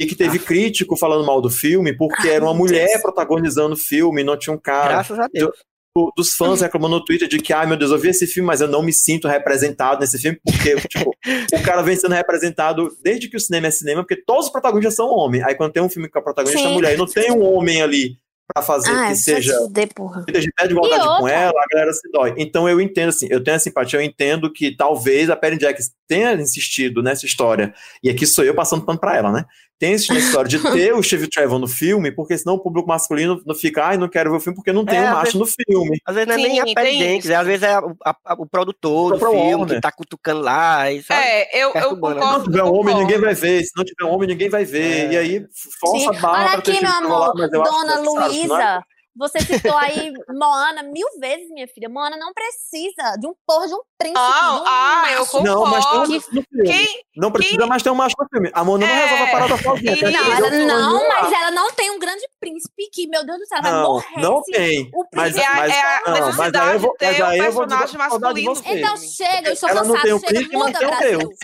E 0.00 0.06
que 0.06 0.14
teve 0.14 0.38
crítico 0.38 0.96
falando 0.96 1.26
mal 1.26 1.40
do 1.42 1.50
filme 1.50 1.92
porque 1.96 2.28
Ai, 2.28 2.34
era 2.34 2.44
uma 2.44 2.54
mulher 2.54 2.86
Deus. 2.86 3.02
protagonizando 3.02 3.74
o 3.74 3.76
filme, 3.76 4.22
não 4.22 4.38
tinha 4.38 4.54
um 4.54 4.58
cara 4.58 4.90
Graças 4.90 5.18
a 5.18 5.26
Deus. 5.26 5.50
do- 5.96 6.12
dos 6.16 6.36
fãs 6.36 6.60
reclamando 6.60 6.94
no 6.94 7.04
Twitter 7.04 7.26
de 7.26 7.38
que, 7.38 7.52
ai 7.52 7.66
meu 7.66 7.76
Deus, 7.76 7.90
eu 7.90 7.98
vi 7.98 8.10
esse 8.10 8.24
filme, 8.24 8.46
mas 8.46 8.60
eu 8.60 8.68
não 8.68 8.80
me 8.80 8.92
sinto 8.92 9.26
representado 9.26 9.98
nesse 10.00 10.16
filme, 10.16 10.38
porque, 10.46 10.76
tipo, 10.88 11.10
o 11.52 11.62
cara 11.64 11.82
vem 11.82 11.96
sendo 11.96 12.14
representado 12.14 12.96
desde 13.02 13.28
que 13.28 13.36
o 13.36 13.40
cinema 13.40 13.66
é 13.66 13.70
cinema, 13.72 14.02
porque 14.04 14.22
todos 14.24 14.46
os 14.46 14.52
protagonistas 14.52 14.94
são 14.94 15.08
homens. 15.10 15.42
Aí 15.42 15.56
quando 15.56 15.72
tem 15.72 15.82
um 15.82 15.88
filme 15.88 16.08
com 16.08 16.20
a 16.20 16.22
protagonista 16.22 16.68
é 16.68 16.72
mulher 16.72 16.94
e 16.94 16.96
não 16.96 17.06
tem 17.06 17.32
um 17.32 17.42
homem 17.42 17.82
ali 17.82 18.16
pra 18.52 18.62
fazer 18.62 18.90
Ah, 18.90 19.08
que 19.08 19.16
só 19.16 19.22
seja 19.22 19.52
se 19.52 19.58
fuder, 19.58 19.88
porra. 19.94 20.24
que 20.24 20.30
esteja 20.30 20.50
de 20.66 20.72
igualdade 20.72 21.20
com 21.20 21.28
ela, 21.28 21.52
a 21.60 21.66
galera 21.74 21.92
se 21.92 22.10
dói. 22.10 22.34
Então 22.38 22.68
eu 22.68 22.80
entendo 22.80 23.10
assim, 23.10 23.26
eu 23.30 23.42
tenho 23.44 23.56
a 23.56 23.60
simpatia, 23.60 23.98
eu 23.98 24.02
entendo 24.04 24.52
que 24.52 24.74
talvez 24.74 25.28
a 25.30 25.36
Perry 25.36 25.58
Jenkins 25.60 25.90
tenha 26.06 26.32
insistido 26.34 27.02
nessa 27.02 27.26
história, 27.26 27.74
e 28.02 28.08
aqui 28.08 28.26
sou 28.26 28.44
eu 28.44 28.54
passando 28.54 28.84
pano 28.84 28.98
pra 28.98 29.16
ela, 29.16 29.30
né? 29.30 29.44
Tem 29.78 29.92
esse 29.92 30.12
história 30.16 30.48
de 30.48 30.58
ter 30.72 30.92
o 30.92 31.02
Steve 31.02 31.28
Trevor 31.28 31.58
no 31.58 31.68
filme, 31.68 32.10
porque 32.10 32.36
senão 32.36 32.56
o 32.56 32.58
público 32.58 32.88
masculino 32.88 33.40
não 33.46 33.54
fica, 33.54 33.84
ai, 33.84 33.96
não 33.96 34.08
quero 34.08 34.30
ver 34.30 34.36
o 34.38 34.40
filme 34.40 34.56
porque 34.56 34.72
não 34.72 34.84
tem 34.84 34.98
É, 34.98 35.02
um 35.02 35.06
às 35.08 35.14
macho 35.14 35.38
no 35.38 35.46
filme. 35.46 35.98
Às 36.04 36.14
vezes 36.14 36.26
não 36.28 36.34
é 36.34 36.36
nem 36.38 36.50
Sim, 36.52 36.60
a 36.60 36.64
tem 36.64 36.74
pele 36.74 36.98
dente, 36.98 37.24
isso. 37.28 37.34
às 37.36 37.46
vezes 37.46 37.62
é 37.62 37.78
o, 37.78 37.94
a- 38.04 38.16
a- 38.24 38.34
o 38.34 38.46
produtor 38.46 39.12
do 39.12 39.18
Próprio 39.18 39.40
filme 39.40 39.54
Warner. 39.54 39.74
que 39.76 39.80
tá 39.80 39.92
cutucando 39.92 40.40
lá. 40.40 40.90
E, 40.90 41.02
sabe? 41.02 41.20
É, 41.22 41.62
eu, 41.64 41.68
eu 41.68 41.74
né? 41.74 41.80
Se 41.80 41.88
não 41.88 41.94
concordo. 42.00 42.44
tiver 42.44 42.58
eu 42.60 42.66
homem, 42.66 42.80
concordo. 42.82 43.00
ninguém 43.00 43.18
vai 43.20 43.34
ver. 43.34 43.62
Se 43.64 43.70
não 43.76 43.84
tiver 43.84 44.04
homem, 44.04 44.28
ninguém 44.28 44.48
vai 44.48 44.64
ver. 44.64 45.06
É. 45.08 45.12
E 45.12 45.16
aí, 45.16 45.46
força 45.80 45.98
Sim. 45.98 46.08
a 46.08 46.20
barra 46.20 46.38
Olha 46.42 46.50
pra 46.52 46.60
ter 46.62 46.70
aqui, 46.72 46.80
meu 46.82 46.92
amor, 46.92 47.32
mas 47.36 47.52
eu 47.52 47.62
acho 47.62 47.70
Dona 47.70 47.92
é? 47.92 47.98
Luísa. 47.98 48.82
Você 49.18 49.40
citou 49.40 49.76
aí 49.76 50.12
Moana 50.30 50.82
mil 50.82 51.06
vezes, 51.20 51.50
minha 51.50 51.66
filha. 51.68 51.88
Moana 51.88 52.16
não 52.16 52.32
precisa 52.32 53.16
de 53.18 53.26
um 53.26 53.34
porra 53.46 53.66
de 53.66 53.74
um 53.74 53.80
príncipe. 53.98 54.18
Ah, 54.18 54.40
de 54.54 54.60
um 54.60 54.64
ah, 54.66 55.04
eu 55.12 55.18
macho. 55.18 55.30
concordo. 55.32 55.44
Não, 55.54 55.66
mas 55.66 55.84
tem 55.86 55.98
um 55.98 56.02
no 56.02 56.20
filme. 56.22 56.46
Quem, 56.64 57.02
Não 57.16 57.32
precisa 57.32 57.58
quem- 57.58 57.66
mais 57.68 57.82
ter 57.82 57.90
um 57.90 57.94
macho 57.94 58.14
no 58.18 58.28
filme. 58.28 58.50
A 58.54 58.64
Mona 58.64 58.86
não 58.86 58.92
É, 58.94 59.02
resolve 59.04 59.22
a 59.24 59.30
parada 59.32 59.56
sozinha. 59.62 60.10
Não, 60.10 60.32
ela 60.32 60.50
não, 60.50 61.08
mas 61.08 61.32
ela 61.32 61.50
não 61.50 61.72
tem 61.72 61.90
um 61.90 61.98
grande 61.98 62.22
príncipe 62.40 62.88
que, 62.92 63.06
meu 63.08 63.24
Deus 63.26 63.38
do 63.38 63.46
céu, 63.46 63.60
vai 63.60 63.72
Não, 63.72 63.82
morrer. 63.82 64.20
não 64.20 64.42
tem. 64.42 64.90
o 64.94 65.04
Mas, 65.12 65.32
príncipe- 65.32 65.40
É 65.40 65.46
a- 65.46 65.56
mas, 65.56 65.72
é 65.74 65.80
a 65.82 66.00
não, 66.06 66.12
mas 66.12 66.26
necessidade 66.26 66.58
aí 66.68 66.74
eu 66.74 66.80
vou, 66.80 66.92
de 66.92 66.98
ter 66.98 67.06
mas 67.06 67.20
aí 67.20 67.40
um 67.40 67.44
eu 67.44 67.52
vou 67.52 67.66
masculino. 67.98 68.62
Então 68.66 68.96
chega, 68.96 69.48
eu 69.48 69.52
estou 69.52 69.68
Ela 69.68 69.80
não 69.82 69.88
cansada. 69.94 70.02
tem 70.04 70.12
um 70.14 70.20
chega, 70.20 70.32
príncipe, 70.32 70.56
mas 70.56 70.66
muda, 70.66 70.78
tem 70.78 70.88
Brasil. 70.88 71.18
Deus. 71.18 71.38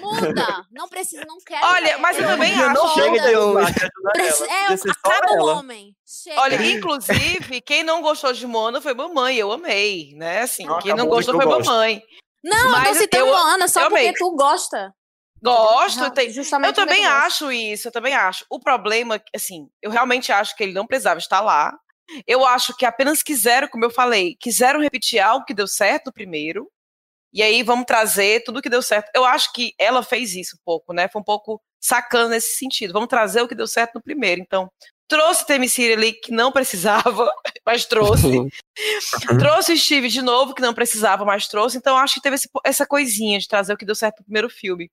Muda. 0.00 0.66
Não 0.70 0.88
precisa, 0.88 1.24
não 1.26 1.38
quero. 1.44 1.66
Olha, 1.66 1.98
mas 1.98 2.18
eu 2.18 2.26
também 2.26 2.56
Não 2.56 2.84
acho. 2.86 2.94
chega 2.94 3.10
Muda. 3.10 3.22
de 3.28 3.34
ela. 3.34 3.62
É, 4.48 4.74
acaba 5.06 5.32
o 5.42 5.46
homem. 5.46 5.94
Chega. 6.06 6.40
Olha, 6.40 6.56
inclusive, 6.72 7.60
quem 7.60 7.82
não 7.82 8.00
gostou 8.02 8.32
de 8.32 8.46
Mona 8.46 8.80
foi 8.80 8.94
mamãe, 8.94 9.36
eu 9.36 9.52
amei, 9.52 10.14
né? 10.16 10.42
Assim, 10.42 10.64
Não, 10.66 10.78
quem 10.78 10.94
não 10.94 11.06
gostou 11.06 11.38
que 11.38 11.44
eu 11.44 11.48
foi 11.48 11.56
gosto. 11.58 11.70
mamãe. 11.70 12.02
Não, 12.42 12.64
eu 12.66 12.70
Mas 12.70 12.88
tô 12.88 12.94
citando 12.94 13.26
eu- 13.26 13.36
Ana 13.36 13.68
só 13.68 13.80
eu 13.82 13.90
porque 13.90 14.00
amei. 14.02 14.14
tu 14.14 14.30
gosta. 14.36 14.92
Gosto, 15.42 16.00
Não, 16.00 16.10
tem- 16.10 16.30
justamente 16.30 16.68
Eu 16.68 16.72
também 16.74 17.06
acho 17.06 17.52
isso, 17.52 17.88
eu 17.88 17.92
também 17.92 18.14
acho. 18.14 18.44
O 18.50 18.58
problema, 18.58 19.22
assim, 19.34 19.68
eu 19.80 19.90
realmente 19.90 20.32
acho 20.32 20.56
que 20.56 20.62
ele 20.64 20.72
não 20.72 20.86
precisava 20.86 21.18
estar 21.20 21.40
lá. 21.40 21.72
Eu 22.26 22.44
acho 22.44 22.74
que 22.76 22.84
apenas 22.86 23.22
quiseram, 23.22 23.68
como 23.68 23.84
eu 23.84 23.90
falei, 23.90 24.34
quiseram 24.40 24.80
repetir 24.80 25.20
algo 25.20 25.44
que 25.44 25.54
deu 25.54 25.68
certo 25.68 26.06
no 26.06 26.12
primeiro. 26.12 26.68
E 27.32 27.42
aí 27.42 27.62
vamos 27.62 27.84
trazer 27.86 28.42
tudo 28.44 28.62
que 28.62 28.70
deu 28.70 28.80
certo. 28.82 29.10
Eu 29.14 29.24
acho 29.24 29.52
que 29.52 29.74
ela 29.78 30.02
fez 30.02 30.34
isso 30.34 30.56
um 30.56 30.60
pouco, 30.64 30.92
né? 30.92 31.08
Foi 31.08 31.20
um 31.20 31.24
pouco 31.24 31.60
sacana 31.80 32.30
nesse 32.30 32.56
sentido. 32.56 32.92
Vamos 32.92 33.08
trazer 33.08 33.42
o 33.42 33.48
que 33.48 33.54
deu 33.54 33.66
certo 33.66 33.94
no 33.96 34.02
primeiro. 34.02 34.40
Então, 34.40 34.70
trouxe 35.06 35.46
Temiciri 35.46 35.92
ali 35.92 36.12
que 36.12 36.32
não 36.32 36.50
precisava, 36.52 37.30
mas 37.66 37.84
trouxe. 37.84 38.22
trouxe 39.38 39.72
o 39.72 39.76
Steve 39.78 40.08
de 40.08 40.22
novo, 40.22 40.54
que 40.54 40.62
não 40.62 40.74
precisava, 40.74 41.24
mas 41.24 41.46
trouxe. 41.48 41.76
Então, 41.76 41.96
acho 41.96 42.14
que 42.14 42.20
teve 42.22 42.36
esse- 42.36 42.48
essa 42.64 42.86
coisinha 42.86 43.38
de 43.38 43.46
trazer 43.48 43.72
o 43.72 43.76
que 43.76 43.84
deu 43.84 43.94
certo 43.94 44.18
no 44.20 44.24
primeiro 44.24 44.48
filme. 44.50 44.90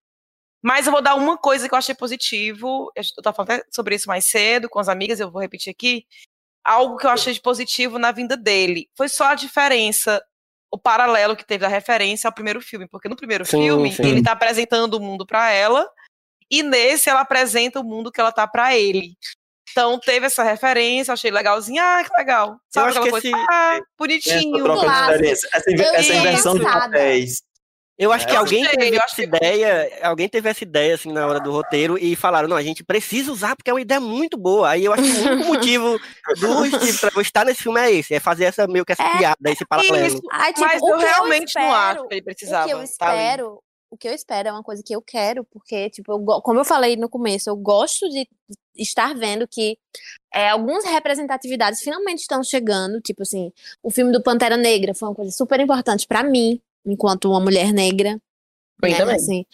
Mas 0.64 0.88
eu 0.88 0.92
vou 0.92 1.02
dar 1.02 1.16
uma 1.16 1.38
coisa 1.38 1.68
que 1.70 1.74
eu 1.74 1.78
achei 1.78 1.94
positivo. 1.94 2.92
Eu 2.96 3.02
estava 3.02 3.36
falando 3.36 3.52
até 3.52 3.64
sobre 3.72 3.96
isso 3.96 4.08
mais 4.08 4.26
cedo 4.26 4.68
com 4.70 4.80
as 4.80 4.90
amigas, 4.90 5.20
eu 5.20 5.32
vou 5.32 5.42
repetir 5.42 5.72
aqui. 5.72 6.06
Algo 6.64 6.98
que 6.98 7.06
eu 7.06 7.12
achei 7.12 7.32
de 7.34 7.42
positivo 7.42 8.00
na 8.00 8.12
vinda 8.12 8.36
dele. 8.36 8.90
Foi 8.98 9.08
só 9.08 9.26
a 9.26 9.36
diferença, 9.36 10.22
o 10.72 10.78
paralelo 10.78 11.36
que 11.36 11.46
teve 11.46 11.62
da 11.62 11.68
referência 11.68 12.28
ao 12.28 12.34
primeiro 12.34 12.62
filme. 12.62 12.88
Porque 12.88 13.08
no 13.10 13.16
primeiro 13.16 13.46
Sim, 13.46 13.62
filme, 13.64 13.92
sim. 13.94 14.04
ele 14.04 14.24
tá 14.24 14.32
apresentando 14.34 14.96
o 14.96 15.00
mundo 15.00 15.26
para 15.26 15.52
ela. 15.52 15.88
E 16.52 16.62
nesse, 16.62 17.10
ela 17.10 17.22
apresenta 17.22 17.80
o 17.80 17.84
mundo 17.84 18.12
que 18.12 18.20
ela 18.22 18.32
tá 18.32 18.46
para 18.48 18.76
ele. 18.76 19.16
Então 19.72 20.00
teve 20.00 20.28
essa 20.28 20.44
referência, 20.44 21.12
achei 21.14 21.32
legalzinho. 21.32 21.82
Ah, 21.82 22.04
que 22.04 22.16
legal. 22.18 22.58
Sabe 22.70 22.90
acho 22.90 23.00
aquela 23.00 23.06
que 23.06 23.12
coisa? 23.12 23.28
esse- 23.28 23.48
Ah, 23.50 23.74
Essa 23.76 23.86
bonitinho. 23.98 24.64
troca 24.64 24.80
de 24.80 24.86
Clássico. 24.86 25.12
diferença. 25.14 25.50
Essa, 25.54 25.72
inve- 25.72 25.84
Eu 25.84 25.94
essa 25.96 26.14
tô 26.14 26.20
inversão 26.20 26.56
de 26.58 26.64
papéis. 26.64 27.44
Eu 27.98 28.12
acho 28.12 28.28
que 28.28 28.34
Eu 28.34 28.40
alguém 28.40 28.62
gostei, 28.64 28.78
teve 28.80 28.92
eu 28.92 28.96
essa 28.98 29.06
acho 29.06 29.16
que- 29.16 29.22
ideia, 29.24 30.00
alguém 30.04 30.28
teve 30.28 30.50
essa 30.50 30.64
ideia 30.64 30.96
assim 30.96 31.12
na 31.14 31.26
hora 31.26 31.40
do 31.40 31.52
roteiro 31.52 31.98
e 31.98 32.14
falaram, 32.16 32.48
não, 32.48 32.58
a 32.58 32.62
gente 32.64 32.84
precisa 32.84 33.32
usar 33.32 33.56
porque 33.56 33.70
é 33.70 33.74
uma 33.74 33.80
ideia 33.82 34.02
muito 34.02 34.38
boa. 34.38 34.70
Aí 34.72 34.84
eu 34.84 34.92
acho 34.94 35.02
que 35.04 35.10
o 35.10 35.32
único 35.32 35.48
motivo 35.70 35.98
do 36.40 36.66
Steve 36.68 37.22
estar 37.22 37.46
nesse 37.46 37.64
filme 37.64 37.80
é 37.80 37.92
esse, 37.92 38.14
é 38.14 38.20
fazer 38.20 38.46
essa 38.46 38.68
meio 38.68 38.84
que 38.86 38.92
essa 38.92 39.04
É, 39.04 39.18
piada, 39.18 39.50
esse 39.50 39.66
paralelo. 39.66 40.08
Isso, 40.08 40.22
Ai, 40.32 40.52
tipo, 40.54 40.66
mas 40.68 40.82
o 40.82 40.90
eu 40.90 40.98
que 40.98 41.04
realmente 41.06 41.54
não 41.56 41.64
espero- 41.64 41.74
acho 42.00 42.08
que 42.10 42.14
ele 42.16 42.22
precisava. 42.22 42.64
O 42.66 42.68
que 42.68 42.74
eu 42.74 42.78
tá 42.80 42.84
espero, 42.84 43.64
o 43.90 43.98
que 43.98 44.08
eu 44.10 44.14
espero 44.14 44.50
é 44.50 44.52
uma 44.52 44.64
coisa 44.64 44.84
que 44.86 44.94
eu 44.94 45.02
quero, 45.02 45.46
porque, 45.46 45.90
tipo, 45.90 46.12
eu 46.12 46.42
como 46.42 46.60
eu 46.60 46.66
falei 46.66 46.98
no 46.98 47.08
começo, 47.08 47.50
eu 47.50 47.56
gosto 47.56 48.10
de 48.10 48.28
estar 48.78 49.16
vendo 49.16 49.48
que 49.48 49.78
é, 50.34 50.50
algumas 50.50 50.84
representatividades 50.84 51.80
finalmente 51.80 52.20
estão 52.20 52.44
chegando, 52.44 53.00
tipo 53.00 53.22
assim, 53.22 53.54
o 53.82 53.90
filme 53.90 54.12
do 54.12 54.22
Pantera 54.22 54.58
Negra 54.58 54.94
foi 54.94 55.08
uma 55.08 55.16
coisa 55.16 55.32
super 55.32 55.62
importante 55.62 56.06
pra 56.06 56.22
mim, 56.24 56.60
enquanto 56.86 57.30
uma 57.30 57.40
mulher 57.40 57.74
negra. 57.74 58.20
Mim 58.84 58.92
né, 58.92 58.98
também. 58.98 59.16
assim, 59.16 59.46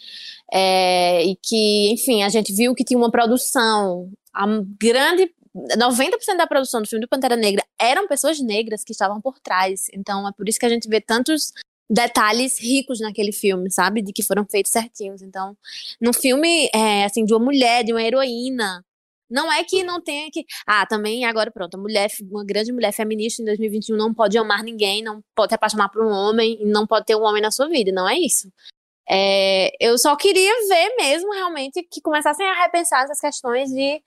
é, 0.52 1.24
e 1.24 1.36
que, 1.36 1.92
enfim, 1.92 2.24
a 2.24 2.28
gente 2.28 2.52
viu 2.52 2.74
que 2.74 2.84
tinha 2.84 2.98
uma 2.98 3.10
produção, 3.10 4.10
a 4.34 4.46
grande 4.78 5.32
90% 5.54 6.36
da 6.36 6.46
produção 6.46 6.80
do 6.80 6.88
filme 6.88 7.04
do 7.04 7.08
Pantera 7.08 7.36
Negra 7.36 7.64
eram 7.78 8.08
pessoas 8.08 8.40
negras 8.40 8.82
que 8.82 8.92
estavam 8.92 9.20
por 9.20 9.38
trás. 9.38 9.86
Então 9.92 10.26
é 10.26 10.32
por 10.32 10.48
isso 10.48 10.58
que 10.58 10.66
a 10.66 10.68
gente 10.68 10.88
vê 10.88 11.00
tantos 11.00 11.52
detalhes 11.88 12.58
ricos 12.58 13.00
naquele 13.00 13.32
filme, 13.32 13.70
sabe? 13.70 14.00
De 14.02 14.12
que 14.12 14.22
foram 14.22 14.46
feitos 14.46 14.72
certinhos. 14.72 15.20
Então, 15.20 15.56
no 16.00 16.12
filme, 16.12 16.70
é, 16.74 17.04
assim, 17.04 17.24
de 17.24 17.34
uma 17.34 17.44
mulher, 17.44 17.84
de 17.84 17.92
uma 17.92 18.02
heroína. 18.02 18.84
Não 19.32 19.50
é 19.52 19.64
que 19.64 19.82
não 19.82 20.00
tenha 20.00 20.30
que. 20.30 20.44
Ah, 20.66 20.86
também 20.86 21.24
agora 21.24 21.50
pronto, 21.50 21.78
mulher, 21.78 22.08
uma 22.30 22.44
grande 22.44 22.72
mulher 22.72 22.92
feminista 22.92 23.42
em 23.42 23.46
2021 23.46 23.96
não 23.96 24.12
pode 24.12 24.36
amar 24.36 24.62
ninguém, 24.62 25.02
não 25.02 25.22
pode 25.34 25.50
se 25.50 25.54
apaixonar 25.54 25.88
por 25.88 26.04
um 26.04 26.10
homem, 26.10 26.58
não 26.64 26.86
pode 26.86 27.06
ter 27.06 27.16
um 27.16 27.22
homem 27.22 27.40
na 27.42 27.50
sua 27.50 27.68
vida. 27.68 27.90
Não 27.92 28.08
é 28.08 28.18
isso. 28.18 28.48
É, 29.08 29.70
eu 29.80 29.98
só 29.98 30.14
queria 30.16 30.52
ver 30.68 30.94
mesmo 30.96 31.32
realmente 31.32 31.82
que 31.90 32.00
começassem 32.00 32.46
a 32.46 32.62
repensar 32.62 33.02
essas 33.02 33.18
questões 33.18 33.68
de, 33.70 34.00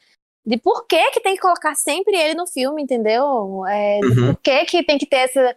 de 0.45 0.57
por 0.57 0.85
que 0.87 1.11
que 1.11 1.19
tem 1.21 1.35
que 1.35 1.41
colocar 1.41 1.75
sempre 1.75 2.15
ele 2.15 2.33
no 2.35 2.47
filme, 2.47 2.81
entendeu? 2.83 3.65
É, 3.67 3.99
Uhum. 4.03 4.33
por 4.33 4.41
que 4.41 4.65
que 4.65 4.83
tem 4.83 4.97
que 4.97 5.05
ter 5.05 5.17
essa 5.17 5.55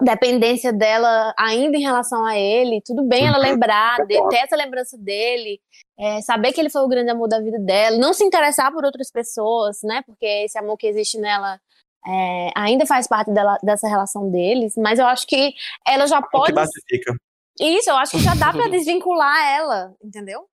dependência 0.00 0.72
dela 0.72 1.34
ainda 1.38 1.76
em 1.76 1.82
relação 1.82 2.24
a 2.24 2.36
ele. 2.38 2.82
Tudo 2.84 3.04
bem 3.04 3.26
ela 3.26 3.38
lembrar, 3.38 4.04
de, 4.06 4.28
ter 4.28 4.36
essa 4.38 4.56
lembrança 4.56 4.98
dele, 4.98 5.60
é, 5.98 6.20
saber 6.22 6.52
que 6.52 6.60
ele 6.60 6.70
foi 6.70 6.82
o 6.82 6.88
grande 6.88 7.10
amor 7.10 7.28
da 7.28 7.40
vida 7.40 7.58
dela, 7.58 7.96
não 7.98 8.12
se 8.12 8.24
interessar 8.24 8.72
por 8.72 8.84
outras 8.84 9.10
pessoas, 9.10 9.78
né? 9.82 10.02
Porque 10.06 10.26
esse 10.26 10.58
amor 10.58 10.76
que 10.76 10.86
existe 10.86 11.18
nela 11.18 11.60
é, 12.06 12.50
ainda 12.54 12.84
faz 12.84 13.06
parte 13.06 13.30
dela, 13.32 13.56
dessa 13.62 13.88
relação 13.88 14.30
deles, 14.30 14.74
mas 14.76 14.98
eu 14.98 15.06
acho 15.06 15.26
que 15.26 15.54
ela 15.86 16.06
já 16.06 16.18
O 16.18 16.22
que 16.22 16.30
pode 16.30 16.52
basifica. 16.52 17.14
isso, 17.60 17.88
eu 17.90 17.96
acho 17.96 18.12
que 18.12 18.22
já 18.22 18.34
dá 18.34 18.52
pra 18.52 18.68
desvincular 18.68 19.44
ela, 19.56 19.94
entendeu? 20.02 20.46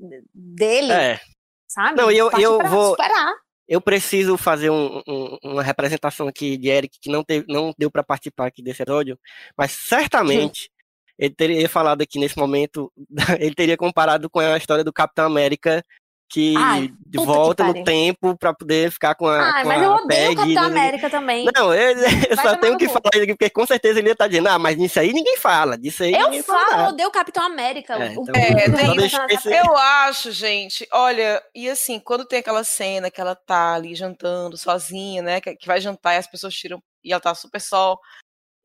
De- 0.00 0.24
Dele, 0.34 0.92
É, 0.92 1.20
sabe? 1.68 2.00
Não, 2.00 2.10
e 2.10 2.18
eu- 2.18 2.30
eu 2.32 2.58
pra 2.58 2.68
vou- 2.68 2.90
Superar. 2.90 3.34
eu 3.68 3.80
preciso 3.80 4.36
fazer 4.36 4.70
um- 4.70 5.00
um- 5.06 5.38
uma 5.44 5.62
representação 5.62 6.26
aqui 6.26 6.56
de 6.56 6.68
Eric 6.68 6.98
que 7.00 7.10
não, 7.10 7.22
teve, 7.22 7.46
não 7.48 7.72
deu 7.78 7.90
para 7.90 8.02
participar 8.02 8.46
aqui 8.46 8.62
desse 8.62 8.82
episódio, 8.82 9.18
mas 9.56 9.70
certamente 9.72 10.70
ele 11.18 11.34
teria 11.34 11.68
falado 11.68 12.02
aqui 12.02 12.18
nesse 12.18 12.36
momento, 12.36 12.92
ele 13.40 13.54
teria 13.54 13.76
comparado 13.76 14.28
com 14.28 14.38
a 14.40 14.56
história 14.56 14.84
do 14.84 14.92
Capitão 14.92 15.26
América 15.26 15.82
que 16.28 16.54
Ai, 16.56 16.88
de 17.06 17.18
puta 17.18 17.20
que 17.20 17.24
volta 17.24 17.64
no 17.64 17.84
tempo 17.84 18.36
para 18.36 18.52
poder 18.52 18.90
ficar 18.90 19.14
com 19.14 19.28
a, 19.28 19.38
Ai, 19.38 19.62
com 19.62 19.68
mas 19.68 19.80
a 19.80 19.84
eu 19.84 19.90
odeio 19.92 20.08
Peggy, 20.08 20.32
o 20.32 20.36
Capitão 20.36 20.62
né? 20.62 20.80
América 20.80 21.10
também. 21.10 21.46
Não, 21.54 21.72
eu, 21.72 21.96
eu 22.30 22.36
só 22.36 22.56
tenho 22.56 22.76
que 22.76 22.86
cu. 22.86 22.94
falar 22.94 23.10
isso 23.14 23.22
aqui, 23.22 23.34
porque 23.34 23.50
com 23.50 23.66
certeza 23.66 23.98
ele 24.00 24.08
ia 24.08 24.12
estar 24.12 24.26
dizendo, 24.26 24.48
ah, 24.48 24.58
mas 24.58 24.76
nisso 24.76 24.98
aí 24.98 25.12
ninguém 25.12 25.36
fala, 25.36 25.78
disso 25.78 26.02
aí 26.02 26.12
eu 26.12 26.24
ninguém 26.24 26.42
fala 26.42 26.66
falo, 26.66 26.82
eu 26.82 26.88
odeio 26.88 27.08
o 27.08 27.12
Capitão 27.12 27.44
América. 27.44 27.94
É, 27.94 28.12
então, 28.12 28.34
É, 28.34 29.36
série. 29.38 29.56
Eu 29.56 29.76
acho, 29.76 30.32
gente, 30.32 30.86
olha, 30.92 31.40
e 31.54 31.68
assim, 31.68 32.00
quando 32.00 32.24
tem 32.26 32.40
aquela 32.40 32.64
cena 32.64 33.10
que 33.10 33.20
ela 33.20 33.36
tá 33.36 33.74
ali 33.74 33.94
jantando 33.94 34.56
sozinha, 34.56 35.22
né? 35.22 35.40
Que, 35.40 35.54
que 35.54 35.66
vai 35.66 35.80
jantar 35.80 36.14
e 36.14 36.18
as 36.18 36.26
pessoas 36.26 36.54
tiram 36.54 36.82
e 37.04 37.12
ela 37.12 37.20
tá 37.20 37.34
super 37.34 37.60
sol. 37.60 38.00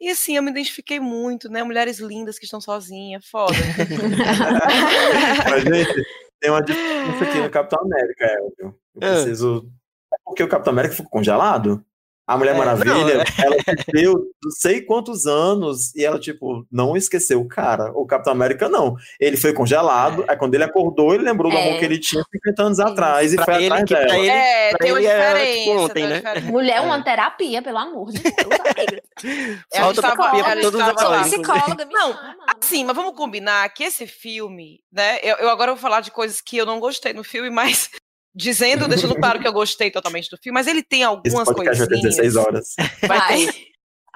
E 0.02 0.10
assim, 0.10 0.36
eu 0.36 0.42
me 0.42 0.50
identifiquei 0.50 1.00
muito, 1.00 1.48
né? 1.48 1.64
Mulheres 1.64 2.00
lindas 2.00 2.40
que 2.40 2.46
estão 2.46 2.60
sozinhas, 2.60 3.24
foda. 3.28 3.54
Mas, 5.50 5.64
gente, 5.64 6.06
tem 6.40 6.50
uma 6.50 6.62
diferença 6.64 7.24
aqui 7.24 7.38
no 7.38 7.50
Capitão 7.52 7.80
América, 7.84 8.26
Elvio. 8.26 8.76
Eu 8.96 9.02
Ah. 9.08 9.12
preciso. 9.14 9.72
É 10.14 10.18
porque 10.26 10.44
o 10.44 10.48
Capitão 10.48 10.74
América 10.74 10.96
ficou 10.96 11.12
congelado? 11.12 11.86
A 12.34 12.38
Mulher 12.38 12.56
É, 12.56 12.58
Maravilha, 12.58 12.94
não, 12.94 13.10
é. 13.10 13.26
ela 13.46 13.56
viveu 13.94 14.14
não 14.44 14.52
sei 14.52 14.82
quantos 14.82 15.26
anos 15.26 15.94
e 15.96 16.04
ela, 16.06 16.20
tipo, 16.20 16.66
não 16.72 16.96
esqueceu 16.96 17.40
o 17.42 17.48
cara. 17.48 17.92
O 17.94 18.06
Capitão 18.06 18.34
América, 18.34 18.68
não. 18.70 18.96
Ele 19.20 19.38
foi 19.38 19.54
congelado, 19.54 20.24
aí 20.28 20.36
quando 20.38 20.56
ele 20.56 20.64
acordou, 20.64 21.14
ele 21.14 21.24
lembrou 21.24 21.52
do 21.52 21.58
É. 21.58 21.68
amor 21.70 21.80
que 21.80 21.86
ele 21.86 22.00
tinha 22.00 22.24
50 22.32 22.64
anos 22.64 22.80
atrás 22.80 23.34
e 23.34 23.36
Pra 23.36 23.46
foi 23.46 23.56
ele, 23.56 23.66
atrás 23.66 23.84
que 23.86 23.94
pra 23.96 24.04
dela. 24.06 24.18
ele, 24.18 24.28
é, 24.30 24.70
pra 24.70 24.78
tem 24.80 24.92
uma 24.92 25.00
ele 25.00 25.08
é, 25.08 25.18
diferença. 25.30 25.60
tipo, 25.60 25.72
ontem, 25.80 25.94
tem 25.94 26.04
uma 26.04 26.10
né? 26.10 26.16
diferença. 26.18 26.52
Mulher, 26.52 26.78
É. 26.78 26.82
uma 26.82 27.04
terapia, 27.04 27.62
pelo 27.62 27.78
amor 27.78 28.12
de 28.12 28.20
Deus, 28.20 28.34
falta 29.76 30.00
estava- 30.00 30.16
terapia 30.16 30.44
pra 30.44 30.52
ela 30.54 30.62
todos 30.62 30.82
os 30.82 30.88
estava 30.88 31.10
lá. 31.10 31.16
heróis. 31.18 31.34
Psicóloga, 31.34 31.86
me 31.86 31.94
Não, 31.94 32.14
chama. 32.14 32.36
Assim, 32.62 32.84
mas 32.86 32.96
vamos 32.96 33.16
combinar 33.16 33.68
que 33.74 33.84
esse 33.84 34.08
filme, 34.08 34.80
né? 34.92 35.20
Eu, 35.22 35.36
eu 35.38 35.50
agora 35.50 35.72
vou 35.72 35.82
falar 35.82 36.02
de 36.02 36.12
coisas 36.12 36.42
que 36.42 36.58
eu 36.58 36.66
não 36.66 36.80
gostei 36.80 37.14
no 37.14 37.24
filme, 37.24 37.50
mas 37.50 37.90
dizendo, 38.34 38.88
deixando 38.88 39.16
claro 39.16 39.40
que 39.40 39.48
eu 39.48 39.54
gostei 39.54 39.92
totalmente 39.92 40.30
do 40.30 40.38
filme, 40.38 40.54
mas 40.54 40.68
ele 40.68 40.84
tem 40.84 41.02
Esse 41.02 41.08
algumas 41.08 41.48
vai 41.48 41.56
ter 41.56 41.66
coisinhas. 41.66 42.02
16 42.02 42.36
horas. 42.36 42.74
Vai 43.08 43.20
Vai. 43.20 43.46
ter. 43.46 43.72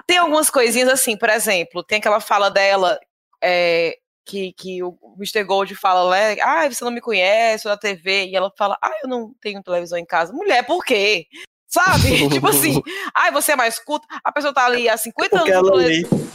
Tem 0.06 0.18
algumas 0.18 0.48
coisinhas 0.48 0.88
assim, 0.88 1.16
por 1.16 1.28
exemplo, 1.28 1.82
tem 1.82 1.98
aquela 1.98 2.20
fala 2.20 2.48
dela 2.48 2.98
é, 3.42 3.98
que, 4.24 4.52
que 4.52 4.82
o 4.82 4.96
Mr. 5.16 5.44
Gold 5.44 5.74
fala, 5.74 6.10
né? 6.10 6.36
Ah, 6.40 6.68
você 6.68 6.84
não 6.84 6.90
me 6.90 7.00
conhece, 7.00 7.64
da 7.64 7.76
TV. 7.76 8.26
E 8.26 8.36
ela 8.36 8.52
fala, 8.56 8.76
ah, 8.82 8.92
eu 9.02 9.08
não 9.08 9.32
tenho 9.40 9.62
televisão 9.62 9.98
em 9.98 10.04
casa. 10.04 10.32
Mulher, 10.32 10.64
por 10.64 10.84
quê? 10.84 11.26
Sabe? 11.68 12.28
tipo 12.30 12.46
assim, 12.48 12.82
ai, 13.14 13.28
ah, 13.28 13.32
você 13.32 13.52
é 13.52 13.56
mais 13.56 13.78
culto. 13.78 14.06
A 14.22 14.32
pessoa 14.32 14.52
tá 14.52 14.66
ali 14.66 14.88
há 14.88 14.96
50 14.96 15.36
Porque 15.36 15.52
anos. 15.52 15.70
Ela 15.70 16.26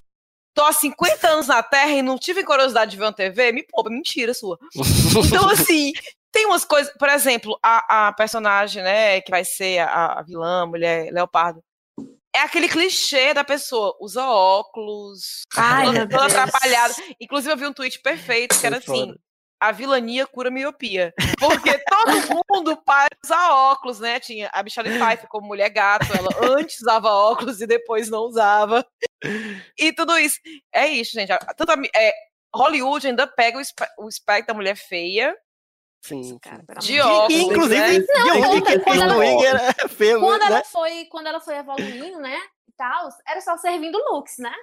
Tô 0.53 0.65
há 0.65 0.73
50 0.73 1.29
anos 1.29 1.47
na 1.47 1.63
Terra 1.63 1.91
e 1.91 2.01
não 2.01 2.17
tive 2.17 2.43
curiosidade 2.43 2.91
de 2.91 2.97
ver 2.97 3.05
uma 3.05 3.13
TV. 3.13 3.53
Me 3.53 3.63
poupa, 3.63 3.89
mentira 3.89 4.34
sua. 4.34 4.59
Então, 5.25 5.49
assim, 5.49 5.93
tem 6.41 6.45
umas 6.47 6.65
coisas. 6.65 6.91
Por 6.97 7.09
exemplo, 7.09 7.57
a, 7.61 8.07
a 8.07 8.13
personagem, 8.13 8.81
né, 8.81 9.21
que 9.21 9.29
vai 9.29 9.45
ser 9.45 9.79
a, 9.79 10.19
a 10.19 10.21
vilã, 10.23 10.63
a 10.63 10.65
mulher 10.65 11.11
leopardo 11.11 11.63
é 12.33 12.39
aquele 12.39 12.69
clichê 12.69 13.33
da 13.33 13.43
pessoa, 13.43 13.93
usa 13.99 14.25
óculos, 14.25 15.41
Ai, 15.55 15.85
toda, 16.07 16.07
toda 16.07 16.25
atrapalhada. 16.25 16.93
Inclusive, 17.19 17.53
eu 17.53 17.57
vi 17.57 17.67
um 17.67 17.73
tweet 17.73 18.01
perfeito 18.01 18.57
que 18.57 18.65
era 18.65 18.77
assim: 18.77 19.13
a 19.59 19.71
vilania 19.71 20.25
cura 20.25 20.49
miopia. 20.49 21.13
Porque 21.37 21.77
todo 21.77 22.45
mundo 22.49 22.81
para 22.83 23.09
usar 23.23 23.51
óculos, 23.51 23.99
né? 23.99 24.19
Tinha 24.19 24.49
a 24.53 24.63
Michelle 24.63 24.97
Pfeiffer 24.97 25.27
como 25.27 25.47
mulher 25.47 25.69
gato, 25.69 26.07
ela 26.17 26.57
antes 26.57 26.79
usava 26.81 27.09
óculos 27.09 27.61
e 27.61 27.67
depois 27.67 28.09
não 28.09 28.21
usava. 28.21 28.85
E 29.77 29.93
tudo 29.93 30.17
isso. 30.17 30.39
É 30.73 30.87
isso, 30.87 31.11
gente. 31.11 31.29
Tanto 31.57 31.69
a, 31.69 31.75
é, 31.95 32.13
Hollywood 32.55 33.07
ainda 33.07 33.27
pega 33.27 33.59
o, 33.59 34.05
o 34.05 34.07
espectro 34.07 34.47
da 34.47 34.53
mulher 34.53 34.75
feia 34.75 35.35
Sim, 36.02 36.38
cara. 36.39 36.64
De 36.80 36.99
óculos, 36.99 37.34
e, 37.34 37.41
inclusive, 37.43 37.99
né? 37.99 38.06
não, 38.10 38.41
quando, 38.41 38.66
que 38.66 38.80
quando, 38.80 39.02
ela, 39.02 39.26
era 39.45 39.89
feio, 39.89 40.20
quando 40.20 40.41
né? 40.41 40.47
ela 40.47 40.64
foi, 40.64 41.06
quando 41.06 41.28
ela 41.28 41.39
foi 41.39 41.56
evoluindo, 41.58 42.20
né, 42.20 42.38
e 42.68 42.74
tal, 42.76 43.10
era 43.28 43.39
só 43.39 43.56
servindo 43.58 43.97
looks, 44.10 44.38
né? 44.39 44.54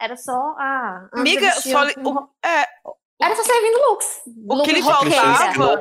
Era 0.00 0.16
só 0.16 0.54
a 0.58 1.08
Amiga, 1.12 1.50
só, 1.52 1.84
o, 1.84 2.28
é, 2.44 2.66
era 3.20 3.34
só 3.34 3.42
servindo 3.42 3.78
looks. 3.88 4.20
O 4.46 4.62
que 4.62 4.72
lhe 4.72 4.82
faltava, 4.82 5.80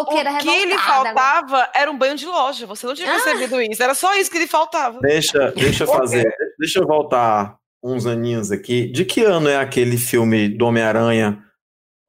o 0.00 0.06
que 0.40 0.64
lhe 0.64 0.78
faltava 0.78 1.70
era 1.74 1.90
um 1.90 1.96
banho 1.96 2.16
de 2.16 2.26
loja. 2.26 2.66
Você 2.66 2.86
não 2.86 2.94
tinha 2.94 3.08
ah. 3.08 3.20
percebido 3.20 3.62
isso. 3.62 3.82
Era 3.82 3.94
só 3.94 4.16
isso 4.16 4.30
que 4.30 4.38
lhe 4.38 4.48
faltava. 4.48 4.98
Deixa, 5.00 5.52
deixa 5.52 5.84
eu 5.84 5.88
fazer. 5.88 6.34
deixa 6.58 6.80
eu 6.80 6.86
voltar 6.86 7.56
uns 7.82 8.04
aninhos 8.04 8.50
aqui. 8.50 8.90
De 8.90 9.04
que 9.04 9.22
ano 9.22 9.48
é 9.48 9.56
aquele 9.58 9.96
filme 9.96 10.48
do 10.48 10.66
Homem-Aranha 10.66 11.40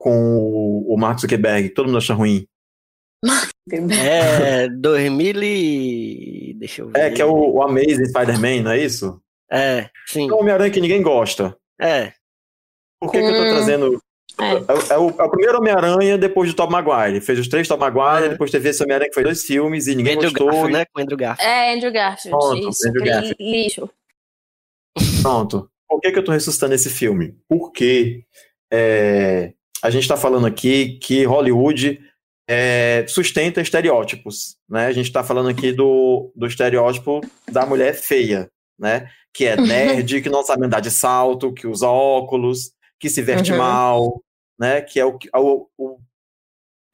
com 0.03 0.35
o, 0.37 0.93
o 0.93 0.97
Mark 0.97 1.17
Zuckerberg, 1.17 1.69
todo 1.69 1.85
mundo 1.85 1.97
acha 1.99 2.13
ruim. 2.13 2.45
É, 3.71 4.67
2000 4.67 5.43
e... 5.43 6.53
Deixa 6.57 6.81
eu 6.81 6.89
ver. 6.89 6.99
É, 6.99 7.09
que 7.09 7.21
é 7.21 7.25
o, 7.25 7.53
o 7.53 7.63
Amazing 7.63 8.07
Spider-Man, 8.07 8.63
não 8.63 8.71
é 8.71 8.83
isso? 8.83 9.21
É, 9.49 9.89
sim. 10.05 10.29
É 10.29 10.33
o 10.33 10.39
Homem-Aranha 10.39 10.69
que 10.69 10.81
ninguém 10.81 11.01
gosta. 11.01 11.55
É. 11.79 12.11
Por 12.99 13.11
que, 13.11 13.17
hum, 13.17 13.21
que 13.21 13.27
eu 13.27 13.37
tô 13.37 13.43
hum, 13.43 13.49
trazendo... 13.55 14.03
É. 14.41 14.43
É, 14.43 14.93
é, 14.95 14.97
o, 14.97 15.09
é 15.09 15.23
o 15.23 15.29
primeiro 15.29 15.57
Homem-Aranha 15.59 16.17
depois 16.17 16.49
do 16.49 16.55
Tom 16.55 16.69
Maguire. 16.69 17.21
Fez 17.21 17.39
os 17.39 17.47
três 17.47 17.65
Tom 17.65 17.77
Maguire, 17.77 18.25
é. 18.25 18.29
depois 18.29 18.51
teve 18.51 18.67
esse 18.67 18.83
Homem-Aranha 18.83 19.07
que 19.07 19.13
foi 19.13 19.23
dois 19.23 19.45
filmes 19.45 19.87
e 19.87 19.95
ninguém 19.95 20.15
Andrew 20.15 20.31
gostou. 20.31 20.47
Garfield, 20.47 20.69
e... 20.69 20.77
né? 20.79 20.85
Com 20.91 21.01
Andrew 21.01 21.17
Garfield. 21.17 21.49
É, 21.49 21.73
Andrew 21.73 21.93
Garfield. 21.93 22.37
Pronto, 22.37 22.69
isso, 22.69 22.89
Andrew 22.89 23.05
Garfield. 23.05 23.35
lixo. 23.39 23.89
Pronto. 25.21 25.69
Por 25.87 26.01
que, 26.01 26.11
que 26.11 26.19
eu 26.19 26.25
tô 26.25 26.33
ressuscitando 26.33 26.73
esse 26.73 26.89
filme? 26.89 27.37
Porque 27.47 28.25
é, 28.69 29.53
a 29.83 29.89
gente 29.89 30.03
está 30.03 30.15
falando 30.15 30.47
aqui 30.47 30.97
que 30.99 31.25
Hollywood 31.25 31.99
é, 32.47 33.05
sustenta 33.05 33.59
estereótipos, 33.59 34.55
né? 34.69 34.85
A 34.85 34.93
gente 34.93 35.07
está 35.07 35.25
falando 35.25 35.49
aqui 35.49 35.73
do, 35.73 36.31
do 36.33 36.47
estereótipo 36.47 37.19
da 37.51 37.65
mulher 37.65 37.93
feia, 37.93 38.49
né? 38.79 39.09
Que 39.33 39.45
é 39.45 39.57
nerd, 39.57 40.21
que 40.21 40.29
não 40.29 40.41
sabe 40.41 40.65
andar 40.65 40.79
de 40.79 40.89
salto, 40.89 41.53
que 41.53 41.67
usa 41.67 41.89
óculos, 41.89 42.71
que 42.97 43.09
se 43.09 43.21
veste 43.21 43.51
uhum. 43.51 43.57
mal, 43.57 44.23
né? 44.57 44.81
Que 44.81 45.01
é 45.01 45.05
o, 45.05 45.19
o, 45.35 45.67
o 45.77 45.97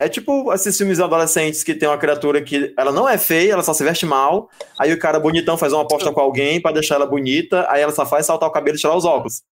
é 0.02 0.10
tipo 0.10 0.52
esses 0.52 0.76
filmes 0.76 1.00
adolescentes 1.00 1.64
que 1.64 1.76
tem 1.76 1.88
uma 1.88 1.98
criatura 1.98 2.42
que 2.42 2.74
ela 2.76 2.92
não 2.92 3.08
é 3.08 3.20
feia, 3.20 3.54
ela 3.54 3.62
só 3.62 3.74
se 3.74 3.84
veste 3.84 4.06
mal. 4.06 4.50
Aí 4.80 4.92
o 4.92 4.98
cara 4.98 5.20
bonitão 5.20 5.58
faz 5.58 5.74
uma 5.74 5.84
aposta 5.84 6.12
com 6.12 6.22
alguém 6.22 6.60
para 6.60 6.72
deixar 6.72 6.96
ela 6.96 7.06
bonita, 7.06 7.68
aí 7.70 7.84
ela 7.84 7.92
só 7.92 8.04
faz 8.04 8.26
saltar 8.26 8.50
o 8.50 8.52
cabelo 8.52 8.78
e 8.78 8.80
tirar 8.80 8.96
os 8.96 9.06
óculos. 9.06 9.44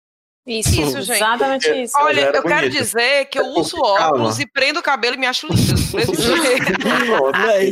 Isso, 0.47 0.81
isso, 0.81 1.03
gente. 1.03 1.17
Exatamente 1.17 1.69
isso. 1.83 1.95
Olha, 1.99 2.31
eu 2.33 2.43
quero 2.43 2.71
dizer 2.71 3.27
que 3.27 3.39
eu 3.39 3.47
uso 3.47 3.77
óculos 3.79 4.39
e 4.39 4.47
prendo 4.47 4.79
o 4.79 4.83
cabelo 4.83 5.17
e 5.17 5.19
me 5.19 5.27
acho 5.27 5.49
linda. 5.49 5.75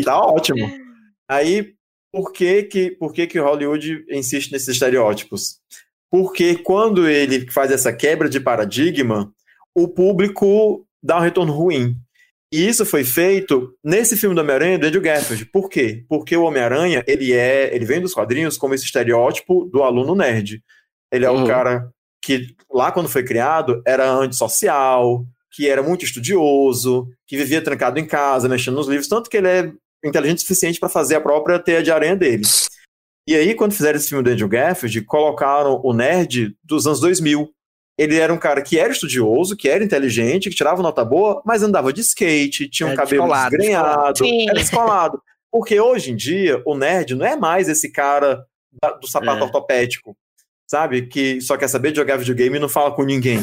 tá 0.05 0.19
ótimo. 0.19 0.69
Aí, 1.29 1.73
por 2.13 2.33
que 2.33 2.65
que, 2.65 2.91
por 2.91 3.13
que 3.13 3.29
que 3.29 3.39
Hollywood 3.39 4.05
insiste 4.11 4.51
nesses 4.51 4.69
estereótipos? 4.69 5.61
Porque 6.11 6.57
quando 6.57 7.09
ele 7.09 7.49
faz 7.51 7.71
essa 7.71 7.93
quebra 7.93 8.29
de 8.29 8.41
paradigma, 8.41 9.33
o 9.75 9.87
público 9.87 10.85
dá 11.03 11.19
um 11.19 11.23
retorno 11.23 11.53
ruim. 11.53 11.97
E 12.53 12.69
isso 12.69 12.87
foi 12.87 13.03
feito 13.03 13.75
nesse 13.83 14.17
filme 14.17 14.35
do 14.35 14.41
Homem-Aranha 14.41 14.79
do 14.79 14.87
Andrew 14.87 15.03
Garfield. 15.03 15.45
Por 15.47 15.69
quê? 15.69 16.05
Porque 16.09 16.37
o 16.37 16.45
Homem-Aranha, 16.45 17.03
ele 17.07 17.33
é, 17.33 17.75
ele 17.75 17.85
vem 17.85 18.01
dos 18.01 18.15
quadrinhos 18.15 18.57
como 18.57 18.75
esse 18.75 18.85
estereótipo 18.85 19.65
do 19.65 19.83
aluno 19.83 20.15
nerd. 20.15 20.63
Ele 21.13 21.25
é 21.25 21.31
uhum. 21.31 21.43
um 21.43 21.47
cara 21.47 21.93
que 22.25 22.57
lá 22.73 22.91
quando 22.91 23.09
foi 23.09 23.23
criado 23.23 23.83
era 23.87 24.11
antissocial, 24.11 25.27
que 25.53 25.69
era 25.69 25.83
muito 25.83 26.07
estudioso, 26.07 27.07
que 27.27 27.37
vivia 27.37 27.63
trancado 27.63 28.01
em 28.01 28.07
casa, 28.07 28.49
mexendo 28.49 28.77
nos 28.77 28.89
livros, 28.89 29.09
tanto 29.09 29.29
que 29.29 29.37
ele 29.37 29.49
é 29.49 29.73
inteligente 30.03 30.39
o 30.39 30.41
suficiente 30.41 30.81
para 30.81 30.89
fazer 30.89 31.17
a 31.17 31.21
própria 31.21 31.59
teia 31.59 31.83
de 31.83 31.93
aranha 31.93 32.17
dele. 32.17 32.43
E 33.29 33.35
aí, 33.35 33.55
quando 33.55 33.75
fizeram 33.75 33.97
esse 33.97 34.09
filme 34.09 34.25
do 34.25 34.31
Andrew 34.31 34.49
Garfield, 34.49 35.03
colocaram 35.03 35.81
o 35.83 35.93
nerd 35.93 36.57
dos 36.63 36.87
anos 36.87 37.01
2000. 37.01 37.51
Ele 37.97 38.19
era 38.19 38.33
um 38.33 38.39
cara 38.39 38.61
que 38.61 38.79
era 38.79 38.93
estudioso, 38.93 39.57
que 39.57 39.69
era 39.69 39.85
inteligente, 39.85 40.51
que 40.51 40.57
tirava 40.57 40.83
nota 40.83 41.05
boa, 41.05 41.43
mas 41.45 41.63
andava 41.63 41.93
de 41.93 42.01
skate, 42.01 42.69
tinha 42.69 42.89
um 42.89 42.93
é, 42.93 42.97
cabelo 42.97 43.23
descolado, 43.23 43.51
desgrenhado, 43.51 44.13
descolado. 44.13 44.51
era 44.51 44.59
descolado. 44.59 45.23
Porque 45.51 45.79
hoje 45.79 46.11
em 46.11 46.17
dia, 46.17 46.61
o 46.67 46.75
nerd 46.77 47.15
não 47.15 47.25
é 47.25 47.37
mais 47.37 47.69
esse 47.69 47.93
cara 47.93 48.45
do 49.01 49.07
sapato 49.07 49.41
é. 49.41 49.45
ortopédico 49.45 50.17
sabe? 50.75 51.07
Que 51.07 51.41
só 51.41 51.57
quer 51.57 51.69
saber 51.69 51.93
de 51.93 51.99
jogar 51.99 52.17
videogame 52.17 52.57
e 52.57 52.61
não 52.61 52.69
fala 52.69 52.91
com 52.91 53.05
ninguém. 53.05 53.39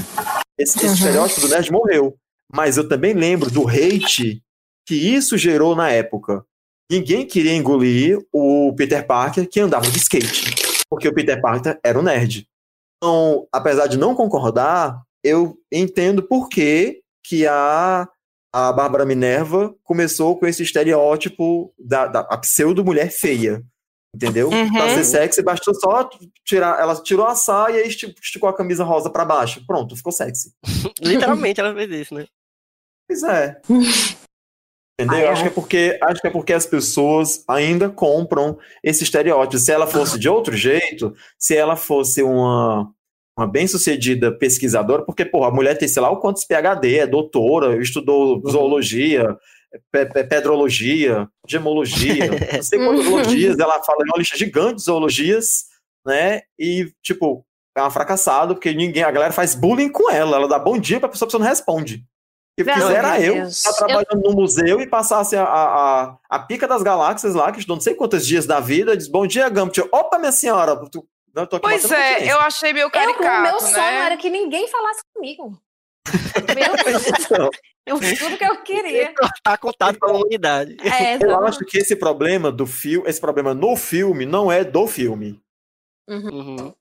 Esse, 0.58 0.78
esse 0.78 0.86
uhum. 0.86 0.94
estereótipo 0.94 1.42
do 1.42 1.48
nerd 1.48 1.72
morreu. 1.72 2.18
Mas 2.54 2.76
eu 2.76 2.90
também 2.90 3.14
lembro 3.14 3.50
do 3.50 3.70
hate 3.70 4.44
que 4.86 4.96
isso 4.96 5.38
gerou 5.38 5.74
na 5.74 5.90
época. 5.90 6.44
Ninguém 6.92 7.26
queria 7.26 7.56
engolir 7.56 8.20
o 8.34 8.74
Peter 8.76 9.08
Parker 9.08 9.48
que 9.48 9.62
andava 9.62 9.90
de 9.90 9.98
skate. 9.98 10.84
Porque 10.90 11.08
o 11.08 11.14
Peter 11.14 11.40
Parker 11.40 11.80
era 11.82 11.98
um 11.98 12.02
nerd. 12.02 12.46
Então, 12.98 13.48
apesar 13.50 13.88
de 13.88 13.98
não 13.98 14.14
concordar, 14.14 15.02
eu 15.24 15.58
entendo 15.72 16.22
por 16.22 16.50
que, 16.50 17.02
que 17.24 17.48
a, 17.48 18.10
a 18.54 18.74
Bárbara 18.74 19.06
Minerva 19.06 19.74
começou 19.86 20.38
com 20.38 20.46
esse 20.46 20.64
estereótipo 20.64 21.74
da, 21.80 22.08
da 22.08 22.24
pseudo-mulher 22.38 23.10
feia. 23.10 23.64
Entendeu? 24.14 24.50
Uhum. 24.50 24.74
Pra 24.74 24.90
ser 24.90 25.06
sexy, 25.06 25.42
bastou 25.42 25.74
só 25.74 26.10
tirar. 26.44 26.80
Ela 26.80 27.02
tirou 27.02 27.26
a 27.26 27.36
saia 27.36 27.86
e 27.86 27.88
esticou 27.88 28.50
a 28.50 28.56
camisa 28.56 28.84
rosa 28.84 29.10
para 29.10 29.24
baixo. 29.24 29.66
Pronto, 29.66 29.96
ficou 29.96 30.12
sexy. 30.12 30.54
Literalmente 31.02 31.62
ela 31.62 31.74
fez 31.74 31.92
isso, 31.92 32.16
né? 32.16 32.26
Pois 33.08 33.24
é. 33.24 33.62
Entendeu? 35.00 35.18
Ah, 35.18 35.20
é. 35.20 35.28
Acho, 35.30 35.42
que 35.44 35.48
é 35.48 35.52
porque, 35.52 36.00
acho 36.02 36.22
que 36.22 36.28
é 36.28 36.32
porque 36.32 36.54
as 36.54 36.66
pessoas 36.66 37.44
ainda 37.48 37.90
compram 37.90 38.58
esse 38.84 39.04
estereótipo. 39.04 39.58
Se 39.58 39.72
ela 39.72 39.88
fosse 39.88 40.20
de 40.20 40.28
outro 40.28 40.56
jeito, 40.56 41.16
se 41.38 41.56
ela 41.56 41.78
fosse 41.78 42.22
uma, 42.22 42.92
uma 43.38 43.48
bem-sucedida 43.48 44.32
pesquisadora, 44.32 45.04
porque, 45.04 45.26
porra, 45.26 45.48
a 45.48 45.54
mulher 45.54 45.78
tem, 45.78 45.88
sei 45.88 46.02
lá, 46.02 46.12
o 46.12 46.18
quantos 46.18 46.46
PHD, 46.46 47.00
é 47.00 47.08
doutora, 47.08 47.82
estudou 47.82 48.36
uhum. 48.36 48.50
zoologia, 48.50 49.38
pedrologia, 50.28 51.30
gemologia, 51.48 52.28
não 52.58 52.64
sei 52.64 52.80
quantas 52.80 53.06
zoologias, 53.06 53.60
ela 53.60 53.84
fala 53.84 54.00
em 54.02 54.10
uma 54.10 54.18
lista 54.18 54.38
gigante 54.38 54.76
de 54.76 54.84
zoologias, 54.84 55.66
né? 56.06 56.42
E, 56.60 56.92
tipo, 57.02 57.46
é 57.76 57.82
uma 57.82 57.92
fracassada, 57.92 58.54
porque 58.54 58.74
ninguém, 58.74 59.04
a 59.04 59.12
galera 59.12 59.34
faz 59.34 59.56
bullying 59.56 59.92
com 59.92 60.12
ela, 60.12 60.38
ela 60.38 60.48
dá 60.48 60.60
bom 60.60 60.78
dia 60.78 61.00
pra 61.00 61.10
pessoa, 61.10 61.26
a 61.26 61.30
pessoa 61.30 61.44
não 61.44 61.50
responde. 61.50 62.04
Se 62.60 62.66
quisera 62.66 63.20
eu 63.20 63.46
estar 63.46 63.74
trabalhando 63.74 64.26
eu... 64.26 64.30
no 64.30 64.34
museu 64.34 64.82
e 64.82 64.88
passasse 64.88 65.36
a, 65.38 65.44
a, 65.44 66.18
a, 66.30 66.40
pica 66.40 66.68
das 66.68 66.84
galáxias 66.84 67.34
lá, 67.34 67.52
que 67.52 67.60
estudou 67.60 67.78
não 67.78 67.82
sei 67.82 67.96
quantos 67.96 68.28
dias 68.28 68.46
da 68.46 68.60
vida, 68.60 68.96
diz, 68.96 69.08
bom 69.08 69.26
dia, 69.26 69.50
Gambit. 69.50 69.82
Opa, 69.92 70.20
minha 70.20 70.34
senhora, 70.34 70.76
tu, 70.90 71.08
não, 71.34 71.46
tô 71.46 71.56
aqui 71.56 71.68
Pois 71.68 71.90
é, 71.90 72.32
eu 72.32 72.40
achei 72.40 72.74
meio 72.74 72.92
caricato, 72.92 73.24
eu, 73.24 73.40
O 73.40 73.42
meu 73.42 73.54
né? 73.54 73.60
sonho 73.60 74.02
era 74.04 74.18
que 74.18 74.30
ninguém 74.30 74.68
falasse 74.68 75.02
comigo. 75.14 75.58
Meu 76.56 76.76
Deus. 76.84 77.52
Eu 77.86 78.00
tudo 78.00 78.38
que 78.38 78.44
eu 78.44 78.64
queria. 78.64 79.14
Cortar 79.14 79.58
contato 79.58 80.00
com 80.00 80.10
a 80.10 80.14
humanidade. 80.14 80.78
É, 80.82 81.24
eu 81.24 81.46
acho 81.46 81.60
que 81.66 81.78
esse 81.78 81.96
problema 81.96 82.52
do 82.52 82.68
filme, 82.68 83.10
esse 83.10 83.20
problema 83.20 83.54
no 83.54 83.76
filme 83.76 84.26
não 84.26 84.52
é 84.52 84.64
do 84.64 84.88
filme. 84.88 85.42
Uhum. 86.08 86.30
uhum. 86.30 86.74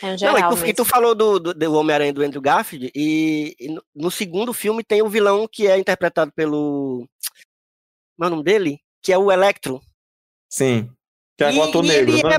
É 0.00 0.16
geral, 0.16 0.40
não, 0.40 0.52
e 0.52 0.56
tu, 0.56 0.66
e 0.68 0.74
tu, 0.74 0.84
falou 0.86 1.14
do, 1.14 1.38
do, 1.38 1.52
do 1.52 1.74
Homem-Aranha 1.74 2.14
do 2.14 2.22
Andrew 2.22 2.40
Garfield, 2.40 2.90
e, 2.94 3.54
e 3.60 3.68
no, 3.68 3.84
no, 3.94 4.10
segundo 4.10 4.54
filme 4.54 4.82
tem 4.82 5.02
o 5.02 5.08
vilão 5.08 5.46
que 5.46 5.66
é 5.66 5.78
interpretado 5.78 6.32
pelo. 6.32 7.06
Qual 8.16 8.26
é 8.26 8.26
o 8.28 8.30
nome 8.30 8.42
dele? 8.42 8.80
Que 9.02 9.12
é 9.12 9.18
o 9.18 9.30
Electro. 9.30 9.82
Sim. 10.48 10.90
Que 11.36 11.44
é 11.44 11.52
o 11.52 11.62
ator 11.62 11.84
negro, 11.84 12.16
não 12.22 12.30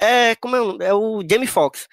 é, 0.00 0.30
é, 0.30 0.34
como 0.36 0.56
é, 0.56 0.86
é 0.86 0.94
o 0.94 1.22
Jamie 1.28 1.46
Foxx. 1.46 1.86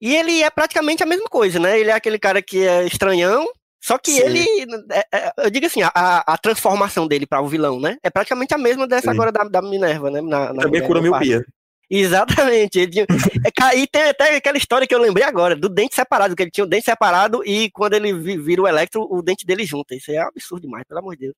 E 0.00 0.16
ele 0.16 0.42
é 0.42 0.50
praticamente 0.50 1.02
a 1.02 1.06
mesma 1.06 1.28
coisa, 1.28 1.58
né? 1.58 1.78
Ele 1.78 1.90
é 1.90 1.94
aquele 1.94 2.18
cara 2.18 2.40
que 2.40 2.66
é 2.66 2.86
estranhão, 2.86 3.46
Só 3.82 3.96
que 3.98 4.12
Sim. 4.12 4.20
ele, 4.20 4.46
é, 4.92 5.06
é, 5.12 5.32
eu 5.38 5.50
digo 5.50 5.66
assim, 5.66 5.82
a, 5.82 5.90
a 5.94 6.38
transformação 6.38 7.06
dele 7.06 7.26
para 7.26 7.40
o 7.40 7.48
vilão, 7.48 7.80
né? 7.80 7.96
É 8.02 8.10
praticamente 8.10 8.54
a 8.54 8.58
mesma 8.58 8.86
dessa 8.86 9.10
Sim. 9.10 9.10
agora 9.10 9.32
da, 9.32 9.44
da 9.44 9.62
Minerva, 9.62 10.10
né? 10.10 10.20
Na, 10.20 10.52
na 10.52 10.62
Também 10.62 10.82
cura 10.82 11.00
miopia. 11.00 11.44
Exatamente. 11.90 12.78
Ele 12.78 12.92
tinha, 12.92 13.06
é, 13.72 13.78
e 13.78 13.86
tem 13.86 14.02
até 14.02 14.36
aquela 14.36 14.56
história 14.56 14.86
que 14.86 14.94
eu 14.94 15.00
lembrei 15.00 15.24
agora, 15.24 15.56
do 15.56 15.68
dente 15.68 15.94
separado, 15.94 16.36
que 16.36 16.42
ele 16.42 16.50
tinha 16.50 16.64
o 16.64 16.68
dente 16.68 16.84
separado 16.84 17.42
e 17.44 17.70
quando 17.70 17.94
ele 17.94 18.12
vira 18.12 18.62
o 18.62 18.68
Electro, 18.68 19.06
o 19.10 19.20
dente 19.22 19.44
dele 19.44 19.64
junta. 19.64 19.94
Isso 19.94 20.12
é 20.12 20.18
absurdo 20.18 20.62
demais, 20.62 20.84
pelo 20.86 21.00
amor 21.00 21.16
de 21.16 21.26
Deus. 21.26 21.34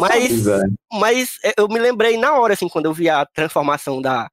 Mas, 0.00 0.46
é. 0.46 0.62
mas 0.92 1.32
eu 1.56 1.68
me 1.68 1.78
lembrei 1.78 2.16
na 2.16 2.34
hora, 2.34 2.54
assim, 2.54 2.68
quando 2.68 2.86
eu 2.86 2.94
vi 2.94 3.10
a 3.10 3.26
transformação 3.26 4.00
da, 4.00 4.30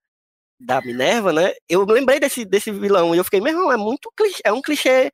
da 0.59 0.81
Minerva, 0.81 1.31
né? 1.31 1.53
Eu 1.69 1.85
lembrei 1.85 2.19
desse, 2.19 2.45
desse 2.45 2.71
vilão 2.71 3.13
e 3.13 3.17
eu 3.17 3.23
fiquei, 3.23 3.39
meu 3.39 3.53
irmão, 3.53 3.71
é 3.71 3.77
muito 3.77 4.11
clichê, 4.15 4.41
é 4.43 4.51
um 4.51 4.61
clichê. 4.61 5.11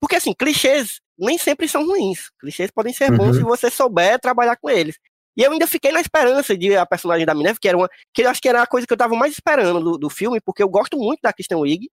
Porque 0.00 0.16
assim, 0.16 0.32
clichês 0.32 1.00
nem 1.18 1.36
sempre 1.36 1.68
são 1.68 1.86
ruins. 1.86 2.30
Clichês 2.40 2.70
podem 2.70 2.92
ser 2.92 3.10
bons 3.10 3.28
uhum. 3.28 3.34
se 3.34 3.42
você 3.42 3.70
souber 3.70 4.18
trabalhar 4.18 4.56
com 4.56 4.70
eles. 4.70 4.96
E 5.36 5.42
eu 5.42 5.52
ainda 5.52 5.66
fiquei 5.66 5.92
na 5.92 6.00
esperança 6.00 6.56
de 6.56 6.74
a 6.76 6.86
personagem 6.86 7.26
da 7.26 7.34
Minerva, 7.34 7.58
que 7.60 7.68
era 7.68 7.76
uma. 7.76 7.88
que 8.12 8.22
eu 8.22 8.30
acho 8.30 8.40
que 8.40 8.48
era 8.48 8.62
a 8.62 8.66
coisa 8.66 8.86
que 8.86 8.92
eu 8.92 8.96
tava 8.96 9.14
mais 9.14 9.32
esperando 9.32 9.80
do, 9.80 9.98
do 9.98 10.10
filme, 10.10 10.40
porque 10.40 10.62
eu 10.62 10.68
gosto 10.68 10.98
muito 10.98 11.20
da 11.22 11.32
Kristen 11.32 11.58
Wiig. 11.58 11.88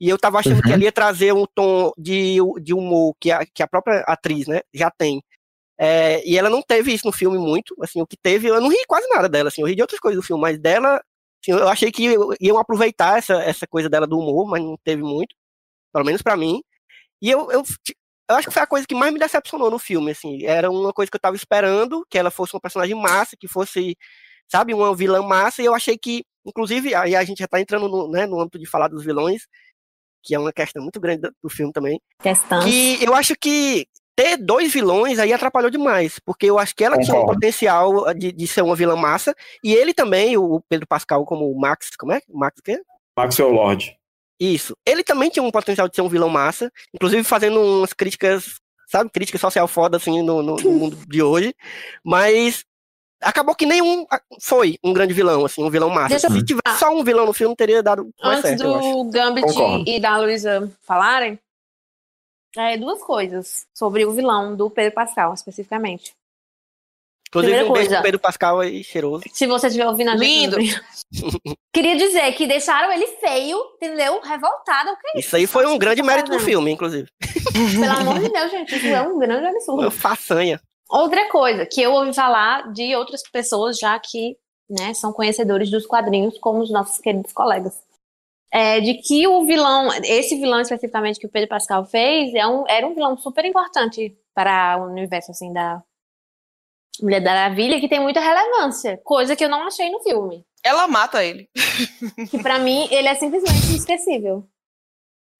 E 0.00 0.08
eu 0.08 0.18
tava 0.18 0.38
achando 0.38 0.56
uhum. 0.56 0.62
que 0.62 0.72
ela 0.72 0.82
ia 0.82 0.92
trazer 0.92 1.32
um 1.34 1.44
tom 1.54 1.92
de, 1.98 2.36
de 2.62 2.72
humor 2.72 3.14
que 3.20 3.30
a, 3.30 3.44
que 3.44 3.62
a 3.62 3.68
própria 3.68 4.00
atriz, 4.06 4.46
né, 4.46 4.60
já 4.72 4.90
tem. 4.90 5.22
É, 5.78 6.26
e 6.26 6.38
ela 6.38 6.48
não 6.48 6.62
teve 6.62 6.92
isso 6.92 7.06
no 7.06 7.12
filme 7.12 7.38
muito, 7.38 7.74
assim, 7.82 8.00
o 8.00 8.06
que 8.06 8.16
teve, 8.16 8.48
eu 8.48 8.60
não 8.60 8.68
ri 8.68 8.76
quase 8.86 9.08
nada 9.08 9.28
dela, 9.28 9.48
assim, 9.48 9.62
eu 9.62 9.66
ri 9.66 9.74
de 9.74 9.80
outras 9.80 9.98
coisas 9.98 10.20
do 10.20 10.26
filme, 10.26 10.40
mas 10.40 10.58
dela, 10.58 11.02
eu 11.46 11.68
achei 11.68 11.90
que 11.90 12.14
iam 12.40 12.58
aproveitar 12.58 13.18
essa, 13.18 13.34
essa 13.42 13.66
coisa 13.66 13.88
dela 13.88 14.06
do 14.06 14.18
humor, 14.18 14.48
mas 14.48 14.62
não 14.62 14.76
teve 14.84 15.02
muito, 15.02 15.34
pelo 15.92 16.04
menos 16.04 16.22
para 16.22 16.36
mim. 16.36 16.62
E 17.22 17.30
eu, 17.30 17.50
eu 17.50 17.62
eu 18.30 18.36
acho 18.36 18.46
que 18.46 18.54
foi 18.54 18.62
a 18.62 18.66
coisa 18.66 18.86
que 18.86 18.94
mais 18.94 19.12
me 19.12 19.18
decepcionou 19.18 19.70
no 19.70 19.78
filme, 19.78 20.12
assim. 20.12 20.44
Era 20.44 20.70
uma 20.70 20.92
coisa 20.92 21.10
que 21.10 21.16
eu 21.16 21.20
tava 21.20 21.34
esperando, 21.34 22.06
que 22.08 22.16
ela 22.16 22.30
fosse 22.30 22.54
uma 22.54 22.60
personagem 22.60 22.94
massa, 22.94 23.36
que 23.36 23.48
fosse, 23.48 23.96
sabe, 24.48 24.72
uma 24.72 24.94
vilã 24.94 25.20
massa, 25.20 25.60
e 25.60 25.64
eu 25.64 25.74
achei 25.74 25.98
que, 25.98 26.22
inclusive, 26.46 26.94
aí 26.94 27.16
a 27.16 27.24
gente 27.24 27.40
já 27.40 27.48
tá 27.48 27.60
entrando 27.60 27.88
no, 27.88 28.08
né, 28.08 28.26
no 28.26 28.40
âmbito 28.40 28.56
de 28.56 28.66
falar 28.66 28.86
dos 28.86 29.04
vilões, 29.04 29.42
que 30.22 30.32
é 30.32 30.38
uma 30.38 30.52
questão 30.52 30.80
muito 30.80 31.00
grande 31.00 31.28
do 31.42 31.50
filme 31.50 31.72
também. 31.72 32.00
Questão. 32.22 32.62
Que 32.62 33.02
eu 33.02 33.14
acho 33.14 33.34
que 33.34 33.84
ter 34.20 34.36
dois 34.36 34.72
vilões 34.72 35.18
aí 35.18 35.32
atrapalhou 35.32 35.70
demais, 35.70 36.18
porque 36.18 36.46
eu 36.46 36.58
acho 36.58 36.74
que 36.74 36.84
ela 36.84 36.96
Concordo. 36.96 37.12
tinha 37.12 37.24
um 37.24 37.34
potencial 37.34 38.14
de, 38.14 38.30
de 38.30 38.46
ser 38.46 38.62
uma 38.62 38.76
vilã 38.76 38.94
massa, 38.94 39.34
e 39.64 39.72
ele 39.72 39.94
também, 39.94 40.36
o 40.36 40.60
Pedro 40.68 40.86
Pascal, 40.86 41.24
como 41.24 41.50
o 41.50 41.58
Max, 41.58 41.90
como 41.98 42.12
é? 42.12 42.20
Max 42.28 42.58
o 42.58 42.62
quê? 42.62 42.82
Max 43.16 43.38
é 43.38 43.44
o 43.44 43.50
Lorde. 43.50 43.96
Isso. 44.38 44.74
Ele 44.86 45.02
também 45.02 45.30
tinha 45.30 45.42
um 45.42 45.50
potencial 45.50 45.88
de 45.88 45.96
ser 45.96 46.02
um 46.02 46.08
vilão 46.08 46.28
massa, 46.28 46.70
inclusive 46.94 47.24
fazendo 47.24 47.60
umas 47.60 47.92
críticas, 47.92 48.60
sabe, 48.88 49.10
crítica 49.10 49.38
social 49.38 49.66
foda, 49.66 49.96
assim, 49.96 50.22
no, 50.22 50.42
no, 50.42 50.56
no 50.56 50.70
mundo 50.70 50.98
de 51.08 51.22
hoje. 51.22 51.54
Mas 52.04 52.64
acabou 53.22 53.54
que 53.54 53.66
nenhum 53.66 54.06
foi 54.40 54.78
um 54.82 54.92
grande 54.92 55.12
vilão, 55.14 55.44
assim, 55.44 55.62
um 55.62 55.70
vilão 55.70 55.90
massa. 55.90 56.08
Deixa 56.08 56.30
Se 56.30 56.44
tivesse 56.44 56.78
só 56.78 56.90
um 56.90 57.04
vilão 57.04 57.26
no 57.26 57.32
filme, 57.32 57.54
teria 57.54 57.82
dado 57.82 58.08
mais 58.22 58.38
Antes 58.38 58.60
certo, 58.60 59.04
do 59.04 59.10
Gambit 59.10 59.46
Concordo. 59.46 59.84
e 59.86 60.00
da 60.00 60.16
Luísa 60.18 60.70
falarem, 60.82 61.38
é, 62.56 62.76
duas 62.76 63.02
coisas 63.02 63.66
sobre 63.74 64.04
o 64.04 64.12
vilão 64.12 64.56
do 64.56 64.68
Pedro 64.70 64.94
Pascal, 64.94 65.34
especificamente. 65.34 66.14
Inclusive, 67.30 67.52
Primeira 67.52 67.64
um 67.64 67.72
coisa, 67.72 67.88
beijo 67.88 68.02
Pedro 68.02 68.18
Pascal 68.18 68.58
aí, 68.58 68.82
cheiroso. 68.82 69.22
Se 69.32 69.46
você 69.46 69.68
estiver 69.68 69.86
ouvindo 69.86 70.10
a 70.10 70.16
gente. 70.16 70.56
Lindo! 70.56 70.56
Queria 71.72 71.96
dizer 71.96 72.32
que 72.32 72.44
deixaram 72.44 72.92
ele 72.92 73.06
feio, 73.18 73.56
entendeu? 73.76 74.20
Revoltado. 74.20 74.90
Que 74.96 75.06
é 75.06 75.10
isso? 75.12 75.28
isso 75.28 75.36
aí 75.36 75.46
foi 75.46 75.64
um 75.64 75.78
grande 75.78 76.02
mérito 76.02 76.28
do 76.28 76.40
filme, 76.40 76.72
inclusive. 76.72 77.08
Pelo 77.52 77.92
amor 78.10 78.18
de 78.18 78.30
Deus, 78.30 78.50
gente, 78.50 78.74
isso 78.74 78.86
é 78.88 79.00
um 79.00 79.16
grande 79.16 79.46
absurdo. 79.46 79.82
Uma 79.82 79.90
façanha. 79.92 80.60
Outra 80.88 81.28
coisa 81.28 81.64
que 81.64 81.80
eu 81.80 81.92
ouvi 81.92 82.12
falar 82.12 82.72
de 82.72 82.96
outras 82.96 83.22
pessoas 83.22 83.78
já 83.78 83.96
que 84.00 84.36
né, 84.68 84.92
são 84.92 85.12
conhecedores 85.12 85.70
dos 85.70 85.86
quadrinhos, 85.86 86.36
como 86.38 86.60
os 86.60 86.70
nossos 86.70 86.98
queridos 86.98 87.32
colegas. 87.32 87.80
É, 88.52 88.80
de 88.80 88.94
que 88.94 89.28
o 89.28 89.44
vilão, 89.44 89.88
esse 90.02 90.34
vilão 90.36 90.60
especificamente 90.60 91.20
que 91.20 91.26
o 91.26 91.30
Pedro 91.30 91.48
Pascal 91.48 91.84
fez, 91.86 92.34
é 92.34 92.46
um, 92.46 92.64
era 92.68 92.86
um 92.86 92.94
vilão 92.94 93.16
super 93.16 93.44
importante 93.44 94.16
para 94.34 94.76
o 94.78 94.90
universo 94.90 95.30
assim, 95.30 95.52
da, 95.52 95.80
Mulher 97.02 97.22
Maravilha, 97.22 97.80
que 97.80 97.88
tem 97.88 98.00
muita 98.00 98.20
relevância, 98.20 99.00
coisa 99.04 99.34
que 99.34 99.44
eu 99.44 99.48
não 99.48 99.66
achei 99.66 99.90
no 99.90 100.00
filme. 100.00 100.44
Ela 100.64 100.86
mata 100.86 101.24
ele. 101.24 101.48
Que 102.30 102.42
para 102.42 102.58
mim 102.58 102.86
ele 102.90 103.08
é 103.08 103.14
simplesmente 103.14 103.66
inesquecível. 103.66 104.44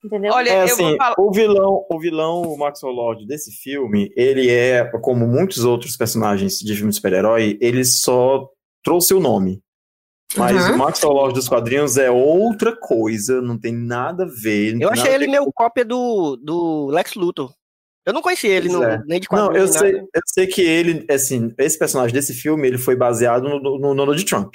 Entendeu? 0.03 0.33
Olha, 0.33 0.49
é, 0.49 0.63
assim, 0.63 0.97
o 1.19 1.31
vilão, 1.31 1.87
o 1.91 2.01
vilão 2.01 2.43
o 2.43 2.57
Maxwell 2.57 2.93
Lord 2.93 3.27
desse 3.27 3.53
filme, 3.53 4.11
ele 4.17 4.49
é, 4.49 4.83
como 5.03 5.27
muitos 5.27 5.63
outros 5.63 5.95
personagens 5.95 6.59
de 6.59 6.75
filme 6.75 6.89
de 6.89 6.97
super-herói, 6.97 7.59
ele 7.61 7.85
só 7.85 8.49
trouxe 8.83 9.13
o 9.13 9.21
nome. 9.21 9.61
Mas 10.37 10.69
uhum. 10.69 10.75
o 10.75 10.79
Maxwell 10.79 11.13
Lord 11.13 11.35
dos 11.35 11.49
quadrinhos 11.49 11.97
é 11.97 12.11
outra 12.11 12.77
coisa, 12.77 13.41
não 13.41 13.59
tem 13.59 13.73
nada 13.73 14.25
a 14.25 14.27
ver. 14.27 14.81
Eu 14.81 14.89
achei 14.91 15.13
ele 15.13 15.27
meio 15.27 15.51
cópia 15.53 15.85
do, 15.85 16.37
do 16.37 16.87
Lex 16.87 17.15
Luthor. 17.15 17.53
Eu 18.07 18.13
não 18.13 18.23
conheci 18.23 18.47
ele 18.47 18.69
no, 18.69 18.83
é. 18.83 19.03
nem 19.07 19.21
de 19.21 19.29
quadrinhos. 19.29 19.75
Não, 19.75 19.87
eu 19.87 19.93
sei, 19.93 20.01
eu 20.01 20.23
sei 20.25 20.47
que 20.47 20.63
ele, 20.63 21.05
assim, 21.11 21.53
esse 21.59 21.79
personagem 21.79 22.15
desse 22.15 22.33
filme, 22.33 22.67
ele 22.67 22.79
foi 22.79 22.97
baseado 22.97 23.43
no, 23.43 23.79
no 23.79 23.95
Donald 23.95 24.25
Trump. 24.25 24.55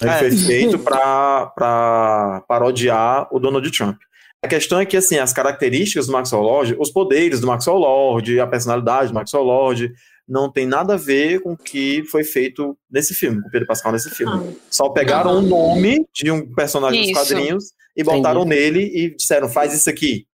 Ele 0.00 0.10
é. 0.10 0.18
foi 0.18 0.30
feito 0.32 0.78
para 0.80 2.42
parodiar 2.48 3.28
o 3.30 3.38
Donald 3.38 3.70
Trump. 3.70 3.96
A 4.42 4.48
questão 4.48 4.78
é 4.78 4.84
que, 4.84 4.96
assim, 4.96 5.18
as 5.18 5.32
características 5.32 6.06
do 6.06 6.12
Maxwell 6.12 6.42
Lord, 6.42 6.76
os 6.78 6.90
poderes 6.90 7.40
do 7.40 7.46
Maxwell 7.46 7.78
Lord, 7.78 8.40
a 8.40 8.46
personalidade 8.46 9.08
do 9.08 9.14
Maxwell 9.14 9.44
Lord, 9.44 9.94
não 10.26 10.50
tem 10.50 10.66
nada 10.66 10.94
a 10.94 10.98
ver 10.98 11.40
com 11.40 11.52
o 11.52 11.56
que 11.56 12.02
foi 12.04 12.24
feito 12.24 12.76
nesse 12.90 13.14
filme, 13.14 13.42
com 13.42 13.48
o 13.48 13.50
Pedro 13.50 13.66
Pascal 13.66 13.92
nesse 13.92 14.10
filme. 14.10 14.54
Ah. 14.54 14.66
Só 14.70 14.88
pegaram 14.88 15.32
o 15.32 15.34
ah. 15.34 15.38
um 15.38 15.42
nome 15.42 16.06
de 16.12 16.30
um 16.30 16.52
personagem 16.54 17.02
isso. 17.02 17.12
dos 17.12 17.20
quadrinhos 17.20 17.64
e 17.96 18.02
botaram 18.02 18.42
Entendi. 18.42 18.60
nele 18.60 18.80
e 18.94 19.14
disseram, 19.14 19.48
faz 19.48 19.72
isso 19.74 19.88
aqui. 19.88 20.26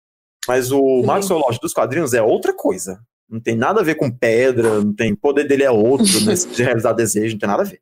Mas 0.47 0.73
o 0.73 1.03
Maxwell 1.03 1.41
Lord 1.41 1.59
dos 1.61 1.75
quadrinhos 1.75 2.15
é 2.15 2.23
outra 2.23 2.55
coisa. 2.55 3.01
Não 3.29 3.41
tem 3.41 3.55
nada 3.55 3.81
a 3.81 3.85
ver 3.85 3.95
com 3.95 4.11
pedra, 4.11 4.81
não 4.81 4.95
tem. 4.95 5.13
O 5.13 5.17
poder 5.17 5.47
dele 5.47 5.63
é 5.63 5.71
outro, 5.71 6.21
né, 6.25 6.35
de 6.53 6.63
realizar 6.63 6.93
desejo, 6.93 7.35
não 7.35 7.39
tem 7.39 7.49
nada 7.49 7.63
a 7.63 7.67
ver. 7.67 7.81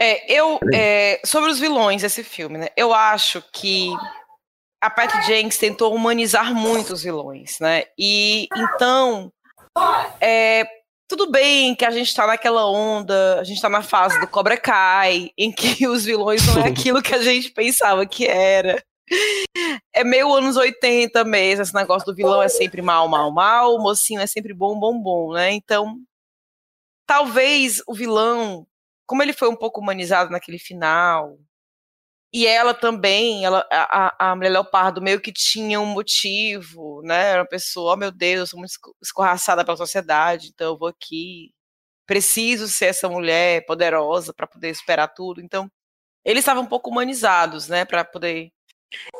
É, 0.00 0.32
eu. 0.32 0.58
É, 0.72 1.20
sobre 1.24 1.50
os 1.50 1.58
vilões 1.58 2.02
desse 2.02 2.24
filme, 2.24 2.58
né? 2.58 2.68
Eu 2.76 2.94
acho 2.94 3.42
que 3.52 3.90
a 4.80 4.88
Patty 4.88 5.26
Jenkins 5.26 5.58
tentou 5.58 5.94
humanizar 5.94 6.54
muito 6.54 6.92
os 6.92 7.02
vilões, 7.02 7.58
né? 7.60 7.84
E 7.98 8.48
então. 8.56 9.32
É, 10.20 10.66
tudo 11.08 11.30
bem 11.30 11.74
que 11.74 11.86
a 11.86 11.90
gente 11.90 12.14
tá 12.14 12.26
naquela 12.26 12.70
onda, 12.70 13.40
a 13.40 13.44
gente 13.44 13.60
tá 13.60 13.68
na 13.68 13.82
fase 13.82 14.20
do 14.20 14.28
Cobra 14.28 14.58
Kai, 14.58 15.30
em 15.38 15.50
que 15.50 15.88
os 15.88 16.04
vilões 16.04 16.46
não 16.46 16.62
é 16.62 16.68
aquilo 16.68 17.02
que 17.02 17.14
a 17.14 17.22
gente 17.22 17.50
pensava 17.50 18.06
que 18.06 18.26
era. 18.26 18.84
É 19.94 20.04
meio 20.04 20.32
anos 20.34 20.56
80 20.56 21.24
mesmo, 21.24 21.62
esse 21.62 21.74
negócio 21.74 22.04
do 22.04 22.14
vilão 22.14 22.42
é 22.42 22.48
sempre 22.48 22.82
mal, 22.82 23.08
mal, 23.08 23.32
mal, 23.32 23.74
o 23.74 23.82
mocinho 23.82 24.20
é 24.20 24.26
sempre 24.26 24.52
bom, 24.52 24.78
bom, 24.78 25.00
bom, 25.00 25.32
né? 25.32 25.50
Então, 25.50 25.96
talvez 27.06 27.82
o 27.86 27.94
vilão, 27.94 28.66
como 29.06 29.22
ele 29.22 29.32
foi 29.32 29.48
um 29.48 29.56
pouco 29.56 29.80
humanizado 29.80 30.30
naquele 30.30 30.58
final, 30.58 31.38
e 32.32 32.46
ela 32.46 32.74
também, 32.74 33.44
ela, 33.44 33.66
a, 33.70 34.30
a 34.30 34.36
mulher 34.36 34.50
leopardo 34.50 35.00
meio 35.00 35.20
que 35.20 35.32
tinha 35.32 35.80
um 35.80 35.86
motivo, 35.86 37.00
né? 37.02 37.30
Era 37.30 37.42
uma 37.42 37.48
pessoa, 37.48 37.94
oh 37.94 37.96
meu 37.96 38.10
Deus, 38.10 38.40
eu 38.40 38.46
sou 38.48 38.58
muito 38.58 38.72
escorraçada 39.02 39.64
pela 39.64 39.76
sociedade, 39.76 40.50
então 40.52 40.68
eu 40.68 40.78
vou 40.78 40.88
aqui, 40.88 41.52
preciso 42.06 42.68
ser 42.68 42.86
essa 42.86 43.08
mulher 43.08 43.64
poderosa 43.66 44.34
para 44.34 44.46
poder 44.46 44.70
esperar 44.70 45.08
tudo. 45.08 45.40
Então, 45.40 45.70
eles 46.24 46.40
estavam 46.40 46.64
um 46.64 46.66
pouco 46.66 46.90
humanizados, 46.90 47.68
né, 47.68 47.84
para 47.84 48.04
poder 48.04 48.50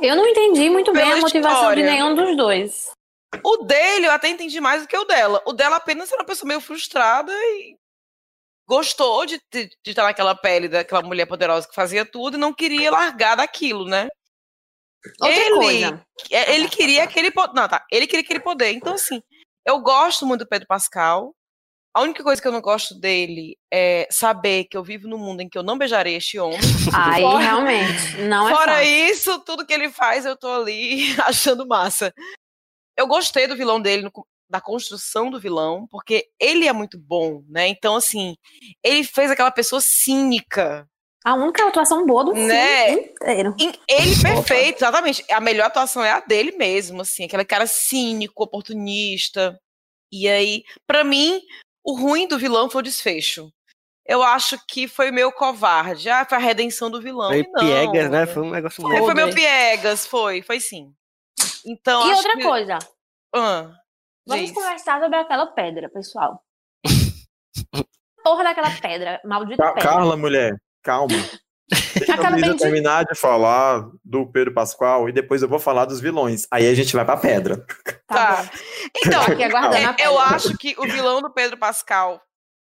eu 0.01 0.17
não 0.17 0.27
entendi 0.27 0.71
muito 0.71 0.93
bem 0.93 1.13
a 1.13 1.17
motivação 1.17 1.61
história. 1.61 1.85
de 1.85 1.91
nenhum 1.91 2.15
dos 2.15 2.37
dois. 2.37 2.91
O 3.45 3.59
dele 3.59 4.07
eu 4.07 4.13
até 4.13 4.29
entendi 4.29 4.61
mais 4.61 4.83
do 4.83 4.89
que 4.89 4.97
o 4.97 5.05
dela. 5.05 5.43
O 5.47 5.53
dela 5.53 5.77
apenas 5.77 6.11
era 6.11 6.23
uma 6.23 6.27
pessoa 6.27 6.49
meio 6.49 6.61
frustrada 6.61 7.33
e 7.33 7.77
gostou 8.69 9.25
de, 9.25 9.41
de, 9.51 9.67
de 9.83 9.91
estar 9.91 10.05
naquela 10.05 10.35
pele 10.35 10.69
daquela 10.69 11.01
mulher 11.03 11.25
poderosa 11.25 11.67
que 11.67 11.75
fazia 11.75 12.05
tudo 12.05 12.37
e 12.37 12.41
não 12.41 12.53
queria 12.53 12.91
largar 12.91 13.37
daquilo, 13.37 13.87
né? 13.87 14.09
Outra 15.21 15.37
ele, 15.37 15.55
coisa. 15.55 16.07
É, 16.31 16.55
ele 16.55 16.69
queria 16.69 17.05
aquele 17.05 17.31
poder. 17.31 17.55
Não, 17.55 17.69
tá. 17.69 17.85
Ele 17.91 18.07
queria 18.07 18.21
aquele 18.23 18.41
poder. 18.41 18.73
Então, 18.73 18.95
assim, 18.95 19.23
eu 19.65 19.81
gosto 19.81 20.27
muito 20.27 20.41
do 20.41 20.49
Pedro 20.49 20.67
Pascal. 20.67 21.35
A 21.95 22.03
única 22.03 22.23
coisa 22.23 22.43
que 22.43 22.47
eu 22.47 22.53
não 22.53 22.61
gosto 22.61 22.99
dele 22.99 23.57
é 23.73 24.07
saber 24.11 24.65
que 24.65 24.77
eu 24.77 24.85
vivo 24.85 25.09
num 25.09 25.19
mundo 25.19 25.41
em 25.41 25.49
que 25.49 25.57
eu 25.57 25.63
não 25.63 25.79
beijarei 25.79 26.17
este 26.17 26.39
homem. 26.39 26.59
Aí, 26.95 27.23
fora, 27.23 27.39
realmente, 27.39 28.17
não 28.29 28.49
é 28.49 28.55
Fora 28.55 28.73
fácil. 28.75 28.93
isso, 29.11 29.39
tudo 29.45 29.67
que 29.67 29.73
ele 29.73 29.91
faz, 29.91 30.27
eu 30.27 30.37
tô 30.37 30.49
ali 30.49 31.17
achando 31.25 31.67
massa. 31.67 32.13
Eu 32.97 33.07
gostei 33.07 33.47
do 33.47 33.57
vilão 33.57 33.81
dele, 33.81 34.03
no, 34.03 34.13
da 34.49 34.61
construção 34.61 35.31
do 35.31 35.41
vilão, 35.41 35.87
porque 35.91 36.29
ele 36.41 36.67
é 36.67 36.73
muito 36.73 36.99
bom, 36.99 37.43
né? 37.49 37.69
Então, 37.69 37.97
assim, 37.97 38.37
ele 38.83 39.05
fez 39.05 39.31
aquela 39.31 39.51
pessoa 39.51 39.81
cínica. 39.81 40.89
A 41.25 41.35
única 41.35 41.67
atuação 41.67 42.07
boa 42.07 42.25
do 42.25 42.33
né? 42.33 42.87
filme 42.87 43.07
inteiro. 43.07 43.55
Ele 43.89 44.23
perfeito, 44.23 44.77
exatamente. 44.77 45.25
A 45.31 45.41
melhor 45.41 45.67
atuação 45.67 46.03
é 46.03 46.13
a 46.13 46.21
dele 46.21 46.53
mesmo, 46.53 47.03
assim, 47.03 47.25
aquele 47.25 47.45
cara 47.45 47.67
cínico, 47.67 48.43
oportunista 48.43 49.59
E 50.11 50.29
aí, 50.29 50.63
para 50.87 51.05
mim, 51.05 51.41
o 51.85 51.95
ruim 51.95 52.27
do 52.27 52.39
vilão 52.39 52.71
foi 52.71 52.81
o 52.81 52.85
desfecho. 52.85 53.53
Eu 54.07 54.23
acho 54.23 54.59
que 54.67 54.89
foi 54.89 55.11
meio 55.11 55.31
covarde. 55.31 56.09
Ah, 56.09 56.25
foi 56.25 56.39
a 56.39 56.41
redenção 56.41 56.91
do 56.91 57.03
vilão. 57.03 57.29
Foi 57.29 57.47
não, 57.53 57.61
piegas, 57.61 58.11
né? 58.11 58.27
Foi 58.27 58.43
um 58.43 58.51
negócio 58.51 58.83
foi, 58.83 58.97
foi 58.97 59.15
meio 59.15 59.35
piegas, 59.35 60.07
foi, 60.07 60.41
foi 60.41 60.61
sim. 60.61 60.95
Então, 61.67 62.09
e 62.09 62.15
outra 62.15 62.33
que... 62.33 62.43
coisa. 62.43 62.79
Ah, 63.35 63.71
Vamos 64.29 64.47
diz. 64.47 64.55
conversar 64.55 65.01
sobre 65.01 65.17
aquela 65.19 65.47
pedra, 65.47 65.89
pessoal. 65.89 66.43
Porra 68.23 68.45
daquela 68.45 68.71
pedra, 68.81 69.21
maldita 69.25 69.63
Ca- 69.63 69.73
pedra. 69.75 69.89
Carla, 69.91 70.17
mulher, 70.17 70.57
calma. 70.83 71.15
Deixa 71.99 72.15
Aquela 72.15 72.31
Luísa 72.31 72.47
bendita- 72.47 72.65
terminar 72.65 73.05
de 73.05 73.15
falar 73.19 73.85
do 74.05 74.31
Pedro 74.31 74.55
Pascoal 74.55 75.09
e 75.09 75.13
depois 75.13 75.43
eu 75.43 75.49
vou 75.49 75.59
falar 75.59 75.85
dos 75.85 76.01
vilões. 76.01 76.47
Aí 76.51 76.67
a 76.67 76.75
gente 76.75 76.95
vai 76.95 77.05
pra 77.05 77.17
pedra. 77.17 77.65
Tá. 78.07 78.43
bom. 78.43 78.49
Então, 79.05 79.23
aqui 79.23 79.45
aguardando 79.45 80.01
é, 80.01 80.07
eu 80.07 80.19
acho 80.19 80.57
que 80.57 80.75
o 80.79 80.85
vilão 80.85 81.21
do 81.21 81.31
Pedro 81.31 81.59
Pascal 81.59 82.23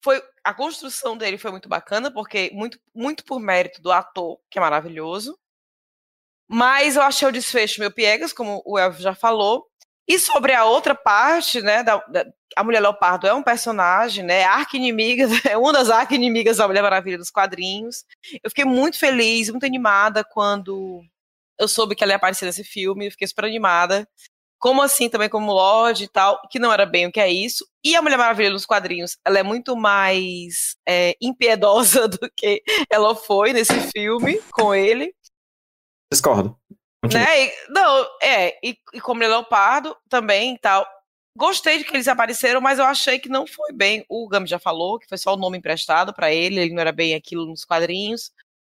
foi 0.04 0.22
a 0.44 0.54
construção 0.54 1.18
dele 1.18 1.38
foi 1.40 1.50
muito 1.50 1.68
bacana, 1.70 2.12
porque 2.12 2.52
muito, 2.54 2.78
muito 2.94 3.24
por 3.24 3.40
mérito 3.40 3.82
do 3.82 3.92
ator, 3.92 4.38
que 4.52 4.60
é 4.60 4.62
maravilhoso. 4.62 5.36
Mas 6.48 6.96
eu 6.96 7.02
achei 7.02 7.28
o 7.28 7.32
desfecho 7.32 7.80
meio 7.80 7.92
piegas, 7.92 8.32
como 8.34 8.62
o 8.66 8.78
Elvio 8.78 9.02
já 9.02 9.16
falou. 9.16 9.66
E 10.08 10.20
sobre 10.20 10.54
a 10.54 10.66
outra 10.66 10.94
parte, 10.94 11.62
né, 11.62 11.84
da, 11.84 11.98
da- 12.08 12.26
a 12.56 12.64
Mulher 12.64 12.82
Leopardo 12.82 13.26
é 13.26 13.34
um 13.34 13.42
personagem, 13.44 14.24
né, 14.24 14.44
arqui-inimiga, 14.44 15.28
é 15.50 15.58
uma 15.58 15.72
das 15.74 15.90
arqui-inimigas 15.90 16.58
da 16.58 16.68
Mulher 16.68 16.82
Maravilha 16.84 17.18
dos 17.18 17.32
quadrinhos. 17.32 18.04
Eu 18.44 18.50
fiquei 18.50 18.66
muito 18.66 19.00
feliz, 19.00 19.50
muito 19.50 19.66
animada 19.66 20.24
quando 20.24 21.02
eu 21.60 21.68
soube 21.68 21.96
que 21.96 22.04
ela 22.04 22.14
ia 22.14 22.18
aparecer 22.18 22.46
nesse 22.46 22.64
filme, 22.64 23.12
fiquei 23.12 23.28
super 23.28 23.46
animada 23.46 24.08
como 24.60 24.82
assim 24.82 25.10
também 25.10 25.28
como 25.28 25.52
Lorde 25.52 26.06
e 26.06 26.08
tal, 26.08 26.40
que 26.50 26.58
não 26.58 26.72
era 26.72 26.86
bem 26.86 27.06
o 27.06 27.12
que 27.12 27.20
é 27.20 27.30
isso. 27.30 27.68
E 27.84 27.98
a 27.98 28.02
Mulher 28.02 28.16
Maravilha 28.16 28.50
nos 28.50 28.66
quadrinhos, 28.66 29.18
ela 29.28 29.38
é 29.38 29.44
muito 29.44 29.76
mais 29.76 30.78
é, 30.88 31.18
impiedosa 31.22 32.08
do 32.08 32.18
que 32.34 32.64
ela 32.90 33.14
foi 33.14 33.52
nesse 33.52 33.78
filme 33.92 34.42
com 34.54 34.74
ele, 34.74 35.14
Discordo. 36.10 36.56
Continua. 37.04 37.26
né? 37.26 37.46
E- 37.46 37.54
não, 37.70 38.08
é, 38.22 38.58
e, 38.64 38.78
e 38.94 39.02
como 39.02 39.24
é 39.24 39.28
Leopardo 39.28 39.96
também 40.10 40.56
e 40.56 40.58
tal. 40.60 40.88
Gostei 41.38 41.80
de 41.80 41.84
que 41.84 41.96
eles 41.96 42.08
apareceram, 42.08 42.62
mas 42.62 42.80
eu 42.80 42.86
achei 42.86 43.20
que 43.20 43.28
não 43.28 43.46
foi 43.46 43.74
bem. 43.74 44.06
O 44.08 44.28
Gami 44.28 44.48
já 44.48 44.60
falou 44.60 45.00
que 45.00 45.08
foi 45.08 45.18
só 45.18 45.34
o 45.34 45.38
nome 45.38 45.58
emprestado 45.58 46.14
pra 46.14 46.32
ele, 46.32 46.60
ele 46.60 46.74
não 46.74 46.82
era 46.82 46.92
bem 46.92 47.16
aquilo 47.16 47.46
nos 47.46 47.66
quadrinhos. 47.66 48.32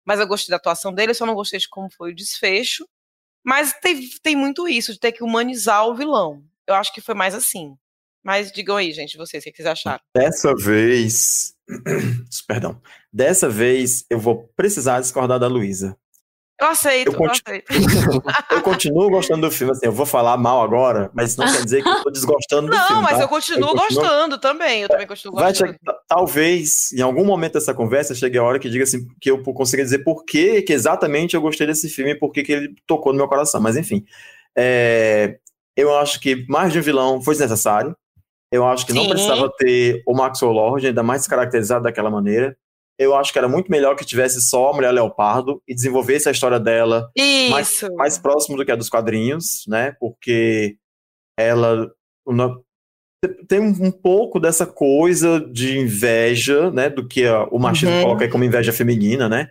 Mas 0.06 0.20
eu 0.20 0.26
gostei 0.26 0.50
da 0.50 0.56
atuação 0.56 0.92
dele, 0.92 1.14
só 1.14 1.26
não 1.26 1.34
gostei 1.34 1.58
de 1.58 1.68
como 1.68 1.90
foi 1.90 2.12
o 2.12 2.14
desfecho. 2.14 2.86
Mas 3.44 3.72
tem, 3.80 4.08
tem 4.22 4.36
muito 4.36 4.68
isso, 4.68 4.92
de 4.92 5.00
ter 5.00 5.12
que 5.12 5.22
humanizar 5.24 5.86
o 5.86 5.94
vilão. 5.94 6.42
Eu 6.66 6.74
acho 6.74 6.92
que 6.94 7.00
foi 7.00 7.14
mais 7.14 7.34
assim. 7.34 7.76
Mas 8.22 8.50
digam 8.50 8.76
aí, 8.76 8.90
gente, 8.92 9.18
vocês, 9.18 9.42
o 9.44 9.46
que 9.50 9.56
vocês 9.56 9.66
acharam? 9.66 10.00
Dessa 10.16 10.54
vez. 10.54 11.54
Perdão. 12.46 12.80
Dessa 13.12 13.48
vez 13.50 14.04
eu 14.08 14.18
vou 14.18 14.48
precisar 14.56 15.00
discordar 15.00 15.38
da 15.38 15.46
Luísa. 15.48 15.96
Eu 16.60 16.68
aceito, 16.68 17.08
Eu 17.08 17.12
eu, 17.12 17.18
conti- 17.18 17.42
aceito. 17.44 17.66
Eu 18.50 18.62
continuo 18.62 19.10
gostando 19.10 19.40
do 19.48 19.50
filme, 19.50 19.72
assim, 19.72 19.86
eu 19.86 19.92
vou 19.92 20.06
falar 20.06 20.36
mal 20.36 20.62
agora, 20.62 21.10
mas 21.12 21.30
isso 21.32 21.40
não 21.40 21.52
quer 21.52 21.64
dizer 21.64 21.82
que 21.82 21.88
eu 21.88 22.02
tô 22.04 22.10
desgostando 22.10 22.70
do 22.70 22.76
Não, 22.76 22.86
filme. 22.86 23.02
mas 23.02 23.16
tá? 23.18 23.22
eu 23.24 23.28
continuo 23.28 23.70
Eu 23.70 23.76
continuo- 23.76 24.02
gostando 24.02 24.38
também. 24.38 24.82
Eu 24.82 24.88
também 24.88 25.06
continuo 25.06 25.34
Vai 25.34 25.50
gostando. 25.50 25.72
chegar- 25.72 25.96
talvez, 26.06 26.92
em 26.92 27.00
algum 27.00 27.24
momento 27.24 27.54
dessa 27.54 27.74
conversa, 27.74 28.14
chegue 28.14 28.38
a 28.38 28.42
hora 28.44 28.58
que 28.60 28.70
diga 28.70 28.84
assim, 28.84 29.04
que 29.20 29.30
eu 29.30 29.42
consiga 29.42 29.82
dizer 29.82 30.04
por 30.04 30.24
que, 30.24 30.62
que 30.62 30.72
exatamente 30.72 31.34
eu 31.34 31.40
gostei 31.42 31.66
desse 31.66 31.88
filme 31.88 32.12
e 32.12 32.18
por 32.18 32.30
que, 32.30 32.44
que 32.44 32.52
ele 32.52 32.74
tocou 32.86 33.12
no 33.12 33.18
meu 33.18 33.26
coração. 33.28 33.60
Mas 33.60 33.76
enfim, 33.76 34.04
é, 34.56 35.38
eu 35.76 35.96
acho 35.98 36.20
que 36.20 36.46
mais 36.48 36.72
de 36.72 36.78
um 36.78 36.82
vilão 36.82 37.20
foi 37.20 37.34
desnecessário. 37.34 37.96
Eu 38.52 38.64
acho 38.64 38.86
que 38.86 38.92
não 38.92 39.02
Sim. 39.02 39.08
precisava 39.10 39.50
ter 39.58 40.02
o 40.06 40.14
Maxwell 40.14 40.52
Lord, 40.52 40.86
ainda 40.86 41.02
mais 41.02 41.22
descaracterizado 41.22 41.82
daquela 41.82 42.10
maneira. 42.10 42.56
Eu 42.98 43.14
acho 43.16 43.32
que 43.32 43.38
era 43.38 43.48
muito 43.48 43.70
melhor 43.70 43.96
que 43.96 44.04
tivesse 44.04 44.40
só 44.40 44.70
a 44.70 44.72
Mulher 44.72 44.92
Leopardo 44.92 45.60
e 45.66 45.74
desenvolvesse 45.74 46.28
a 46.28 46.32
história 46.32 46.60
dela 46.60 47.10
Isso. 47.16 47.92
mais 47.96 48.18
próximo 48.18 48.56
do 48.56 48.64
que 48.64 48.70
a 48.70 48.76
dos 48.76 48.88
quadrinhos, 48.88 49.64
né? 49.66 49.96
Porque 49.98 50.76
ela 51.38 51.90
uma- 52.26 52.60
tem 53.48 53.58
um 53.60 53.90
pouco 53.90 54.38
dessa 54.38 54.64
coisa 54.66 55.40
de 55.40 55.78
inveja, 55.78 56.70
né? 56.70 56.88
Do 56.88 57.06
que 57.08 57.24
a- 57.26 57.44
o 57.50 57.58
machismo 57.58 57.94
Uhum. 57.96 58.02
coloca 58.02 58.28
como 58.28 58.44
inveja 58.44 58.72
feminina, 58.72 59.28
né? 59.28 59.48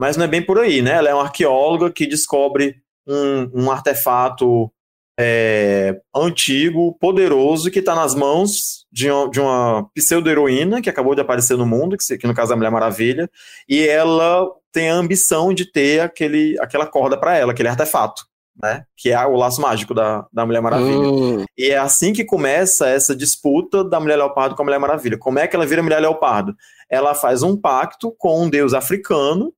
Mas 0.00 0.16
não 0.16 0.24
é 0.24 0.28
bem 0.28 0.44
por 0.44 0.58
aí, 0.58 0.82
né? 0.82 0.92
Ela 0.92 1.10
é 1.10 1.14
uma 1.14 1.24
arqueóloga 1.24 1.90
que 1.90 2.06
descobre 2.06 2.76
um, 3.08 3.64
um 3.64 3.70
artefato 3.70 4.70
é, 5.18 6.00
antigo, 6.14 6.96
poderoso, 7.00 7.70
que 7.70 7.78
está 7.78 7.94
nas 7.94 8.14
mãos 8.14 8.84
de, 8.90 9.10
uma- 9.10 9.30
de 9.30 9.40
uma 9.40 9.88
pseudo-heroína 9.94 10.80
que 10.82 10.90
acabou 10.90 11.14
de 11.14 11.20
aparecer 11.20 11.56
no 11.56 11.66
mundo, 11.66 11.96
que, 11.96 12.18
que 12.18 12.26
no 12.26 12.34
caso 12.34 12.52
é 12.52 12.54
a 12.54 12.56
Mulher 12.56 12.70
Maravilha, 12.70 13.30
e 13.68 13.86
ela 13.86 14.46
tem 14.72 14.90
a 14.90 14.94
ambição 14.94 15.54
de 15.54 15.70
ter 15.70 16.00
aquele, 16.00 16.56
aquela 16.60 16.86
corda 16.86 17.16
para 17.18 17.36
ela, 17.36 17.52
aquele 17.52 17.68
artefato, 17.68 18.22
né? 18.60 18.84
Que 18.96 19.10
é 19.10 19.26
o 19.26 19.36
laço 19.36 19.60
mágico 19.60 19.94
da, 19.94 20.26
da 20.32 20.44
Mulher 20.44 20.60
Maravilha. 20.60 20.98
Hum, 20.98 21.44
E 21.56 21.70
é 21.70 21.78
assim 21.78 22.12
que 22.12 22.24
começa 22.24 22.88
essa 22.88 23.14
disputa 23.14 23.84
da 23.84 24.00
Mulher 24.00 24.16
Leopardo 24.16 24.56
com 24.56 24.62
a 24.62 24.64
Mulher 24.64 24.78
Maravilha. 24.80 25.16
Como 25.18 25.38
é 25.38 25.46
que 25.46 25.54
ela 25.54 25.66
vira 25.66 25.82
Mulher 25.82 26.00
Leopardo? 26.00 26.54
Ela 26.90 27.14
faz 27.14 27.42
um 27.42 27.56
pacto 27.56 28.12
com 28.18 28.42
um 28.44 28.50
deus 28.50 28.74
africano 28.74 29.52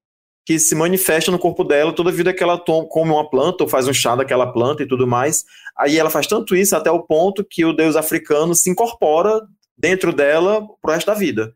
que 0.47 0.59
se 0.60 0.74
manifesta 0.77 1.31
no 1.31 1.39
corpo 1.40 1.64
dela 1.64 1.93
toda 1.93 2.12
vida 2.12 2.32
que 2.32 2.43
ela 2.43 2.56
to- 2.56 2.86
come 2.86 3.10
uma 3.10 3.28
planta 3.28 3.64
ou 3.64 3.68
faz 3.68 3.89
um 3.89 3.93
chá 3.93 4.14
daquela 4.14 4.51
planta 4.52 4.82
e 4.82 4.86
tudo 4.86 5.06
mais. 5.06 5.44
Aí 5.77 5.98
ela 5.98 6.09
faz 6.09 6.27
tanto 6.28 6.55
isso 6.55 6.74
até 6.77 6.90
o 6.90 7.02
ponto 7.02 7.44
que 7.44 7.64
o 7.64 7.73
deus 7.73 7.97
africano 7.97 8.55
se 8.55 8.70
incorpora 8.70 9.43
dentro 9.77 10.12
dela 10.12 10.64
pro 10.81 10.93
resto 10.93 11.09
da 11.09 11.14
vida. 11.14 11.52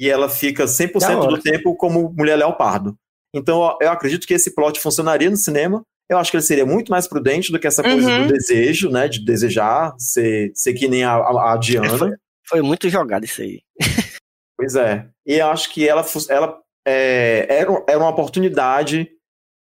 E 0.00 0.08
ela 0.08 0.28
fica 0.28 0.64
100% 0.66 0.98
Da 1.00 1.18
hora. 1.18 1.36
do 1.36 1.42
tempo 1.42 1.76
como 1.76 2.12
Mulher 2.16 2.36
Leopardo. 2.36 2.96
Então 3.34 3.76
eu 3.80 3.90
acredito 3.90 4.26
que 4.26 4.32
esse 4.34 4.54
plot 4.54 4.80
funcionaria 4.80 5.28
no 5.30 5.36
cinema. 5.36 5.84
Eu 6.08 6.16
acho 6.18 6.30
que 6.30 6.36
ele 6.38 6.42
seria 6.42 6.66
muito 6.66 6.90
mais 6.90 7.06
prudente 7.06 7.52
do 7.52 7.58
que 7.60 7.66
essa 7.68 7.82
coisa 7.82 8.08
Uhum. 8.10 8.26
do 8.26 8.32
desejo, 8.32 8.90
né? 8.90 9.06
De 9.06 9.22
desejar 9.24 9.94
ser, 9.98 10.50
ser 10.54 10.72
que 10.72 10.88
nem 10.88 11.04
a, 11.04 11.12
a, 11.12 11.52
a 11.52 11.56
Diana. 11.58 12.16
foi 12.48 12.62
muito 12.62 12.88
jogado 12.88 13.24
isso 13.24 13.42
aí. 13.42 13.60
Pois 14.56 14.74
é. 14.74 15.06
E 15.26 15.34
eu 15.34 15.46
acho 15.48 15.70
que 15.72 15.86
ela, 15.88 16.04
ela 16.28 16.58
é, 16.86 17.46
era, 17.48 17.84
era 17.88 17.98
uma 17.98 18.10
oportunidade 18.10 19.08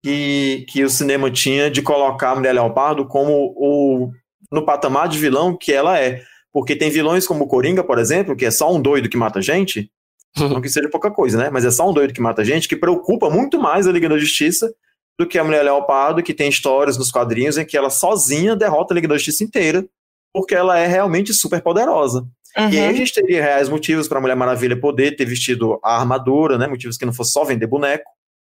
que, 0.04 0.66
que 0.70 0.84
o 0.84 0.90
cinema 0.90 1.30
tinha 1.30 1.70
de 1.70 1.82
colocar 1.82 2.32
a 2.32 2.36
Mulher 2.36 2.54
Leopardo 2.54 3.06
como 3.06 3.54
o, 3.56 4.12
no 4.52 4.66
patamar 4.66 5.08
de 5.08 5.18
vilão 5.18 5.58
que 5.58 5.74
ela 5.74 6.00
é. 6.00 6.22
Porque 6.52 6.76
tem 6.76 6.90
vilões 6.90 7.28
como 7.28 7.44
o 7.44 7.48
Coringa, 7.48 7.84
por 7.84 8.00
exemplo, 8.00 8.36
que 8.36 8.46
é 8.46 8.52
só 8.52 8.74
um 8.74 8.82
doido 8.82 9.10
que 9.10 9.18
mata 9.18 9.42
gente. 9.42 9.92
Não 10.38 10.62
que 10.62 10.70
seja 10.70 10.90
pouca 10.90 11.12
coisa, 11.12 11.38
né? 11.38 11.50
Mas 11.50 11.66
é 11.66 11.72
só 11.72 11.90
um 11.90 11.94
doido 11.94 12.14
que 12.14 12.22
mata 12.22 12.44
gente, 12.44 12.68
que 12.68 12.76
preocupa 12.76 13.30
muito 13.30 13.60
mais 13.60 13.88
a 13.88 13.92
Liga 13.92 14.10
da 14.10 14.18
Justiça 14.18 14.72
do 15.20 15.28
que 15.28 15.38
a 15.38 15.44
Mulher 15.44 15.64
Leopardo, 15.64 16.24
que 16.24 16.34
tem 16.34 16.50
histórias 16.50 16.98
nos 16.98 17.12
quadrinhos 17.12 17.58
em 17.58 17.66
que 17.66 17.76
ela 17.76 17.90
sozinha 17.90 18.56
derrota 18.56 18.94
a 18.94 18.96
Liga 18.96 19.08
da 19.08 19.16
Justiça 19.16 19.44
inteira, 19.44 19.86
porque 20.34 20.56
ela 20.56 20.80
é 20.80 20.88
realmente 20.88 21.34
super 21.34 21.62
poderosa. 21.62 22.26
E 22.58 22.62
aí 22.62 22.86
a 22.86 22.90
Uhum. 22.90 22.96
gente 22.96 23.14
teria 23.14 23.42
reais 23.44 23.70
motivos 23.70 24.08
para 24.08 24.18
a 24.18 24.22
Mulher 24.22 24.36
Maravilha 24.36 24.80
poder 24.80 25.16
ter 25.16 25.26
vestido 25.26 25.80
a 25.84 25.98
armadura, 26.00 26.58
né? 26.58 26.68
Motivos 26.68 26.98
que 26.98 27.06
não 27.06 27.14
fosse 27.14 27.32
só 27.32 27.44
vender 27.44 27.68
boneco, 27.68 28.04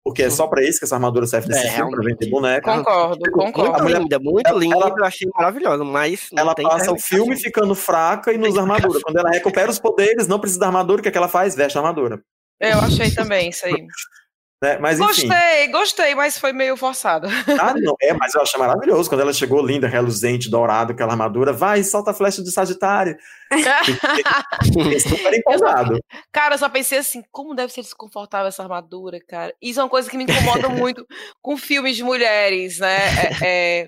porque 0.06 0.24
é 0.24 0.30
só 0.30 0.48
para 0.48 0.64
isso 0.64 0.80
que 0.80 0.86
essa 0.86 0.96
armadura 0.96 1.26
serve 1.26 1.48
nesse 1.50 1.68
É, 1.68 1.72
filme, 1.72 1.92
para 1.92 2.00
realmente. 2.02 2.20
vender 2.20 2.32
boneco. 2.32 2.70
Concordo, 2.72 3.18
Tipo, 3.24 3.38
concordo. 3.38 3.70
Muito 3.72 3.84
mulher- 3.84 4.02
linda, 4.02 4.20
muito 4.20 4.48
ela- 4.48 4.60
linda, 4.60 4.76
ela- 4.76 4.96
eu 4.98 5.06
achei 5.06 5.28
maravilhosa, 5.36 5.84
mas 5.84 6.28
não 6.32 6.42
Ela 6.44 6.54
tem 6.56 6.66
passa 6.68 6.92
o 6.92 7.00
filme 7.00 7.36
ficando 7.36 7.74
fraca 7.76 8.32
e 8.32 8.38
não 8.38 8.48
usa 8.48 8.62
armadura. 8.62 9.00
Quando 9.04 9.18
ela 9.18 9.30
recupera 9.32 9.70
os 9.72 9.80
poderes, 9.80 10.28
não 10.28 10.40
precisa 10.40 10.60
da 10.62 10.68
armadura, 10.68 11.00
o 11.00 11.04
que, 11.04 11.10
é 11.10 11.12
que 11.12 11.18
ela 11.18 11.28
faz? 11.28 11.56
Veste 11.56 11.78
a 11.78 11.82
armadura. 11.82 12.22
Eu 12.62 12.78
achei 12.80 13.10
também 13.12 13.50
isso 13.50 13.66
aí. 13.66 13.74
Né? 14.62 14.78
Mas 14.78 15.00
enfim. 15.00 15.28
Gostei, 15.30 15.68
gostei, 15.70 16.16
mas 16.16 16.38
foi 16.38 16.52
meio 16.52 16.76
forçado. 16.76 17.28
Ah, 17.60 17.74
não. 17.80 17.96
É, 18.02 18.14
mas 18.14 18.36
eu 18.36 18.42
achei 18.42 18.60
maravilhoso 18.60 19.08
quando 19.10 19.22
ela 19.22 19.32
chegou 19.32 19.66
linda, 19.66 19.88
reluzente, 19.88 20.50
dourado, 20.50 20.92
aquela 20.92 21.14
armadura. 21.14 21.54
Vai, 21.54 21.82
solta 21.84 22.12
a 22.12 22.14
flecha 22.14 22.44
de 22.44 22.52
Sagitário. 22.52 23.18
Fiquei 24.66 25.00
super 25.00 25.34
empolgado. 25.34 25.98
Cara, 26.32 26.56
eu 26.56 26.60
só 26.60 26.68
pensei 26.68 26.98
assim, 26.98 27.24
como 27.32 27.56
deve 27.56 27.72
ser 27.72 27.82
desconfortável 27.82 28.48
essa 28.48 28.62
armadura, 28.64 29.18
cara. 29.26 29.54
Isso 29.62 29.80
é 29.80 29.84
uma 29.84 29.90
coisa 29.90 30.10
que 30.10 30.18
me 30.18 30.26
incomoda 30.26 30.68
muito 30.70 31.06
com 31.42 31.56
filmes 31.56 31.96
de 31.96 32.04
mulheres, 32.04 32.80
né? 32.80 32.98
É, 32.98 33.38
é, 33.84 33.88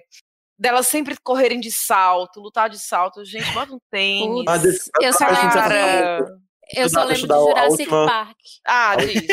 delas 0.58 0.88
sempre 0.88 1.16
correrem 1.22 1.60
de 1.60 1.70
salto, 1.72 2.40
lutar 2.40 2.70
de 2.70 2.80
salto. 2.80 3.26
Gente, 3.26 3.52
bota 3.52 3.74
um 3.74 3.80
tênis. 3.92 4.46
Deixa- 4.62 4.90
eu 5.02 5.12
só 5.14 5.26
lembro, 5.28 5.50
Cara. 5.52 6.26
eu 6.76 6.90
só 6.90 7.04
lembro 7.04 7.28
do 7.28 7.34
Jurassic 7.50 7.82
última- 7.82 8.06
Park. 8.08 8.38
Ah, 8.66 8.96
diz, 8.96 9.28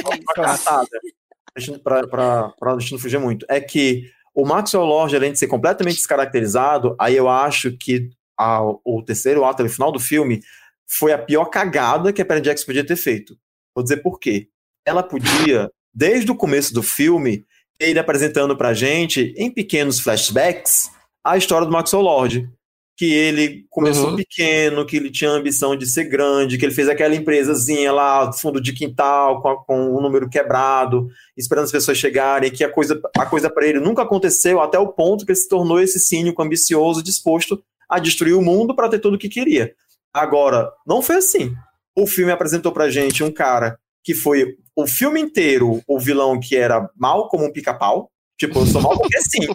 pra, 1.82 2.48
pra 2.58 2.78
gente 2.78 2.98
fugir 2.98 3.18
muito, 3.18 3.44
é 3.48 3.60
que 3.60 4.04
o 4.34 4.44
Maxwell 4.46 4.84
Lord, 4.84 5.14
além 5.16 5.32
de 5.32 5.38
ser 5.38 5.46
completamente 5.48 5.96
descaracterizado, 5.96 6.94
aí 6.98 7.16
eu 7.16 7.28
acho 7.28 7.72
que 7.76 8.10
a- 8.38 8.62
o 8.62 9.02
terceiro 9.04 9.44
ato, 9.44 9.62
no 9.62 9.68
final 9.68 9.90
do 9.90 9.98
filme, 9.98 10.40
foi 10.88 11.12
a 11.12 11.18
pior 11.18 11.46
cagada 11.46 12.12
que 12.12 12.22
a 12.22 12.24
Perry 12.24 12.40
Jackson 12.40 12.66
podia 12.66 12.86
ter 12.86 12.96
feito. 12.96 13.36
Vou 13.74 13.82
dizer 13.82 13.98
por 13.98 14.18
quê. 14.18 14.48
Ela 14.86 15.02
podia, 15.02 15.70
desde 15.92 16.30
o 16.30 16.36
começo 16.36 16.72
do 16.72 16.82
filme, 16.82 17.44
ido 17.80 18.00
apresentando 18.00 18.56
pra 18.56 18.72
gente, 18.74 19.34
em 19.36 19.50
pequenos 19.50 20.00
flashbacks, 20.00 20.90
a 21.24 21.36
história 21.36 21.66
do 21.66 21.72
Maxwell 21.72 22.02
Lord. 22.02 22.50
Que 22.98 23.14
ele 23.14 23.64
começou 23.70 24.10
Uhum. 24.10 24.16
pequeno, 24.16 24.84
que 24.84 24.96
ele 24.96 25.08
tinha 25.08 25.30
a 25.30 25.34
ambição 25.34 25.76
de 25.76 25.86
ser 25.86 26.04
grande, 26.08 26.58
que 26.58 26.64
ele 26.66 26.74
fez 26.74 26.88
aquela 26.88 27.14
empresazinha 27.14 27.92
lá, 27.92 28.32
fundo 28.32 28.60
de 28.60 28.72
quintal, 28.72 29.40
com, 29.40 29.48
a- 29.48 29.64
com 29.64 29.94
o 29.94 30.00
número 30.00 30.28
quebrado, 30.28 31.08
esperando 31.36 31.66
as 31.66 31.70
pessoas 31.70 31.96
chegarem, 31.96 32.50
que 32.50 32.64
a 32.64 32.68
coisa, 32.70 33.00
a 33.16 33.24
coisa 33.24 33.48
para 33.48 33.64
ele 33.68 33.78
nunca 33.78 34.02
aconteceu 34.02 34.60
até 34.60 34.80
o 34.80 34.88
ponto 34.88 35.24
que 35.24 35.30
ele 35.30 35.38
se 35.38 35.48
tornou 35.48 35.80
esse 35.80 36.00
cínico 36.00 36.42
ambicioso, 36.42 37.00
disposto 37.00 37.62
a 37.88 38.00
destruir 38.00 38.34
o 38.34 38.42
mundo 38.42 38.74
para 38.74 38.88
ter 38.88 38.98
tudo 38.98 39.14
o 39.14 39.18
que 39.18 39.28
queria. 39.28 39.72
Agora, 40.12 40.68
não 40.84 41.00
foi 41.00 41.16
assim. 41.18 41.52
O 41.96 42.04
filme 42.04 42.32
apresentou 42.32 42.72
pra 42.72 42.90
gente 42.90 43.22
um 43.22 43.30
cara 43.30 43.78
que 44.02 44.12
foi 44.12 44.56
o 44.74 44.86
filme 44.88 45.20
inteiro 45.20 45.80
o 45.86 46.00
vilão 46.00 46.40
que 46.40 46.56
era 46.56 46.90
mal 46.96 47.28
como 47.28 47.44
um 47.44 47.52
pica-pau. 47.52 48.10
Tipo, 48.38 48.60
eu 48.60 48.66
sou 48.66 48.80
mal 48.80 48.96
porque 48.96 49.20
sim. 49.20 49.46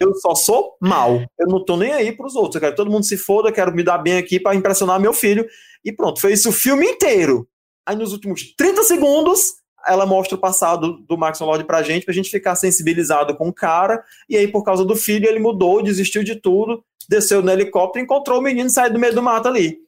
Eu 0.00 0.14
só 0.16 0.34
sou 0.34 0.76
mal. 0.80 1.22
Eu 1.38 1.46
não 1.46 1.64
tô 1.64 1.76
nem 1.76 1.92
aí 1.92 2.10
pros 2.10 2.34
outros. 2.34 2.56
Eu 2.56 2.60
quero 2.60 2.72
que 2.72 2.76
todo 2.76 2.90
mundo 2.90 3.04
se 3.04 3.16
foda, 3.16 3.52
quero 3.52 3.74
me 3.74 3.82
dar 3.82 3.98
bem 3.98 4.18
aqui 4.18 4.40
pra 4.40 4.54
impressionar 4.54 5.00
meu 5.00 5.12
filho. 5.12 5.46
E 5.84 5.92
pronto, 5.92 6.20
foi 6.20 6.32
isso 6.32 6.48
o 6.48 6.52
filme 6.52 6.84
inteiro. 6.84 7.48
Aí 7.86 7.94
nos 7.94 8.12
últimos 8.12 8.54
30 8.56 8.82
segundos, 8.82 9.40
ela 9.86 10.04
mostra 10.04 10.36
o 10.36 10.40
passado 10.40 10.98
do 11.06 11.16
Max 11.16 11.38
Lord 11.40 11.64
pra 11.64 11.82
gente, 11.82 12.04
pra 12.04 12.14
gente 12.14 12.30
ficar 12.30 12.56
sensibilizado 12.56 13.36
com 13.36 13.48
o 13.48 13.54
cara. 13.54 14.02
E 14.28 14.36
aí, 14.36 14.48
por 14.48 14.64
causa 14.64 14.84
do 14.84 14.96
filho, 14.96 15.28
ele 15.28 15.38
mudou, 15.38 15.82
desistiu 15.82 16.24
de 16.24 16.34
tudo, 16.34 16.82
desceu 17.08 17.42
no 17.42 17.50
helicóptero, 17.50 18.04
encontrou 18.04 18.40
o 18.40 18.42
menino 18.42 18.66
e 18.66 18.72
saiu 18.72 18.92
do 18.92 18.98
meio 18.98 19.14
do 19.14 19.22
mato 19.22 19.46
ali. 19.46 19.78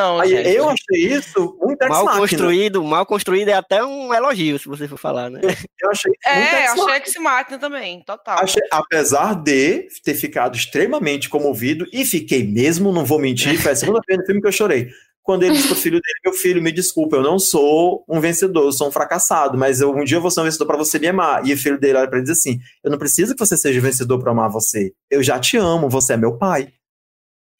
Não, 0.00 0.20
Aí 0.20 0.28
gente. 0.30 0.48
eu 0.48 0.68
achei 0.68 1.12
isso 1.12 1.58
um 1.60 1.70
ex 1.72 1.88
Mal 1.88 2.06
construído, 2.16 2.82
mal 2.82 3.04
construído 3.04 3.48
é 3.48 3.52
até 3.54 3.84
um 3.84 4.14
elogio, 4.14 4.58
se 4.58 4.66
você 4.68 4.88
for 4.88 4.96
falar, 4.96 5.28
né? 5.30 5.40
Eu 5.80 5.90
achei 5.90 6.10
muito 6.10 6.26
É, 6.26 6.62
ex 6.64 6.78
achei 6.78 7.06
se 7.06 7.18
máquina 7.18 7.58
também, 7.58 8.02
total. 8.04 8.38
Achei- 8.42 8.62
apesar 8.70 9.34
de 9.34 9.88
ter 10.02 10.14
ficado 10.14 10.56
extremamente 10.56 11.28
comovido, 11.28 11.86
e 11.92 12.04
fiquei 12.04 12.46
mesmo, 12.46 12.92
não 12.92 13.04
vou 13.04 13.18
mentir, 13.18 13.60
foi 13.60 13.72
a 13.72 13.76
segunda 13.76 14.00
vez 14.08 14.18
no 14.18 14.24
filme 14.26 14.40
que 14.40 14.46
eu 14.48 14.52
chorei. 14.52 14.88
Quando 15.22 15.42
ele 15.42 15.52
disse 15.54 15.68
pro 15.68 15.76
filho 15.76 16.00
dele, 16.00 16.18
meu 16.24 16.32
filho, 16.32 16.62
me 16.62 16.72
desculpa, 16.72 17.16
eu 17.16 17.22
não 17.22 17.38
sou 17.38 18.04
um 18.08 18.18
vencedor, 18.20 18.64
eu 18.64 18.72
sou 18.72 18.88
um 18.88 18.90
fracassado, 18.90 19.56
mas 19.58 19.80
eu, 19.80 19.94
um 19.94 20.02
dia 20.02 20.16
eu 20.16 20.22
vou 20.22 20.30
ser 20.30 20.40
um 20.40 20.44
vencedor 20.44 20.66
pra 20.66 20.78
você 20.78 20.98
me 20.98 21.06
amar. 21.08 21.46
E 21.46 21.52
o 21.52 21.58
filho 21.58 21.78
dele 21.78 21.98
olha 21.98 22.08
pra 22.08 22.18
ele 22.18 22.24
e 22.26 22.30
diz 22.30 22.38
assim, 22.38 22.58
eu 22.82 22.90
não 22.90 22.98
preciso 22.98 23.34
que 23.34 23.38
você 23.38 23.54
seja 23.56 23.80
vencedor 23.80 24.18
pra 24.18 24.32
amar 24.32 24.48
você, 24.50 24.92
eu 25.10 25.22
já 25.22 25.38
te 25.38 25.56
amo, 25.58 25.88
você 25.90 26.14
é 26.14 26.16
meu 26.16 26.38
pai. 26.38 26.62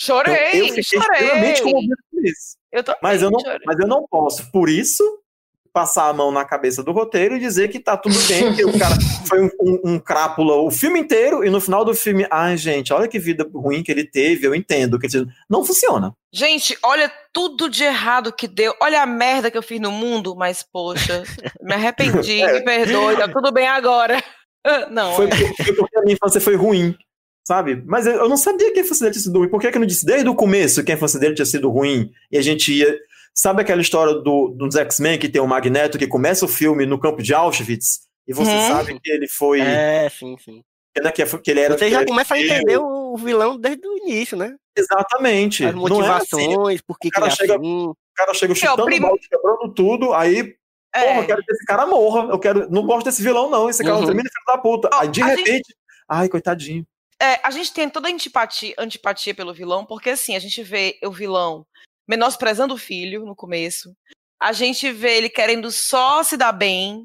Então, 0.03 0.17
Chorei, 0.17 0.35
eu 0.63 0.65
fiquei 0.69 0.81
extremamente 0.81 1.59
chorei. 1.59 1.73
comovido 1.75 1.95
isso. 2.23 2.57
Eu 2.73 2.83
também 2.85 3.01
Mas 3.03 3.23
eu, 3.23 3.31
não, 3.31 3.41
mas 3.67 3.79
eu 3.79 3.87
não 3.87 4.07
posso, 4.09 4.51
por 4.51 4.69
isso, 4.69 5.03
passar 5.73 6.09
a 6.09 6.13
mão 6.13 6.31
na 6.31 6.45
cabeça 6.45 6.83
do 6.83 6.93
roteiro 6.93 7.37
e 7.37 7.41
dizer 7.41 7.69
que 7.69 7.79
tá 7.79 7.97
tudo 7.97 8.17
bem, 8.27 8.55
que 8.55 8.65
o 8.65 8.79
cara 8.79 8.95
foi 9.27 9.43
um, 9.43 9.51
um, 9.61 9.81
um 9.85 9.99
crápula 9.99 10.55
o 10.57 10.71
filme 10.71 10.99
inteiro 11.01 11.45
e 11.45 11.51
no 11.51 11.61
final 11.61 11.85
do 11.85 11.95
filme, 11.95 12.27
ai 12.31 12.57
gente, 12.57 12.93
olha 12.93 13.09
que 13.09 13.19
vida 13.19 13.49
ruim 13.55 13.83
que 13.83 13.91
ele 13.91 14.05
teve, 14.05 14.47
eu 14.47 14.55
entendo. 14.55 14.99
que 14.99 15.07
Não 15.49 15.65
funciona. 15.65 16.13
Gente, 16.33 16.77
olha 16.83 17.11
tudo 17.33 17.69
de 17.69 17.85
errado 17.85 18.33
que 18.33 18.47
deu. 18.49 18.75
Olha 18.81 19.03
a 19.03 19.07
merda 19.07 19.51
que 19.51 19.59
eu 19.59 19.63
fiz 19.63 19.81
no 19.81 19.91
mundo, 19.91 20.35
mas 20.37 20.63
poxa, 20.63 21.23
me 21.61 21.75
arrependi, 21.75 22.41
É. 22.43 22.53
me 22.55 22.65
perdoe, 22.65 23.17
tá 23.17 23.29
tudo 23.29 23.53
bem 23.53 23.67
agora. 23.67 24.23
Não, 24.91 25.15
Foi 25.15 25.27
é. 25.27 25.29
porque, 25.29 25.65
foi 25.65 25.75
porque 25.75 25.99
a 25.99 26.03
minha 26.03 26.15
infância 26.15 26.41
foi 26.41 26.55
ruim, 26.55 26.95
sabe? 27.51 27.83
Mas 27.85 28.07
eu 28.07 28.13
eu 28.15 28.29
não 28.29 28.37
sabia 28.37 28.73
que 28.73 28.79
a 28.79 28.83
infância 28.83 29.03
dele 29.05 29.13
tinha 29.15 29.23
sido 29.25 29.39
ruim. 29.41 29.49
Por 29.49 29.61
que, 29.61 29.71
que 29.71 29.77
eu 29.77 29.81
não 29.81 29.87
disse 29.87 30.07
desde 30.07 30.29
o 30.29 30.35
começo 30.37 30.85
que 30.85 30.93
a 30.93 30.95
infância 30.95 31.19
dele 31.19 31.35
tinha 31.35 31.47
sido 31.47 31.69
ruim? 31.69 32.11
E 32.31 32.39
a 32.39 32.43
gente 32.43 32.73
ia. 32.73 32.97
Sabe 33.35 33.63
aquela 33.63 33.81
história 33.81 34.15
do, 34.15 34.49
dos 34.57 34.75
X-Men 34.77 35.19
que 35.19 35.29
tem 35.29 35.41
o 35.41 35.47
Magneto 35.47 35.99
que 35.99 36.07
começa 36.07 36.45
o 36.45 36.49
filme 36.49 36.87
no 36.87 36.99
campo 36.99 37.23
de 37.23 37.33
Auschwitz? 37.35 38.01
E 38.29 38.33
você 38.33 38.51
Uhum. 38.53 38.69
sabe 38.69 39.01
que 39.01 39.11
ele 39.11 39.27
foi. 39.29 39.61
É, 39.61 40.09
sim, 40.11 40.37
sim. 40.45 40.63
né, 41.03 41.11
que, 41.11 41.25
que 41.39 41.51
ele 41.51 41.61
era. 41.61 41.77
Você 41.79 41.91
já 41.91 42.05
começa 42.05 42.35
a 42.35 42.41
entender 42.41 42.79
o 42.79 43.17
vilão 43.17 43.59
desde 43.59 43.87
o 43.87 43.97
início, 43.99 44.37
né? 44.37 44.55
Exatamente. 44.77 45.65
As 45.65 45.75
Não 45.75 45.83
é 45.83 45.89
assim. 45.89 46.37
motivações, 46.37 46.81
por 46.83 46.99
que 46.99 47.11
cara 47.11 47.27
ele 47.27 47.33
é 47.33 47.37
chega- 47.37 47.57
assim. 47.57 47.87
O 47.87 47.97
cara 48.17 48.35
chega 48.35 48.53
É, 48.53 48.55
o 48.55 48.57
chutando 48.57 48.85
prim- 48.85 49.01
balde, 49.01 49.29
quebrando 49.29 49.75
tudo, 49.75 50.13
aí, 50.13 50.55
É. 50.95 51.01
porra, 51.07 51.21
eu 51.23 51.27
quero 51.27 51.43
que 51.43 51.53
esse 51.53 51.65
cara 51.65 51.87
morra. 51.87 52.29
Eu 52.31 52.39
quero. 52.39 52.71
Não 52.71 52.85
gosto 52.87 53.07
desse 53.07 53.23
vilão, 53.23 53.49
não. 53.51 53.69
Esse 53.71 53.83
cara 53.83 53.95
Uhum. 53.95 54.01
não 54.03 54.07
termina 54.09 54.29
filho 54.33 54.45
da 54.57 54.59
puta. 54.63 54.91
Aí, 54.93 55.09
de 55.09 55.23
a 55.23 55.27
repente. 55.27 55.75
Ai, 56.09 56.29
coitadinho. 56.29 56.85
É, 57.21 57.39
a 57.43 57.51
gente 57.51 57.73
tem 57.73 57.89
toda 57.89 58.09
a 58.09 58.11
antipatia, 58.11 58.75
antipatia 58.79 59.35
pelo 59.35 59.53
vilão, 59.53 59.85
porque 59.85 60.11
assim, 60.11 60.35
a 60.35 60.39
gente 60.39 60.63
vê 60.63 60.99
o 61.05 61.11
vilão 61.11 61.67
menosprezando 62.09 62.75
o 62.75 62.79
filho 62.79 63.25
no 63.25 63.37
começo. 63.37 63.95
A 64.41 64.53
gente 64.53 64.91
vê 64.91 65.19
ele 65.19 65.29
querendo 65.29 65.71
só 65.71 66.23
se 66.23 66.37
dar 66.37 66.53
bem. 66.53 67.05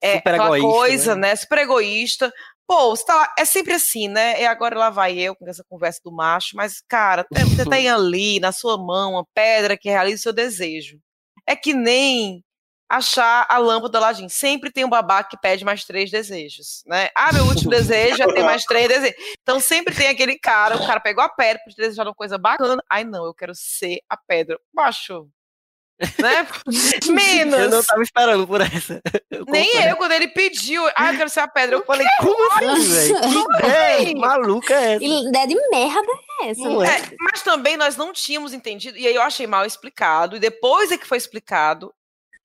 É 0.00 0.18
Super 0.18 0.34
aquela 0.34 0.56
egoísta, 0.58 0.78
coisa, 0.78 1.14
né? 1.16 1.28
né? 1.28 1.36
Super 1.36 1.58
egoísta. 1.58 2.32
Pô, 2.66 2.90
você 2.90 3.04
tá 3.04 3.14
lá, 3.14 3.34
é 3.38 3.44
sempre 3.44 3.74
assim, 3.74 4.08
né? 4.08 4.40
E 4.40 4.46
agora 4.46 4.78
lá 4.78 4.90
vai 4.90 5.18
eu 5.18 5.34
com 5.34 5.48
essa 5.48 5.64
conversa 5.68 6.00
do 6.04 6.12
macho, 6.12 6.56
mas, 6.56 6.80
cara, 6.88 7.24
tem- 7.24 7.44
você 7.44 7.64
tem 7.86 7.88
ali 7.88 8.38
na 8.40 8.52
sua 8.52 8.76
mão 8.78 9.12
uma 9.12 9.26
pedra 9.34 9.76
que 9.76 9.88
realiza 9.88 10.20
o 10.20 10.22
seu 10.22 10.32
desejo. 10.32 10.98
É 11.46 11.54
que 11.56 11.74
nem 11.74 12.44
achar 12.88 13.46
a 13.48 13.58
lâmpada 13.58 13.90
do 13.90 13.96
Aladdin. 13.98 14.28
Sempre 14.28 14.70
tem 14.70 14.84
um 14.84 14.88
babaca 14.88 15.30
que 15.30 15.36
pede 15.36 15.64
mais 15.64 15.84
três 15.84 16.10
desejos, 16.10 16.82
né? 16.86 17.10
Ah, 17.14 17.32
meu 17.32 17.44
último 17.44 17.70
desejo 17.70 18.22
é 18.22 18.32
ter 18.32 18.42
mais 18.42 18.64
três 18.66 18.88
desejos. 18.88 19.16
Então 19.42 19.60
sempre 19.60 19.94
tem 19.94 20.08
aquele 20.08 20.38
cara, 20.38 20.76
o 20.76 20.86
cara 20.86 21.00
pegou 21.00 21.22
a 21.22 21.28
pedra 21.28 21.60
pra 21.62 21.72
te 21.72 21.76
desejar 21.76 22.04
uma 22.04 22.14
coisa 22.14 22.38
bacana. 22.38 22.82
Ai, 22.90 23.04
não, 23.04 23.24
eu 23.24 23.34
quero 23.34 23.54
ser 23.54 24.00
a 24.08 24.16
pedra. 24.16 24.58
Macho. 24.74 25.28
Né? 25.98 26.46
Eu 27.06 27.06
não 27.06 27.14
Menos. 27.14 27.86
tava 27.86 28.02
esperando 28.02 28.46
por 28.46 28.60
essa. 28.60 29.00
Nem 29.48 29.66
confesso. 29.66 29.88
eu, 29.88 29.96
quando 29.96 30.12
ele 30.12 30.28
pediu, 30.28 30.86
ah, 30.94 31.10
eu 31.10 31.16
quero 31.16 31.30
ser 31.30 31.40
a 31.40 31.48
pedra. 31.48 31.76
Eu 31.76 31.84
falei, 31.86 32.06
Como 32.20 32.52
assim, 32.52 32.92
velho? 32.92 33.18
Assim? 33.18 34.14
maluca 34.16 34.74
é 34.74 34.94
essa? 34.94 35.04
E 35.04 35.28
ideia 35.28 35.46
de 35.46 35.54
merda 35.70 36.12
é 36.42 36.48
essa? 36.50 36.68
Né? 36.68 36.86
É, 36.86 37.16
mas 37.18 37.42
também 37.42 37.78
nós 37.78 37.96
não 37.96 38.12
tínhamos 38.12 38.52
entendido, 38.52 38.98
e 38.98 39.06
aí 39.06 39.14
eu 39.14 39.22
achei 39.22 39.46
mal 39.46 39.64
explicado, 39.64 40.36
e 40.36 40.40
depois 40.40 40.92
é 40.92 40.98
que 40.98 41.06
foi 41.06 41.16
explicado 41.16 41.94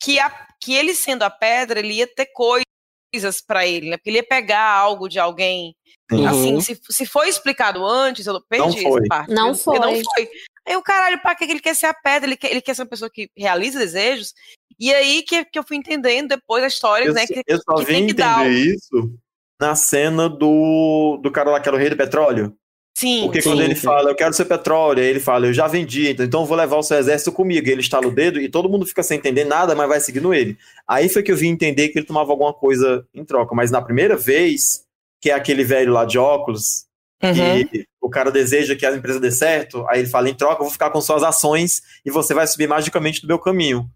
que, 0.01 0.19
a, 0.19 0.29
que 0.59 0.73
ele 0.73 0.93
sendo 0.93 1.23
a 1.23 1.29
pedra, 1.29 1.79
ele 1.79 1.93
ia 1.93 2.07
ter 2.07 2.27
coisas 2.33 3.41
pra 3.45 3.65
ele, 3.67 3.89
né? 3.89 3.97
Porque 3.97 4.09
ele 4.09 4.17
ia 4.17 4.27
pegar 4.27 4.63
algo 4.63 5.07
de 5.07 5.19
alguém. 5.19 5.75
Sim. 6.11 6.25
Assim, 6.27 6.53
Uhum. 6.55 6.61
se, 6.61 6.79
se 6.89 7.05
foi 7.05 7.29
explicado 7.29 7.85
antes, 7.85 8.25
eu 8.25 8.41
perdi 8.49 8.65
Não 8.83 8.91
foi. 8.91 8.99
essa 8.99 9.07
parte. 9.07 9.33
Não 9.33 9.55
porque 9.55 9.79
Não 9.79 9.93
foi. 9.93 10.03
foi. 10.03 10.29
Aí 10.67 10.75
o 10.75 10.81
caralho, 10.83 11.21
pra 11.21 11.33
que 11.35 11.43
ele 11.45 11.59
quer 11.59 11.75
ser 11.75 11.87
a 11.87 11.93
pedra? 11.93 12.27
Ele 12.29 12.37
quer, 12.37 12.51
ele 12.51 12.61
quer 12.61 12.75
ser 12.75 12.81
uma 12.83 12.87
pessoa 12.89 13.09
que 13.09 13.29
realiza 13.35 13.79
desejos. 13.79 14.33
E 14.79 14.93
aí 14.93 15.23
que, 15.23 15.45
que 15.45 15.57
eu 15.57 15.63
fui 15.63 15.77
entendendo 15.77 16.29
depois 16.29 16.63
a 16.63 16.67
história, 16.67 17.05
Eu, 17.05 17.13
né? 17.13 17.25
Que, 17.25 17.41
eu 17.47 17.59
só 17.61 17.75
que 17.75 17.85
vim 17.85 18.13
dar 18.13 18.45
entender 18.45 18.75
isso 18.75 19.13
na 19.59 19.75
cena 19.75 20.27
do, 20.27 21.19
do 21.21 21.31
cara 21.31 21.51
lá 21.51 21.59
que 21.59 21.67
era 21.69 21.75
o 21.75 21.79
rei 21.79 21.89
do 21.89 21.97
petróleo. 21.97 22.55
Sim. 23.01 23.21
Porque 23.23 23.41
Sim, 23.41 23.49
quando 23.49 23.61
ele 23.63 23.75
sim. 23.75 23.81
fala, 23.81 24.09
eu 24.11 24.15
quero 24.15 24.33
ser 24.33 24.45
petróleo, 24.45 25.01
aí 25.01 25.09
ele 25.09 25.19
fala, 25.19 25.47
eu 25.47 25.53
já 25.53 25.67
vendi, 25.67 26.09
então, 26.09 26.25
então 26.25 26.41
eu 26.41 26.45
vou 26.45 26.55
levar 26.55 26.77
o 26.77 26.83
seu 26.83 26.97
exército 26.97 27.31
comigo. 27.31 27.67
E 27.67 27.71
ele 27.71 27.81
estala 27.81 28.07
o 28.07 28.11
dedo 28.11 28.39
e 28.39 28.47
todo 28.47 28.69
mundo 28.69 28.85
fica 28.85 29.01
sem 29.01 29.17
entender 29.17 29.43
nada, 29.43 29.73
mas 29.75 29.87
vai 29.89 29.99
seguindo 29.99 30.33
ele. 30.33 30.57
Aí 30.87 31.09
foi 31.09 31.23
que 31.23 31.31
eu 31.31 31.35
vim 31.35 31.49
entender 31.49 31.89
que 31.89 31.97
ele 31.99 32.05
tomava 32.05 32.31
alguma 32.31 32.53
coisa 32.53 33.05
em 33.13 33.25
troca. 33.25 33.55
Mas 33.55 33.71
na 33.71 33.81
primeira 33.81 34.15
vez, 34.15 34.83
que 35.19 35.29
é 35.29 35.33
aquele 35.33 35.63
velho 35.63 35.91
lá 35.93 36.05
de 36.05 36.17
óculos, 36.19 36.85
Uhum. 37.23 37.67
que 37.67 37.85
o 38.01 38.09
cara 38.09 38.31
deseja 38.31 38.75
que 38.75 38.83
a 38.85 38.95
empresa 38.95 39.19
dê 39.19 39.29
certo, 39.31 39.85
aí 39.87 39.99
ele 39.99 40.07
fala, 40.09 40.27
em 40.27 40.33
troca 40.33 40.55
eu 40.55 40.63
vou 40.65 40.71
ficar 40.71 40.89
com 40.89 40.99
suas 40.99 41.21
ações 41.21 41.81
e 42.03 42.09
você 42.09 42.33
vai 42.33 42.47
subir 42.47 42.67
magicamente 42.67 43.21
do 43.21 43.27
meu 43.27 43.37
caminho. 43.37 43.87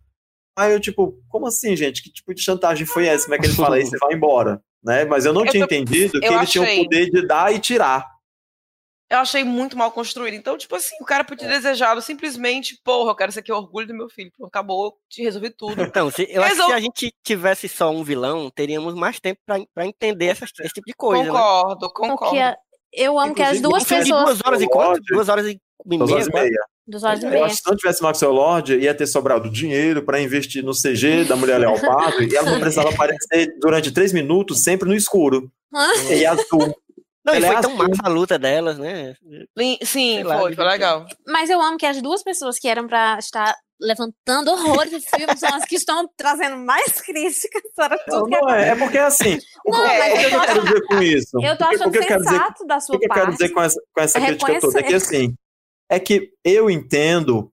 Aí 0.58 0.72
eu, 0.74 0.80
tipo, 0.80 1.18
como 1.28 1.48
assim, 1.48 1.76
gente? 1.76 2.02
Que 2.04 2.12
tipo 2.12 2.34
de 2.34 2.42
chantagem 2.42 2.86
foi 2.86 3.08
essa? 3.08 3.24
Como 3.26 3.36
é 3.36 3.40
que 3.40 3.48
ele 3.48 3.54
fala 3.56 3.80
isso? 3.80 3.90
Você 3.92 3.98
vai 3.98 4.14
embora. 4.14 4.62
Né? 4.84 5.04
Mas 5.06 5.26
eu 5.26 5.34
não 5.34 5.44
Eu 5.44 5.52
tinha 5.52 5.68
tô- 5.68 5.74
entendido 5.74 6.20
que 6.20 6.26
eu 6.28 6.34
ele 6.34 6.46
tinha 6.46 6.62
o 6.64 6.66
achei. 6.68 6.84
poder 6.84 7.10
de 7.10 7.26
dar 7.28 7.54
e 7.54 7.58
tirar. 7.60 8.15
Eu 9.16 9.22
achei 9.22 9.44
muito 9.44 9.78
mal 9.78 9.92
construído. 9.92 10.34
Então, 10.36 10.58
tipo 10.58 10.76
assim, 10.76 10.96
o 11.02 11.06
cara 11.06 11.24
podia 11.24 11.48
ter 11.48 11.54
desejado 11.56 12.02
simplesmente, 12.02 12.80
porra, 12.84 13.12
eu 13.12 13.16
quero 13.16 13.32
ser 13.32 13.40
aqui 13.40 13.52
o 13.52 13.56
orgulho 13.58 13.88
do 13.88 13.94
meu 13.94 14.10
filho. 14.10 14.32
Acabou, 14.44 14.98
te 15.10 15.22
resolvi 15.24 15.50
tudo. 15.50 15.76
Então, 15.96 16.10
se, 16.12 16.28
eu 16.30 16.42
acho 16.44 16.52
que 16.54 16.58
Resol- 16.58 16.68
se 16.70 16.74
a 16.74 16.80
gente 16.80 17.14
tivesse 17.24 17.68
só 17.70 17.90
um 17.92 18.04
vilão, 18.04 18.50
teríamos 18.50 18.94
mais 18.94 19.20
tempo 19.20 19.40
pra, 19.46 19.58
pra 19.74 19.86
entender 19.86 20.26
essas- 20.28 20.52
esse 20.60 20.74
tipo 20.74 20.86
de 20.88 20.94
coisa, 20.94 21.24
né? 21.24 21.30
concordo, 21.30 21.90
concordo. 21.94 22.18
Porque 22.36 22.56
eu 22.94 23.20
amo 23.20 23.34
que 23.36 23.42
as 23.42 23.58
Inclusive, 23.58 23.70
duas 23.70 23.84
Um 23.84 23.86
pessoas. 23.88 24.24
duas 24.26 24.40
horas 24.46 24.62
e 24.62 24.68
quanto? 24.68 25.02
Duas 25.10 25.30
horas 25.30 25.48
e 25.48 25.60
Duas 25.86 26.12
horas 26.12 26.28
meia, 26.30 26.46
e 26.46 26.50
meia. 26.50 26.60
Dos 26.88 27.04
olhos 27.04 27.20
de 27.20 27.26
Eu 27.26 27.32
meia. 27.32 27.46
acho 27.46 27.56
que 27.58 27.62
se 27.64 27.70
não 27.70 27.76
tivesse 27.78 28.02
Maxwell 28.04 28.32
Lord, 28.32 28.78
ia 28.78 28.94
ter 28.94 29.08
sobrado 29.08 29.50
dinheiro 29.50 30.04
para 30.04 30.22
investir 30.22 30.64
no 30.64 30.72
CG 30.74 31.24
da 31.26 31.36
Mulher 31.36 31.58
Leopardo 31.60 32.24
e 32.24 32.36
ela 32.36 32.52
não 32.52 32.60
precisava 32.62 32.90
aparecer 32.90 33.58
durante 33.60 33.92
três 33.92 34.12
minutos 34.14 34.62
sempre 34.64 34.88
no 34.88 34.96
escuro. 34.96 35.52
E 36.12 36.26
azul. 36.26 36.76
Não, 37.26 37.34
e 37.34 37.38
Ela 37.38 37.48
foi 37.48 37.56
é 37.56 37.62
tão 37.62 37.76
massa 37.76 38.02
a 38.04 38.10
luta 38.10 38.38
delas, 38.38 38.78
né? 38.78 39.16
Sim, 39.84 40.24
lá, 40.24 40.40
foi, 40.40 40.54
foi 40.54 40.64
legal. 40.66 41.06
Mas 41.28 41.50
eu 41.50 41.60
amo 41.60 41.78
que 41.78 41.86
as 41.86 42.02
duas 42.02 42.24
pessoas 42.24 42.60
que 42.60 42.68
eram 42.68 42.88
pra 42.88 43.18
estar 43.18 43.56
levantando 43.82 44.52
horrores 44.52 44.92
de 44.92 45.02
filme 45.02 45.36
são 45.38 45.54
as 45.54 45.66
que 45.66 45.76
estão 45.76 46.08
trazendo 46.16 46.56
mais 46.58 46.86
críticas 47.02 47.62
para 47.76 47.98
Não, 48.08 48.20
tudo 48.24 48.30
que 48.30 48.40
não 48.42 48.50
é, 48.52 48.70
é 48.70 48.76
porque 48.76 48.98
assim. 48.98 49.36
o 49.36 49.40
que- 49.40 49.72
Não, 49.72 49.84
o 49.84 49.88
mas 50.00 50.14
que 50.20 50.26
eu 50.26 50.30
tô 50.30 50.36
eu 50.36 50.42
quero 50.46 50.62
dizer 50.64 50.82
com 50.88 51.02
isso? 51.02 51.40
Eu 51.42 51.58
tô 51.58 51.66
O 51.66 51.70
que- 51.70 51.76
o 51.76 51.78
achando 51.78 51.92
que 51.92 51.98
eu 51.98 52.02
quero 52.08 52.24
dizer 52.24 52.30
sensato 52.36 52.66
da 52.68 52.78
O 52.78 52.82
sua 52.82 53.00
que 53.00 53.06
eu 53.06 53.10
quero 53.10 53.26
parte. 53.26 53.38
dizer 53.38 53.50
com 53.54 53.62
essa, 53.62 53.82
com 53.94 54.02
essa 54.02 54.18
É 54.20 54.26
crítica 54.28 54.60
toda? 54.62 54.80
É 54.80 54.84
que 54.84 54.94
assim, 54.94 55.34
é 55.90 56.00
que 56.00 56.32
eu 56.44 56.70
entendo 56.70 57.52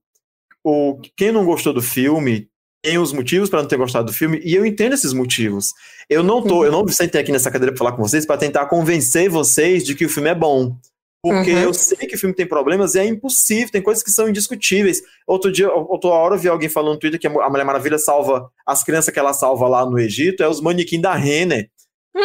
o, 0.63 0.97
quem 1.17 1.31
não 1.31 1.43
gostou 1.45 1.73
do 1.73 1.81
filme 1.81 2.47
tem 2.83 2.97
os 2.97 3.13
motivos 3.13 3.49
para 3.49 3.61
não 3.61 3.67
ter 3.67 3.77
gostado 3.77 4.07
do 4.07 4.13
filme, 4.13 4.41
e 4.43 4.53
eu 4.53 4.65
entendo 4.65 4.91
esses 4.91 5.13
motivos. 5.13 5.73
Eu 6.09 6.21
não 6.21 6.41
tô, 6.41 6.65
eu 6.65 6.71
não 6.71 6.85
sentei 6.89 7.21
aqui 7.21 7.31
nessa 7.31 7.49
cadeira 7.49 7.71
para 7.71 7.79
falar 7.79 7.93
com 7.93 8.03
vocês 8.03 8.25
para 8.25 8.37
tentar 8.37 8.65
convencer 8.65 9.29
vocês 9.29 9.85
de 9.85 9.95
que 9.95 10.05
o 10.05 10.09
filme 10.09 10.29
é 10.29 10.35
bom. 10.35 10.75
Porque 11.23 11.53
uhum. 11.53 11.59
eu 11.59 11.73
sei 11.73 12.05
que 12.05 12.15
o 12.15 12.19
filme 12.19 12.35
tem 12.35 12.45
problemas 12.45 12.95
e 12.95 12.99
é 12.99 13.05
impossível, 13.05 13.71
tem 13.71 13.81
coisas 13.81 14.03
que 14.03 14.11
são 14.11 14.27
indiscutíveis. 14.27 15.01
Outro 15.25 15.49
dia, 15.49 15.71
outra 15.71 16.09
hora 16.09 16.35
eu 16.35 16.39
vi 16.39 16.49
alguém 16.49 16.67
falando 16.67 16.95
no 16.95 16.99
Twitter 16.99 17.17
que 17.17 17.25
a 17.25 17.49
Mulher 17.49 17.63
Maravilha 17.63 17.97
salva 17.97 18.51
as 18.67 18.83
crianças 18.83 19.13
que 19.13 19.19
ela 19.19 19.31
salva 19.31 19.65
lá 19.69 19.85
no 19.85 19.97
Egito, 19.97 20.43
é 20.43 20.49
os 20.49 20.59
manequins 20.59 21.01
da 21.01 21.15
Renner. 21.15 21.69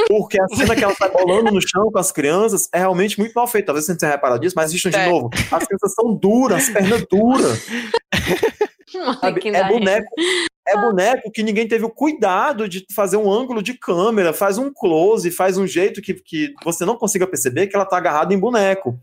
Porque 0.09 0.41
a 0.41 0.49
cena 0.49 0.75
que 0.75 0.83
ela 0.83 0.95
tá 0.97 1.07
rolando 1.07 1.53
no 1.53 1.61
chão 1.61 1.91
com 1.93 1.99
as 1.99 2.11
crianças 2.11 2.69
é 2.75 2.79
realmente 2.79 3.17
muito 3.19 3.33
mal 3.33 3.47
feita. 3.47 3.67
Talvez 3.67 3.87
você 3.87 3.93
não 3.93 3.99
tenha 3.99 4.13
reparado 4.13 4.41
disso, 4.41 4.55
mas 4.57 4.67
assistam 4.67 4.91
é. 4.91 5.05
de 5.05 5.11
novo. 5.11 5.31
As 5.53 5.65
crianças 5.65 5.95
são 5.95 6.15
duras, 6.15 6.65
as 6.65 6.71
pernas 6.71 7.07
duras. 7.09 7.67
é 9.55 9.69
boneco, 9.69 10.09
é 10.69 10.81
boneco 10.81 11.31
que 11.31 11.43
ninguém 11.43 11.67
teve 11.67 11.85
o 11.85 11.91
cuidado 11.91 12.69
de 12.69 12.85
fazer 12.95 13.17
um 13.17 13.31
ângulo 13.31 13.63
de 13.63 13.75
câmera, 13.75 14.33
faz 14.33 14.59
um 14.59 14.73
close, 14.73 15.31
faz 15.31 15.57
um 15.59 15.67
jeito 15.67 16.03
que, 16.03 16.15
que 16.15 16.55
você 16.65 16.85
não 16.85 16.97
consiga 16.97 17.27
perceber 17.27 17.67
que 17.67 17.77
ela 17.77 17.87
tá 17.87 17.97
agarrada 17.97 18.33
em 18.35 18.39
boneco. 18.39 18.99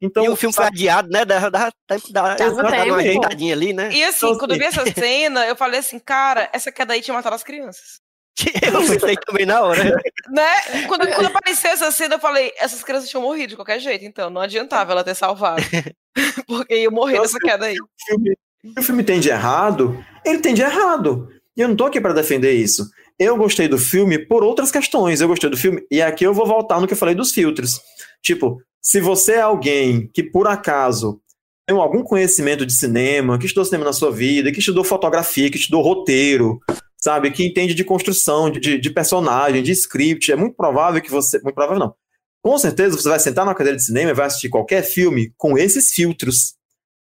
Então, 0.00 0.24
e 0.24 0.28
o 0.28 0.36
filme 0.36 0.52
sabe... 0.52 0.68
foi 0.68 0.76
adiado, 0.76 1.08
né? 1.08 1.24
Dá 1.24 1.72
tempo 1.88 2.12
da 2.12 2.34
dar 2.34 2.52
uma 2.52 2.96
ajeitadinha 2.96 3.54
ali, 3.54 3.72
né? 3.72 3.90
E 3.92 4.04
assim, 4.04 4.26
então, 4.26 4.38
quando 4.38 4.52
eu 4.52 4.58
vi 4.58 4.64
essa 4.64 4.84
cena, 4.92 5.46
eu 5.46 5.56
falei 5.56 5.80
assim, 5.80 5.98
cara, 5.98 6.50
essa 6.52 6.70
queda 6.70 6.92
aí 6.92 7.00
tinha 7.00 7.14
matado 7.14 7.34
as 7.34 7.42
crianças. 7.42 8.00
Eu 8.62 8.86
pensei 8.86 9.16
também 9.16 9.46
na 9.46 9.62
hora. 9.62 9.82
né? 10.28 10.82
Quando, 10.86 11.08
quando 11.08 11.26
apareceu 11.26 11.70
essa 11.70 11.90
cena, 11.90 12.16
eu 12.16 12.18
falei, 12.18 12.52
essas 12.58 12.84
crianças 12.84 13.08
tinham 13.08 13.22
morrido 13.22 13.48
de 13.48 13.56
qualquer 13.56 13.80
jeito, 13.80 14.04
então 14.04 14.28
não 14.28 14.42
adiantava 14.42 14.92
ela 14.92 15.02
ter 15.02 15.14
salvado. 15.14 15.62
Porque 16.46 16.76
ia 16.76 16.90
morrer 16.90 17.18
nessa 17.18 17.38
queda 17.38 17.64
aí. 17.64 17.76
O 17.80 17.88
filme, 18.06 18.36
o 18.76 18.82
filme 18.82 19.02
tem 19.02 19.20
de 19.20 19.30
errado, 19.30 20.04
ele 20.26 20.40
tem 20.40 20.54
de 20.54 20.62
errado. 20.62 21.28
E 21.56 21.60
eu 21.60 21.68
não 21.68 21.76
tô 21.76 21.86
aqui 21.86 22.00
para 22.00 22.12
defender 22.12 22.52
isso. 22.52 22.86
Eu 23.18 23.36
gostei 23.36 23.66
do 23.66 23.78
filme 23.78 24.18
por 24.18 24.44
outras 24.44 24.70
questões. 24.70 25.20
Eu 25.20 25.28
gostei 25.28 25.48
do 25.48 25.56
filme, 25.56 25.82
e 25.90 26.02
aqui 26.02 26.24
eu 26.24 26.34
vou 26.34 26.46
voltar 26.46 26.80
no 26.80 26.86
que 26.86 26.92
eu 26.92 26.98
falei 26.98 27.14
dos 27.14 27.32
filtros. 27.32 27.80
Tipo, 28.22 28.60
se 28.80 29.00
você 29.00 29.34
é 29.34 29.40
alguém 29.40 30.10
que 30.12 30.22
por 30.22 30.46
acaso 30.46 31.20
tem 31.66 31.76
algum 31.76 32.02
conhecimento 32.02 32.64
de 32.64 32.72
cinema, 32.72 33.38
que 33.38 33.46
estudou 33.46 33.64
cinema 33.64 33.86
na 33.86 33.92
sua 33.92 34.12
vida, 34.12 34.52
que 34.52 34.60
estudou 34.60 34.84
fotografia, 34.84 35.50
que 35.50 35.56
estudou 35.56 35.82
roteiro, 35.82 36.60
sabe, 36.96 37.30
que 37.30 37.44
entende 37.44 37.74
de 37.74 37.82
construção, 37.84 38.50
de, 38.50 38.78
de 38.78 38.90
personagem, 38.90 39.62
de 39.62 39.72
script, 39.72 40.30
é 40.30 40.36
muito 40.36 40.54
provável 40.54 41.00
que 41.00 41.10
você. 41.10 41.40
Muito 41.42 41.54
provável 41.54 41.78
não. 41.78 41.94
Com 42.42 42.56
certeza 42.58 42.96
você 42.96 43.08
vai 43.08 43.18
sentar 43.18 43.44
na 43.44 43.54
cadeira 43.54 43.76
de 43.76 43.84
cinema 43.84 44.10
e 44.10 44.14
vai 44.14 44.26
assistir 44.26 44.48
qualquer 44.48 44.82
filme 44.82 45.32
com 45.36 45.58
esses 45.58 45.90
filtros 45.90 46.55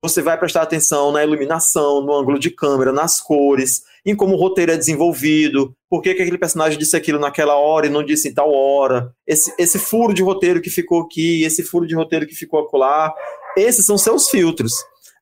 você 0.08 0.22
vai 0.22 0.38
prestar 0.38 0.62
atenção 0.62 1.12
na 1.12 1.24
iluminação, 1.24 2.00
no 2.00 2.14
ângulo 2.14 2.38
de 2.38 2.50
câmera, 2.50 2.92
nas 2.92 3.20
cores, 3.20 3.82
em 4.04 4.14
como 4.14 4.34
o 4.34 4.38
roteiro 4.38 4.72
é 4.72 4.76
desenvolvido, 4.76 5.74
por 5.88 6.00
que, 6.00 6.14
que 6.14 6.22
aquele 6.22 6.38
personagem 6.38 6.78
disse 6.78 6.96
aquilo 6.96 7.18
naquela 7.18 7.56
hora 7.56 7.86
e 7.86 7.90
não 7.90 8.04
disse 8.04 8.28
em 8.28 8.34
tal 8.34 8.52
hora, 8.52 9.12
esse, 9.26 9.52
esse 9.58 9.78
furo 9.78 10.14
de 10.14 10.22
roteiro 10.22 10.60
que 10.60 10.70
ficou 10.70 11.02
aqui, 11.02 11.42
esse 11.42 11.62
furo 11.62 11.86
de 11.86 11.94
roteiro 11.94 12.26
que 12.26 12.34
ficou 12.34 12.60
acolá, 12.60 13.12
esses 13.56 13.84
são 13.84 13.98
seus 13.98 14.28
filtros. 14.28 14.72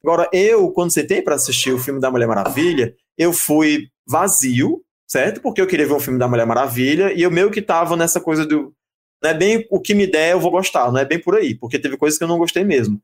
Agora, 0.02 0.28
eu, 0.32 0.70
quando 0.70 0.93
sentei 0.93 1.23
para 1.23 1.35
assistir 1.35 1.73
o 1.73 1.78
filme 1.78 1.98
da 1.98 2.11
Mulher 2.11 2.27
Maravilha, 2.27 2.94
eu 3.16 3.32
fui 3.32 3.89
vazio, 4.06 4.82
certo? 5.06 5.40
Porque 5.40 5.61
eu 5.61 5.66
queria 5.66 5.86
ver 5.86 5.94
um 5.94 6.01
filme 6.01 6.19
da 6.19 6.28
Mulher 6.28 6.47
Maravilha 6.47 7.12
e 7.15 7.23
eu 7.23 7.31
meio 7.31 7.51
que 7.51 7.62
tava 7.62 7.97
nessa 7.97 8.20
coisa 8.20 8.44
do. 8.44 8.74
Não 9.23 9.31
é 9.31 9.35
bem 9.35 9.66
o 9.70 9.81
que 9.81 9.94
me 9.94 10.06
der, 10.06 10.32
eu 10.32 10.40
vou 10.40 10.51
gostar, 10.51 10.93
não 10.93 10.98
é 10.98 11.05
bem 11.06 11.19
por 11.19 11.35
aí, 11.36 11.55
porque 11.55 11.78
teve 11.78 11.97
coisas 11.97 12.19
que 12.19 12.24
eu 12.24 12.28
não 12.28 12.36
gostei 12.36 12.62
mesmo. 12.62 13.01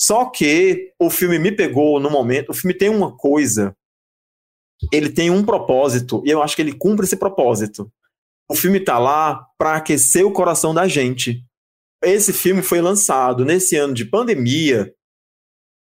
Só 0.00 0.24
que 0.24 0.94
o 0.98 1.10
filme 1.10 1.38
me 1.38 1.52
pegou 1.52 2.00
no 2.00 2.08
momento. 2.08 2.50
O 2.50 2.54
filme 2.54 2.72
tem 2.72 2.88
uma 2.88 3.14
coisa. 3.14 3.76
Ele 4.90 5.10
tem 5.10 5.28
um 5.28 5.44
propósito, 5.44 6.22
e 6.24 6.30
eu 6.30 6.42
acho 6.42 6.56
que 6.56 6.62
ele 6.62 6.72
cumpre 6.72 7.04
esse 7.04 7.16
propósito. 7.16 7.92
O 8.48 8.54
filme 8.54 8.80
tá 8.80 8.98
lá 8.98 9.46
para 9.58 9.76
aquecer 9.76 10.24
o 10.24 10.32
coração 10.32 10.72
da 10.72 10.88
gente. 10.88 11.44
Esse 12.02 12.32
filme 12.32 12.62
foi 12.62 12.80
lançado 12.80 13.44
nesse 13.44 13.76
ano 13.76 13.92
de 13.92 14.06
pandemia, 14.06 14.90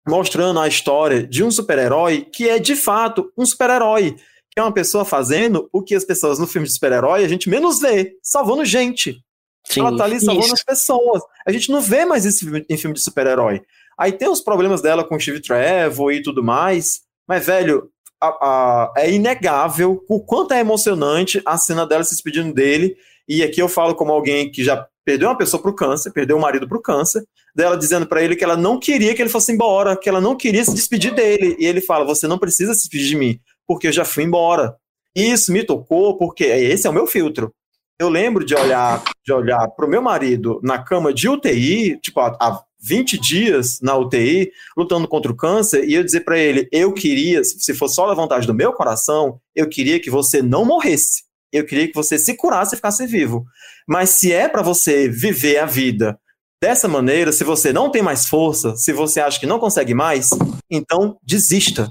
mostrando 0.08 0.62
a 0.62 0.68
história 0.68 1.28
de 1.28 1.44
um 1.44 1.52
super-herói 1.52 2.24
que 2.24 2.48
é 2.48 2.58
de 2.58 2.74
fato 2.74 3.34
um 3.38 3.46
super-herói, 3.46 4.16
que 4.50 4.60
é 4.60 4.62
uma 4.62 4.74
pessoa 4.74 5.04
fazendo 5.04 5.68
o 5.74 5.84
que 5.84 5.94
as 5.94 6.06
pessoas 6.06 6.40
no 6.40 6.48
filme 6.48 6.66
de 6.66 6.74
super-herói 6.74 7.26
a 7.26 7.28
gente 7.28 7.50
menos 7.50 7.82
vê, 7.82 8.14
salvando 8.24 8.64
gente. 8.64 9.22
Sim, 9.68 9.82
Ela 9.82 9.98
tá 9.98 10.06
ali 10.06 10.22
salvando 10.22 10.46
isso. 10.46 10.54
as 10.54 10.64
pessoas. 10.64 11.22
A 11.46 11.52
gente 11.52 11.70
não 11.70 11.82
vê 11.82 12.06
mais 12.06 12.24
isso 12.24 12.46
em 12.70 12.78
filme 12.78 12.94
de 12.94 13.04
super-herói. 13.04 13.62
Aí 13.98 14.12
tem 14.12 14.30
os 14.30 14.42
problemas 14.42 14.82
dela 14.82 15.04
com 15.04 15.16
o 15.16 15.20
Steve 15.20 15.42
Trevor 15.42 16.12
e 16.12 16.22
tudo 16.22 16.44
mais, 16.44 17.02
mas, 17.28 17.46
velho, 17.46 17.90
a, 18.22 18.28
a, 18.28 18.94
é 18.98 19.12
inegável 19.12 20.04
o 20.10 20.20
quanto 20.20 20.54
é 20.54 20.60
emocionante 20.60 21.42
a 21.46 21.58
cena 21.58 21.86
dela 21.86 22.04
se 22.04 22.12
despedindo 22.12 22.54
dele. 22.54 22.96
E 23.28 23.44
aqui 23.44 23.62
eu 23.62 23.68
falo 23.68 23.96
como 23.96 24.12
alguém 24.12 24.52
que 24.52 24.64
já 24.64 24.88
perdeu 25.04 25.30
uma 25.30 25.38
pessoa 25.38 25.62
pro 25.62 25.76
câncer, 25.76 26.12
perdeu 26.12 26.36
o 26.36 26.40
um 26.40 26.42
marido 26.42 26.68
pro 26.68 26.82
câncer, 26.82 27.24
dela 27.56 27.78
dizendo 27.78 28.06
para 28.06 28.24
ele 28.24 28.36
que 28.36 28.44
ela 28.44 28.58
não 28.58 28.80
queria 28.80 29.14
que 29.16 29.22
ele 29.22 29.30
fosse 29.30 29.52
embora, 29.52 29.96
que 29.96 30.10
ela 30.10 30.22
não 30.22 30.36
queria 30.36 30.64
se 30.64 30.74
despedir 30.74 31.14
dele. 31.14 31.56
E 31.60 31.66
ele 31.66 31.82
fala: 31.82 32.06
Você 32.06 32.28
não 32.28 32.38
precisa 32.38 32.74
se 32.74 32.82
despedir 32.82 33.08
de 33.08 33.16
mim, 33.16 33.40
porque 33.68 33.88
eu 33.88 33.92
já 33.92 34.06
fui 34.06 34.24
embora. 34.24 34.76
E 35.16 35.32
isso 35.32 35.52
me 35.52 35.64
tocou 35.64 36.18
porque 36.18 36.44
esse 36.44 36.86
é 36.86 36.90
o 36.90 36.94
meu 36.94 37.08
filtro. 37.08 37.52
Eu 37.98 38.10
lembro 38.10 38.44
de 38.44 38.54
olhar 38.54 39.02
de 39.24 39.32
olhar 39.32 39.70
pro 39.70 39.88
meu 39.88 40.02
marido 40.02 40.60
na 40.62 40.78
cama 40.78 41.14
de 41.14 41.30
UTI, 41.30 41.98
tipo, 42.02 42.20
há 42.20 42.62
20 42.86 43.20
dias 43.20 43.80
na 43.82 43.98
UTI, 43.98 44.52
lutando 44.78 45.08
contra 45.08 45.32
o 45.32 45.36
câncer, 45.36 45.84
e 45.84 45.94
eu 45.96 46.04
dizer 46.04 46.22
para 46.22 46.38
ele: 46.38 46.70
eu 46.72 46.94
queria, 46.94 47.44
se 47.44 47.74
fosse 47.74 47.96
só 47.96 48.08
da 48.08 48.14
vontade 48.14 48.46
do 48.46 48.54
meu 48.54 48.72
coração, 48.74 49.40
eu 49.56 49.68
queria 49.68 50.00
que 50.00 50.10
você 50.10 50.42
não 50.42 50.64
morresse. 50.64 51.24
Eu 51.52 51.66
queria 51.66 51.88
que 51.88 51.94
você 51.94 52.20
se 52.20 52.36
curasse 52.36 52.76
e 52.76 52.78
ficasse 52.78 53.08
vivo. 53.08 53.46
Mas 53.88 54.12
se 54.12 54.32
é 54.32 54.48
para 54.48 54.62
você 54.62 55.08
viver 55.08 55.58
a 55.58 55.66
vida 55.66 56.20
dessa 56.62 56.88
maneira, 56.88 57.32
se 57.32 57.44
você 57.44 57.72
não 57.72 57.90
tem 57.90 58.02
mais 58.02 58.28
força, 58.28 58.76
se 58.76 58.92
você 58.92 59.20
acha 59.22 59.40
que 59.40 59.46
não 59.46 59.60
consegue 59.60 59.94
mais, 59.94 60.30
então 60.70 61.18
desista. 61.24 61.90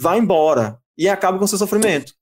Vá 0.00 0.16
embora 0.16 0.78
e 0.96 1.08
acabe 1.08 1.38
com 1.38 1.44
o 1.44 1.48
seu 1.48 1.58
sofrimento. 1.58 2.12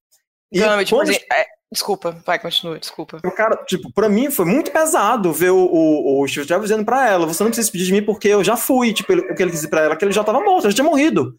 E 0.53 0.61
não, 0.61 0.85
tipo, 0.85 0.97
quando... 0.97 1.11
é, 1.11 1.47
Desculpa, 1.77 2.17
vai, 2.25 2.39
continua, 2.39 2.79
desculpa. 2.79 3.21
Cara, 3.37 3.55
tipo, 3.67 3.93
pra 3.93 4.09
mim 4.09 4.31
foi 4.31 4.47
muito 4.47 4.71
pesado 4.71 5.31
ver 5.31 5.51
o, 5.51 5.59
o, 5.59 6.23
o 6.23 6.27
Steve 6.27 6.47
Jobs 6.47 6.71
dizendo 6.71 6.87
pra 6.87 7.07
ela: 7.07 7.27
você 7.27 7.43
não 7.43 7.51
precisa 7.51 7.71
pedir 7.71 7.85
de 7.85 7.93
mim 7.93 8.03
porque 8.03 8.29
eu 8.29 8.43
já 8.43 8.57
fui. 8.57 8.95
Tipo, 8.95 9.13
o 9.13 9.35
que 9.35 9.43
ele 9.43 9.51
dizer 9.51 9.69
pra 9.69 9.83
ela 9.83 9.95
que 9.95 10.03
ele 10.03 10.13
já 10.13 10.25
tava 10.25 10.41
morto, 10.41 10.65
ele 10.65 10.71
já 10.71 10.77
tinha 10.77 10.89
morrido. 10.89 11.39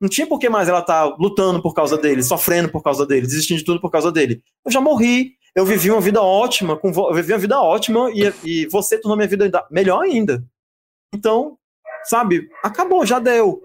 Não 0.00 0.08
tinha 0.08 0.24
por 0.24 0.38
que 0.38 0.48
mais 0.48 0.68
ela 0.68 0.82
tá 0.82 1.04
lutando 1.18 1.60
por 1.60 1.74
causa 1.74 1.98
dele, 1.98 2.22
sofrendo 2.22 2.68
por 2.68 2.80
causa 2.80 3.04
dele, 3.04 3.26
desistindo 3.26 3.58
de 3.58 3.64
tudo 3.64 3.80
por 3.80 3.90
causa 3.90 4.12
dele. 4.12 4.40
Eu 4.64 4.70
já 4.70 4.80
morri, 4.80 5.32
eu 5.52 5.66
vivi 5.66 5.90
uma 5.90 6.00
vida 6.00 6.22
ótima, 6.22 6.76
com 6.76 6.90
eu 6.90 7.14
vivi 7.14 7.32
uma 7.32 7.38
vida 7.40 7.60
ótima 7.60 8.08
e, 8.12 8.32
e 8.44 8.66
você 8.68 9.00
tornou 9.00 9.16
minha 9.16 9.28
vida 9.28 9.50
melhor 9.68 10.04
ainda. 10.04 10.44
Então, 11.12 11.58
sabe, 12.04 12.48
acabou, 12.62 13.04
já 13.04 13.18
deu. 13.18 13.60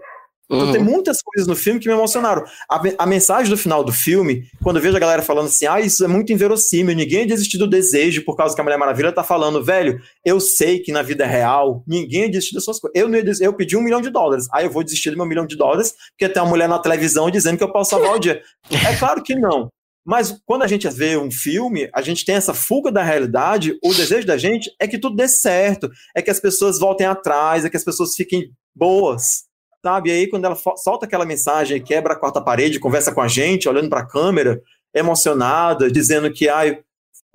Então 0.50 0.66
uhum. 0.66 0.72
tem 0.72 0.82
muitas 0.82 1.20
coisas 1.20 1.46
no 1.46 1.54
filme 1.54 1.78
que 1.78 1.88
me 1.88 1.94
emocionaram. 1.94 2.42
A, 2.70 2.80
a, 2.98 3.06
mensagem 3.06 3.50
do 3.50 3.56
final 3.56 3.84
do 3.84 3.92
filme, 3.92 4.44
quando 4.62 4.76
eu 4.76 4.82
vejo 4.82 4.96
a 4.96 5.00
galera 5.00 5.20
falando 5.20 5.46
assim, 5.46 5.66
ah, 5.66 5.78
isso 5.78 6.02
é 6.02 6.08
muito 6.08 6.32
inverossímil, 6.32 6.96
ninguém 6.96 7.26
desistiu 7.26 7.60
do 7.60 7.68
desejo 7.68 8.24
por 8.24 8.34
causa 8.34 8.54
que 8.54 8.60
a 8.60 8.64
Mulher 8.64 8.78
Maravilha 8.78 9.12
tá 9.12 9.22
falando, 9.22 9.62
velho, 9.62 10.00
eu 10.24 10.40
sei 10.40 10.78
que 10.78 10.90
na 10.90 11.02
vida 11.02 11.26
real, 11.26 11.84
ninguém 11.86 12.30
desistiu 12.30 12.54
das 12.54 12.64
suas 12.64 12.80
coisas. 12.80 12.98
Eu, 12.98 13.10
eu 13.40 13.52
pedi 13.52 13.76
um 13.76 13.82
milhão 13.82 14.00
de 14.00 14.08
dólares, 14.08 14.46
aí 14.50 14.64
eu 14.64 14.70
vou 14.70 14.82
desistir 14.82 15.10
do 15.10 15.18
meu 15.18 15.26
milhão 15.26 15.46
de 15.46 15.56
dólares, 15.56 15.94
porque 16.10 16.32
tem 16.32 16.42
uma 16.42 16.48
mulher 16.48 16.68
na 16.68 16.78
televisão 16.78 17.30
dizendo 17.30 17.58
que 17.58 17.64
eu 17.64 17.72
posso 17.72 17.90
salvar 17.90 18.14
o 18.14 18.18
dia. 18.18 18.40
É 18.70 18.96
claro 18.96 19.22
que 19.22 19.34
não. 19.34 19.68
Mas 20.02 20.34
quando 20.46 20.62
a 20.62 20.66
gente 20.66 20.88
vê 20.88 21.18
um 21.18 21.30
filme, 21.30 21.90
a 21.94 22.00
gente 22.00 22.24
tem 22.24 22.36
essa 22.36 22.54
fuga 22.54 22.90
da 22.90 23.02
realidade, 23.02 23.76
o 23.84 23.92
desejo 23.92 24.26
da 24.26 24.38
gente 24.38 24.70
é 24.80 24.88
que 24.88 24.98
tudo 24.98 25.14
dê 25.16 25.28
certo, 25.28 25.90
é 26.16 26.22
que 26.22 26.30
as 26.30 26.40
pessoas 26.40 26.78
voltem 26.78 27.06
atrás, 27.06 27.66
é 27.66 27.68
que 27.68 27.76
as 27.76 27.84
pessoas 27.84 28.14
fiquem 28.16 28.50
boas 28.74 29.47
sabe? 29.82 30.10
E 30.10 30.12
aí, 30.12 30.26
quando 30.28 30.44
ela 30.44 30.56
solta 30.76 31.06
aquela 31.06 31.24
mensagem, 31.24 31.82
quebra 31.82 32.14
a 32.14 32.16
quarta 32.16 32.40
parede, 32.40 32.80
conversa 32.80 33.12
com 33.12 33.20
a 33.20 33.28
gente, 33.28 33.68
olhando 33.68 33.88
para 33.88 34.00
a 34.00 34.06
câmera, 34.06 34.60
emocionada, 34.94 35.90
dizendo 35.90 36.32
que 36.32 36.48
ai, 36.48 36.80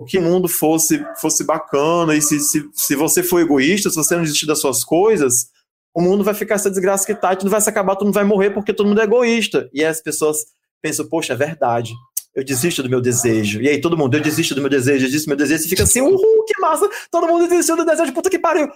que 0.06 0.18
mundo 0.18 0.48
fosse, 0.48 1.04
fosse 1.20 1.44
bacana, 1.44 2.14
e 2.14 2.20
se, 2.20 2.40
se, 2.40 2.68
se 2.72 2.96
você 2.96 3.22
for 3.22 3.40
egoísta, 3.40 3.88
se 3.88 3.96
você 3.96 4.14
não 4.16 4.22
desistir 4.22 4.46
das 4.46 4.60
suas 4.60 4.84
coisas, 4.84 5.48
o 5.94 6.00
mundo 6.00 6.24
vai 6.24 6.34
ficar 6.34 6.56
essa 6.56 6.70
desgraça 6.70 7.06
que 7.06 7.14
tá, 7.14 7.34
tudo 7.36 7.50
vai 7.50 7.60
se 7.60 7.70
acabar, 7.70 7.94
todo 7.94 8.06
mundo 8.06 8.14
vai 8.14 8.24
morrer 8.24 8.50
porque 8.50 8.74
todo 8.74 8.88
mundo 8.88 9.00
é 9.00 9.04
egoísta. 9.04 9.70
E 9.72 9.84
as 9.84 10.00
pessoas 10.00 10.38
pensam, 10.82 11.08
poxa, 11.08 11.32
é 11.32 11.36
verdade. 11.36 11.94
Eu 12.34 12.44
desisto 12.44 12.82
do 12.82 12.90
meu 12.90 13.00
desejo. 13.00 13.62
E 13.62 13.68
aí 13.68 13.80
todo 13.80 13.96
mundo, 13.96 14.16
eu 14.16 14.20
desisto 14.20 14.56
do 14.56 14.60
meu 14.60 14.68
desejo, 14.68 15.04
eu 15.04 15.08
desisto 15.08 15.26
do 15.26 15.28
meu 15.28 15.36
desejo. 15.36 15.64
E 15.64 15.68
fica 15.68 15.84
assim, 15.84 16.00
uhul, 16.00 16.44
que 16.44 16.60
massa! 16.60 16.90
Todo 17.12 17.28
mundo 17.28 17.46
desistiu 17.46 17.76
do 17.76 17.84
desejo, 17.84 18.12
puta 18.12 18.28
que 18.28 18.40
pariu! 18.40 18.68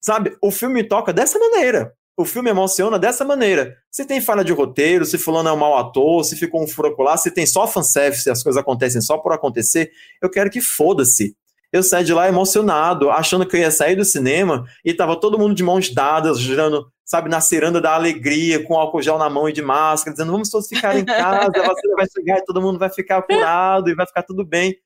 Sabe? 0.00 0.36
O 0.42 0.50
filme 0.50 0.82
toca 0.82 1.12
dessa 1.12 1.38
maneira 1.38 1.94
o 2.20 2.24
filme 2.24 2.50
emociona 2.50 2.98
dessa 2.98 3.24
maneira. 3.24 3.76
Se 3.90 4.04
tem 4.04 4.20
falha 4.20 4.44
de 4.44 4.52
roteiro, 4.52 5.04
se 5.04 5.18
fulano 5.18 5.48
é 5.48 5.52
um 5.52 5.56
mau 5.56 5.76
ator, 5.76 6.24
se 6.24 6.36
ficou 6.36 6.62
um 6.62 6.66
furaco 6.66 7.02
lá, 7.02 7.16
se 7.16 7.30
tem 7.30 7.46
só 7.46 7.66
fanservice, 7.66 8.22
se 8.22 8.30
as 8.30 8.42
coisas 8.42 8.60
acontecem 8.60 9.00
só 9.00 9.18
por 9.18 9.32
acontecer, 9.32 9.90
eu 10.22 10.30
quero 10.30 10.50
que 10.50 10.60
foda-se. 10.60 11.34
Eu 11.72 11.82
saí 11.82 12.04
de 12.04 12.12
lá 12.12 12.28
emocionado, 12.28 13.10
achando 13.10 13.46
que 13.46 13.56
eu 13.56 13.60
ia 13.60 13.70
sair 13.70 13.94
do 13.94 14.04
cinema 14.04 14.64
e 14.84 14.92
tava 14.92 15.18
todo 15.18 15.38
mundo 15.38 15.54
de 15.54 15.62
mãos 15.62 15.88
dadas, 15.88 16.40
girando, 16.40 16.90
sabe, 17.04 17.28
na 17.28 17.40
ciranda 17.40 17.80
da 17.80 17.94
alegria, 17.94 18.64
com 18.64 18.76
álcool 18.76 19.02
gel 19.02 19.18
na 19.18 19.30
mão 19.30 19.48
e 19.48 19.52
de 19.52 19.62
máscara, 19.62 20.12
dizendo 20.12 20.32
vamos 20.32 20.50
todos 20.50 20.68
ficar 20.68 20.96
em 20.96 21.04
casa, 21.04 21.52
a 21.54 21.66
vacina 21.66 21.94
vai 21.96 22.06
chegar 22.12 22.38
e 22.38 22.44
todo 22.44 22.60
mundo 22.60 22.78
vai 22.78 22.90
ficar 22.90 23.22
curado 23.22 23.88
e 23.88 23.94
vai 23.94 24.06
ficar 24.06 24.24
tudo 24.24 24.44
bem. 24.44 24.76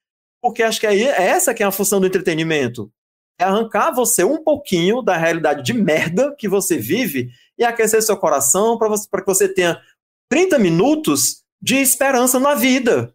Porque 0.42 0.62
acho 0.62 0.78
que 0.78 0.86
é 0.86 1.22
essa 1.22 1.54
que 1.54 1.62
é 1.62 1.66
a 1.66 1.70
função 1.70 2.00
do 2.00 2.06
entretenimento 2.06 2.92
é 3.38 3.44
arrancar 3.44 3.92
você 3.92 4.24
um 4.24 4.42
pouquinho 4.42 5.02
da 5.02 5.16
realidade 5.16 5.62
de 5.62 5.72
merda 5.72 6.34
que 6.36 6.48
você 6.48 6.78
vive 6.78 7.30
e 7.58 7.64
aquecer 7.64 8.02
seu 8.02 8.16
coração 8.16 8.78
para 8.78 9.20
que 9.20 9.26
você 9.26 9.48
tenha 9.48 9.80
30 10.28 10.58
minutos 10.58 11.42
de 11.60 11.76
esperança 11.76 12.38
na 12.38 12.54
vida. 12.54 13.14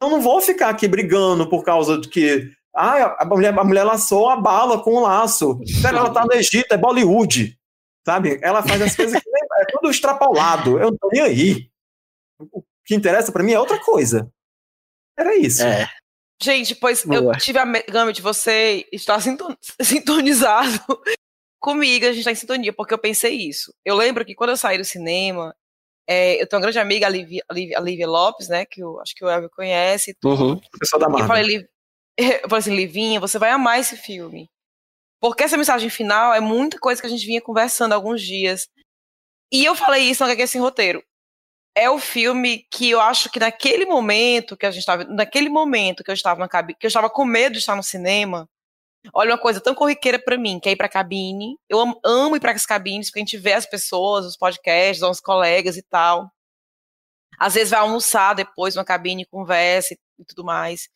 Eu 0.00 0.10
não 0.10 0.20
vou 0.20 0.40
ficar 0.40 0.68
aqui 0.68 0.86
brigando 0.86 1.48
por 1.48 1.64
causa 1.64 1.98
de 1.98 2.08
que 2.08 2.50
ah, 2.74 3.22
a 3.22 3.24
mulher, 3.24 3.58
a 3.58 3.64
mulher 3.64 3.84
laçou 3.84 4.28
a 4.28 4.36
bala 4.36 4.82
com 4.82 4.94
um 4.94 5.00
laço. 5.00 5.58
Ela 5.84 6.10
tá 6.12 6.24
no 6.24 6.32
Egito, 6.32 6.72
é 6.72 6.76
Bollywood. 6.76 7.58
Sabe? 8.06 8.38
Ela 8.40 8.62
faz 8.62 8.80
as 8.80 8.96
coisas 8.96 9.20
que 9.20 9.28
é 9.28 9.64
tudo 9.72 9.90
extrapolado. 9.90 10.78
Eu 10.78 10.92
não 10.92 10.96
tô 10.96 11.08
nem 11.12 11.22
aí. 11.22 11.70
O 12.38 12.62
que 12.84 12.94
interessa 12.94 13.32
para 13.32 13.42
mim 13.42 13.52
é 13.52 13.60
outra 13.60 13.80
coisa. 13.80 14.30
Era 15.18 15.36
isso. 15.36 15.62
É. 15.62 15.88
Gente, 16.40 16.74
pois 16.76 17.04
Boa. 17.04 17.32
eu 17.34 17.38
tive 17.38 17.58
a 17.58 17.64
gama 17.64 18.12
de 18.12 18.22
você 18.22 18.86
estar 18.92 19.20
sintonizado 19.82 20.80
comigo, 21.60 22.06
a 22.06 22.12
gente 22.12 22.24
tá 22.24 22.30
em 22.30 22.36
sintonia, 22.36 22.72
porque 22.72 22.94
eu 22.94 22.98
pensei 22.98 23.34
isso. 23.34 23.74
Eu 23.84 23.96
lembro 23.96 24.24
que 24.24 24.34
quando 24.34 24.50
eu 24.50 24.56
saí 24.56 24.78
do 24.78 24.84
cinema, 24.84 25.54
é, 26.08 26.40
eu 26.40 26.46
tenho 26.46 26.58
uma 26.58 26.62
grande 26.62 26.78
amiga, 26.78 27.06
a 27.06 27.10
Lívia, 27.10 27.42
a 27.76 27.80
Lívia 27.80 28.08
Lopes, 28.08 28.48
né, 28.48 28.64
que 28.64 28.80
eu 28.80 29.00
acho 29.00 29.14
que 29.14 29.24
o 29.24 29.28
Elvio 29.28 29.50
conhece. 29.50 30.16
Uhum. 30.24 30.60
Pessoal 30.78 31.00
da 31.00 31.08
Marvel. 31.08 31.24
Eu 31.24 31.28
falei, 31.28 31.68
eu 32.44 32.48
falei 32.48 32.58
assim, 32.58 32.76
Livinha, 32.76 33.20
você 33.20 33.38
vai 33.38 33.50
amar 33.50 33.80
esse 33.80 33.96
filme. 33.96 34.48
Porque 35.20 35.42
essa 35.42 35.56
mensagem 35.56 35.90
final 35.90 36.32
é 36.32 36.40
muita 36.40 36.78
coisa 36.78 37.00
que 37.00 37.06
a 37.06 37.10
gente 37.10 37.26
vinha 37.26 37.40
conversando 37.40 37.92
há 37.92 37.96
alguns 37.96 38.22
dias. 38.22 38.68
E 39.52 39.64
eu 39.64 39.74
falei 39.74 40.04
isso 40.04 40.22
no 40.22 40.30
HQ 40.30 40.46
Sem 40.46 40.60
Roteiro 40.60 41.02
é 41.78 41.88
o 41.88 41.98
filme 41.98 42.66
que 42.70 42.90
eu 42.90 43.00
acho 43.00 43.30
que 43.30 43.38
naquele 43.38 43.86
momento 43.86 44.56
que 44.56 44.66
a 44.66 44.70
gente 44.70 44.80
estava, 44.80 45.04
naquele 45.04 45.48
momento 45.48 46.02
que 46.02 46.10
eu 46.10 46.14
estava 46.14 46.40
na 46.40 46.48
cabine, 46.48 46.76
que 46.78 46.86
eu 46.86 46.88
estava 46.88 47.08
com 47.08 47.24
medo 47.24 47.52
de 47.52 47.58
estar 47.60 47.76
no 47.76 47.82
cinema, 47.82 48.48
olha 49.14 49.32
uma 49.32 49.38
coisa 49.38 49.60
tão 49.60 49.74
corriqueira 49.74 50.18
para 50.18 50.36
mim, 50.36 50.60
que 50.60 50.68
é 50.68 50.72
ir 50.72 50.76
para 50.76 50.88
cabine. 50.88 51.56
Eu 51.68 51.80
amo, 51.80 52.00
amo 52.04 52.36
ir 52.36 52.40
para 52.40 52.52
as 52.52 52.66
cabines, 52.66 53.08
porque 53.08 53.20
a 53.20 53.24
gente 53.24 53.38
vê 53.38 53.52
as 53.52 53.66
pessoas, 53.66 54.26
os 54.26 54.36
podcasts, 54.36 55.02
os 55.02 55.20
colegas 55.20 55.76
e 55.76 55.82
tal. 55.82 56.30
Às 57.38 57.54
vezes 57.54 57.70
vai 57.70 57.80
almoçar 57.80 58.34
depois 58.34 58.74
numa 58.74 58.84
cabine, 58.84 59.24
conversa 59.26 59.94
e, 59.94 60.24
tudo 60.24 60.44
mais. 60.44 60.88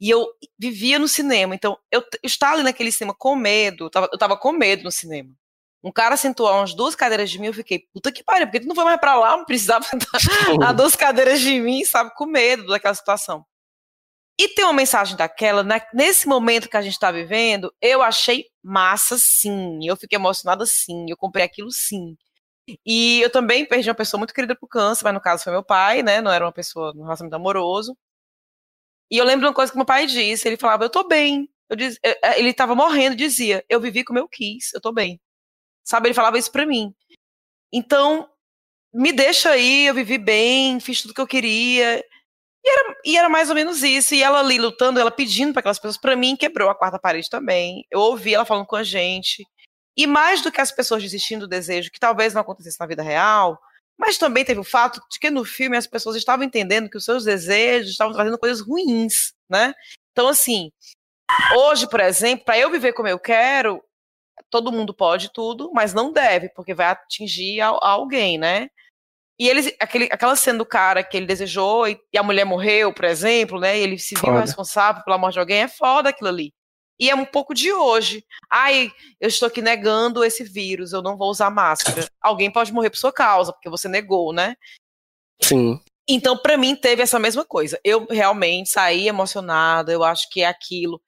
E 0.00 0.10
eu 0.10 0.26
vivia 0.58 0.98
no 0.98 1.08
cinema, 1.08 1.54
então 1.54 1.76
eu, 1.90 2.00
eu 2.00 2.06
estava 2.22 2.54
ali 2.54 2.62
naquele 2.62 2.92
cinema 2.92 3.14
com 3.18 3.34
medo, 3.34 3.86
eu 3.86 3.90
tava, 3.90 4.08
eu 4.12 4.18
tava 4.18 4.36
com 4.36 4.52
medo 4.52 4.84
no 4.84 4.92
cinema. 4.92 5.34
Um 5.82 5.92
cara 5.92 6.16
sentou 6.16 6.48
a 6.48 6.56
umas 6.58 6.74
duas 6.74 6.94
cadeiras 6.94 7.30
de 7.30 7.38
mim, 7.38 7.46
eu 7.46 7.54
fiquei, 7.54 7.84
puta 7.92 8.10
que 8.10 8.24
pariu, 8.24 8.46
porque 8.46 8.60
tu 8.60 8.66
não 8.66 8.74
foi 8.74 8.84
mais 8.84 8.98
pra 8.98 9.14
lá, 9.14 9.36
não 9.36 9.44
precisava 9.44 9.84
sentar 9.86 10.20
a 10.64 10.72
duas 10.72 10.96
cadeiras 10.96 11.40
de 11.40 11.60
mim, 11.60 11.84
sabe, 11.84 12.12
com 12.14 12.26
medo 12.26 12.66
daquela 12.66 12.94
situação. 12.94 13.44
E 14.40 14.48
tem 14.48 14.64
uma 14.64 14.72
mensagem 14.72 15.16
daquela, 15.16 15.64
né, 15.64 15.80
nesse 15.92 16.28
momento 16.28 16.68
que 16.68 16.76
a 16.76 16.82
gente 16.82 16.92
está 16.92 17.10
vivendo, 17.10 17.72
eu 17.80 18.02
achei 18.02 18.46
massa 18.62 19.16
sim, 19.18 19.80
eu 19.82 19.96
fiquei 19.96 20.16
emocionada 20.16 20.64
sim, 20.66 21.06
eu 21.08 21.16
comprei 21.16 21.44
aquilo 21.44 21.70
sim. 21.72 22.16
E 22.86 23.20
eu 23.22 23.30
também 23.30 23.66
perdi 23.66 23.88
uma 23.88 23.94
pessoa 23.96 24.18
muito 24.18 24.34
querida 24.34 24.54
pro 24.56 24.68
câncer, 24.68 25.04
mas 25.04 25.14
no 25.14 25.20
caso 25.20 25.44
foi 25.44 25.52
meu 25.52 25.64
pai, 25.64 26.02
né, 26.02 26.20
não 26.20 26.30
era 26.30 26.44
uma 26.44 26.52
pessoa 26.52 26.92
no 26.94 27.02
relacionamento 27.02 27.36
amoroso. 27.36 27.96
E 29.10 29.16
eu 29.18 29.24
lembro 29.24 29.40
de 29.42 29.46
uma 29.46 29.54
coisa 29.54 29.72
que 29.72 29.78
meu 29.78 29.86
pai 29.86 30.06
disse, 30.06 30.46
ele 30.46 30.56
falava, 30.56 30.84
eu 30.84 30.90
tô 30.90 31.06
bem. 31.06 31.48
Eu 31.68 31.76
diz, 31.76 31.98
ele 32.36 32.50
estava 32.50 32.74
morrendo, 32.74 33.16
dizia, 33.16 33.64
eu 33.68 33.80
vivi 33.80 34.04
como 34.04 34.18
eu 34.18 34.28
quis, 34.28 34.72
eu 34.74 34.80
tô 34.80 34.92
bem. 34.92 35.20
Sabe, 35.88 36.08
ele 36.08 36.14
falava 36.14 36.36
isso 36.36 36.52
para 36.52 36.66
mim. 36.66 36.94
Então, 37.72 38.28
me 38.92 39.10
deixa 39.10 39.50
aí, 39.50 39.86
eu 39.86 39.94
vivi 39.94 40.18
bem, 40.18 40.78
fiz 40.80 41.00
tudo 41.00 41.14
que 41.14 41.20
eu 41.20 41.26
queria. 41.26 42.04
E 42.62 42.70
era, 42.70 42.96
e 43.06 43.16
era 43.16 43.28
mais 43.30 43.48
ou 43.48 43.54
menos 43.54 43.82
isso. 43.82 44.14
E 44.14 44.22
ela 44.22 44.40
ali 44.40 44.58
lutando, 44.58 45.00
ela 45.00 45.10
pedindo 45.10 45.50
para 45.54 45.60
aquelas 45.60 45.78
pessoas, 45.78 45.96
para 45.96 46.14
mim, 46.14 46.36
quebrou 46.36 46.68
a 46.68 46.74
quarta 46.74 46.98
parede 46.98 47.30
também. 47.30 47.86
Eu 47.90 48.00
ouvi 48.00 48.34
ela 48.34 48.44
falando 48.44 48.66
com 48.66 48.76
a 48.76 48.82
gente. 48.82 49.42
E 49.96 50.06
mais 50.06 50.42
do 50.42 50.52
que 50.52 50.60
as 50.60 50.70
pessoas 50.70 51.02
desistindo 51.02 51.46
do 51.46 51.48
desejo, 51.48 51.90
que 51.90 51.98
talvez 51.98 52.34
não 52.34 52.42
acontecesse 52.42 52.78
na 52.78 52.86
vida 52.86 53.02
real, 53.02 53.58
mas 53.98 54.18
também 54.18 54.44
teve 54.44 54.60
o 54.60 54.64
fato 54.64 55.00
de 55.10 55.18
que 55.18 55.30
no 55.30 55.42
filme 55.42 55.76
as 55.76 55.86
pessoas 55.86 56.16
estavam 56.16 56.44
entendendo 56.44 56.90
que 56.90 56.98
os 56.98 57.04
seus 57.04 57.24
desejos 57.24 57.92
estavam 57.92 58.12
trazendo 58.12 58.38
coisas 58.38 58.60
ruins, 58.60 59.32
né? 59.48 59.72
Então, 60.12 60.28
assim, 60.28 60.70
hoje, 61.56 61.88
por 61.88 62.00
exemplo, 62.00 62.44
para 62.44 62.58
eu 62.58 62.70
viver 62.70 62.92
como 62.92 63.08
eu 63.08 63.18
quero, 63.18 63.82
todo 64.50 64.72
mundo 64.72 64.94
pode 64.94 65.32
tudo, 65.32 65.70
mas 65.72 65.94
não 65.94 66.12
deve, 66.12 66.48
porque 66.50 66.74
vai 66.74 66.86
atingir 66.86 67.60
a, 67.60 67.68
a 67.68 67.90
alguém, 67.90 68.38
né? 68.38 68.68
E 69.38 69.48
eles, 69.48 69.72
aquele, 69.78 70.08
aquela 70.10 70.34
cena 70.34 70.58
do 70.58 70.66
cara 70.66 71.04
que 71.04 71.16
ele 71.16 71.26
desejou 71.26 71.86
e, 71.86 71.98
e, 72.12 72.18
a 72.18 72.22
mulher 72.22 72.44
morreu, 72.44 72.92
por 72.92 73.04
exemplo, 73.04 73.60
né? 73.60 73.78
E 73.78 73.82
ele 73.82 73.98
se 73.98 74.16
viu 74.16 74.34
responsável 74.34 75.04
pela 75.04 75.16
morte 75.16 75.34
de 75.34 75.40
alguém, 75.40 75.62
é 75.62 75.68
foda 75.68 76.08
aquilo 76.08 76.28
ali. 76.28 76.52
E 77.00 77.08
é 77.08 77.14
um 77.14 77.24
pouco 77.24 77.54
de 77.54 77.72
hoje. 77.72 78.24
Ai, 78.50 78.90
eu 79.20 79.28
estou 79.28 79.46
aqui 79.46 79.62
negando 79.62 80.24
esse 80.24 80.42
vírus, 80.42 80.92
eu 80.92 81.00
não 81.00 81.16
vou 81.16 81.30
usar 81.30 81.50
máscara. 81.50 82.08
Alguém 82.20 82.50
pode 82.50 82.72
morrer 82.72 82.90
por 82.90 82.96
sua 82.96 83.12
causa, 83.12 83.52
porque 83.52 83.70
você 83.70 83.88
negou, 83.88 84.32
né? 84.32 84.56
Sim. 85.40 85.80
Então, 86.08 86.36
para 86.36 86.56
mim, 86.56 86.74
teve 86.74 87.02
essa 87.02 87.18
mesma 87.18 87.44
coisa. 87.44 87.78
Eu 87.84 88.06
realmente 88.10 88.70
saí 88.70 89.06
emocionada, 89.06 89.92
eu 89.92 90.02
acho 90.02 90.28
que 90.30 90.40
é 90.40 90.46
aquilo. 90.46 91.00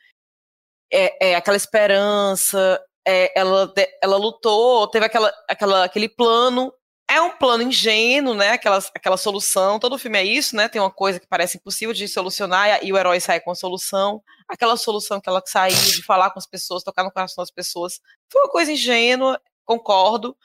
É, 0.92 1.30
é 1.30 1.34
aquela 1.34 1.56
esperança, 1.56 2.80
é, 3.10 3.32
ela, 3.34 3.72
ela 4.02 4.16
lutou, 4.16 4.86
teve 4.88 5.06
aquela, 5.06 5.32
aquela, 5.48 5.84
aquele 5.84 6.08
plano. 6.08 6.72
É 7.08 7.20
um 7.20 7.30
plano 7.30 7.64
ingênuo, 7.64 8.34
né? 8.34 8.50
Aquela, 8.52 8.78
aquela 8.94 9.16
solução. 9.16 9.80
Todo 9.80 9.98
filme 9.98 10.16
é 10.18 10.24
isso, 10.24 10.54
né? 10.54 10.68
Tem 10.68 10.80
uma 10.80 10.92
coisa 10.92 11.18
que 11.18 11.26
parece 11.26 11.58
impossível 11.58 11.92
de 11.92 12.06
solucionar 12.06 12.84
e 12.84 12.92
o 12.92 12.96
herói 12.96 13.18
sai 13.18 13.40
com 13.40 13.50
a 13.50 13.54
solução. 13.56 14.22
Aquela 14.48 14.76
solução 14.76 15.20
que 15.20 15.28
ela 15.28 15.42
saiu 15.44 15.74
de 15.74 16.04
falar 16.04 16.30
com 16.30 16.38
as 16.38 16.46
pessoas, 16.46 16.84
tocar 16.84 17.02
no 17.02 17.10
coração 17.10 17.42
das 17.42 17.50
pessoas. 17.50 18.00
Foi 18.30 18.42
uma 18.42 18.50
coisa 18.50 18.70
ingênua, 18.70 19.40
concordo, 19.64 20.36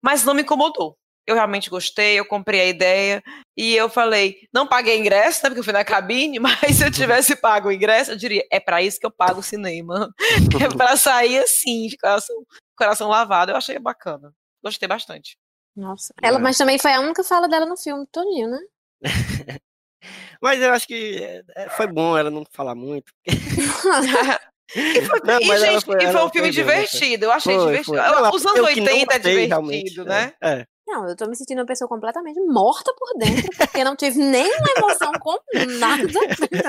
mas 0.00 0.22
não 0.24 0.32
me 0.34 0.42
incomodou 0.42 0.96
eu 1.26 1.34
realmente 1.34 1.68
gostei, 1.68 2.18
eu 2.18 2.24
comprei 2.24 2.60
a 2.60 2.66
ideia 2.66 3.22
e 3.56 3.74
eu 3.74 3.88
falei, 3.88 4.36
não 4.54 4.66
paguei 4.66 4.96
ingresso, 4.96 5.40
né, 5.42 5.50
porque 5.50 5.60
eu 5.60 5.64
fui 5.64 5.72
na 5.72 5.84
cabine, 5.84 6.38
mas 6.40 6.76
se 6.76 6.84
eu 6.84 6.90
tivesse 6.90 7.34
pago 7.34 7.68
o 7.68 7.72
ingresso, 7.72 8.12
eu 8.12 8.16
diria, 8.16 8.46
é 8.50 8.60
para 8.60 8.80
isso 8.82 9.00
que 9.00 9.06
eu 9.06 9.10
pago 9.10 9.40
o 9.40 9.42
cinema. 9.42 10.12
é 10.62 10.76
para 10.76 10.96
sair 10.96 11.38
assim, 11.38 11.88
de 11.88 11.96
coração, 11.96 12.36
coração 12.76 13.08
lavado. 13.08 13.50
Eu 13.50 13.56
achei 13.56 13.78
bacana. 13.78 14.32
Gostei 14.62 14.88
bastante. 14.88 15.36
Nossa. 15.74 16.14
Ela, 16.22 16.38
mas 16.38 16.56
também 16.56 16.78
foi 16.78 16.92
a 16.92 17.00
única 17.00 17.22
fala 17.22 17.48
dela 17.48 17.66
no 17.66 17.76
filme, 17.76 18.06
Toninho, 18.10 18.48
né? 18.48 18.58
mas 20.40 20.60
eu 20.60 20.72
acho 20.72 20.86
que 20.86 21.42
é, 21.54 21.68
foi 21.70 21.86
bom 21.86 22.16
ela 22.16 22.30
não 22.30 22.44
falar 22.50 22.74
muito. 22.74 23.12
E 24.74 25.02
foi, 25.02 25.20
não, 25.24 25.40
e, 25.40 25.58
gente, 25.58 25.84
foi, 25.84 26.02
e 26.02 26.12
foi 26.12 26.24
um 26.24 26.30
filme 26.30 26.48
foi 26.48 26.50
divertido, 26.50 27.26
eu 27.26 27.32
achei 27.32 27.54
foi, 27.54 27.66
divertido. 27.66 27.96
Não, 27.96 28.30
Os 28.30 28.44
anos 28.44 28.60
80 28.60 29.14
é 29.14 29.18
divertido, 29.18 30.04
né? 30.04 30.32
É. 30.42 30.66
Não, 30.86 31.08
eu 31.08 31.16
tô 31.16 31.26
me 31.26 31.34
sentindo 31.34 31.58
uma 31.58 31.66
pessoa 31.66 31.88
completamente 31.88 32.38
morta 32.40 32.94
por 32.96 33.18
dentro, 33.18 33.50
porque 33.56 33.82
não 33.82 33.96
tive 33.96 34.18
nenhuma 34.18 34.68
emoção 34.76 35.12
com 35.20 35.36
nada, 35.78 36.04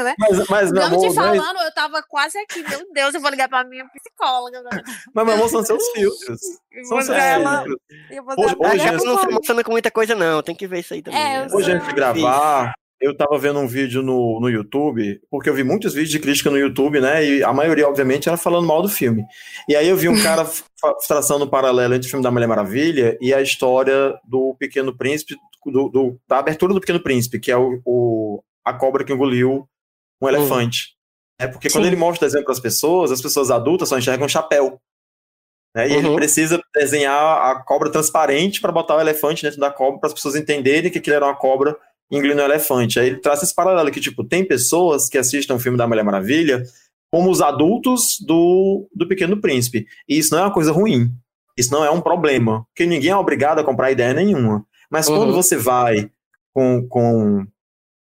né? 0.03 0.15
Mas, 0.17 0.47
mas 0.49 0.71
meu 0.71 0.83
amor, 0.83 0.99
te 0.99 1.13
falando, 1.13 1.61
eu 1.61 1.73
tava 1.73 2.01
quase 2.01 2.37
aqui, 2.39 2.67
meu 2.67 2.91
Deus, 2.91 3.13
eu 3.13 3.21
vou 3.21 3.29
ligar 3.29 3.47
pra 3.47 3.63
minha 3.63 3.85
psicóloga 3.89 4.59
agora. 4.59 4.83
Mas, 5.13 5.25
meu 5.25 5.35
amor, 5.35 5.49
são 5.49 5.63
seus 5.63 5.87
filtros. 5.89 6.41
São 6.85 7.01
seus 7.01 7.09
ela, 7.17 7.63
filtros. 7.63 8.37
Hoje, 8.37 8.55
hoje 8.57 8.87
antes... 8.87 9.05
não 9.05 9.19
se 9.19 9.25
emociona 9.27 9.63
com 9.63 9.71
muita 9.71 9.91
coisa, 9.91 10.15
não. 10.15 10.41
Tem 10.41 10.55
que 10.55 10.67
ver 10.67 10.79
isso 10.79 10.93
aí 10.95 11.01
também. 11.01 11.19
É, 11.19 11.45
né? 11.45 11.47
Hoje, 11.53 11.71
antes 11.71 11.87
de 11.87 11.93
gravar, 11.93 12.73
eu 12.99 13.15
tava 13.15 13.37
vendo 13.37 13.59
um 13.59 13.67
vídeo 13.67 14.01
no, 14.01 14.39
no 14.39 14.49
YouTube, 14.49 15.21
porque 15.29 15.49
eu 15.49 15.53
vi 15.53 15.63
muitos 15.63 15.93
vídeos 15.93 16.11
de 16.11 16.19
crítica 16.19 16.49
no 16.49 16.57
YouTube, 16.57 16.99
né? 16.99 17.23
E 17.23 17.43
a 17.43 17.53
maioria, 17.53 17.87
obviamente, 17.87 18.27
era 18.27 18.37
falando 18.37 18.67
mal 18.67 18.81
do 18.81 18.89
filme. 18.89 19.23
E 19.69 19.75
aí 19.75 19.87
eu 19.87 19.95
vi 19.95 20.09
um 20.09 20.21
cara 20.21 20.45
traçando 21.07 21.45
um 21.45 21.49
paralelo 21.49 21.93
entre 21.93 22.07
o 22.07 22.09
filme 22.09 22.23
da 22.23 22.31
Mulher 22.31 22.47
Maravilha 22.47 23.17
e 23.21 23.33
a 23.33 23.41
história 23.41 24.17
do 24.23 24.55
Pequeno 24.59 24.95
Príncipe, 24.95 25.35
do, 25.65 25.89
do 25.89 26.19
da 26.27 26.39
abertura 26.39 26.73
do 26.73 26.79
Pequeno 26.79 26.99
Príncipe, 26.99 27.39
que 27.39 27.51
é 27.51 27.57
o, 27.57 27.81
o 27.85 28.43
a 28.65 28.73
cobra 28.73 29.03
que 29.03 29.13
engoliu 29.13 29.67
um 30.21 30.27
elefante. 30.27 30.89
Uhum. 31.39 31.45
É 31.45 31.47
porque 31.47 31.69
Sim. 31.69 31.77
quando 31.77 31.85
ele 31.85 31.95
mostra 31.95 32.25
o 32.25 32.27
desenho 32.27 32.43
para 32.43 32.53
as 32.53 32.59
pessoas, 32.59 33.11
as 33.11 33.21
pessoas 33.21 33.51
adultas 33.51 33.89
só 33.89 33.97
enxergam 33.97 34.25
um 34.25 34.29
chapéu. 34.29 34.81
Né? 35.75 35.89
E 35.89 35.91
uhum. 35.91 35.97
ele 35.99 36.15
precisa 36.15 36.59
desenhar 36.73 37.51
a 37.51 37.63
cobra 37.63 37.91
transparente 37.91 38.59
para 38.59 38.71
botar 38.71 38.95
o 38.95 39.01
elefante 39.01 39.43
dentro 39.43 39.59
da 39.59 39.69
cobra 39.69 39.99
para 39.99 40.07
as 40.07 40.13
pessoas 40.13 40.35
entenderem 40.35 40.91
que 40.91 40.97
aquilo 40.97 41.15
era 41.15 41.25
uma 41.25 41.35
cobra 41.35 41.77
engolindo 42.11 42.41
um 42.41 42.45
elefante. 42.45 42.99
Aí 42.99 43.07
ele 43.07 43.17
traz 43.17 43.43
esse 43.43 43.53
paralelo 43.53 43.91
que, 43.91 43.99
tipo, 43.99 44.23
tem 44.23 44.45
pessoas 44.45 45.09
que 45.09 45.17
assistem 45.17 45.55
o 45.55 45.59
filme 45.59 45.77
da 45.77 45.87
Mulher 45.87 46.03
Maravilha 46.03 46.63
como 47.11 47.29
os 47.29 47.41
adultos 47.41 48.17
do, 48.19 48.87
do 48.93 49.07
Pequeno 49.07 49.39
Príncipe. 49.39 49.85
E 50.07 50.17
isso 50.17 50.33
não 50.33 50.41
é 50.41 50.43
uma 50.43 50.53
coisa 50.53 50.71
ruim. 50.71 51.09
Isso 51.57 51.71
não 51.71 51.83
é 51.83 51.89
um 51.89 52.01
problema. 52.01 52.65
Porque 52.67 52.85
ninguém 52.85 53.11
é 53.11 53.15
obrigado 53.15 53.59
a 53.59 53.63
comprar 53.63 53.91
ideia 53.91 54.13
nenhuma. 54.13 54.65
Mas 54.91 55.07
uhum. 55.07 55.17
quando 55.17 55.33
você 55.33 55.55
vai 55.55 56.09
com, 56.53 56.87
com, 56.87 57.45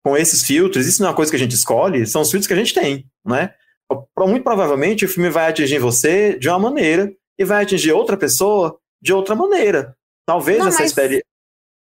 com 0.05 0.16
esses 0.16 0.43
filtros, 0.43 0.87
isso 0.87 1.01
não 1.01 1.09
é 1.09 1.11
uma 1.11 1.16
coisa 1.16 1.31
que 1.31 1.37
a 1.37 1.41
gente 1.41 1.55
escolhe, 1.55 2.07
são 2.07 2.23
os 2.23 2.31
filtros 2.31 2.47
que 2.47 2.53
a 2.55 2.57
gente 2.57 2.75
tem, 2.75 3.07
né? 3.25 3.55
Muito 4.19 4.43
provavelmente 4.43 5.05
o 5.05 5.09
filme 5.09 5.29
vai 5.29 5.49
atingir 5.49 5.79
você 5.79 6.39
de 6.39 6.49
uma 6.49 6.59
maneira 6.59 7.12
e 7.39 7.45
vai 7.45 7.62
atingir 7.62 7.93
outra 7.93 8.16
pessoa 8.16 8.79
de 9.01 9.12
outra 9.12 9.35
maneira. 9.35 9.95
Talvez 10.27 10.59
não, 10.59 10.69
essa 10.69 10.81
mas... 10.81 10.91
experiência. 10.91 11.27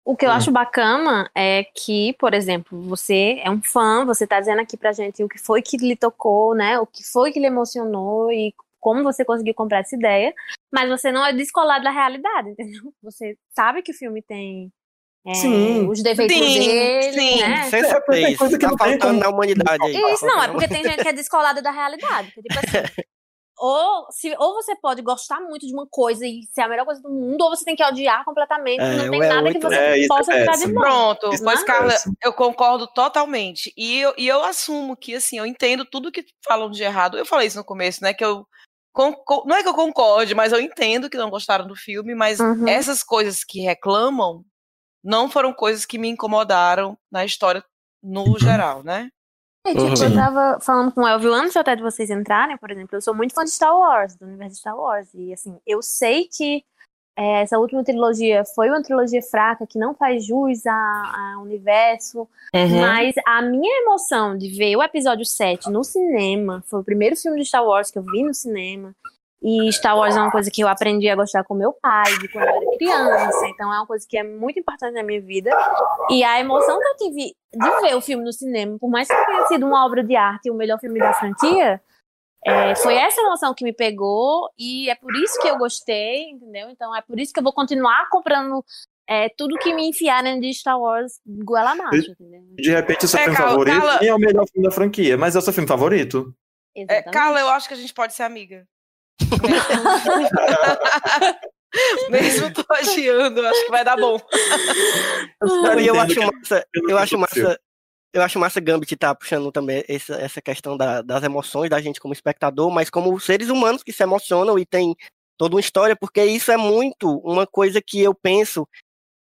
O 0.04 0.16
que 0.16 0.26
eu 0.26 0.30
hum. 0.30 0.32
acho 0.32 0.50
bacana 0.50 1.30
é 1.34 1.64
que, 1.64 2.14
por 2.14 2.34
exemplo, 2.34 2.80
você 2.82 3.40
é 3.42 3.50
um 3.50 3.62
fã, 3.62 4.04
você 4.04 4.24
está 4.24 4.40
dizendo 4.40 4.60
aqui 4.60 4.76
pra 4.76 4.92
gente 4.92 5.22
o 5.22 5.28
que 5.28 5.38
foi 5.38 5.62
que 5.62 5.76
lhe 5.76 5.94
tocou, 5.94 6.54
né? 6.54 6.78
O 6.78 6.86
que 6.86 7.04
foi 7.04 7.30
que 7.30 7.38
lhe 7.38 7.46
emocionou 7.46 8.32
e 8.32 8.52
como 8.80 9.04
você 9.04 9.24
conseguiu 9.24 9.54
comprar 9.54 9.78
essa 9.78 9.94
ideia, 9.94 10.34
mas 10.72 10.88
você 10.88 11.12
não 11.12 11.24
é 11.24 11.32
descolado 11.32 11.84
da 11.84 11.90
realidade, 11.90 12.50
entendeu? 12.58 12.92
Você 13.02 13.36
sabe 13.54 13.80
que 13.80 13.92
o 13.92 13.94
filme 13.94 14.20
tem 14.20 14.72
é, 15.24 15.34
Sim. 15.34 15.88
os 15.88 16.02
defeitos 16.02 16.36
Sim, 16.36 16.58
dele, 16.58 17.12
sim. 17.12 17.40
né? 17.40 17.62
Sem 17.70 17.80
É, 17.80 18.58
Tá 18.58 18.76
faltando 18.76 19.20
na 19.20 19.28
humanidade 19.28 19.84
aí. 19.84 19.94
Isso, 20.12 20.26
não, 20.26 20.42
é 20.42 20.48
porque 20.48 20.66
tem 20.66 20.82
gente 20.82 21.00
que 21.00 21.08
é 21.08 21.12
descolada 21.12 21.62
da 21.62 21.70
realidade. 21.70 22.32
tipo 22.32 22.58
assim, 22.58 23.04
ou, 23.58 24.06
se, 24.10 24.34
ou 24.38 24.54
você 24.54 24.74
pode 24.76 25.02
gostar 25.02 25.40
muito 25.40 25.66
de 25.66 25.72
uma 25.72 25.86
coisa 25.90 26.26
e 26.26 26.42
ser 26.52 26.62
a 26.62 26.68
melhor 26.68 26.84
coisa 26.84 27.00
do 27.02 27.10
mundo, 27.10 27.42
ou 27.42 27.50
você 27.50 27.64
tem 27.64 27.76
que 27.76 27.84
odiar 27.84 28.24
completamente. 28.24 28.80
É, 28.80 28.96
não 28.96 29.10
tem 29.10 29.22
é 29.22 29.28
nada 29.28 29.52
que 29.52 29.58
você 29.58 29.74
É, 29.74 30.08
possa 30.08 30.34
é 30.34 30.40
tirar 30.40 30.56
de 30.56 30.72
bom. 30.72 30.80
Pronto, 30.80 31.32
Isso 31.32 31.44
mas 31.44 31.62
Carla, 31.62 31.94
eu 32.22 32.32
concordo 32.32 32.86
totalmente. 32.88 33.72
E 33.76 33.98
eu, 34.00 34.14
e 34.16 34.26
eu 34.26 34.42
assumo 34.42 34.96
que, 34.96 35.14
assim, 35.14 35.38
eu 35.38 35.46
entendo 35.46 35.84
tudo 35.84 36.10
que 36.12 36.24
falam 36.44 36.70
de 36.70 36.82
errado. 36.82 37.16
Eu 37.18 37.26
falei 37.26 37.46
isso 37.46 37.58
no 37.58 37.64
começo, 37.64 38.02
né? 38.02 38.12
Que 38.14 38.24
eu. 38.24 38.46
concor- 38.92 39.46
Não 39.46 39.56
é 39.56 39.62
que 39.62 39.68
eu 39.68 39.74
concorde, 39.74 40.34
mas 40.34 40.52
eu 40.52 40.60
entendo 40.60 41.08
que 41.08 41.16
não 41.16 41.30
gostaram 41.30 41.66
do 41.66 41.76
filme, 41.76 42.14
mas 42.14 42.40
Uhum. 42.40 42.66
essas 42.68 43.02
coisas 43.02 43.44
que 43.44 43.60
reclamam 43.60 44.44
não 45.04 45.28
foram 45.30 45.52
coisas 45.52 45.84
que 45.86 45.98
me 45.98 46.08
incomodaram 46.08 46.96
na 47.10 47.24
história 47.24 47.64
no 48.02 48.38
geral, 48.38 48.82
né? 48.82 49.08
É, 49.64 49.70
tipo, 49.70 49.82
Uhum. 49.82 49.92
eu 49.92 50.14
tava 50.14 50.58
falando 50.60 50.92
com 50.92 51.02
o 51.02 51.08
Elvio 51.08 51.32
antes 51.32 51.56
até 51.56 51.76
de 51.76 51.82
vocês 51.82 52.10
entrarem, 52.10 52.56
por 52.56 52.70
exemplo, 52.70 52.96
eu 52.96 53.00
sou 53.00 53.14
muito 53.14 53.32
fã 53.32 53.44
de 53.44 53.50
Star 53.50 53.76
Wars, 53.76 54.16
do 54.16 54.26
universo 54.26 54.54
de 54.54 54.58
Star 54.60 54.76
Wars. 54.76 55.08
E 55.14 55.32
assim, 55.32 55.56
eu 55.66 55.80
sei 55.82 56.24
que 56.24 56.64
é, 57.16 57.42
essa 57.42 57.58
última 57.58 57.84
trilogia 57.84 58.42
foi 58.54 58.68
uma 58.70 58.82
trilogia 58.82 59.22
fraca, 59.22 59.66
que 59.66 59.78
não 59.78 59.94
faz 59.94 60.24
jus 60.24 60.66
ao 60.66 61.42
universo. 61.42 62.28
Uhum. 62.54 62.80
Mas 62.80 63.14
a 63.26 63.40
minha 63.42 63.82
emoção 63.82 64.36
de 64.36 64.48
ver 64.48 64.74
o 64.76 64.82
episódio 64.82 65.24
7 65.24 65.70
no 65.70 65.84
cinema, 65.84 66.64
foi 66.68 66.80
o 66.80 66.84
primeiro 66.84 67.14
filme 67.16 67.38
de 67.40 67.46
Star 67.46 67.64
Wars 67.64 67.90
que 67.90 67.98
eu 67.98 68.02
vi 68.02 68.22
no 68.24 68.34
cinema. 68.34 68.94
E 69.44 69.72
Star 69.72 69.96
Wars 69.96 70.16
é 70.16 70.20
uma 70.20 70.30
coisa 70.30 70.50
que 70.50 70.62
eu 70.62 70.68
aprendi 70.68 71.08
a 71.08 71.16
gostar 71.16 71.42
com 71.44 71.52
meu 71.54 71.72
pai, 71.72 72.16
de 72.18 72.28
quando 72.28 72.44
eu 72.44 72.50
era 72.56 72.71
criança. 72.86 73.46
Então 73.48 73.72
é 73.72 73.76
uma 73.78 73.86
coisa 73.86 74.06
que 74.08 74.16
é 74.18 74.22
muito 74.22 74.58
importante 74.58 74.94
na 74.94 75.02
minha 75.02 75.20
vida. 75.20 75.50
E 76.10 76.22
a 76.24 76.40
emoção 76.40 76.78
que 76.80 76.86
eu 76.88 76.96
tive 76.96 77.34
de 77.52 77.80
ver 77.82 77.94
o 77.96 78.00
filme 78.00 78.24
no 78.24 78.32
cinema, 78.32 78.78
por 78.78 78.88
mais 78.90 79.08
que 79.08 79.26
tenha 79.26 79.46
sido 79.46 79.66
uma 79.66 79.84
obra 79.86 80.02
de 80.02 80.16
arte 80.16 80.46
e 80.46 80.50
o 80.50 80.54
melhor 80.54 80.78
filme 80.80 80.98
da 80.98 81.12
franquia, 81.12 81.80
é, 82.44 82.74
foi 82.76 82.94
essa 82.96 83.20
emoção 83.20 83.54
que 83.54 83.64
me 83.64 83.72
pegou. 83.72 84.48
E 84.58 84.88
é 84.90 84.94
por 84.94 85.14
isso 85.16 85.38
que 85.40 85.48
eu 85.48 85.58
gostei, 85.58 86.30
entendeu? 86.30 86.68
Então 86.70 86.94
é 86.96 87.02
por 87.02 87.18
isso 87.20 87.32
que 87.32 87.38
eu 87.40 87.44
vou 87.44 87.52
continuar 87.52 88.08
comprando 88.10 88.64
é, 89.08 89.28
tudo 89.36 89.58
que 89.58 89.74
me 89.74 89.88
enfiarem 89.88 90.40
de 90.40 90.52
Star 90.54 90.80
Wars 90.80 91.20
goela 91.26 91.72
abaixo, 91.72 92.10
entendeu? 92.12 92.40
De 92.56 92.70
repente, 92.70 93.04
o 93.04 93.08
seu 93.08 93.18
É, 93.20 93.24
filme 93.24 93.36
Carla- 93.36 93.50
favorito 93.52 93.76
Carla- 93.80 93.98
nem 94.00 94.08
é 94.08 94.14
o 94.14 94.18
melhor 94.18 94.46
filme 94.48 94.66
da 94.68 94.74
franquia, 94.74 95.16
mas 95.18 95.36
é 95.36 95.38
o 95.38 95.42
seu 95.42 95.52
filme 95.52 95.68
favorito? 95.68 96.34
É. 96.74 97.02
Carla, 97.02 97.38
eu 97.40 97.48
acho 97.48 97.68
que 97.68 97.74
a 97.74 97.76
gente 97.76 97.92
pode 97.92 98.14
ser 98.14 98.22
amiga. 98.22 98.64
Mesmo 102.10 102.52
eu 103.40 103.48
acho 103.48 103.64
que 103.64 103.70
vai 103.70 103.84
dar 103.84 103.96
bom. 103.96 104.20
E 105.80 105.86
eu 105.86 105.98
acho 106.00 106.14
que- 106.14 106.20
massa, 106.26 106.66
eu 106.88 106.98
acho 106.98 107.18
massa, 107.18 107.60
eu 108.12 108.22
acho 108.22 108.38
massa 108.38 108.60
Gambit 108.60 108.94
tá 108.96 109.14
puxando 109.14 109.50
também 109.50 109.82
essa, 109.88 110.14
essa 110.16 110.40
questão 110.42 110.76
da- 110.76 111.02
das 111.02 111.22
emoções 111.22 111.70
da 111.70 111.80
gente 111.80 112.00
como 112.00 112.12
espectador, 112.12 112.70
mas 112.70 112.90
como 112.90 113.18
seres 113.18 113.48
humanos 113.48 113.82
que 113.82 113.92
se 113.92 114.02
emocionam 114.02 114.58
e 114.58 114.66
tem 114.66 114.94
toda 115.38 115.54
uma 115.56 115.60
história, 115.60 115.96
porque 115.96 116.22
isso 116.24 116.52
é 116.52 116.56
muito 116.56 117.18
uma 117.24 117.46
coisa 117.46 117.80
que 117.80 118.00
eu 118.00 118.14
penso 118.14 118.68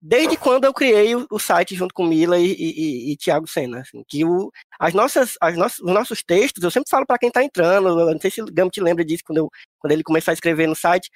desde 0.01 0.36
quando 0.36 0.64
eu 0.64 0.73
criei 0.73 1.16
o, 1.16 1.27
o 1.31 1.39
site 1.39 1.74
junto 1.74 1.93
com 1.93 2.06
Mila 2.06 2.39
e, 2.39 2.52
e, 2.52 3.09
e, 3.09 3.12
e 3.12 3.16
Thiago 3.16 3.47
Senna, 3.48 3.81
assim, 3.81 4.05
que 4.06 4.24
o, 4.24 4.52
as 4.78 4.94
nossas, 4.94 5.35
as 5.40 5.56
nossas, 5.56 5.81
os 5.81 5.93
nossos 5.93 6.23
textos, 6.23 6.62
eu 6.62 6.70
sempre 6.70 6.89
falo 6.89 7.05
para 7.05 7.18
quem 7.18 7.31
tá 7.31 7.43
entrando, 7.43 7.89
eu 7.89 8.12
não 8.12 8.20
sei 8.20 8.31
se 8.31 8.40
o 8.40 8.47
Gambit 8.47 8.81
lembra 8.81 9.05
disso 9.05 9.24
quando, 9.27 9.39
eu, 9.39 9.51
quando 9.81 9.93
ele 9.93 10.05
começou 10.05 10.31
a 10.31 10.35
escrever 10.35 10.68
no 10.68 10.77
site, 10.77 11.10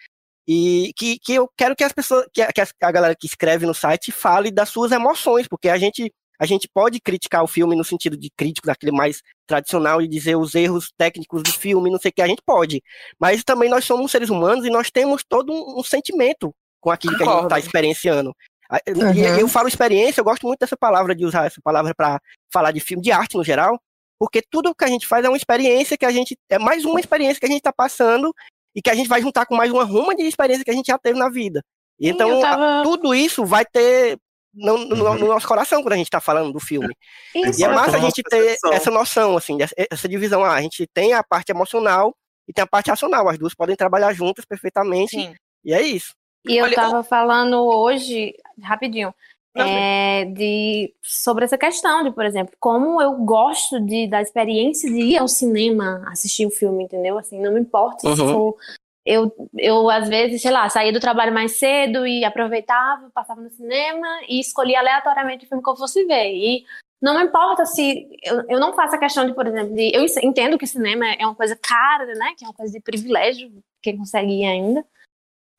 e 0.49 0.93
que, 0.97 1.19
que 1.19 1.35
eu 1.35 1.49
quero 1.57 1.77
que 1.77 1.85
as 1.85 1.93
pessoas, 1.93 2.27
que 2.33 2.43
a, 2.43 2.53
que 2.53 2.61
a 2.61 2.91
galera 2.91 3.15
que 3.15 3.27
escreve 3.27 3.67
no 3.67 3.75
site 3.75 4.11
fale 4.11 4.51
das 4.51 4.69
suas 4.69 4.91
emoções, 4.93 5.47
porque 5.47 5.69
a 5.69 5.79
gente, 5.79 6.13
a 6.39 6.47
gente 6.47 6.69
pode 6.73 7.01
criticar 7.01 7.43
o 7.45 7.47
filme 7.47 7.77
no 7.77 7.85
sentido 7.85 8.17
de 8.17 8.31
crítico, 8.37 8.67
daquele 8.67 8.93
mais 8.93 9.23
tradicional, 9.47 10.01
de 10.01 10.09
dizer 10.09 10.37
os 10.37 10.55
erros 10.55 10.91
técnicos 10.97 11.43
do 11.43 11.53
filme, 11.53 11.91
não 11.91 11.99
sei 11.99 12.11
o 12.11 12.15
que, 12.15 12.23
a 12.23 12.27
gente 12.27 12.43
pode. 12.45 12.83
Mas 13.19 13.45
também 13.45 13.69
nós 13.69 13.85
somos 13.85 14.11
seres 14.11 14.31
humanos 14.31 14.65
e 14.65 14.71
nós 14.71 14.91
temos 14.91 15.23
todo 15.23 15.53
um, 15.53 15.81
um 15.81 15.85
sentimento 15.85 16.55
com 16.81 16.91
aquilo 16.91 17.17
que 17.17 17.23
a 17.23 17.27
gente 17.27 17.43
está 17.45 17.59
experienciando. 17.59 18.35
A- 18.71 18.81
e 18.87 18.93
Uhum. 18.93 19.39
Eu 19.39 19.49
falo 19.49 19.69
experiência, 19.69 20.21
eu 20.21 20.25
gosto 20.25 20.47
muito 20.47 20.61
dessa 20.61 20.77
palavra, 20.77 21.15
de 21.15 21.25
usar 21.25 21.47
essa 21.47 21.61
palavra 21.63 21.95
para 21.95 22.21
falar 22.53 22.71
de 22.73 22.81
filme, 22.81 23.03
de 23.03 23.13
arte 23.13 23.37
no 23.37 23.45
geral, 23.45 23.79
porque 24.19 24.43
tudo 24.49 24.75
que 24.75 24.85
a 24.85 24.89
gente 24.89 25.07
faz 25.07 25.25
é 25.25 25.29
uma 25.29 25.37
experiência 25.37 25.97
que 25.97 26.05
a 26.07 26.11
gente, 26.11 26.37
é 26.49 26.59
mais 26.59 26.85
uma 26.85 27.01
experiência 27.01 27.39
que 27.41 27.47
a 27.47 27.49
gente 27.49 27.59
está 27.59 27.73
passando 27.73 28.33
e 28.75 28.81
que 28.83 28.91
a 28.91 28.95
gente 28.95 29.09
vai 29.09 29.21
juntar 29.21 29.47
com 29.47 29.55
mais 29.57 29.71
uma 29.73 29.85
ruma 29.85 30.15
de 30.15 30.23
experiência 30.23 30.65
que 30.65 30.71
a 30.71 30.75
gente 30.75 30.87
já 30.87 30.99
teve 30.99 31.19
na 31.19 31.29
vida. 31.29 31.63
E 31.99 32.07
Sim, 32.07 32.13
então, 32.13 32.29
eu 32.31 32.41
tava- 32.41 32.83
tudo 32.83 33.15
isso 33.15 33.45
vai 33.45 33.65
ter 33.65 34.19
no, 34.55 34.79
no- 34.79 35.05
Uhum. 35.05 35.15
no 35.19 35.27
nosso 35.29 35.47
coração 35.47 35.83
quando 35.83 35.93
a 35.93 35.97
gente 35.97 36.07
está 36.07 36.21
falando 36.21 36.53
do 36.53 36.59
filme. 36.61 36.93
Isso, 37.35 37.61
E 37.61 37.65
é 37.65 37.69
massa 37.69 37.97
a 37.97 38.01
gente 38.01 38.23
ter 38.23 38.57
essa 38.73 38.91
noção, 38.91 39.37
assim, 39.37 39.59
essa, 39.91 40.09
divisão. 40.09 40.45
Ah, 40.45 40.55
a 40.55 40.63
gente 40.63 40.87
tem 40.93 41.13
a 41.13 41.23
parte 41.23 41.51
emocional 41.51 42.15
e 42.49 42.53
tem 42.53 42.63
a 42.63 42.67
parte 42.67 42.91
racional. 42.91 43.29
As 43.29 43.39
duas 43.39 43.55
podem 43.55 43.77
trabalhar 43.77 44.13
juntas 44.13 44.45
perfeitamente. 44.45 45.11
Sim. 45.13 45.35
E 45.65 45.73
é 45.73 45.83
isso. 45.83 46.15
E 46.49 46.57
eu 46.57 46.65
Olha, 46.65 46.75
tava 46.75 47.03
falando 47.05 47.63
hoje, 47.65 48.35
rapidinho, 48.63 49.15
é, 49.57 50.25
de, 50.27 50.95
sobre 51.03 51.45
essa 51.45 51.59
questão 51.59 52.05
de, 52.05 52.11
por 52.13 52.25
exemplo, 52.25 52.55
como 52.61 53.01
eu 53.03 53.13
gosto 53.19 53.81
de, 53.81 54.07
da 54.09 54.23
experiência 54.23 54.91
de 54.91 55.01
ir 55.01 55.19
ao 55.19 55.27
cinema 55.29 56.05
assistir 56.09 56.47
o 56.47 56.51
filme, 56.51 56.85
entendeu? 56.85 57.19
Assim, 57.19 57.41
não 57.41 57.53
me 57.53 57.61
importa 57.61 58.15
se 58.15 58.21
Uhum. 58.23 58.33
for. 58.33 58.57
Eu, 59.05 59.33
eu, 59.57 59.89
às 59.91 60.09
vezes, 60.09 60.43
sei 60.43 60.51
lá, 60.51 60.69
saía 60.69 60.93
do 60.93 61.01
trabalho 61.01 61.33
mais 61.33 61.59
cedo 61.59 62.07
e 62.07 62.25
aproveitava, 62.25 63.11
passava 63.15 63.41
no 63.41 63.51
cinema 63.51 64.07
e 64.29 64.39
escolhia 64.39 64.79
aleatoriamente 64.79 65.47
o 65.47 65.49
filme 65.49 65.65
que 65.65 65.71
eu 65.71 65.77
fosse 65.77 66.05
ver. 66.05 66.33
E 66.35 66.65
não 67.01 67.19
me 67.19 67.25
importa 67.25 67.65
se. 67.65 68.07
Eu, 68.23 68.45
eu 68.47 68.61
não 68.61 68.75
faço 68.75 68.95
a 68.95 68.99
questão 68.99 69.27
de, 69.27 69.35
por 69.35 69.47
exemplo, 69.47 69.75
de. 69.75 69.91
Eu 69.95 70.05
entendo 70.23 70.59
que 70.59 70.65
o 70.65 70.69
cinema 70.69 71.07
é 71.19 71.25
uma 71.25 71.35
coisa 71.35 71.57
cara, 71.61 72.07
né? 72.15 72.35
Que 72.37 72.45
é 72.45 72.49
uma 72.49 72.55
coisa 72.55 72.73
de 72.73 72.81
privilégio, 72.81 73.51
quem 73.83 73.97
consegue 73.97 74.33
ir 74.33 74.45
ainda. 74.45 74.85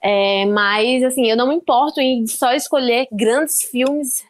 É, 0.04 0.46
mas, 0.46 1.04
assim, 1.04 1.30
eu 1.30 1.38
não 1.38 1.48
me 1.50 1.56
importo 1.56 2.02
em 2.02 2.26
só 2.28 2.54
escolher 2.54 3.08
grandes 3.12 3.62
filmes 3.70 4.24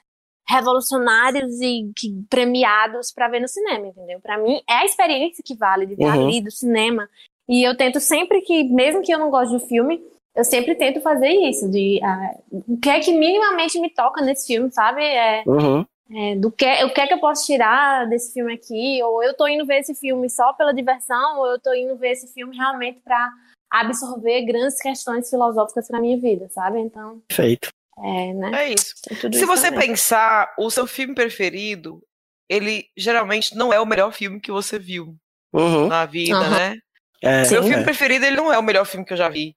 revolucionários 0.47 1.61
e 1.61 1.91
que, 1.95 2.09
premiados 2.29 3.11
para 3.13 3.29
ver 3.29 3.39
no 3.39 3.47
cinema, 3.47 3.87
entendeu? 3.87 4.19
Para 4.19 4.37
mim, 4.37 4.59
é 4.69 4.73
a 4.73 4.85
experiência 4.85 5.41
que 5.45 5.55
vale 5.55 5.85
de 5.85 5.93
estar 5.93 6.17
Uhum. 6.17 6.27
ali 6.27 6.41
do 6.41 6.51
cinema. 6.51 7.09
E 7.47 7.63
eu 7.63 7.75
tento 7.75 7.99
sempre 7.99 8.41
que, 8.41 8.63
mesmo 8.65 9.01
que 9.01 9.13
eu 9.13 9.19
não 9.19 9.29
goste 9.29 9.53
do 9.53 9.65
filme, 9.65 10.01
eu 10.35 10.43
sempre 10.43 10.75
tento 10.75 11.01
fazer 11.01 11.29
isso, 11.29 11.69
de 11.69 11.99
ah, 12.03 12.35
o 12.51 12.77
que 12.77 12.89
é 12.89 12.99
que 12.99 13.11
minimamente 13.13 13.79
me 13.79 13.89
toca 13.89 14.21
nesse 14.21 14.47
filme, 14.47 14.71
sabe? 14.71 15.03
É, 15.03 15.43
Uhum. 15.45 15.85
é, 16.13 16.35
do 16.35 16.51
que, 16.51 16.65
o 16.83 16.93
que 16.93 17.01
é 17.01 17.07
que 17.07 17.13
eu 17.13 17.19
posso 17.19 17.45
tirar 17.45 18.07
desse 18.07 18.33
filme 18.33 18.53
aqui, 18.53 19.01
ou 19.03 19.23
eu 19.23 19.33
tô 19.35 19.47
indo 19.47 19.65
ver 19.65 19.79
esse 19.79 19.93
filme 19.95 20.29
só 20.29 20.53
pela 20.53 20.73
diversão, 20.73 21.39
ou 21.39 21.47
eu 21.47 21.59
tô 21.59 21.73
indo 21.73 21.95
ver 21.97 22.11
esse 22.11 22.33
filme 22.33 22.55
realmente 22.57 22.99
para 23.03 23.29
absorver 23.71 24.41
grandes 24.45 24.79
questões 24.81 25.29
filosóficas 25.29 25.87
para 25.87 26.01
minha 26.01 26.19
vida, 26.19 26.49
sabe? 26.49 26.79
Então, 26.79 27.21
Perfeito. 27.27 27.69
é, 27.99 28.33
né? 28.33 28.65
É 28.65 28.73
isso. 28.73 28.93
Se 29.07 29.29
isso 29.37 29.47
você 29.47 29.71
também. 29.71 29.87
pensar, 29.89 30.53
o 30.59 30.69
seu 30.69 30.85
filme 30.85 31.15
preferido, 31.15 32.03
ele 32.49 32.85
geralmente 32.97 33.55
não 33.55 33.71
é 33.71 33.79
o 33.79 33.85
melhor 33.85 34.11
filme 34.11 34.39
que 34.41 34.51
você 34.51 34.77
viu 34.77 35.15
Uhum. 35.53 35.87
na 35.87 36.05
vida, 36.05 36.37
Aham. 36.37 36.49
né? 36.57 36.77
É, 37.23 37.49
Meu 37.49 37.61
é. 37.63 37.67
filme 37.67 37.83
preferido, 37.83 38.25
ele 38.25 38.35
não 38.35 38.51
é 38.51 38.57
o 38.57 38.63
melhor 38.63 38.85
filme 38.85 39.05
que 39.05 39.13
eu 39.13 39.17
já 39.17 39.29
vi. 39.29 39.55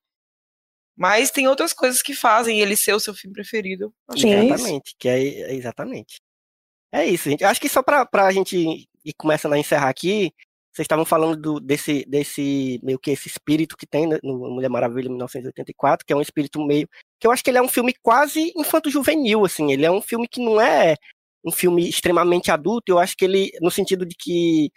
Mas 0.97 1.31
tem 1.31 1.49
outras 1.49 1.73
coisas 1.73 2.01
que 2.03 2.15
fazem 2.15 2.61
ele 2.61 2.77
ser 2.77 2.93
o 2.95 3.01
seu 3.01 3.12
filme 3.15 3.35
preferido. 3.35 3.93
Que 4.15 4.28
é. 4.28 4.45
Exatamente, 4.45 4.95
que 4.99 5.09
é, 5.09 5.19
é 5.19 5.55
exatamente. 5.55 6.20
É 6.93 7.05
isso, 7.05 7.28
gente. 7.28 7.43
Acho 7.43 7.61
que 7.61 7.69
só 7.69 7.82
pra, 7.82 8.07
pra 8.07 8.31
gente 8.31 8.57
ir 9.05 9.12
começando 9.19 9.55
a 9.55 9.59
encerrar 9.59 9.89
aqui, 9.89 10.32
vocês 10.74 10.86
estavam 10.86 11.05
falando 11.05 11.36
do, 11.36 11.60
desse, 11.60 12.05
desse 12.09 12.80
meio 12.82 12.98
que 12.98 13.12
esse 13.12 13.28
espírito 13.28 13.76
que 13.76 13.86
tem 13.86 14.09
né, 14.09 14.18
no 14.24 14.36
Mulher 14.51 14.68
Maravilha 14.68 15.09
1984, 15.09 16.05
que 16.05 16.12
é 16.12 16.16
um 16.16 16.20
espírito 16.20 16.60
meio. 16.66 16.88
que 17.20 17.26
eu 17.28 17.30
acho 17.30 17.44
que 17.44 17.51
ele 17.51 17.59
é 17.59 17.62
um 17.62 17.68
filme 17.68 17.94
quase 18.02 18.52
infanto-juvenil, 18.56 19.44
assim. 19.44 19.72
Ele 19.72 19.86
é 19.86 19.90
um 19.90 20.02
filme 20.02 20.26
que 20.26 20.44
não 20.44 20.60
é 20.60 20.96
um 21.44 21.52
filme 21.52 21.88
extremamente 21.88 22.51
adulto, 22.51 22.90
eu 22.90 22.98
acho 22.98 23.16
que 23.16 23.24
ele, 23.24 23.52
no 23.60 23.70
sentido 23.70 24.05
de 24.05 24.16
que 24.18 24.72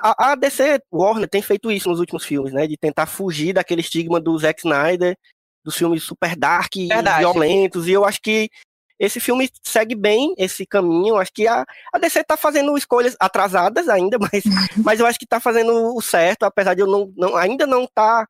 a, 0.00 0.34
DC 0.34 0.80
Warner 0.90 1.28
tem 1.28 1.42
feito 1.42 1.70
isso 1.70 1.90
nos 1.90 2.00
últimos 2.00 2.24
filmes, 2.24 2.52
né? 2.54 2.66
De 2.66 2.78
tentar 2.78 3.04
fugir 3.04 3.52
daquele 3.52 3.82
estigma 3.82 4.18
do 4.18 4.38
Zack 4.38 4.60
Snyder, 4.60 5.14
dos 5.62 5.76
filmes 5.76 6.02
super 6.04 6.36
dark 6.36 6.74
e 6.76 6.88
Verdade. 6.88 7.18
violentos, 7.18 7.86
e 7.86 7.92
eu 7.92 8.04
acho 8.04 8.20
que 8.22 8.48
esse 9.02 9.18
filme 9.18 9.50
segue 9.64 9.96
bem 9.96 10.32
esse 10.38 10.64
caminho. 10.64 11.16
Acho 11.16 11.32
que 11.32 11.48
a, 11.48 11.66
a 11.92 11.98
DC 11.98 12.22
tá 12.22 12.36
fazendo 12.36 12.78
escolhas 12.78 13.16
atrasadas 13.18 13.88
ainda, 13.88 14.16
mas, 14.22 14.44
mas 14.84 15.00
eu 15.00 15.06
acho 15.06 15.18
que 15.18 15.26
tá 15.26 15.40
fazendo 15.40 15.96
o 15.96 16.00
certo, 16.00 16.44
apesar 16.44 16.74
de 16.74 16.82
eu 16.82 16.86
não, 16.86 17.12
não 17.16 17.34
ainda 17.36 17.66
não 17.66 17.84
tá 17.92 18.26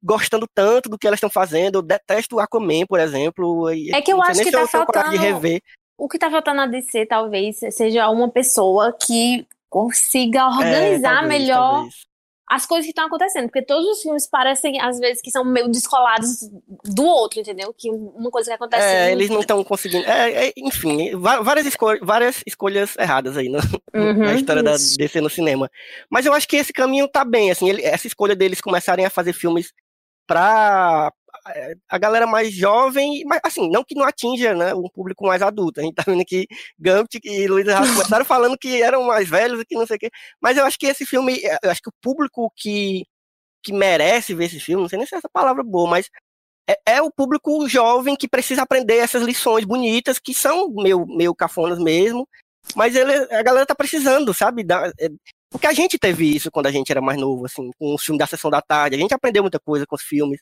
gostando 0.00 0.46
tanto 0.54 0.88
do 0.88 0.96
que 0.96 1.04
elas 1.08 1.18
estão 1.18 1.28
fazendo. 1.28 1.78
Eu 1.78 1.82
detesto 1.82 2.36
o 2.36 2.40
Aquaman, 2.40 2.86
por 2.88 3.00
exemplo. 3.00 3.68
É 3.70 4.00
que 4.00 4.12
eu 4.12 4.22
acho 4.22 4.40
que 4.40 4.52
tá 4.52 4.66
tenho 4.68 4.86
coragem 4.86 5.10
de 5.10 5.16
faltando- 5.18 5.40
rever. 5.40 5.60
O 6.00 6.08
que 6.08 6.16
tá 6.16 6.30
faltando 6.30 6.58
na 6.58 6.66
DC 6.66 7.06
talvez 7.06 7.58
seja 7.72 8.08
uma 8.08 8.30
pessoa 8.30 8.92
que 8.92 9.44
consiga 9.68 10.46
organizar 10.46 11.16
É, 11.16 11.20
talvez, 11.20 11.28
melhor 11.28 11.72
talvez. 11.72 12.07
As 12.50 12.64
coisas 12.64 12.86
que 12.86 12.90
estão 12.90 13.06
acontecendo, 13.06 13.46
porque 13.46 13.62
todos 13.62 13.86
os 13.86 14.02
filmes 14.02 14.26
parecem, 14.26 14.80
às 14.80 14.98
vezes, 14.98 15.20
que 15.20 15.30
são 15.30 15.44
meio 15.44 15.68
descolados 15.68 16.48
do 16.84 17.04
outro, 17.04 17.40
entendeu? 17.40 17.74
Que 17.76 17.90
uma 17.90 18.30
coisa 18.30 18.50
que 18.50 18.54
acontece. 18.54 18.86
É, 18.86 19.12
eles 19.12 19.28
não 19.28 19.40
estão 19.40 19.62
conseguindo. 19.62 20.06
É, 20.08 20.48
é, 20.48 20.52
enfim, 20.56 21.10
várias, 21.16 21.66
escol 21.66 21.98
várias 22.02 22.42
escolhas 22.46 22.96
erradas 22.96 23.36
aí 23.36 23.48
no, 23.48 23.58
uhum, 23.94 24.18
na 24.18 24.34
história 24.34 24.60
isso. 24.60 24.96
da 24.96 25.04
DC 25.04 25.20
no 25.20 25.28
cinema. 25.28 25.70
Mas 26.10 26.24
eu 26.24 26.32
acho 26.32 26.48
que 26.48 26.56
esse 26.56 26.72
caminho 26.72 27.06
tá 27.06 27.24
bem, 27.24 27.50
assim, 27.50 27.68
ele, 27.68 27.82
essa 27.82 28.06
escolha 28.06 28.34
deles 28.34 28.60
começarem 28.60 29.04
a 29.04 29.10
fazer 29.10 29.32
filmes 29.32 29.72
pra 30.26 31.12
a 31.88 31.98
galera 31.98 32.26
mais 32.26 32.52
jovem, 32.52 33.22
mas 33.26 33.40
assim, 33.44 33.68
não 33.70 33.84
que 33.84 33.94
não 33.94 34.04
atinja 34.04 34.54
né, 34.54 34.74
um 34.74 34.88
público 34.88 35.26
mais 35.26 35.42
adulto. 35.42 35.80
A 35.80 35.82
gente 35.82 35.94
tá 35.94 36.04
vendo 36.06 36.24
que 36.24 36.46
Gambit 36.78 37.20
e 37.24 37.46
Luiz 37.46 37.66
começaram 37.94 38.24
falando 38.24 38.58
que 38.58 38.82
eram 38.82 39.04
mais 39.04 39.28
velhos 39.28 39.60
e 39.60 39.64
que 39.64 39.74
não 39.74 39.86
sei 39.86 39.96
o 39.96 39.98
quê. 39.98 40.10
Mas 40.40 40.56
eu 40.56 40.64
acho 40.64 40.78
que 40.78 40.86
esse 40.86 41.06
filme, 41.06 41.40
eu 41.62 41.70
acho 41.70 41.82
que 41.82 41.90
o 41.90 41.94
público 42.02 42.52
que, 42.56 43.04
que 43.62 43.72
merece 43.72 44.34
ver 44.34 44.46
esse 44.46 44.60
filme, 44.60 44.82
não 44.82 44.88
sei 44.88 44.98
nem 44.98 45.06
se 45.06 45.14
é 45.14 45.18
essa 45.18 45.28
palavra 45.32 45.62
boa, 45.64 45.90
mas 45.90 46.08
é, 46.68 46.96
é, 46.96 47.02
o 47.02 47.10
público 47.10 47.66
jovem 47.68 48.14
que 48.14 48.28
precisa 48.28 48.62
aprender 48.62 48.96
essas 48.96 49.22
lições 49.22 49.64
bonitas, 49.64 50.18
que 50.18 50.34
são 50.34 50.68
meio, 50.70 51.06
meio 51.06 51.34
cafonas 51.34 51.78
mesmo, 51.78 52.28
mas 52.76 52.94
ele, 52.94 53.12
a 53.34 53.42
galera 53.42 53.66
tá 53.66 53.74
precisando, 53.74 54.34
sabe? 54.34 54.62
Da, 54.62 54.88
é, 55.00 55.08
porque 55.50 55.66
a 55.66 55.72
gente 55.72 55.98
teve 55.98 56.34
isso 56.34 56.50
quando 56.50 56.66
a 56.66 56.70
gente 56.70 56.90
era 56.90 57.00
mais 57.00 57.18
novo, 57.18 57.46
assim, 57.46 57.70
com 57.78 57.94
os 57.94 58.02
filmes 58.02 58.18
da 58.18 58.26
sessão 58.26 58.50
da 58.50 58.60
tarde. 58.60 58.96
A 58.96 58.98
gente 58.98 59.14
aprendeu 59.14 59.42
muita 59.42 59.58
coisa 59.58 59.86
com 59.86 59.96
os 59.96 60.02
filmes. 60.02 60.40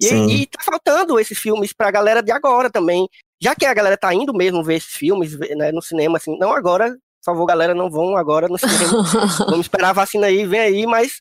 E, 0.00 0.06
e 0.06 0.46
tá 0.46 0.62
faltando 0.62 1.18
esses 1.18 1.38
filmes 1.38 1.72
pra 1.72 1.90
galera 1.90 2.22
de 2.22 2.30
agora 2.30 2.70
também. 2.70 3.08
Já 3.40 3.54
que 3.54 3.66
a 3.66 3.74
galera 3.74 3.96
tá 3.96 4.14
indo 4.14 4.32
mesmo 4.32 4.62
ver 4.62 4.76
esses 4.76 4.94
filmes 4.94 5.36
né, 5.38 5.72
no 5.72 5.82
cinema, 5.82 6.18
assim, 6.18 6.38
não 6.38 6.52
agora, 6.52 6.90
por 6.90 7.24
favor, 7.24 7.46
galera, 7.46 7.74
não 7.74 7.90
vão 7.90 8.16
agora 8.16 8.46
no 8.48 8.56
cinema. 8.56 9.02
Vamos 9.50 9.66
esperar 9.66 9.90
a 9.90 9.94
vacina 9.94 10.28
aí, 10.28 10.46
vem 10.46 10.60
aí, 10.60 10.86
mas 10.86 11.20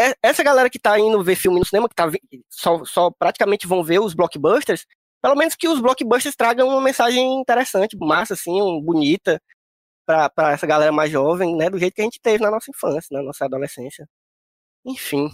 é, 0.00 0.14
essa 0.22 0.42
galera 0.42 0.70
que 0.70 0.78
tá 0.78 0.98
indo 0.98 1.22
ver 1.22 1.36
filme 1.36 1.58
no 1.58 1.66
cinema, 1.66 1.88
que 1.88 1.94
tá, 1.94 2.10
só, 2.50 2.82
só 2.84 3.10
praticamente 3.10 3.66
vão 3.66 3.84
ver 3.84 4.00
os 4.00 4.14
blockbusters, 4.14 4.86
pelo 5.22 5.36
menos 5.36 5.54
que 5.54 5.68
os 5.68 5.80
blockbusters 5.80 6.34
tragam 6.34 6.68
uma 6.68 6.80
mensagem 6.80 7.40
interessante, 7.40 7.96
massa, 7.96 8.34
assim, 8.34 8.60
um, 8.62 8.80
bonita, 8.80 9.40
para 10.08 10.52
essa 10.52 10.66
galera 10.66 10.90
mais 10.90 11.10
jovem, 11.10 11.54
né? 11.54 11.68
Do 11.68 11.78
jeito 11.78 11.94
que 11.94 12.00
a 12.00 12.04
gente 12.04 12.20
teve 12.20 12.42
na 12.42 12.50
nossa 12.50 12.70
infância, 12.70 13.08
na 13.10 13.22
nossa 13.22 13.44
adolescência. 13.44 14.08
Enfim. 14.84 15.28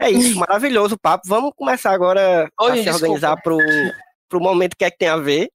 É 0.00 0.10
isso, 0.10 0.38
maravilhoso 0.40 0.94
o 0.94 0.98
papo. 0.98 1.28
Vamos 1.28 1.52
começar 1.54 1.92
agora 1.92 2.50
Oi, 2.60 2.80
a 2.80 2.82
se 2.82 2.90
organizar 2.90 3.36
pro, 3.42 3.58
pro 4.28 4.40
momento 4.40 4.76
que 4.76 4.84
é 4.84 4.90
que 4.90 4.98
tem 4.98 5.08
a 5.08 5.16
ver. 5.16 5.50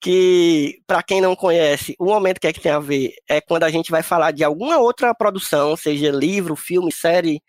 Que, 0.00 0.80
para 0.84 1.00
quem 1.00 1.20
não 1.20 1.36
conhece, 1.36 1.94
o 1.96 2.06
momento 2.06 2.40
que 2.40 2.48
é 2.48 2.52
que 2.52 2.60
tem 2.60 2.72
a 2.72 2.80
ver 2.80 3.14
é 3.28 3.40
quando 3.40 3.62
a 3.62 3.70
gente 3.70 3.88
vai 3.88 4.02
falar 4.02 4.32
de 4.32 4.42
alguma 4.42 4.78
outra 4.78 5.14
produção, 5.14 5.76
seja 5.76 6.10
livro, 6.10 6.56
filme, 6.56 6.92
série, 6.92 7.40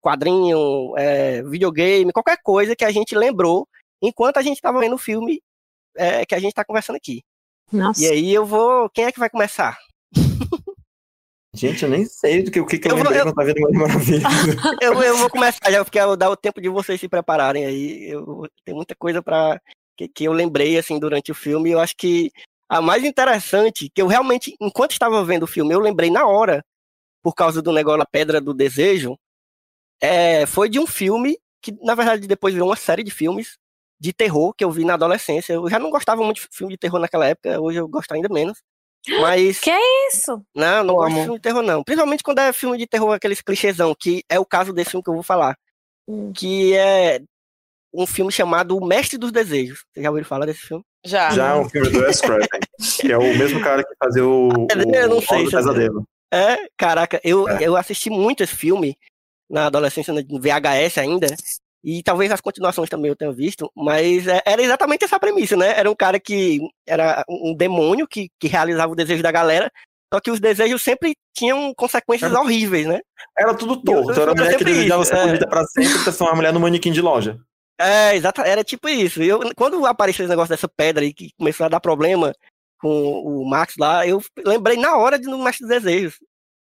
quadrinho, 0.00 0.92
é, 0.96 1.40
videogame, 1.44 2.12
qualquer 2.12 2.38
coisa 2.42 2.74
que 2.74 2.84
a 2.84 2.90
gente 2.90 3.14
lembrou 3.14 3.68
enquanto 4.02 4.38
a 4.38 4.42
gente 4.42 4.56
estava 4.56 4.80
vendo 4.80 4.96
o 4.96 4.98
filme 4.98 5.40
é, 5.96 6.26
que 6.26 6.34
a 6.34 6.40
gente 6.40 6.50
está 6.50 6.64
conversando 6.64 6.96
aqui. 6.96 7.22
Nossa. 7.72 8.02
E 8.02 8.08
aí 8.08 8.34
eu 8.34 8.44
vou. 8.44 8.90
Quem 8.90 9.04
é 9.04 9.12
que 9.12 9.20
vai 9.20 9.30
começar? 9.30 9.78
Gente, 11.54 11.82
eu 11.82 11.88
nem 11.88 12.04
sei 12.04 12.42
do 12.42 12.50
que, 12.50 12.60
o 12.60 12.66
que, 12.66 12.78
que 12.78 12.88
eu, 12.88 12.92
eu 12.92 12.96
lembrei 13.02 13.20
quando 13.22 13.34
tá 13.34 13.42
vendo 13.42 13.60
Mulher 13.60 13.78
Maravilha. 13.78 14.22
eu, 14.80 15.02
eu 15.02 15.16
vou 15.16 15.30
começar 15.30 15.70
já, 15.70 15.84
porque 15.84 15.98
eu 15.98 16.06
vou 16.06 16.16
dar 16.16 16.30
o 16.30 16.36
tempo 16.36 16.60
de 16.60 16.68
vocês 16.68 17.00
se 17.00 17.08
prepararem 17.08 17.64
aí. 17.64 18.10
Eu, 18.10 18.46
tem 18.64 18.74
muita 18.74 18.94
coisa 18.94 19.22
para 19.22 19.60
que, 19.96 20.06
que 20.08 20.24
eu 20.24 20.32
lembrei, 20.32 20.78
assim, 20.78 20.98
durante 20.98 21.32
o 21.32 21.34
filme. 21.34 21.70
Eu 21.70 21.80
acho 21.80 21.96
que 21.96 22.30
a 22.68 22.82
mais 22.82 23.02
interessante, 23.02 23.90
que 23.92 24.00
eu 24.00 24.06
realmente, 24.06 24.54
enquanto 24.60 24.92
estava 24.92 25.24
vendo 25.24 25.44
o 25.44 25.48
filme, 25.48 25.74
eu 25.74 25.80
lembrei 25.80 26.10
na 26.10 26.26
hora, 26.26 26.62
por 27.22 27.34
causa 27.34 27.62
do 27.62 27.72
negócio 27.72 28.00
da 28.00 28.06
Pedra 28.06 28.40
do 28.40 28.54
Desejo, 28.54 29.18
é, 30.00 30.46
foi 30.46 30.68
de 30.68 30.78
um 30.78 30.86
filme 30.86 31.38
que, 31.62 31.72
na 31.82 31.94
verdade, 31.94 32.26
depois 32.26 32.54
virou 32.54 32.68
uma 32.68 32.76
série 32.76 33.02
de 33.02 33.10
filmes 33.10 33.58
de 33.98 34.12
terror 34.12 34.54
que 34.54 34.62
eu 34.62 34.70
vi 34.70 34.84
na 34.84 34.94
adolescência. 34.94 35.54
Eu 35.54 35.68
já 35.68 35.78
não 35.78 35.90
gostava 35.90 36.22
muito 36.22 36.42
de 36.42 36.48
filme 36.52 36.74
de 36.74 36.78
terror 36.78 37.00
naquela 37.00 37.26
época, 37.26 37.60
hoje 37.60 37.78
eu 37.78 37.88
gosto 37.88 38.12
ainda 38.12 38.28
menos. 38.28 38.62
Mas. 39.20 39.60
Que 39.60 39.70
é 39.70 40.08
isso? 40.08 40.42
Não, 40.54 40.84
não 40.84 40.94
gosto 40.94 41.14
de 41.14 41.22
filme 41.22 41.36
de 41.36 41.42
terror, 41.42 41.62
não. 41.62 41.84
Principalmente 41.84 42.22
quando 42.22 42.38
é 42.38 42.52
filme 42.52 42.78
de 42.78 42.86
terror, 42.86 43.12
aqueles 43.12 43.40
clichêsão, 43.40 43.94
que 43.98 44.22
é 44.28 44.38
o 44.38 44.44
caso 44.44 44.72
desse 44.72 44.90
filme 44.90 45.02
que 45.02 45.10
eu 45.10 45.14
vou 45.14 45.22
falar. 45.22 45.56
Hum. 46.06 46.32
Que 46.32 46.74
é 46.74 47.20
um 47.92 48.06
filme 48.06 48.30
chamado 48.30 48.76
O 48.76 48.84
Mestre 48.84 49.18
dos 49.18 49.32
Desejos. 49.32 49.84
Você 49.92 50.02
já 50.02 50.10
ouviu 50.10 50.24
falar 50.24 50.46
desse 50.46 50.60
filme? 50.60 50.84
Já. 51.04 51.30
Já, 51.30 51.56
um 51.56 51.68
filme 51.70 51.90
do 51.90 52.00
Wes 52.00 52.20
Craven. 52.20 52.48
que 53.00 53.12
é 53.12 53.18
o 53.18 53.38
mesmo 53.38 53.60
cara 53.60 53.82
que 53.82 53.94
fazia 54.02 54.26
o. 54.26 54.66
eu 54.94 55.08
não 55.08 55.22
sei. 55.22 55.46
O 55.46 55.50
pesadelo. 55.50 56.04
É, 56.32 56.68
caraca, 56.76 57.20
eu, 57.24 57.48
é. 57.48 57.58
eu 57.62 57.74
assisti 57.74 58.10
muito 58.10 58.42
esse 58.42 58.54
filme 58.54 58.98
na 59.48 59.66
adolescência, 59.66 60.12
no 60.12 60.40
VHS 60.40 60.98
ainda, 60.98 61.26
e 61.90 62.02
talvez 62.02 62.30
as 62.30 62.42
continuações 62.42 62.90
também 62.90 63.08
eu 63.08 63.16
tenha 63.16 63.32
visto, 63.32 63.72
mas 63.74 64.26
é, 64.26 64.42
era 64.44 64.60
exatamente 64.60 65.06
essa 65.06 65.18
premissa, 65.18 65.56
né? 65.56 65.72
Era 65.74 65.90
um 65.90 65.94
cara 65.94 66.20
que 66.20 66.60
era 66.86 67.24
um 67.26 67.54
demônio 67.54 68.06
que, 68.06 68.28
que 68.38 68.46
realizava 68.46 68.92
o 68.92 68.94
desejo 68.94 69.22
da 69.22 69.32
galera, 69.32 69.72
só 70.12 70.20
que 70.20 70.30
os 70.30 70.38
desejos 70.38 70.82
sempre 70.82 71.16
tinham 71.34 71.72
consequências 71.74 72.30
era, 72.30 72.40
horríveis, 72.42 72.86
né? 72.86 73.00
Era 73.38 73.54
tudo 73.54 73.82
torto, 73.82 74.20
era 74.20 74.32
a 74.32 74.34
mulher 74.34 74.58
que 74.58 74.64
desejava 74.64 75.02
ser 75.02 75.16
é. 75.16 75.46
pra 75.46 75.64
sempre 75.64 75.94
e 75.94 76.02
transformar 76.02 76.32
a 76.34 76.36
mulher 76.36 76.52
no 76.52 76.60
manequim 76.60 76.92
de 76.92 77.00
loja. 77.00 77.40
É, 77.80 78.14
exato, 78.14 78.42
era 78.42 78.62
tipo 78.62 78.86
isso. 78.86 79.22
Eu, 79.22 79.40
quando 79.56 79.86
apareceu 79.86 80.24
esse 80.24 80.30
negócio 80.30 80.50
dessa 80.50 80.68
pedra 80.68 81.02
aí 81.02 81.14
que 81.14 81.30
começou 81.38 81.64
a 81.64 81.70
dar 81.70 81.80
problema 81.80 82.34
com 82.78 82.90
o 82.90 83.48
Max 83.48 83.76
lá, 83.78 84.06
eu 84.06 84.22
lembrei 84.44 84.76
na 84.76 84.94
hora 84.94 85.18
de 85.18 85.26
no 85.26 85.42
Mestre 85.42 85.66
dos 85.66 85.74
Desejos. 85.74 86.18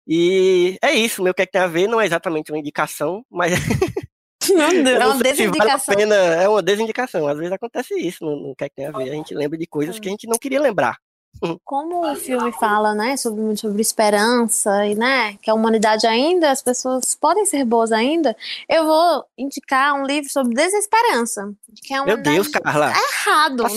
E 0.07 0.77
é 0.81 0.93
isso, 0.93 1.21
meu 1.21 1.33
que, 1.33 1.41
é 1.41 1.45
que 1.45 1.51
tem 1.51 1.61
a 1.61 1.67
ver, 1.67 1.89
não 1.89 1.99
é 1.99 2.05
exatamente 2.05 2.53
uma 2.53 2.57
indicação, 2.57 3.21
mas 3.29 3.51
é 4.87 5.05
uma 5.05 5.23
desindicação. 5.23 5.95
Vale 5.95 6.13
é 6.13 6.49
uma 6.49 6.61
desindicação. 6.61 7.27
Às 7.27 7.37
vezes 7.37 7.51
acontece 7.51 7.93
isso, 7.95 8.25
não, 8.25 8.35
não 8.35 8.55
quer 8.55 8.69
que 8.69 8.75
tenha 8.75 8.89
a 8.89 8.97
ver. 8.97 9.09
A 9.09 9.13
gente 9.13 9.33
lembra 9.33 9.57
de 9.57 9.67
coisas 9.67 9.99
que 9.99 10.07
a 10.07 10.11
gente 10.11 10.27
não 10.27 10.37
queria 10.37 10.61
lembrar. 10.61 10.97
Como 11.63 12.05
o 12.05 12.15
filme 12.15 12.51
fala, 12.53 12.93
né, 12.93 13.15
sobre, 13.17 13.55
sobre 13.55 13.81
esperança 13.81 14.85
e, 14.85 14.95
né, 14.95 15.35
que 15.37 15.49
a 15.49 15.53
humanidade 15.53 16.05
ainda, 16.07 16.51
as 16.51 16.61
pessoas 16.61 17.15
podem 17.15 17.45
ser 17.45 17.63
boas 17.65 17.91
ainda, 17.91 18.35
eu 18.67 18.85
vou 18.85 19.25
indicar 19.37 19.93
um 19.95 20.05
livro 20.05 20.29
sobre 20.31 20.53
desesperança. 20.53 21.51
Que 21.83 21.93
é 21.93 22.03
Meu 22.03 22.17
Deus, 22.21 22.47
Carla. 22.47 22.91
É 22.91 22.97
errado. 22.97 23.63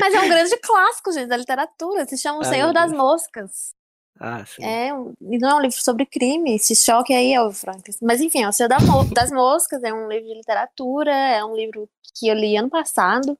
Mas 0.00 0.14
é 0.14 0.20
um 0.20 0.28
grande 0.28 0.56
clássico, 0.58 1.12
gente, 1.12 1.28
da 1.28 1.36
literatura. 1.36 2.06
Se 2.06 2.16
chama 2.16 2.38
O 2.40 2.44
Senhor 2.44 2.72
das 2.72 2.90
Moscas. 2.90 3.75
Ah, 4.18 4.44
sim. 4.46 4.64
É, 4.64 4.88
e 5.20 5.38
não 5.38 5.50
é 5.50 5.54
um 5.56 5.60
livro 5.60 5.76
sobre 5.76 6.06
crime, 6.06 6.54
esse 6.54 6.74
choque 6.74 7.12
aí 7.12 7.32
é 7.32 7.42
o 7.42 7.52
Frank. 7.52 7.82
Mas 8.02 8.20
enfim, 8.20 8.42
é 8.42 8.48
o 8.48 8.52
Senhor 8.52 8.68
das 9.12 9.30
Moscas 9.30 9.82
é 9.82 9.92
um 9.92 10.08
livro 10.08 10.26
de 10.26 10.34
literatura, 10.34 11.12
é 11.12 11.44
um 11.44 11.54
livro 11.54 11.88
que 12.14 12.28
eu 12.28 12.34
li 12.34 12.56
ano 12.56 12.70
passado. 12.70 13.38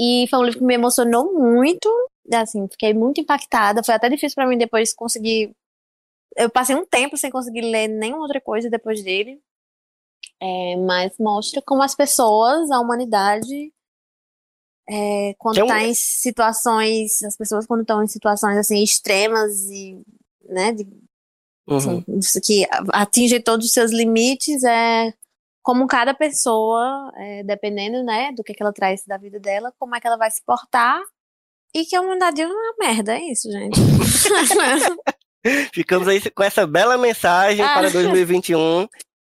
E 0.00 0.26
foi 0.28 0.38
um 0.38 0.44
livro 0.44 0.58
que 0.58 0.64
me 0.64 0.74
emocionou 0.74 1.32
muito, 1.32 1.88
assim, 2.34 2.66
fiquei 2.68 2.92
muito 2.92 3.20
impactada. 3.20 3.82
Foi 3.84 3.94
até 3.94 4.08
difícil 4.08 4.34
para 4.34 4.46
mim 4.46 4.58
depois 4.58 4.92
conseguir. 4.92 5.52
Eu 6.36 6.50
passei 6.50 6.74
um 6.74 6.84
tempo 6.84 7.16
sem 7.16 7.30
conseguir 7.30 7.60
ler 7.62 7.88
nenhuma 7.88 8.22
outra 8.22 8.40
coisa 8.40 8.70
depois 8.70 9.02
dele. 9.04 9.40
É, 10.40 10.76
mas 10.76 11.12
mostra 11.20 11.62
como 11.62 11.82
as 11.82 11.94
pessoas, 11.94 12.70
a 12.70 12.80
humanidade, 12.80 13.72
é, 14.94 15.34
quando 15.38 15.58
está 15.58 15.74
um... 15.74 15.78
em 15.78 15.94
situações, 15.94 17.22
as 17.22 17.34
pessoas 17.34 17.66
quando 17.66 17.80
estão 17.80 18.02
em 18.02 18.06
situações 18.06 18.58
assim 18.58 18.82
extremas 18.82 19.62
e, 19.70 19.98
né, 20.46 20.70
de, 20.72 20.86
uhum. 21.66 22.04
assim, 22.18 22.40
que 22.44 22.66
atingem 22.92 23.40
todos 23.40 23.64
os 23.64 23.72
seus 23.72 23.90
limites, 23.90 24.62
é 24.64 25.14
como 25.62 25.86
cada 25.86 26.12
pessoa, 26.12 27.10
é, 27.16 27.42
dependendo, 27.42 28.02
né, 28.02 28.32
do 28.32 28.44
que, 28.44 28.52
que 28.52 28.62
ela 28.62 28.72
traz 28.72 29.02
da 29.06 29.16
vida 29.16 29.40
dela, 29.40 29.72
como 29.78 29.96
é 29.96 30.00
que 30.00 30.06
ela 30.06 30.18
vai 30.18 30.30
se 30.30 30.44
portar 30.44 31.00
e 31.74 31.86
que 31.86 31.96
a 31.96 32.02
humanidade 32.02 32.42
é 32.42 32.46
uma 32.46 32.74
merda, 32.78 33.16
é 33.16 33.30
isso, 33.30 33.50
gente. 33.50 33.80
Ficamos 35.72 36.06
aí 36.06 36.20
com 36.30 36.42
essa 36.42 36.66
bela 36.66 36.98
mensagem 36.98 37.64
ah. 37.64 37.72
para 37.72 37.88
2021. 37.88 38.86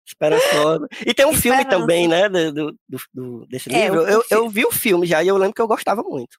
Esperançosa. 0.07 0.89
E 1.07 1.15
tem 1.15 1.27
um 1.27 1.31
Esperança. 1.31 1.41
filme 1.41 1.65
também, 1.65 2.09
né, 2.09 2.29
do, 2.29 2.73
do, 2.89 3.01
do 3.13 3.47
desse 3.47 3.73
é, 3.73 3.85
livro. 3.85 4.03
Eu, 4.03 4.25
eu, 4.31 4.49
vi 4.49 4.65
o 4.65 4.73
filme 4.73 5.07
já 5.07 5.23
e 5.23 5.29
eu 5.29 5.37
lembro 5.37 5.55
que 5.55 5.63
eu 5.63 5.69
gostava 5.69 6.03
muito. 6.03 6.39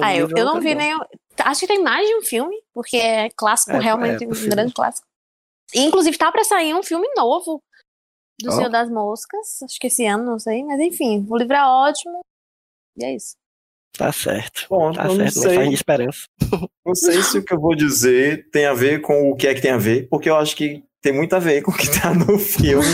ah, 0.00 0.14
eu, 0.14 0.28
eu 0.36 0.44
não 0.44 0.60
vi 0.60 0.74
nem. 0.74 0.92
Acho 1.38 1.60
que 1.60 1.66
tem 1.66 1.82
mais 1.82 2.06
de 2.06 2.16
um 2.16 2.22
filme, 2.22 2.56
porque 2.72 2.96
é 2.96 3.30
clássico, 3.30 3.72
é, 3.72 3.80
realmente, 3.80 4.24
é, 4.24 4.26
um 4.26 4.48
grande 4.48 4.72
clássico. 4.72 5.06
E, 5.72 5.80
inclusive, 5.80 6.18
tá 6.18 6.30
pra 6.32 6.44
sair 6.44 6.74
um 6.74 6.82
filme 6.82 7.08
novo 7.16 7.62
do 8.40 8.48
oh. 8.48 8.52
Senhor 8.52 8.68
das 8.68 8.90
Moscas. 8.90 9.62
Acho 9.62 9.78
que 9.78 9.86
esse 9.86 10.04
ano, 10.04 10.24
não 10.24 10.38
sei. 10.38 10.64
Mas 10.64 10.80
enfim, 10.80 11.26
o 11.28 11.36
livro 11.36 11.54
é 11.54 11.64
ótimo. 11.64 12.20
E 12.96 13.04
é 13.04 13.14
isso. 13.14 13.36
Tá 13.96 14.12
certo. 14.12 14.66
Bom, 14.68 14.92
tá 14.92 15.04
certo. 15.04 15.18
Não 15.18 15.28
sei, 15.28 15.68
de 15.68 15.74
esperança. 15.74 16.24
Não 16.84 16.94
sei 16.94 17.22
se 17.22 17.38
o 17.38 17.44
que 17.44 17.52
eu 17.52 17.60
vou 17.60 17.74
dizer 17.74 18.48
tem 18.50 18.66
a 18.66 18.72
ver 18.72 19.00
com 19.00 19.30
o 19.30 19.36
que 19.36 19.46
é 19.46 19.54
que 19.54 19.60
tem 19.60 19.72
a 19.72 19.76
ver, 19.76 20.08
porque 20.08 20.28
eu 20.28 20.36
acho 20.36 20.56
que 20.56 20.82
tem 21.00 21.12
muito 21.12 21.34
a 21.34 21.38
ver 21.38 21.62
com 21.62 21.70
o 21.70 21.76
que 21.76 21.88
tá 21.90 22.14
no 22.14 22.36
filme. 22.38 22.84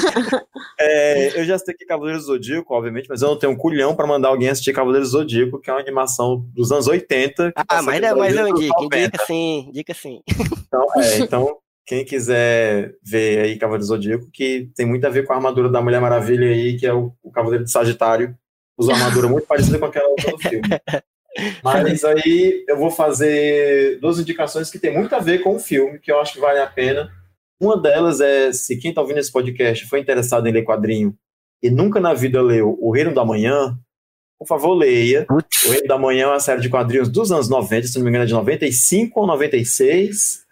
é, 0.78 1.40
eu 1.40 1.44
já 1.44 1.56
assisti 1.56 1.72
aqui 1.72 1.84
Cavaleiros 1.84 2.24
do 2.24 2.32
Zodíaco, 2.32 2.74
obviamente, 2.74 3.08
mas 3.08 3.22
eu 3.22 3.28
não 3.28 3.38
tenho 3.38 3.52
um 3.52 3.56
culhão 3.56 3.94
para 3.94 4.06
mandar 4.06 4.28
alguém 4.28 4.48
assistir 4.48 4.72
Cavaleiros 4.72 5.10
do 5.10 5.18
Zodíaco, 5.18 5.60
que 5.60 5.70
é 5.70 5.72
uma 5.72 5.80
animação 5.80 6.46
dos 6.54 6.70
anos 6.70 6.86
80. 6.86 7.52
Ah, 7.56 7.82
mas, 7.82 8.02
é, 8.02 8.14
mas 8.14 8.36
eu 8.36 8.48
indico, 8.48 8.84
indica 8.84 9.24
sim, 9.26 9.66
indica 9.68 9.94
sim. 9.94 10.22
Então, 10.66 10.86
é, 10.96 11.18
então 11.20 11.58
Quem 11.84 12.04
quiser 12.04 12.94
ver 13.02 13.40
aí 13.40 13.58
Cavaleiro 13.58 13.84
do 13.84 13.88
Zodíaco, 13.88 14.28
que 14.32 14.70
tem 14.74 14.84
muito 14.84 15.06
a 15.06 15.10
ver 15.10 15.24
com 15.24 15.32
a 15.32 15.36
armadura 15.36 15.68
da 15.68 15.80
Mulher 15.80 16.00
Maravilha 16.00 16.48
aí, 16.48 16.76
que 16.76 16.86
é 16.86 16.92
o, 16.92 17.12
o 17.22 17.30
Cavaleiro 17.30 17.64
de 17.64 17.70
Sagitário. 17.70 18.36
Usa 18.76 18.92
uma 18.92 18.98
armadura 18.98 19.28
muito 19.28 19.46
parecida 19.46 19.78
com 19.78 19.86
aquela 19.86 20.08
do 20.08 20.38
filme. 20.38 20.68
Mas 21.62 22.04
aí 22.04 22.64
eu 22.68 22.76
vou 22.76 22.90
fazer 22.90 23.98
duas 24.00 24.18
indicações 24.18 24.70
que 24.70 24.78
tem 24.78 24.92
muito 24.92 25.14
a 25.14 25.18
ver 25.18 25.42
com 25.42 25.54
o 25.54 25.58
filme, 25.58 25.98
que 25.98 26.10
eu 26.10 26.20
acho 26.20 26.34
que 26.34 26.40
vale 26.40 26.58
a 26.58 26.66
pena. 26.66 27.10
Uma 27.60 27.80
delas 27.80 28.20
é, 28.20 28.52
se 28.52 28.76
quem 28.76 28.90
está 28.90 29.00
ouvindo 29.00 29.18
esse 29.18 29.32
podcast 29.32 29.86
foi 29.86 30.00
interessado 30.00 30.46
em 30.46 30.52
ler 30.52 30.64
quadrinho 30.64 31.16
e 31.62 31.70
nunca 31.70 31.98
na 31.98 32.12
vida 32.12 32.42
leu 32.42 32.76
O 32.80 32.92
Reino 32.92 33.14
da 33.14 33.24
Manhã, 33.24 33.78
por 34.38 34.46
favor, 34.46 34.74
leia. 34.74 35.26
O 35.30 35.70
Reino 35.70 35.86
da 35.86 35.98
Manhã 35.98 36.24
é 36.24 36.28
uma 36.28 36.40
série 36.40 36.60
de 36.60 36.68
quadrinhos 36.68 37.08
dos 37.08 37.32
anos 37.32 37.48
90, 37.48 37.86
se 37.86 37.96
não 37.96 38.04
me 38.04 38.10
engano, 38.10 38.24
é 38.24 38.26
de 38.26 38.34
95 38.34 39.20
ou 39.20 39.26
96 39.26 40.46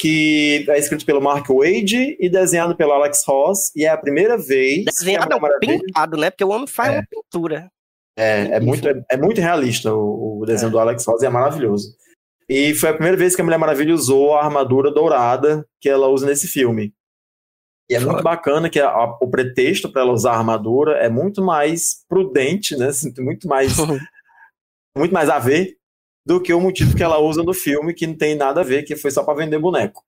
que 0.00 0.64
é 0.66 0.78
escrito 0.78 1.04
pelo 1.04 1.20
Mark 1.20 1.46
Wade 1.50 2.16
e 2.18 2.30
desenhado 2.30 2.74
pelo 2.74 2.92
Alex 2.92 3.22
Ross, 3.26 3.70
e 3.76 3.84
é 3.84 3.90
a 3.90 3.98
primeira 3.98 4.38
vez. 4.38 4.86
Desenhado 4.86 5.34
é 5.34 5.58
pintado, 5.58 6.16
né? 6.16 6.30
Porque 6.30 6.42
o 6.42 6.48
homem 6.48 6.66
faz 6.66 6.94
é. 6.94 6.96
uma 6.96 7.06
pintura. 7.06 7.70
É, 8.16 8.56
é 8.56 8.60
muito, 8.60 8.88
é, 8.88 9.04
é, 9.10 9.16
muito 9.18 9.40
realista 9.42 9.94
o, 9.94 10.40
o 10.40 10.46
desenho 10.46 10.68
é. 10.68 10.72
do 10.72 10.78
Alex 10.78 11.04
Ross 11.06 11.22
e 11.22 11.26
é 11.26 11.28
maravilhoso. 11.28 11.94
E 12.50 12.74
foi 12.74 12.88
a 12.88 12.92
primeira 12.92 13.16
vez 13.16 13.36
que 13.36 13.40
a 13.40 13.44
Mulher 13.44 13.58
Maravilha 13.58 13.94
usou 13.94 14.34
a 14.34 14.44
armadura 14.44 14.90
dourada 14.90 15.64
que 15.80 15.88
ela 15.88 16.08
usa 16.08 16.26
nesse 16.26 16.48
filme. 16.48 16.92
E 17.88 17.94
é 17.94 18.00
muito 18.00 18.24
bacana 18.24 18.68
que 18.68 18.80
a, 18.80 18.88
a, 18.88 19.18
o 19.20 19.30
pretexto 19.30 19.88
para 19.88 20.02
ela 20.02 20.12
usar 20.12 20.32
a 20.32 20.38
armadura 20.38 20.96
é 20.98 21.08
muito 21.08 21.40
mais 21.40 22.04
prudente, 22.08 22.76
né? 22.76 22.90
Muito 23.20 23.46
mais, 23.46 23.76
muito 24.98 25.14
mais 25.14 25.30
a 25.30 25.38
ver 25.38 25.76
do 26.26 26.40
que 26.40 26.52
o 26.52 26.60
motivo 26.60 26.96
que 26.96 27.04
ela 27.04 27.20
usa 27.20 27.44
no 27.44 27.54
filme, 27.54 27.94
que 27.94 28.04
não 28.04 28.16
tem 28.16 28.34
nada 28.34 28.62
a 28.62 28.64
ver, 28.64 28.82
que 28.82 28.96
foi 28.96 29.12
só 29.12 29.22
para 29.22 29.34
vender 29.34 29.60
boneco. 29.60 30.02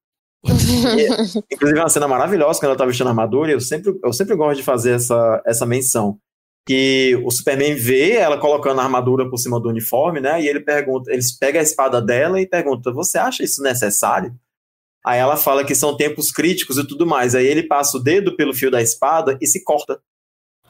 e, 0.44 1.06
inclusive 1.54 1.78
é 1.78 1.82
uma 1.82 1.88
cena 1.88 2.08
maravilhosa 2.08 2.58
quando 2.58 2.70
ela 2.70 2.78
tá 2.78 2.84
vestindo 2.86 3.06
a 3.06 3.10
armadura, 3.10 3.52
e 3.52 3.54
eu 3.54 3.60
sempre, 3.60 3.96
eu 4.02 4.12
sempre 4.12 4.34
gosto 4.34 4.56
de 4.56 4.64
fazer 4.64 4.96
essa, 4.96 5.40
essa 5.46 5.64
menção. 5.64 6.18
Que 6.66 7.20
o 7.24 7.30
Superman 7.30 7.74
vê 7.74 8.12
ela 8.12 8.38
colocando 8.38 8.80
a 8.80 8.84
armadura 8.84 9.28
por 9.28 9.36
cima 9.36 9.60
do 9.60 9.68
uniforme, 9.68 10.20
né? 10.20 10.40
E 10.40 10.46
ele 10.46 10.60
pergunta, 10.60 11.12
eles 11.12 11.36
pega 11.36 11.58
a 11.58 11.62
espada 11.62 12.00
dela 12.00 12.40
e 12.40 12.46
pergunta: 12.46 12.92
Você 12.92 13.18
acha 13.18 13.42
isso 13.42 13.62
necessário? 13.62 14.32
Aí 15.04 15.18
ela 15.18 15.36
fala 15.36 15.64
que 15.64 15.74
são 15.74 15.96
tempos 15.96 16.30
críticos 16.30 16.78
e 16.78 16.86
tudo 16.86 17.04
mais. 17.04 17.34
Aí 17.34 17.46
ele 17.46 17.64
passa 17.64 17.98
o 17.98 18.00
dedo 18.00 18.36
pelo 18.36 18.54
fio 18.54 18.70
da 18.70 18.80
espada 18.80 19.36
e 19.40 19.46
se 19.46 19.64
corta. 19.64 20.00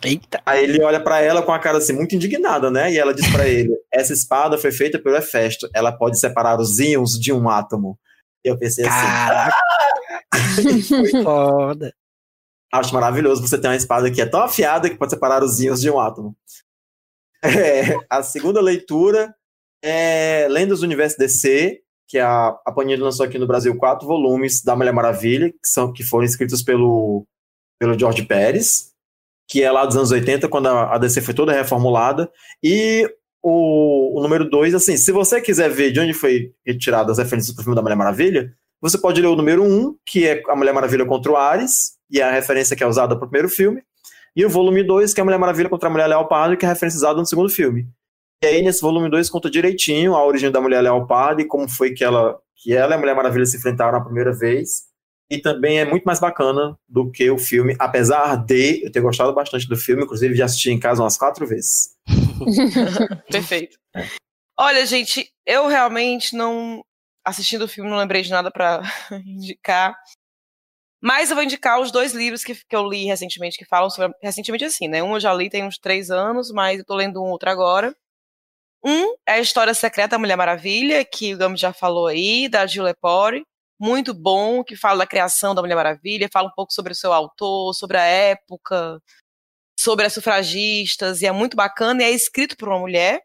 Eita. 0.03 0.41
Aí 0.45 0.65
ele 0.65 0.83
olha 0.83 1.03
para 1.03 1.21
ela 1.21 1.43
com 1.43 1.53
a 1.53 1.59
cara 1.59 1.79
assim, 1.79 1.93
muito 1.93 2.15
indignada, 2.17 2.71
né? 2.71 2.93
E 2.93 2.99
ela 2.99 3.15
diz 3.15 3.31
para 3.31 3.47
ele: 3.47 3.71
Essa 3.93 4.13
espada 4.13 4.57
foi 4.57 4.73
feita 4.73 4.99
pelo 4.99 5.17
Hefesto. 5.17 5.69
Ela 5.75 5.93
pode 5.93 6.19
separar 6.19 6.59
os 6.59 6.79
íons 6.79 7.13
de 7.13 7.33
um 7.33 7.49
átomo. 7.49 7.99
Eu 8.43 8.59
pensei 8.59 8.87
assim. 8.87 9.07
Caraca! 9.07 9.57
foda. 11.23 11.95
Acho 12.73 12.95
maravilhoso 12.95 13.47
você 13.47 13.59
ter 13.59 13.69
uma 13.69 13.77
espada 13.77 14.11
que 14.11 14.21
é 14.21 14.27
tão 14.27 14.43
afiada 14.43 14.89
que 14.89 14.97
pode 14.97 15.13
separar 15.13 15.45
os 15.45 15.61
íons 15.61 15.81
de 15.81 15.91
um 15.91 16.01
átomo. 16.01 16.37
É, 17.45 17.99
a 18.09 18.23
segunda 18.23 18.61
leitura 18.61 19.35
é 19.83 20.47
Lendas 20.49 20.79
do 20.79 20.85
Universo 20.85 21.19
DC, 21.19 21.81
que 22.07 22.17
a, 22.17 22.57
a 22.65 22.71
Panini 22.71 23.03
lançou 23.03 23.27
aqui 23.27 23.37
no 23.37 23.49
Brasil 23.49 23.77
quatro 23.77 24.07
volumes 24.07 24.63
da 24.63 24.77
Mulher 24.77 24.93
Maravilha, 24.93 25.51
que, 25.51 25.67
são, 25.69 25.93
que 25.93 26.05
foram 26.05 26.25
escritos 26.25 26.63
pelo, 26.63 27.27
pelo 27.81 27.99
George 27.99 28.25
Pérez 28.27 28.93
que 29.53 29.63
é 29.63 29.71
lá 29.71 29.85
dos 29.85 29.97
anos 29.97 30.11
80, 30.11 30.49
quando 30.49 30.67
a 30.69 30.97
DC 30.97 31.21
foi 31.21 31.35
toda 31.35 31.53
reformulada. 31.53 32.31
E 32.63 33.07
o, 33.43 34.19
o 34.19 34.23
número 34.23 34.49
2, 34.49 34.75
assim, 34.75 34.97
se 34.97 35.13
você 35.13 35.43
quiser 35.43 35.69
ver 35.69 35.93
de 35.93 36.01
onde 36.01 36.15
foi 36.15 36.55
retirada 36.65 37.13
as 37.13 37.19
referências 37.19 37.55
para 37.55 37.61
o 37.61 37.65
filme 37.65 37.77
da 37.77 37.83
Mulher 37.83 37.97
Maravilha, 37.97 38.57
você 38.83 38.99
pode 38.99 39.21
ler 39.21 39.29
o 39.29 39.37
número 39.37 39.63
1, 39.63 39.67
um, 39.67 39.97
que 40.05 40.27
é 40.27 40.43
a 40.49 40.57
Mulher 40.57 40.75
Maravilha 40.75 41.07
contra 41.07 41.31
o 41.31 41.37
Ares, 41.37 41.93
e 42.11 42.21
é 42.21 42.25
a 42.25 42.33
referência 42.33 42.77
que 42.77 42.83
é 42.83 42.87
usada 42.87 43.17
para 43.17 43.25
o 43.25 43.29
primeiro 43.29 43.49
filme, 43.49 43.81
e 44.35 44.45
o 44.45 44.51
volume 44.51 44.83
2, 44.83 45.15
que 45.15 45.21
é 45.21 45.23
a 45.23 45.25
Mulher 45.25 45.39
Maravilha 45.39 45.69
contra 45.69 45.89
a 45.89 45.93
Mulher 45.93 46.09
Leopardo, 46.09 46.57
que 46.57 46.67
é 46.67 46.69
a 46.69 46.73
referência 46.73 46.99
usada 46.99 47.21
no 47.21 47.27
segundo 47.27 47.49
filme. 47.49 47.87
E 48.43 48.47
aí, 48.47 48.61
nesse 48.61 48.81
volume 48.81 49.09
2, 49.09 49.31
conta 49.31 49.49
direitinho 49.49 50.17
a 50.17 50.27
origem 50.27 50.51
da 50.51 50.61
Mulher 50.61 50.81
Leopardo 50.81 51.41
e 51.41 51.47
como 51.47 51.69
foi 51.69 51.93
que 51.93 52.03
ela, 52.03 52.37
que 52.57 52.75
ela 52.75 52.95
e 52.95 52.97
a 52.97 52.99
Mulher 52.99 53.15
Maravilha 53.15 53.47
se 53.47 53.57
enfrentaram 53.57 53.97
a 53.97 54.05
primeira 54.05 54.33
vez, 54.33 54.91
e 55.31 55.39
também 55.39 55.79
é 55.79 55.85
muito 55.85 56.03
mais 56.03 56.19
bacana 56.19 56.77
do 56.89 57.09
que 57.09 57.31
o 57.31 57.39
filme, 57.39 57.77
apesar 57.79 58.37
de 58.37 58.85
eu 58.85 58.91
ter 58.91 59.01
gostado 59.01 59.33
bastante 59.33 59.69
do 59.69 59.77
filme, 59.77 60.03
inclusive 60.03 60.35
já 60.35 60.47
assisti 60.47 60.71
em 60.71 60.79
casa 60.79 61.03
umas 61.03 61.17
quatro 61.17 61.47
vezes. 61.47 61.95
Perfeito. 63.31 63.79
É. 63.95 64.07
Olha, 64.59 64.85
gente, 64.85 65.31
eu 65.47 65.69
realmente 65.69 66.37
não 66.37 66.85
assistindo 67.25 67.63
o 67.63 67.69
filme 67.69 67.91
não 67.91 67.99
lembrei 67.99 68.23
de 68.23 68.31
nada 68.31 68.51
para 68.51 68.83
indicar. 69.27 69.97
Mas 71.01 71.31
eu 71.31 71.37
vou 71.37 71.45
indicar 71.45 71.81
os 71.81 71.91
dois 71.91 72.13
livros 72.13 72.45
que, 72.45 72.55
que 72.55 72.77
eu 72.77 72.89
li 72.89 73.05
recentemente, 73.07 73.59
que 73.59 73.65
falam 73.65 73.91
sobre. 73.91 74.17
Recentemente, 74.23 74.65
assim, 74.65 74.89
né? 74.89 75.03
Um 75.03 75.15
eu 75.15 75.21
já 75.21 75.35
li 75.35 75.51
tem 75.51 75.65
uns 75.65 75.79
três 75.79 76.11
anos, 76.11 76.51
mas 76.53 76.79
eu 76.79 76.85
tô 76.85 76.95
lendo 76.95 77.23
um 77.23 77.31
outro 77.31 77.51
agora. 77.51 77.95
Um 78.85 79.15
é 79.27 79.35
a 79.35 79.41
História 79.41 79.75
Secreta 79.75 80.11
da 80.11 80.19
Mulher 80.19 80.37
Maravilha, 80.37 81.05
que 81.05 81.35
o 81.35 81.39
Gami 81.39 81.57
já 81.57 81.73
falou 81.73 82.09
aí, 82.09 82.49
da 82.49 82.67
Jill 82.67 82.85
Lepore 82.85 83.45
muito 83.83 84.15
bom, 84.15 84.63
que 84.63 84.77
fala 84.77 85.01
da 85.01 85.07
criação 85.09 85.57
da 85.57 85.61
Mulher 85.61 85.75
Maravilha, 85.75 86.29
fala 86.33 86.47
um 86.49 86.53
pouco 86.55 86.73
sobre 86.73 86.93
o 86.93 86.95
seu 86.95 87.13
autor, 87.13 87.75
sobre 87.75 87.99
a 87.99 88.05
época, 88.05 89.03
sobre 89.79 90.07
as 90.07 90.13
sufragistas, 90.13 91.21
e 91.21 91.27
é 91.27 91.33
muito 91.33 91.57
bacana, 91.57 92.03
e 92.03 92.07
é 92.07 92.11
escrito 92.13 92.57
por 92.57 92.69
uma 92.69 92.79
mulher. 92.79 93.23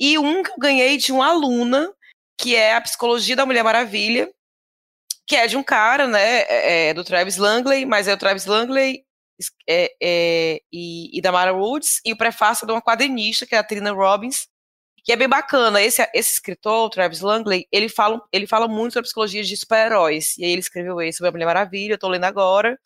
E 0.00 0.18
um 0.18 0.42
que 0.42 0.50
eu 0.50 0.56
ganhei 0.58 0.96
de 0.96 1.12
uma 1.12 1.28
aluna, 1.28 1.92
que 2.40 2.56
é 2.56 2.74
a 2.74 2.80
Psicologia 2.80 3.36
da 3.36 3.44
Mulher 3.44 3.62
Maravilha, 3.62 4.32
que 5.26 5.36
é 5.36 5.46
de 5.46 5.56
um 5.56 5.62
cara, 5.62 6.06
né, 6.06 6.40
é, 6.42 6.88
é 6.88 6.94
do 6.94 7.04
Travis 7.04 7.36
Langley, 7.36 7.84
mas 7.84 8.08
é 8.08 8.14
o 8.14 8.16
Travis 8.16 8.46
Langley 8.46 9.04
é, 9.68 9.94
é, 10.02 10.60
e, 10.72 11.16
e 11.16 11.20
da 11.20 11.30
Mara 11.30 11.52
Woods, 11.52 12.00
e 12.04 12.12
o 12.12 12.16
prefácio 12.16 12.66
de 12.66 12.72
uma 12.72 12.82
quadrinista, 12.82 13.46
que 13.46 13.54
é 13.54 13.58
a 13.58 13.64
Trina 13.64 13.92
Robbins, 13.92 14.48
que 15.04 15.12
é 15.12 15.16
bem 15.16 15.28
bacana. 15.28 15.80
Esse, 15.82 16.02
esse 16.14 16.34
escritor, 16.34 16.86
o 16.86 16.90
Travis 16.90 17.20
Langley, 17.20 17.66
ele 17.72 17.88
fala, 17.88 18.20
ele 18.32 18.46
fala 18.46 18.68
muito 18.68 18.92
sobre 18.92 19.06
psicologia 19.06 19.42
de 19.42 19.56
super-heróis. 19.56 20.36
E 20.38 20.44
aí 20.44 20.50
ele 20.52 20.60
escreveu 20.60 21.00
esse 21.00 21.18
sobre 21.18 21.28
a 21.30 21.32
Mulher 21.32 21.46
Maravilha, 21.46 21.94
eu 21.94 21.98
tô 21.98 22.08
lendo 22.08 22.24
agora. 22.24 22.78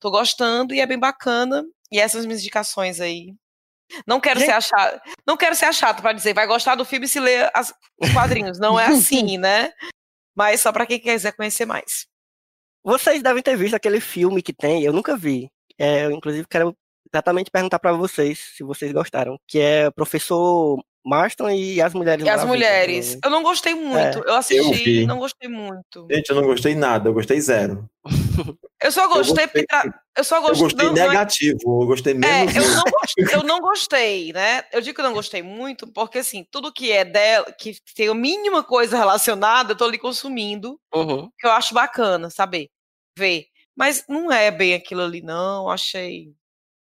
Tô 0.00 0.10
gostando 0.10 0.74
e 0.74 0.80
é 0.80 0.86
bem 0.86 0.98
bacana. 0.98 1.64
E 1.92 1.98
essas 1.98 2.24
minhas 2.24 2.40
indicações 2.40 3.00
aí. 3.00 3.34
Não 4.06 4.20
quero 4.20 4.40
Gente. 4.40 4.48
ser 4.48 4.54
achado, 4.54 5.00
não 5.26 5.36
quero 5.36 5.54
ser 5.54 5.66
achado 5.66 6.02
para 6.02 6.12
dizer, 6.12 6.34
vai 6.34 6.46
gostar 6.46 6.74
do 6.74 6.84
filme 6.84 7.08
se 7.08 7.20
ler 7.20 7.50
as, 7.54 7.72
os 7.98 8.12
quadrinhos. 8.12 8.58
Não 8.58 8.78
é 8.78 8.86
assim, 8.86 9.36
né? 9.38 9.72
Mas 10.34 10.60
só 10.60 10.72
para 10.72 10.86
quem 10.86 10.98
quiser 10.98 11.32
conhecer 11.32 11.66
mais. 11.66 12.06
Vocês 12.82 13.22
devem 13.22 13.42
ter 13.42 13.56
visto 13.56 13.74
aquele 13.74 14.00
filme 14.00 14.42
que 14.42 14.52
tem, 14.52 14.82
eu 14.82 14.92
nunca 14.92 15.16
vi. 15.16 15.50
É, 15.78 16.06
eu, 16.06 16.12
inclusive, 16.12 16.46
quero 16.48 16.76
exatamente 17.12 17.50
perguntar 17.50 17.78
para 17.78 17.92
vocês 17.92 18.38
se 18.56 18.62
vocês 18.62 18.92
gostaram, 18.92 19.38
que 19.46 19.58
é 19.58 19.90
Professor 19.90 20.82
Marston 21.04 21.50
e 21.50 21.80
as 21.80 21.92
mulheres. 21.92 22.24
E 22.24 22.28
as 22.28 22.44
mulheres. 22.44 23.18
Eu 23.22 23.30
não 23.30 23.42
gostei 23.42 23.74
muito. 23.74 24.18
É, 24.18 24.22
eu 24.26 24.34
assisti, 24.34 25.00
eu 25.00 25.06
não 25.06 25.18
gostei 25.18 25.48
muito. 25.48 26.06
Gente, 26.10 26.30
eu 26.30 26.36
não 26.36 26.44
gostei 26.44 26.74
nada, 26.74 27.08
eu 27.08 27.14
gostei 27.14 27.40
zero. 27.40 27.88
eu 28.82 28.92
só 28.92 29.06
gostei, 29.08 29.20
eu 29.20 29.24
gostei 29.24 29.46
porque. 29.46 29.66
Tra... 29.66 30.02
Eu 30.16 30.24
só 30.24 30.40
gostei. 30.40 30.58
Eu 30.58 30.64
gostei 30.64 30.86
não, 30.86 30.94
negativo, 30.94 31.58
eu 31.64 31.86
gostei 31.86 32.12
é, 32.12 32.16
menos. 32.16 32.56
É, 32.56 32.58
eu, 32.58 32.70
não 32.74 32.82
gostei, 32.82 33.34
eu 33.34 33.42
não 33.42 33.60
gostei, 33.60 34.32
né? 34.32 34.64
Eu 34.72 34.80
digo 34.80 34.94
que 34.94 35.00
eu 35.00 35.04
não 35.04 35.12
gostei 35.12 35.42
muito, 35.42 35.86
porque 35.92 36.18
assim, 36.18 36.46
tudo 36.50 36.72
que 36.72 36.90
é 36.90 37.04
dela, 37.04 37.52
que 37.52 37.76
tem 37.94 38.08
a 38.08 38.14
mínima 38.14 38.62
coisa 38.62 38.96
relacionada, 38.96 39.72
eu 39.72 39.76
tô 39.76 39.84
ali 39.84 39.98
consumindo. 39.98 40.78
Uhum. 40.94 41.30
Que 41.38 41.46
eu 41.46 41.52
acho 41.52 41.74
bacana 41.74 42.30
saber, 42.30 42.68
ver. 43.16 43.46
Mas 43.76 44.04
não 44.08 44.30
é 44.32 44.50
bem 44.50 44.74
aquilo 44.74 45.02
ali, 45.02 45.22
não. 45.22 45.68
Achei. 45.68 46.32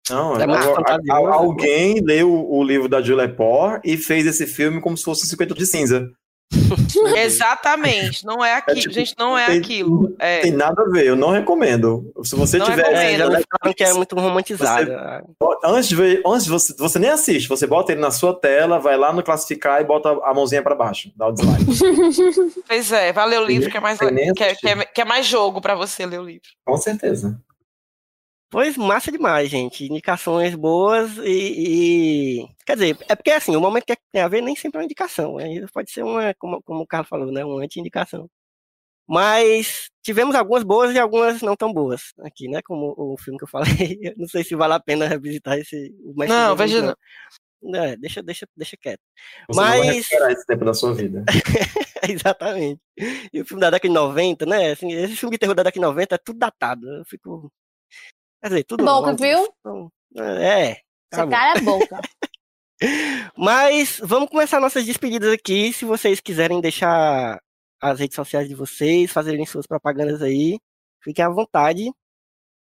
Não, 0.10 0.36
é 0.36 0.44
a, 0.44 1.34
alguém 1.34 2.02
leu 2.02 2.50
o 2.50 2.64
livro 2.64 2.90
da 2.90 3.02
Julie 3.02 3.28
Lepore 3.28 3.82
e 3.84 3.98
fez 3.98 4.26
esse 4.26 4.48
filme 4.48 4.82
como 4.82 4.98
se 4.98 5.04
fosse 5.04 5.28
50 5.28 5.54
de 5.54 5.66
cinza. 5.66 6.12
Exatamente, 7.18 8.26
não 8.26 8.44
é 8.44 8.56
aquilo, 8.56 8.78
é, 8.78 8.82
tipo, 8.82 8.94
gente, 8.94 9.16
não 9.18 9.38
é 9.38 9.46
tem, 9.48 9.60
aquilo. 9.60 10.16
É. 10.20 10.40
Tem 10.40 10.52
nada 10.52 10.82
a 10.82 10.90
ver, 10.90 11.06
eu 11.06 11.16
não 11.16 11.30
recomendo. 11.30 12.12
Se 12.24 12.36
você 12.36 12.58
não 12.58 12.66
tiver. 12.66 12.92
É, 12.92 13.18
já 13.18 13.74
que 13.74 13.84
é 13.84 13.94
muito 13.94 14.16
romantizado. 14.16 14.92
Você, 15.40 15.60
antes 15.66 15.90
de 15.90 15.96
ver, 15.96 16.22
antes 16.26 16.46
de 16.46 16.50
você, 16.50 16.76
você 16.78 17.00
nem 17.00 17.10
assiste, 17.10 17.48
você 17.48 17.66
bota 17.66 17.92
ele 17.92 18.02
na 18.02 18.12
sua 18.12 18.34
tela, 18.34 18.80
vai 18.80 18.98
lá 18.98 19.14
no 19.14 19.24
classificar 19.24 19.82
e 19.82 19.86
bota 19.86 20.10
a 20.10 20.34
mãozinha 20.34 20.62
para 20.62 20.76
baixo, 20.76 21.12
dá 21.16 21.28
o 21.28 21.32
dislike. 21.32 21.66
pois 22.68 22.92
é, 22.92 23.14
vai 23.14 23.28
ler 23.28 23.40
o 23.40 23.46
livro 23.46 23.70
que 23.70 23.78
é 23.78 23.80
mais, 23.80 23.98
que 24.00 24.44
é, 24.44 24.56
que 24.56 24.68
é, 24.68 24.86
que 24.86 25.02
é 25.02 25.06
mais 25.06 25.26
jogo 25.26 25.62
para 25.62 25.76
você 25.76 26.06
ler 26.06 26.20
o 26.20 26.24
livro. 26.24 26.48
Com 26.66 26.78
certeza. 26.78 27.40
Pois 28.52 28.76
massa 28.76 29.10
demais, 29.10 29.50
gente. 29.50 29.86
Indicações 29.86 30.54
boas 30.56 31.18
e, 31.20 32.42
e, 32.42 32.48
Quer 32.66 32.74
dizer, 32.74 32.98
é 33.08 33.16
porque 33.16 33.32
assim, 33.32 33.56
o 33.56 33.62
momento 33.62 33.86
que 33.86 33.96
tem 34.12 34.22
a 34.22 34.28
ver 34.28 34.42
nem 34.42 34.58
sempre 34.58 34.78
é 34.78 34.82
uma 34.82 34.86
indicação. 34.86 35.38
Né? 35.38 35.66
Pode 35.74 35.90
ser 35.90 36.04
uma, 36.04 36.34
como, 36.34 36.62
como 36.62 36.82
o 36.82 36.88
Carlos 36.88 37.08
falou, 37.08 37.32
né? 37.32 37.46
Uma 37.46 37.64
anti-indicação. 37.64 38.30
Mas 39.08 39.90
tivemos 40.04 40.36
algumas 40.36 40.64
boas 40.64 40.94
e 40.94 41.00
algumas 41.00 41.42
não 41.42 41.56
tão 41.56 41.72
boas 41.74 42.14
aqui, 42.20 42.50
né? 42.50 42.62
Como 42.62 42.94
o 42.98 43.18
filme 43.18 43.38
que 43.38 43.46
eu 43.46 43.48
falei. 43.48 44.00
Eu 44.02 44.14
não 44.18 44.28
sei 44.28 44.44
se 44.44 44.54
vale 44.54 44.74
a 44.74 44.80
pena 44.80 45.08
revisitar 45.08 45.58
esse. 45.58 45.96
não, 46.28 46.56
veja 46.56 46.82
não. 46.82 46.96
É, 47.76 47.96
deixa, 47.96 48.22
deixa, 48.22 48.46
deixa 48.58 48.76
quieto. 48.76 49.02
Você 49.48 49.60
Mas. 49.62 50.08
Não 50.12 50.20
vai 50.20 50.34
esse 50.34 50.46
tempo 50.46 50.66
da 50.66 50.74
sua 50.74 50.94
vida. 50.94 51.24
Exatamente. 52.04 52.82
E 53.32 53.42
o 53.42 53.46
filme 53.46 53.62
da 53.62 53.70
década 53.70 53.88
de 53.88 53.94
90, 53.94 54.46
né? 54.46 54.72
Assim, 54.72 54.92
esse 54.92 55.16
filme 55.16 55.36
de 55.36 55.40
terror 55.40 55.56
da 55.56 55.64
década 55.64 55.80
de 55.80 55.88
90 55.88 56.16
é 56.16 56.18
tudo 56.18 56.40
datado. 56.40 56.88
Eu 56.88 57.06
fico. 57.06 57.52
Quer 58.42 58.48
dizer, 58.50 58.64
tudo. 58.64 58.84
Boca, 58.84 59.14
viu? 59.14 59.48
Então, 59.60 59.92
é. 60.18 60.72
Esse 61.12 61.28
cara 61.28 61.60
é 61.60 61.62
boca. 61.62 62.00
Mas 63.38 64.00
vamos 64.04 64.30
começar 64.30 64.60
nossas 64.60 64.86
despedidas 64.86 65.32
aqui. 65.32 65.72
Se 65.72 65.86
vocês 65.86 66.20
quiserem 66.20 66.60
deixar 66.60 67.40
as 67.80 68.00
redes 68.00 68.16
sociais 68.16 68.48
de 68.48 68.56
vocês, 68.56 69.12
fazerem 69.12 69.46
suas 69.46 69.68
propagandas 69.68 70.22
aí, 70.22 70.60
fiquem 71.04 71.24
à 71.24 71.30
vontade. 71.30 71.92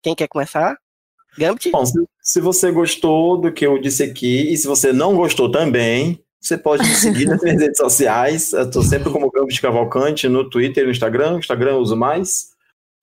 Quem 0.01 0.15
quer 0.15 0.27
começar? 0.27 0.77
Gambit? 1.37 1.69
Bom, 1.71 1.85
se, 1.85 1.93
se 2.21 2.41
você 2.41 2.71
gostou 2.71 3.39
do 3.39 3.51
que 3.51 3.65
eu 3.65 3.79
disse 3.79 4.03
aqui, 4.03 4.51
e 4.51 4.57
se 4.57 4.67
você 4.67 4.91
não 4.91 5.15
gostou 5.15 5.51
também, 5.51 6.23
você 6.39 6.57
pode 6.57 6.87
me 6.87 6.95
seguir 6.95 7.25
nas 7.25 7.41
minhas 7.41 7.61
redes 7.61 7.77
sociais. 7.77 8.53
Eu 8.53 8.69
tô 8.69 8.81
sempre 8.81 9.11
como 9.11 9.29
Gambit 9.29 9.61
Cavalcante 9.61 10.27
no 10.27 10.49
Twitter 10.49 10.83
e 10.83 10.85
no 10.85 10.91
Instagram. 10.91 11.31
No 11.31 11.39
Instagram 11.39 11.71
eu 11.71 11.79
uso 11.79 11.95
mais. 11.95 12.55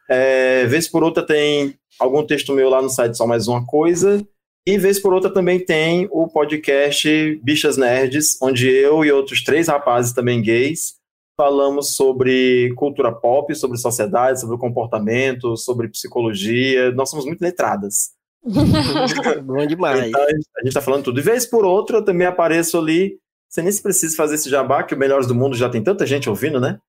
É, 0.08 0.66
vez 0.66 0.88
por 0.88 1.02
outra 1.02 1.24
tem 1.24 1.74
algum 1.98 2.24
texto 2.26 2.52
meu 2.52 2.68
lá 2.68 2.82
no 2.82 2.90
site 2.90 3.16
Só 3.16 3.26
Mais 3.26 3.48
Uma 3.48 3.64
Coisa. 3.64 4.26
E 4.66 4.78
vez 4.78 4.98
por 4.98 5.12
outra 5.12 5.30
também 5.30 5.64
tem 5.64 6.08
o 6.10 6.26
podcast 6.26 7.40
Bichas 7.42 7.76
Nerds, 7.76 8.38
onde 8.40 8.68
eu 8.68 9.04
e 9.04 9.12
outros 9.12 9.44
três 9.44 9.68
rapazes 9.68 10.12
também 10.12 10.40
gays 10.40 10.94
falamos 11.36 11.94
sobre 11.96 12.72
cultura 12.76 13.12
pop, 13.12 13.54
sobre 13.54 13.78
sociedade, 13.78 14.40
sobre 14.40 14.58
comportamento, 14.58 15.56
sobre 15.56 15.88
psicologia. 15.88 16.92
Nós 16.92 17.10
somos 17.10 17.26
muito 17.26 17.40
letradas. 17.40 18.12
Bom 19.44 19.66
demais. 19.66 20.08
Então, 20.08 20.22
a 20.22 20.30
gente 20.30 20.68
está 20.68 20.80
falando 20.80 21.04
tudo. 21.04 21.16
De 21.16 21.22
vez 21.22 21.46
por 21.46 21.64
outra, 21.64 21.98
eu 21.98 22.04
também 22.04 22.26
apareço 22.26 22.78
ali. 22.78 23.18
Você 23.54 23.62
nem 23.62 23.70
se 23.70 23.80
precisa 23.80 24.16
fazer 24.16 24.34
esse 24.34 24.50
jabá, 24.50 24.82
que 24.82 24.96
o 24.96 24.98
Melhores 24.98 25.28
do 25.28 25.34
Mundo 25.34 25.56
já 25.56 25.68
tem 25.68 25.80
tanta 25.80 26.04
gente 26.04 26.28
ouvindo, 26.28 26.60
né? 26.60 26.80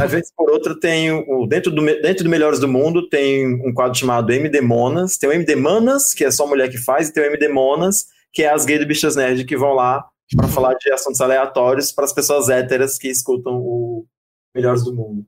Às 0.00 0.12
vezes 0.12 0.32
por 0.36 0.48
outra 0.48 0.78
tem 0.78 1.10
o 1.10 1.48
dentro 1.48 1.72
do 1.72 1.84
dentro 1.84 2.22
do 2.22 2.30
Melhores 2.30 2.60
do 2.60 2.68
Mundo 2.68 3.08
tem 3.08 3.44
um 3.68 3.74
quadro 3.74 3.98
chamado 3.98 4.32
MD 4.32 4.60
Monas, 4.60 5.18
tem 5.18 5.28
o 5.28 5.32
MD 5.32 5.56
Manas, 5.56 6.14
que 6.14 6.24
é 6.24 6.30
só 6.30 6.46
mulher 6.46 6.70
que 6.70 6.78
faz, 6.78 7.08
e 7.08 7.12
tem 7.12 7.24
o 7.24 7.26
MD 7.26 7.48
Monas, 7.48 8.06
que 8.32 8.44
é 8.44 8.52
as 8.52 8.64
gays 8.64 8.78
do 8.78 8.86
Bichas 8.86 9.16
Nerd 9.16 9.44
que 9.44 9.56
vão 9.56 9.72
lá 9.72 10.06
para 10.36 10.46
falar 10.46 10.74
de 10.74 10.92
assuntos 10.92 11.20
aleatórios 11.20 11.90
para 11.90 12.04
as 12.04 12.12
pessoas 12.12 12.48
héteras 12.48 12.96
que 12.98 13.08
escutam 13.08 13.56
o 13.56 14.06
Melhores 14.54 14.84
do 14.84 14.94
Mundo. 14.94 15.26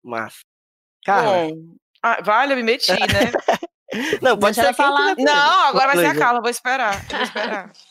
Mas 0.00 0.32
cara, 1.04 1.48
ah, 2.04 2.22
vale, 2.22 2.52
eu 2.52 2.56
me 2.56 2.62
meti, 2.62 2.92
né? 2.92 3.32
não, 4.22 4.38
pode 4.38 4.54
ser 4.54 4.72
falar. 4.74 5.16
Não, 5.18 5.66
agora 5.66 5.94
vai 5.94 6.04
ser 6.04 6.12
a. 6.12 6.14
Carla, 6.14 6.40
vou 6.40 6.50
esperar. 6.50 7.04
Vou 7.10 7.20
esperar. 7.20 7.72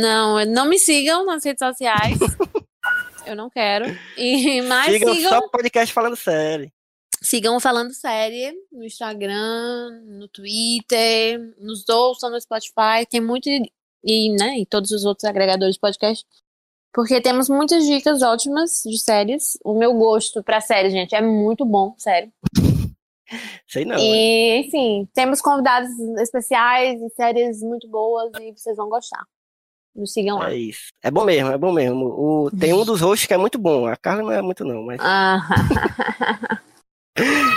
Não, 0.00 0.44
não 0.46 0.66
me 0.68 0.78
sigam 0.78 1.24
nas 1.24 1.44
redes 1.44 1.64
sociais. 1.64 2.18
Eu 3.26 3.34
não 3.36 3.50
quero. 3.50 3.86
E, 4.16 4.62
mas 4.68 4.92
Sigam 4.92 5.14
sigam, 5.14 5.30
só 5.30 5.48
podcast 5.48 5.92
falando 5.92 6.16
sério. 6.16 6.70
sigam 7.22 7.60
falando 7.60 7.92
série 7.92 8.52
no 8.70 8.84
Instagram, 8.84 9.90
no 10.04 10.28
Twitter, 10.28 11.40
nos 11.58 11.88
ouçam 11.88 12.30
no 12.30 12.40
Spotify. 12.40 13.06
Tem 13.10 13.20
muito. 13.20 13.48
E, 13.48 14.30
né, 14.38 14.58
e 14.58 14.66
todos 14.66 14.92
os 14.92 15.04
outros 15.04 15.24
agregadores 15.24 15.74
de 15.74 15.80
podcast. 15.80 16.24
Porque 16.92 17.20
temos 17.20 17.48
muitas 17.48 17.84
dicas 17.84 18.22
ótimas 18.22 18.82
de 18.86 18.98
séries. 18.98 19.58
O 19.64 19.74
meu 19.76 19.92
gosto 19.92 20.42
pra 20.42 20.60
série, 20.60 20.88
gente, 20.90 21.14
é 21.14 21.20
muito 21.20 21.64
bom, 21.64 21.94
sério. 21.98 22.32
Sei 23.66 23.84
não. 23.84 23.96
hein? 23.96 24.14
E, 24.14 24.66
enfim, 24.66 25.08
temos 25.14 25.40
convidados 25.40 25.90
especiais 26.18 27.00
e 27.00 27.08
séries 27.10 27.60
muito 27.60 27.88
boas 27.88 28.32
e 28.40 28.52
vocês 28.52 28.76
vão 28.76 28.88
gostar. 28.88 29.24
Nos 29.94 30.12
sigam 30.12 30.38
lá. 30.38 30.52
É 30.52 30.56
isso. 30.56 30.88
É 31.02 31.10
bom 31.10 31.24
mesmo, 31.24 31.50
é 31.50 31.58
bom 31.58 31.72
mesmo. 31.72 32.06
O, 32.06 32.50
tem 32.50 32.72
um 32.74 32.84
dos 32.84 33.00
hosts 33.00 33.26
que 33.26 33.32
é 33.34 33.38
muito 33.38 33.58
bom. 33.58 33.86
A 33.86 33.96
Carla 33.96 34.22
não 34.22 34.30
é 34.30 34.42
muito, 34.42 34.64
não, 34.64 34.82
mas. 34.82 35.00
Ah, 35.00 35.40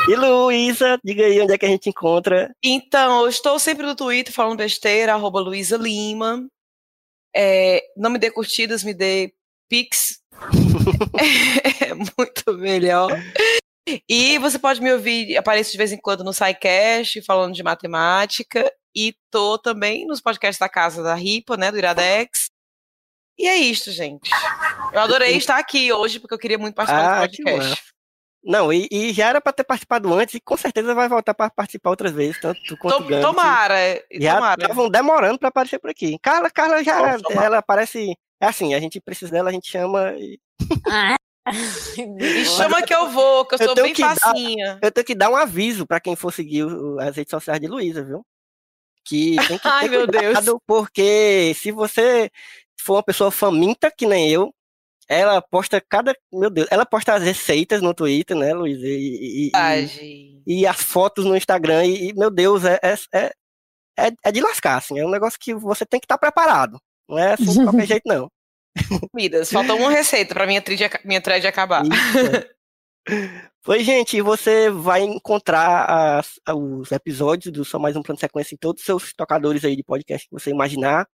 E 0.08 0.16
Luísa, 0.16 0.98
diga 1.04 1.26
aí 1.26 1.42
onde 1.42 1.54
é 1.54 1.58
que 1.58 1.66
a 1.66 1.70
gente 1.70 1.90
encontra. 1.90 2.50
Então, 2.64 3.24
eu 3.24 3.28
estou 3.28 3.60
sempre 3.60 3.86
no 3.86 3.96
Twitter 3.96 4.34
falando 4.34 4.58
besteira, 4.58 5.14
arroba 5.14 5.42
Luísa 5.42 5.76
Lima. 5.76 6.48
É, 7.36 7.84
não 7.96 8.10
me 8.10 8.18
dê 8.18 8.32
curtidas, 8.32 8.84
me 8.84 8.94
dê 8.94 9.34
Pix. 9.70 10.22
é 11.82 11.94
muito 11.94 12.54
melhor. 12.58 13.12
E 14.08 14.38
você 14.40 14.58
pode 14.60 14.82
me 14.82 14.92
ouvir, 14.92 15.38
apareço 15.38 15.72
de 15.72 15.78
vez 15.78 15.92
em 15.92 15.98
quando 15.98 16.24
no 16.24 16.34
SciCast, 16.34 17.22
falando 17.24 17.54
de 17.54 17.64
matemática. 17.64 18.72
E 18.96 19.16
tô 19.32 19.58
também 19.58 20.06
nos 20.08 20.20
podcasts 20.22 20.60
da 20.60 20.68
Casa 20.68 21.04
da 21.04 21.14
Ripa, 21.16 21.56
né, 21.56 21.72
do 21.72 21.78
Iradex. 21.78 22.50
E 23.38 23.48
é 23.48 23.56
isto, 23.56 23.92
gente. 23.92 24.30
Eu 24.92 25.00
adorei 25.00 25.38
estar 25.38 25.58
aqui 25.58 25.94
hoje, 25.94 26.20
porque 26.20 26.34
eu 26.34 26.40
queria 26.40 26.58
muito 26.58 26.76
participar 26.76 27.22
Ah, 27.24 27.26
do 27.28 27.32
podcast. 27.38 27.84
Não, 28.44 28.72
e, 28.72 28.88
e 28.92 29.14
já 29.14 29.28
era 29.30 29.42
pra 29.42 29.52
ter 29.54 29.64
participado 29.66 30.14
antes 30.14 30.36
e 30.36 30.40
com 30.40 30.56
certeza 30.58 30.94
vai 30.96 31.08
voltar 31.10 31.34
pra 31.34 31.50
participar 31.50 31.90
outras 31.90 32.12
vezes, 32.14 32.40
tanto 32.40 32.60
tu 32.68 32.78
quanto 32.78 32.96
o 32.96 33.04
To- 33.04 33.10
Gambit. 33.10 33.22
Tomara, 33.26 34.04
Já 34.14 34.36
tomara. 34.36 34.62
estavam 34.62 34.90
demorando 34.90 35.38
pra 35.38 35.50
aparecer 35.50 35.78
por 35.80 35.90
aqui. 35.90 36.18
Carla, 36.20 36.50
Carla 36.50 36.84
já, 36.84 37.00
ela 37.44 37.58
aparece, 37.58 38.16
é 38.42 38.46
assim, 38.48 38.74
a 38.74 38.80
gente 38.80 39.00
precisa 39.02 39.32
dela, 39.32 39.50
a 39.50 39.54
gente 39.54 39.70
chama 39.70 40.14
e 40.18 40.40
ah. 40.90 41.16
Me 41.98 42.46
chama 42.46 42.82
que 42.82 42.94
eu 42.94 43.10
vou, 43.10 43.46
que 43.46 43.56
eu 43.56 43.60
Eu 43.60 43.66
sou 43.68 43.76
bem 43.76 43.94
que 43.94 44.02
dar- 44.02 44.16
facinha. 44.16 44.80
eu 44.82 44.92
tenho 44.92 45.06
que 45.06 45.16
dar 45.16 45.30
um 45.30 45.36
aviso 45.36 45.86
pra 45.86 46.00
quem 46.00 46.16
for 46.16 46.32
seguir 46.32 46.64
o- 46.66 47.00
as 47.00 47.16
redes 47.16 47.32
sociais 47.32 47.60
de 47.60 47.68
Luísa, 47.68 48.04
viu? 48.04 48.26
Que 49.06 49.36
tem 49.48 49.58
que 49.58 49.64
ter 49.64 49.68
Ai, 49.70 49.90
meu 49.90 50.06
Deus. 50.08 50.38
porque 50.68 51.54
se 51.56 51.72
você 51.72 52.30
for 52.80 52.96
uma 52.96 53.04
pessoa 53.04 53.32
faminta 53.32 53.92
que 53.92 54.06
nem 54.06 54.30
eu, 54.30 54.54
ela 55.08 55.42
posta 55.42 55.82
cada, 55.82 56.16
meu 56.32 56.50
Deus, 56.50 56.68
ela 56.70 56.86
posta 56.86 57.14
as 57.16 57.24
receitas 57.24 57.82
no 57.82 57.94
Twitter, 57.94 58.38
né, 58.38 58.54
Luísa? 58.54 58.86
E, 58.86 58.92
e- 58.92 59.48
e- 59.48 59.52
e 60.46 60.68
as 60.68 60.82
fotos 60.82 61.26
no 61.26 61.36
Instagram, 61.36 61.86
e, 61.86 62.10
e, 62.10 62.14
meu 62.14 62.30
Deus, 62.30 62.64
é, 62.64 62.80
é, 62.84 62.94
é, 63.14 63.32
é- 63.98 64.12
é 64.26 64.32
de 64.32 64.40
lascar, 64.42 64.78
assim, 64.78 65.00
é 65.00 65.06
um 65.06 65.10
negócio 65.10 65.40
que 65.40 65.54
você 65.56 65.86
tem 65.86 66.00
que 66.00 66.06
estar 66.06 66.18
preparado. 66.18 66.80
Não 67.10 67.18
é 67.18 67.34
assim 67.34 67.46
de 67.52 67.64
qualquer 67.64 67.88
jeito, 67.88 68.04
não. 68.06 68.30
Comidas. 69.12 69.52
Falta 69.52 69.74
uma 69.74 69.90
receita 69.90 70.34
pra 70.34 70.46
minha 70.48 70.64
minha 71.06 71.22
thread 71.22 71.46
acabar. 71.48 71.84
Pois, 73.64 73.86
gente, 73.86 74.22
você 74.22 74.70
vai 74.70 75.02
encontrar 75.02 76.18
as- 76.20 76.40
os 76.56 76.92
episódios 76.92 77.52
do 77.52 77.66
Só 77.66 77.78
Mais 77.80 77.96
Um 77.96 78.02
Plano 78.04 78.20
Sequência 78.20 78.56
em 78.56 78.58
todos 78.58 78.82
os 78.82 78.86
seus 78.86 79.14
tocadores 79.14 79.66
aí 79.66 79.76
de 79.76 79.84
podcast 79.84 80.28
que 80.28 80.34
você 80.34 80.50
imaginar. 80.50 81.08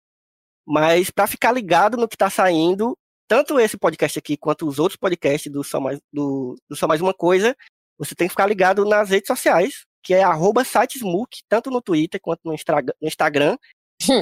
Mas 0.65 1.09
para 1.09 1.27
ficar 1.27 1.51
ligado 1.51 1.97
no 1.97 2.07
que 2.07 2.15
está 2.15 2.29
saindo, 2.29 2.97
tanto 3.27 3.59
esse 3.59 3.77
podcast 3.77 4.17
aqui 4.19 4.37
quanto 4.37 4.67
os 4.67 4.79
outros 4.79 4.97
podcasts 4.97 5.51
do 5.51 5.63
Só 5.63 5.79
Mais, 5.79 5.99
do, 6.11 6.55
do 6.69 6.75
Só 6.75 6.87
Mais 6.87 7.01
Uma 7.01 7.13
Coisa, 7.13 7.55
você 7.97 8.15
tem 8.15 8.27
que 8.27 8.33
ficar 8.33 8.47
ligado 8.47 8.85
nas 8.85 9.09
redes 9.09 9.27
sociais, 9.27 9.85
que 10.03 10.13
é 10.13 10.23
arroba 10.23 10.63
sitesmook, 10.63 11.39
tanto 11.47 11.69
no 11.69 11.81
Twitter 11.81 12.19
quanto 12.21 12.41
no, 12.43 12.53
Instagram. 13.01 13.57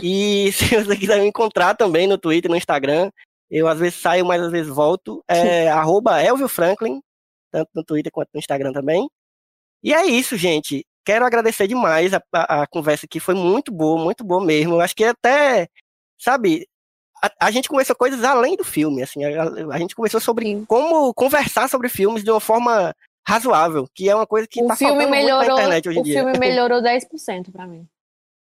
e 0.03 0.51
se 0.53 0.76
você 0.76 0.95
quiser 0.97 1.19
me 1.19 1.27
encontrar 1.27 1.76
também 1.76 2.07
no 2.07 2.18
Twitter 2.18 2.49
e 2.49 2.51
no 2.51 2.57
Instagram, 2.57 3.11
eu 3.52 3.68
às 3.68 3.78
vezes 3.78 3.99
saio, 3.99 4.26
mas 4.26 4.41
às 4.41 4.52
vezes 4.52 4.73
volto, 4.73 5.22
é 5.28 5.68
arroba 5.69 6.23
Elvio 6.23 6.48
Franklin, 6.48 7.02
tanto 7.52 7.69
no 7.76 7.84
Twitter 7.84 8.11
quanto 8.11 8.30
no 8.34 8.40
Instagram 8.40 8.72
também. 8.72 9.10
E 9.84 9.94
é 9.94 10.06
isso, 10.06 10.38
gente. 10.38 10.86
Quero 11.03 11.26
agradecer 11.26 11.68
demais 11.68 12.14
a, 12.14 12.22
a, 12.34 12.61
a 12.61 12.68
conversa 12.68 13.06
aqui, 13.06 13.19
foi 13.19 13.34
muito 13.36 13.72
boa, 13.72 14.02
muito 14.02 14.23
boa 14.23 14.44
mesmo. 14.44 14.80
Acho 14.80 14.95
que 14.95 15.03
até, 15.03 15.68
sabe, 16.18 16.68
a, 17.22 17.48
a 17.48 17.52
gente 17.52 17.68
conversou 17.68 17.95
coisas 17.95 18.23
além 18.23 18.56
do 18.56 18.64
filme, 18.64 19.02
assim, 19.03 19.23
a, 19.26 19.78
gente 19.78 19.95
conversou 19.95 20.22
sobre 20.22 20.45
Sim. 20.45 20.65
como 20.65 21.14
conversar 21.14 21.69
sobre 21.69 21.90
filmes 21.90 22.23
de 22.23 22.32
uma 22.32 22.40
forma 22.40 22.95
razoável, 23.28 23.88
que 23.94 24.10
é 24.10 24.15
uma 24.15 24.28
coisa 24.28 24.48
que 24.48 24.61
o 24.64 24.68
tá 24.68 24.76
filme 24.76 24.94
faltando 24.94 25.10
muito 25.10 25.28
na 25.28 25.38
melhorou, 25.38 25.60
internet 25.60 25.90
hoje 25.90 25.99
em 25.99 26.02
o 26.02 26.06
filme 26.06 26.40
melhorou 26.40 26.82
10% 26.82 27.52
pra 27.52 27.68
mim. 27.68 27.88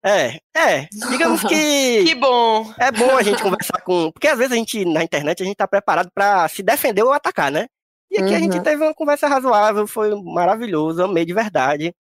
É, 0.04 0.38
é, 0.56 0.86
digamos 1.10 1.42
que 1.42 2.04
Que 2.06 2.14
bom. 2.14 2.72
é 2.78 2.90
bom 2.92 3.16
a 3.16 3.22
gente 3.22 3.42
conversar 3.42 3.80
com. 3.82 4.10
Porque 4.12 4.28
às 4.28 4.38
vezes 4.38 4.52
a 4.52 4.56
gente, 4.56 4.84
na 4.84 5.02
internet, 5.02 5.42
a 5.42 5.46
gente 5.46 5.56
tá 5.56 5.66
preparado 5.66 6.10
pra 6.14 6.46
se 6.48 6.62
defender 6.62 7.02
ou 7.02 7.12
atacar, 7.12 7.50
né? 7.50 7.66
E 8.10 8.16
aqui 8.18 8.34
a 8.34 8.38
gente 8.38 8.56
Uhum. 8.56 8.62
teve 8.62 8.82
uma 8.82 8.94
conversa 8.94 9.26
razoável, 9.28 9.86
foi 9.86 10.14
maravilhoso, 10.22 11.02
amei 11.02 11.24
de 11.26 11.34
verdade. 11.34 11.92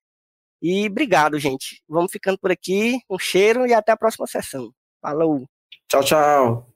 E 0.62 0.86
obrigado, 0.88 1.38
gente. 1.38 1.82
Vamos 1.88 2.10
ficando 2.10 2.38
por 2.38 2.50
aqui. 2.50 2.98
Um 3.10 3.18
cheiro 3.18 3.66
e 3.66 3.74
até 3.74 3.92
a 3.92 3.96
próxima 3.96 4.26
sessão. 4.26 4.70
Falou! 5.02 5.44
Tchau, 5.88 6.02
tchau. 6.04 6.67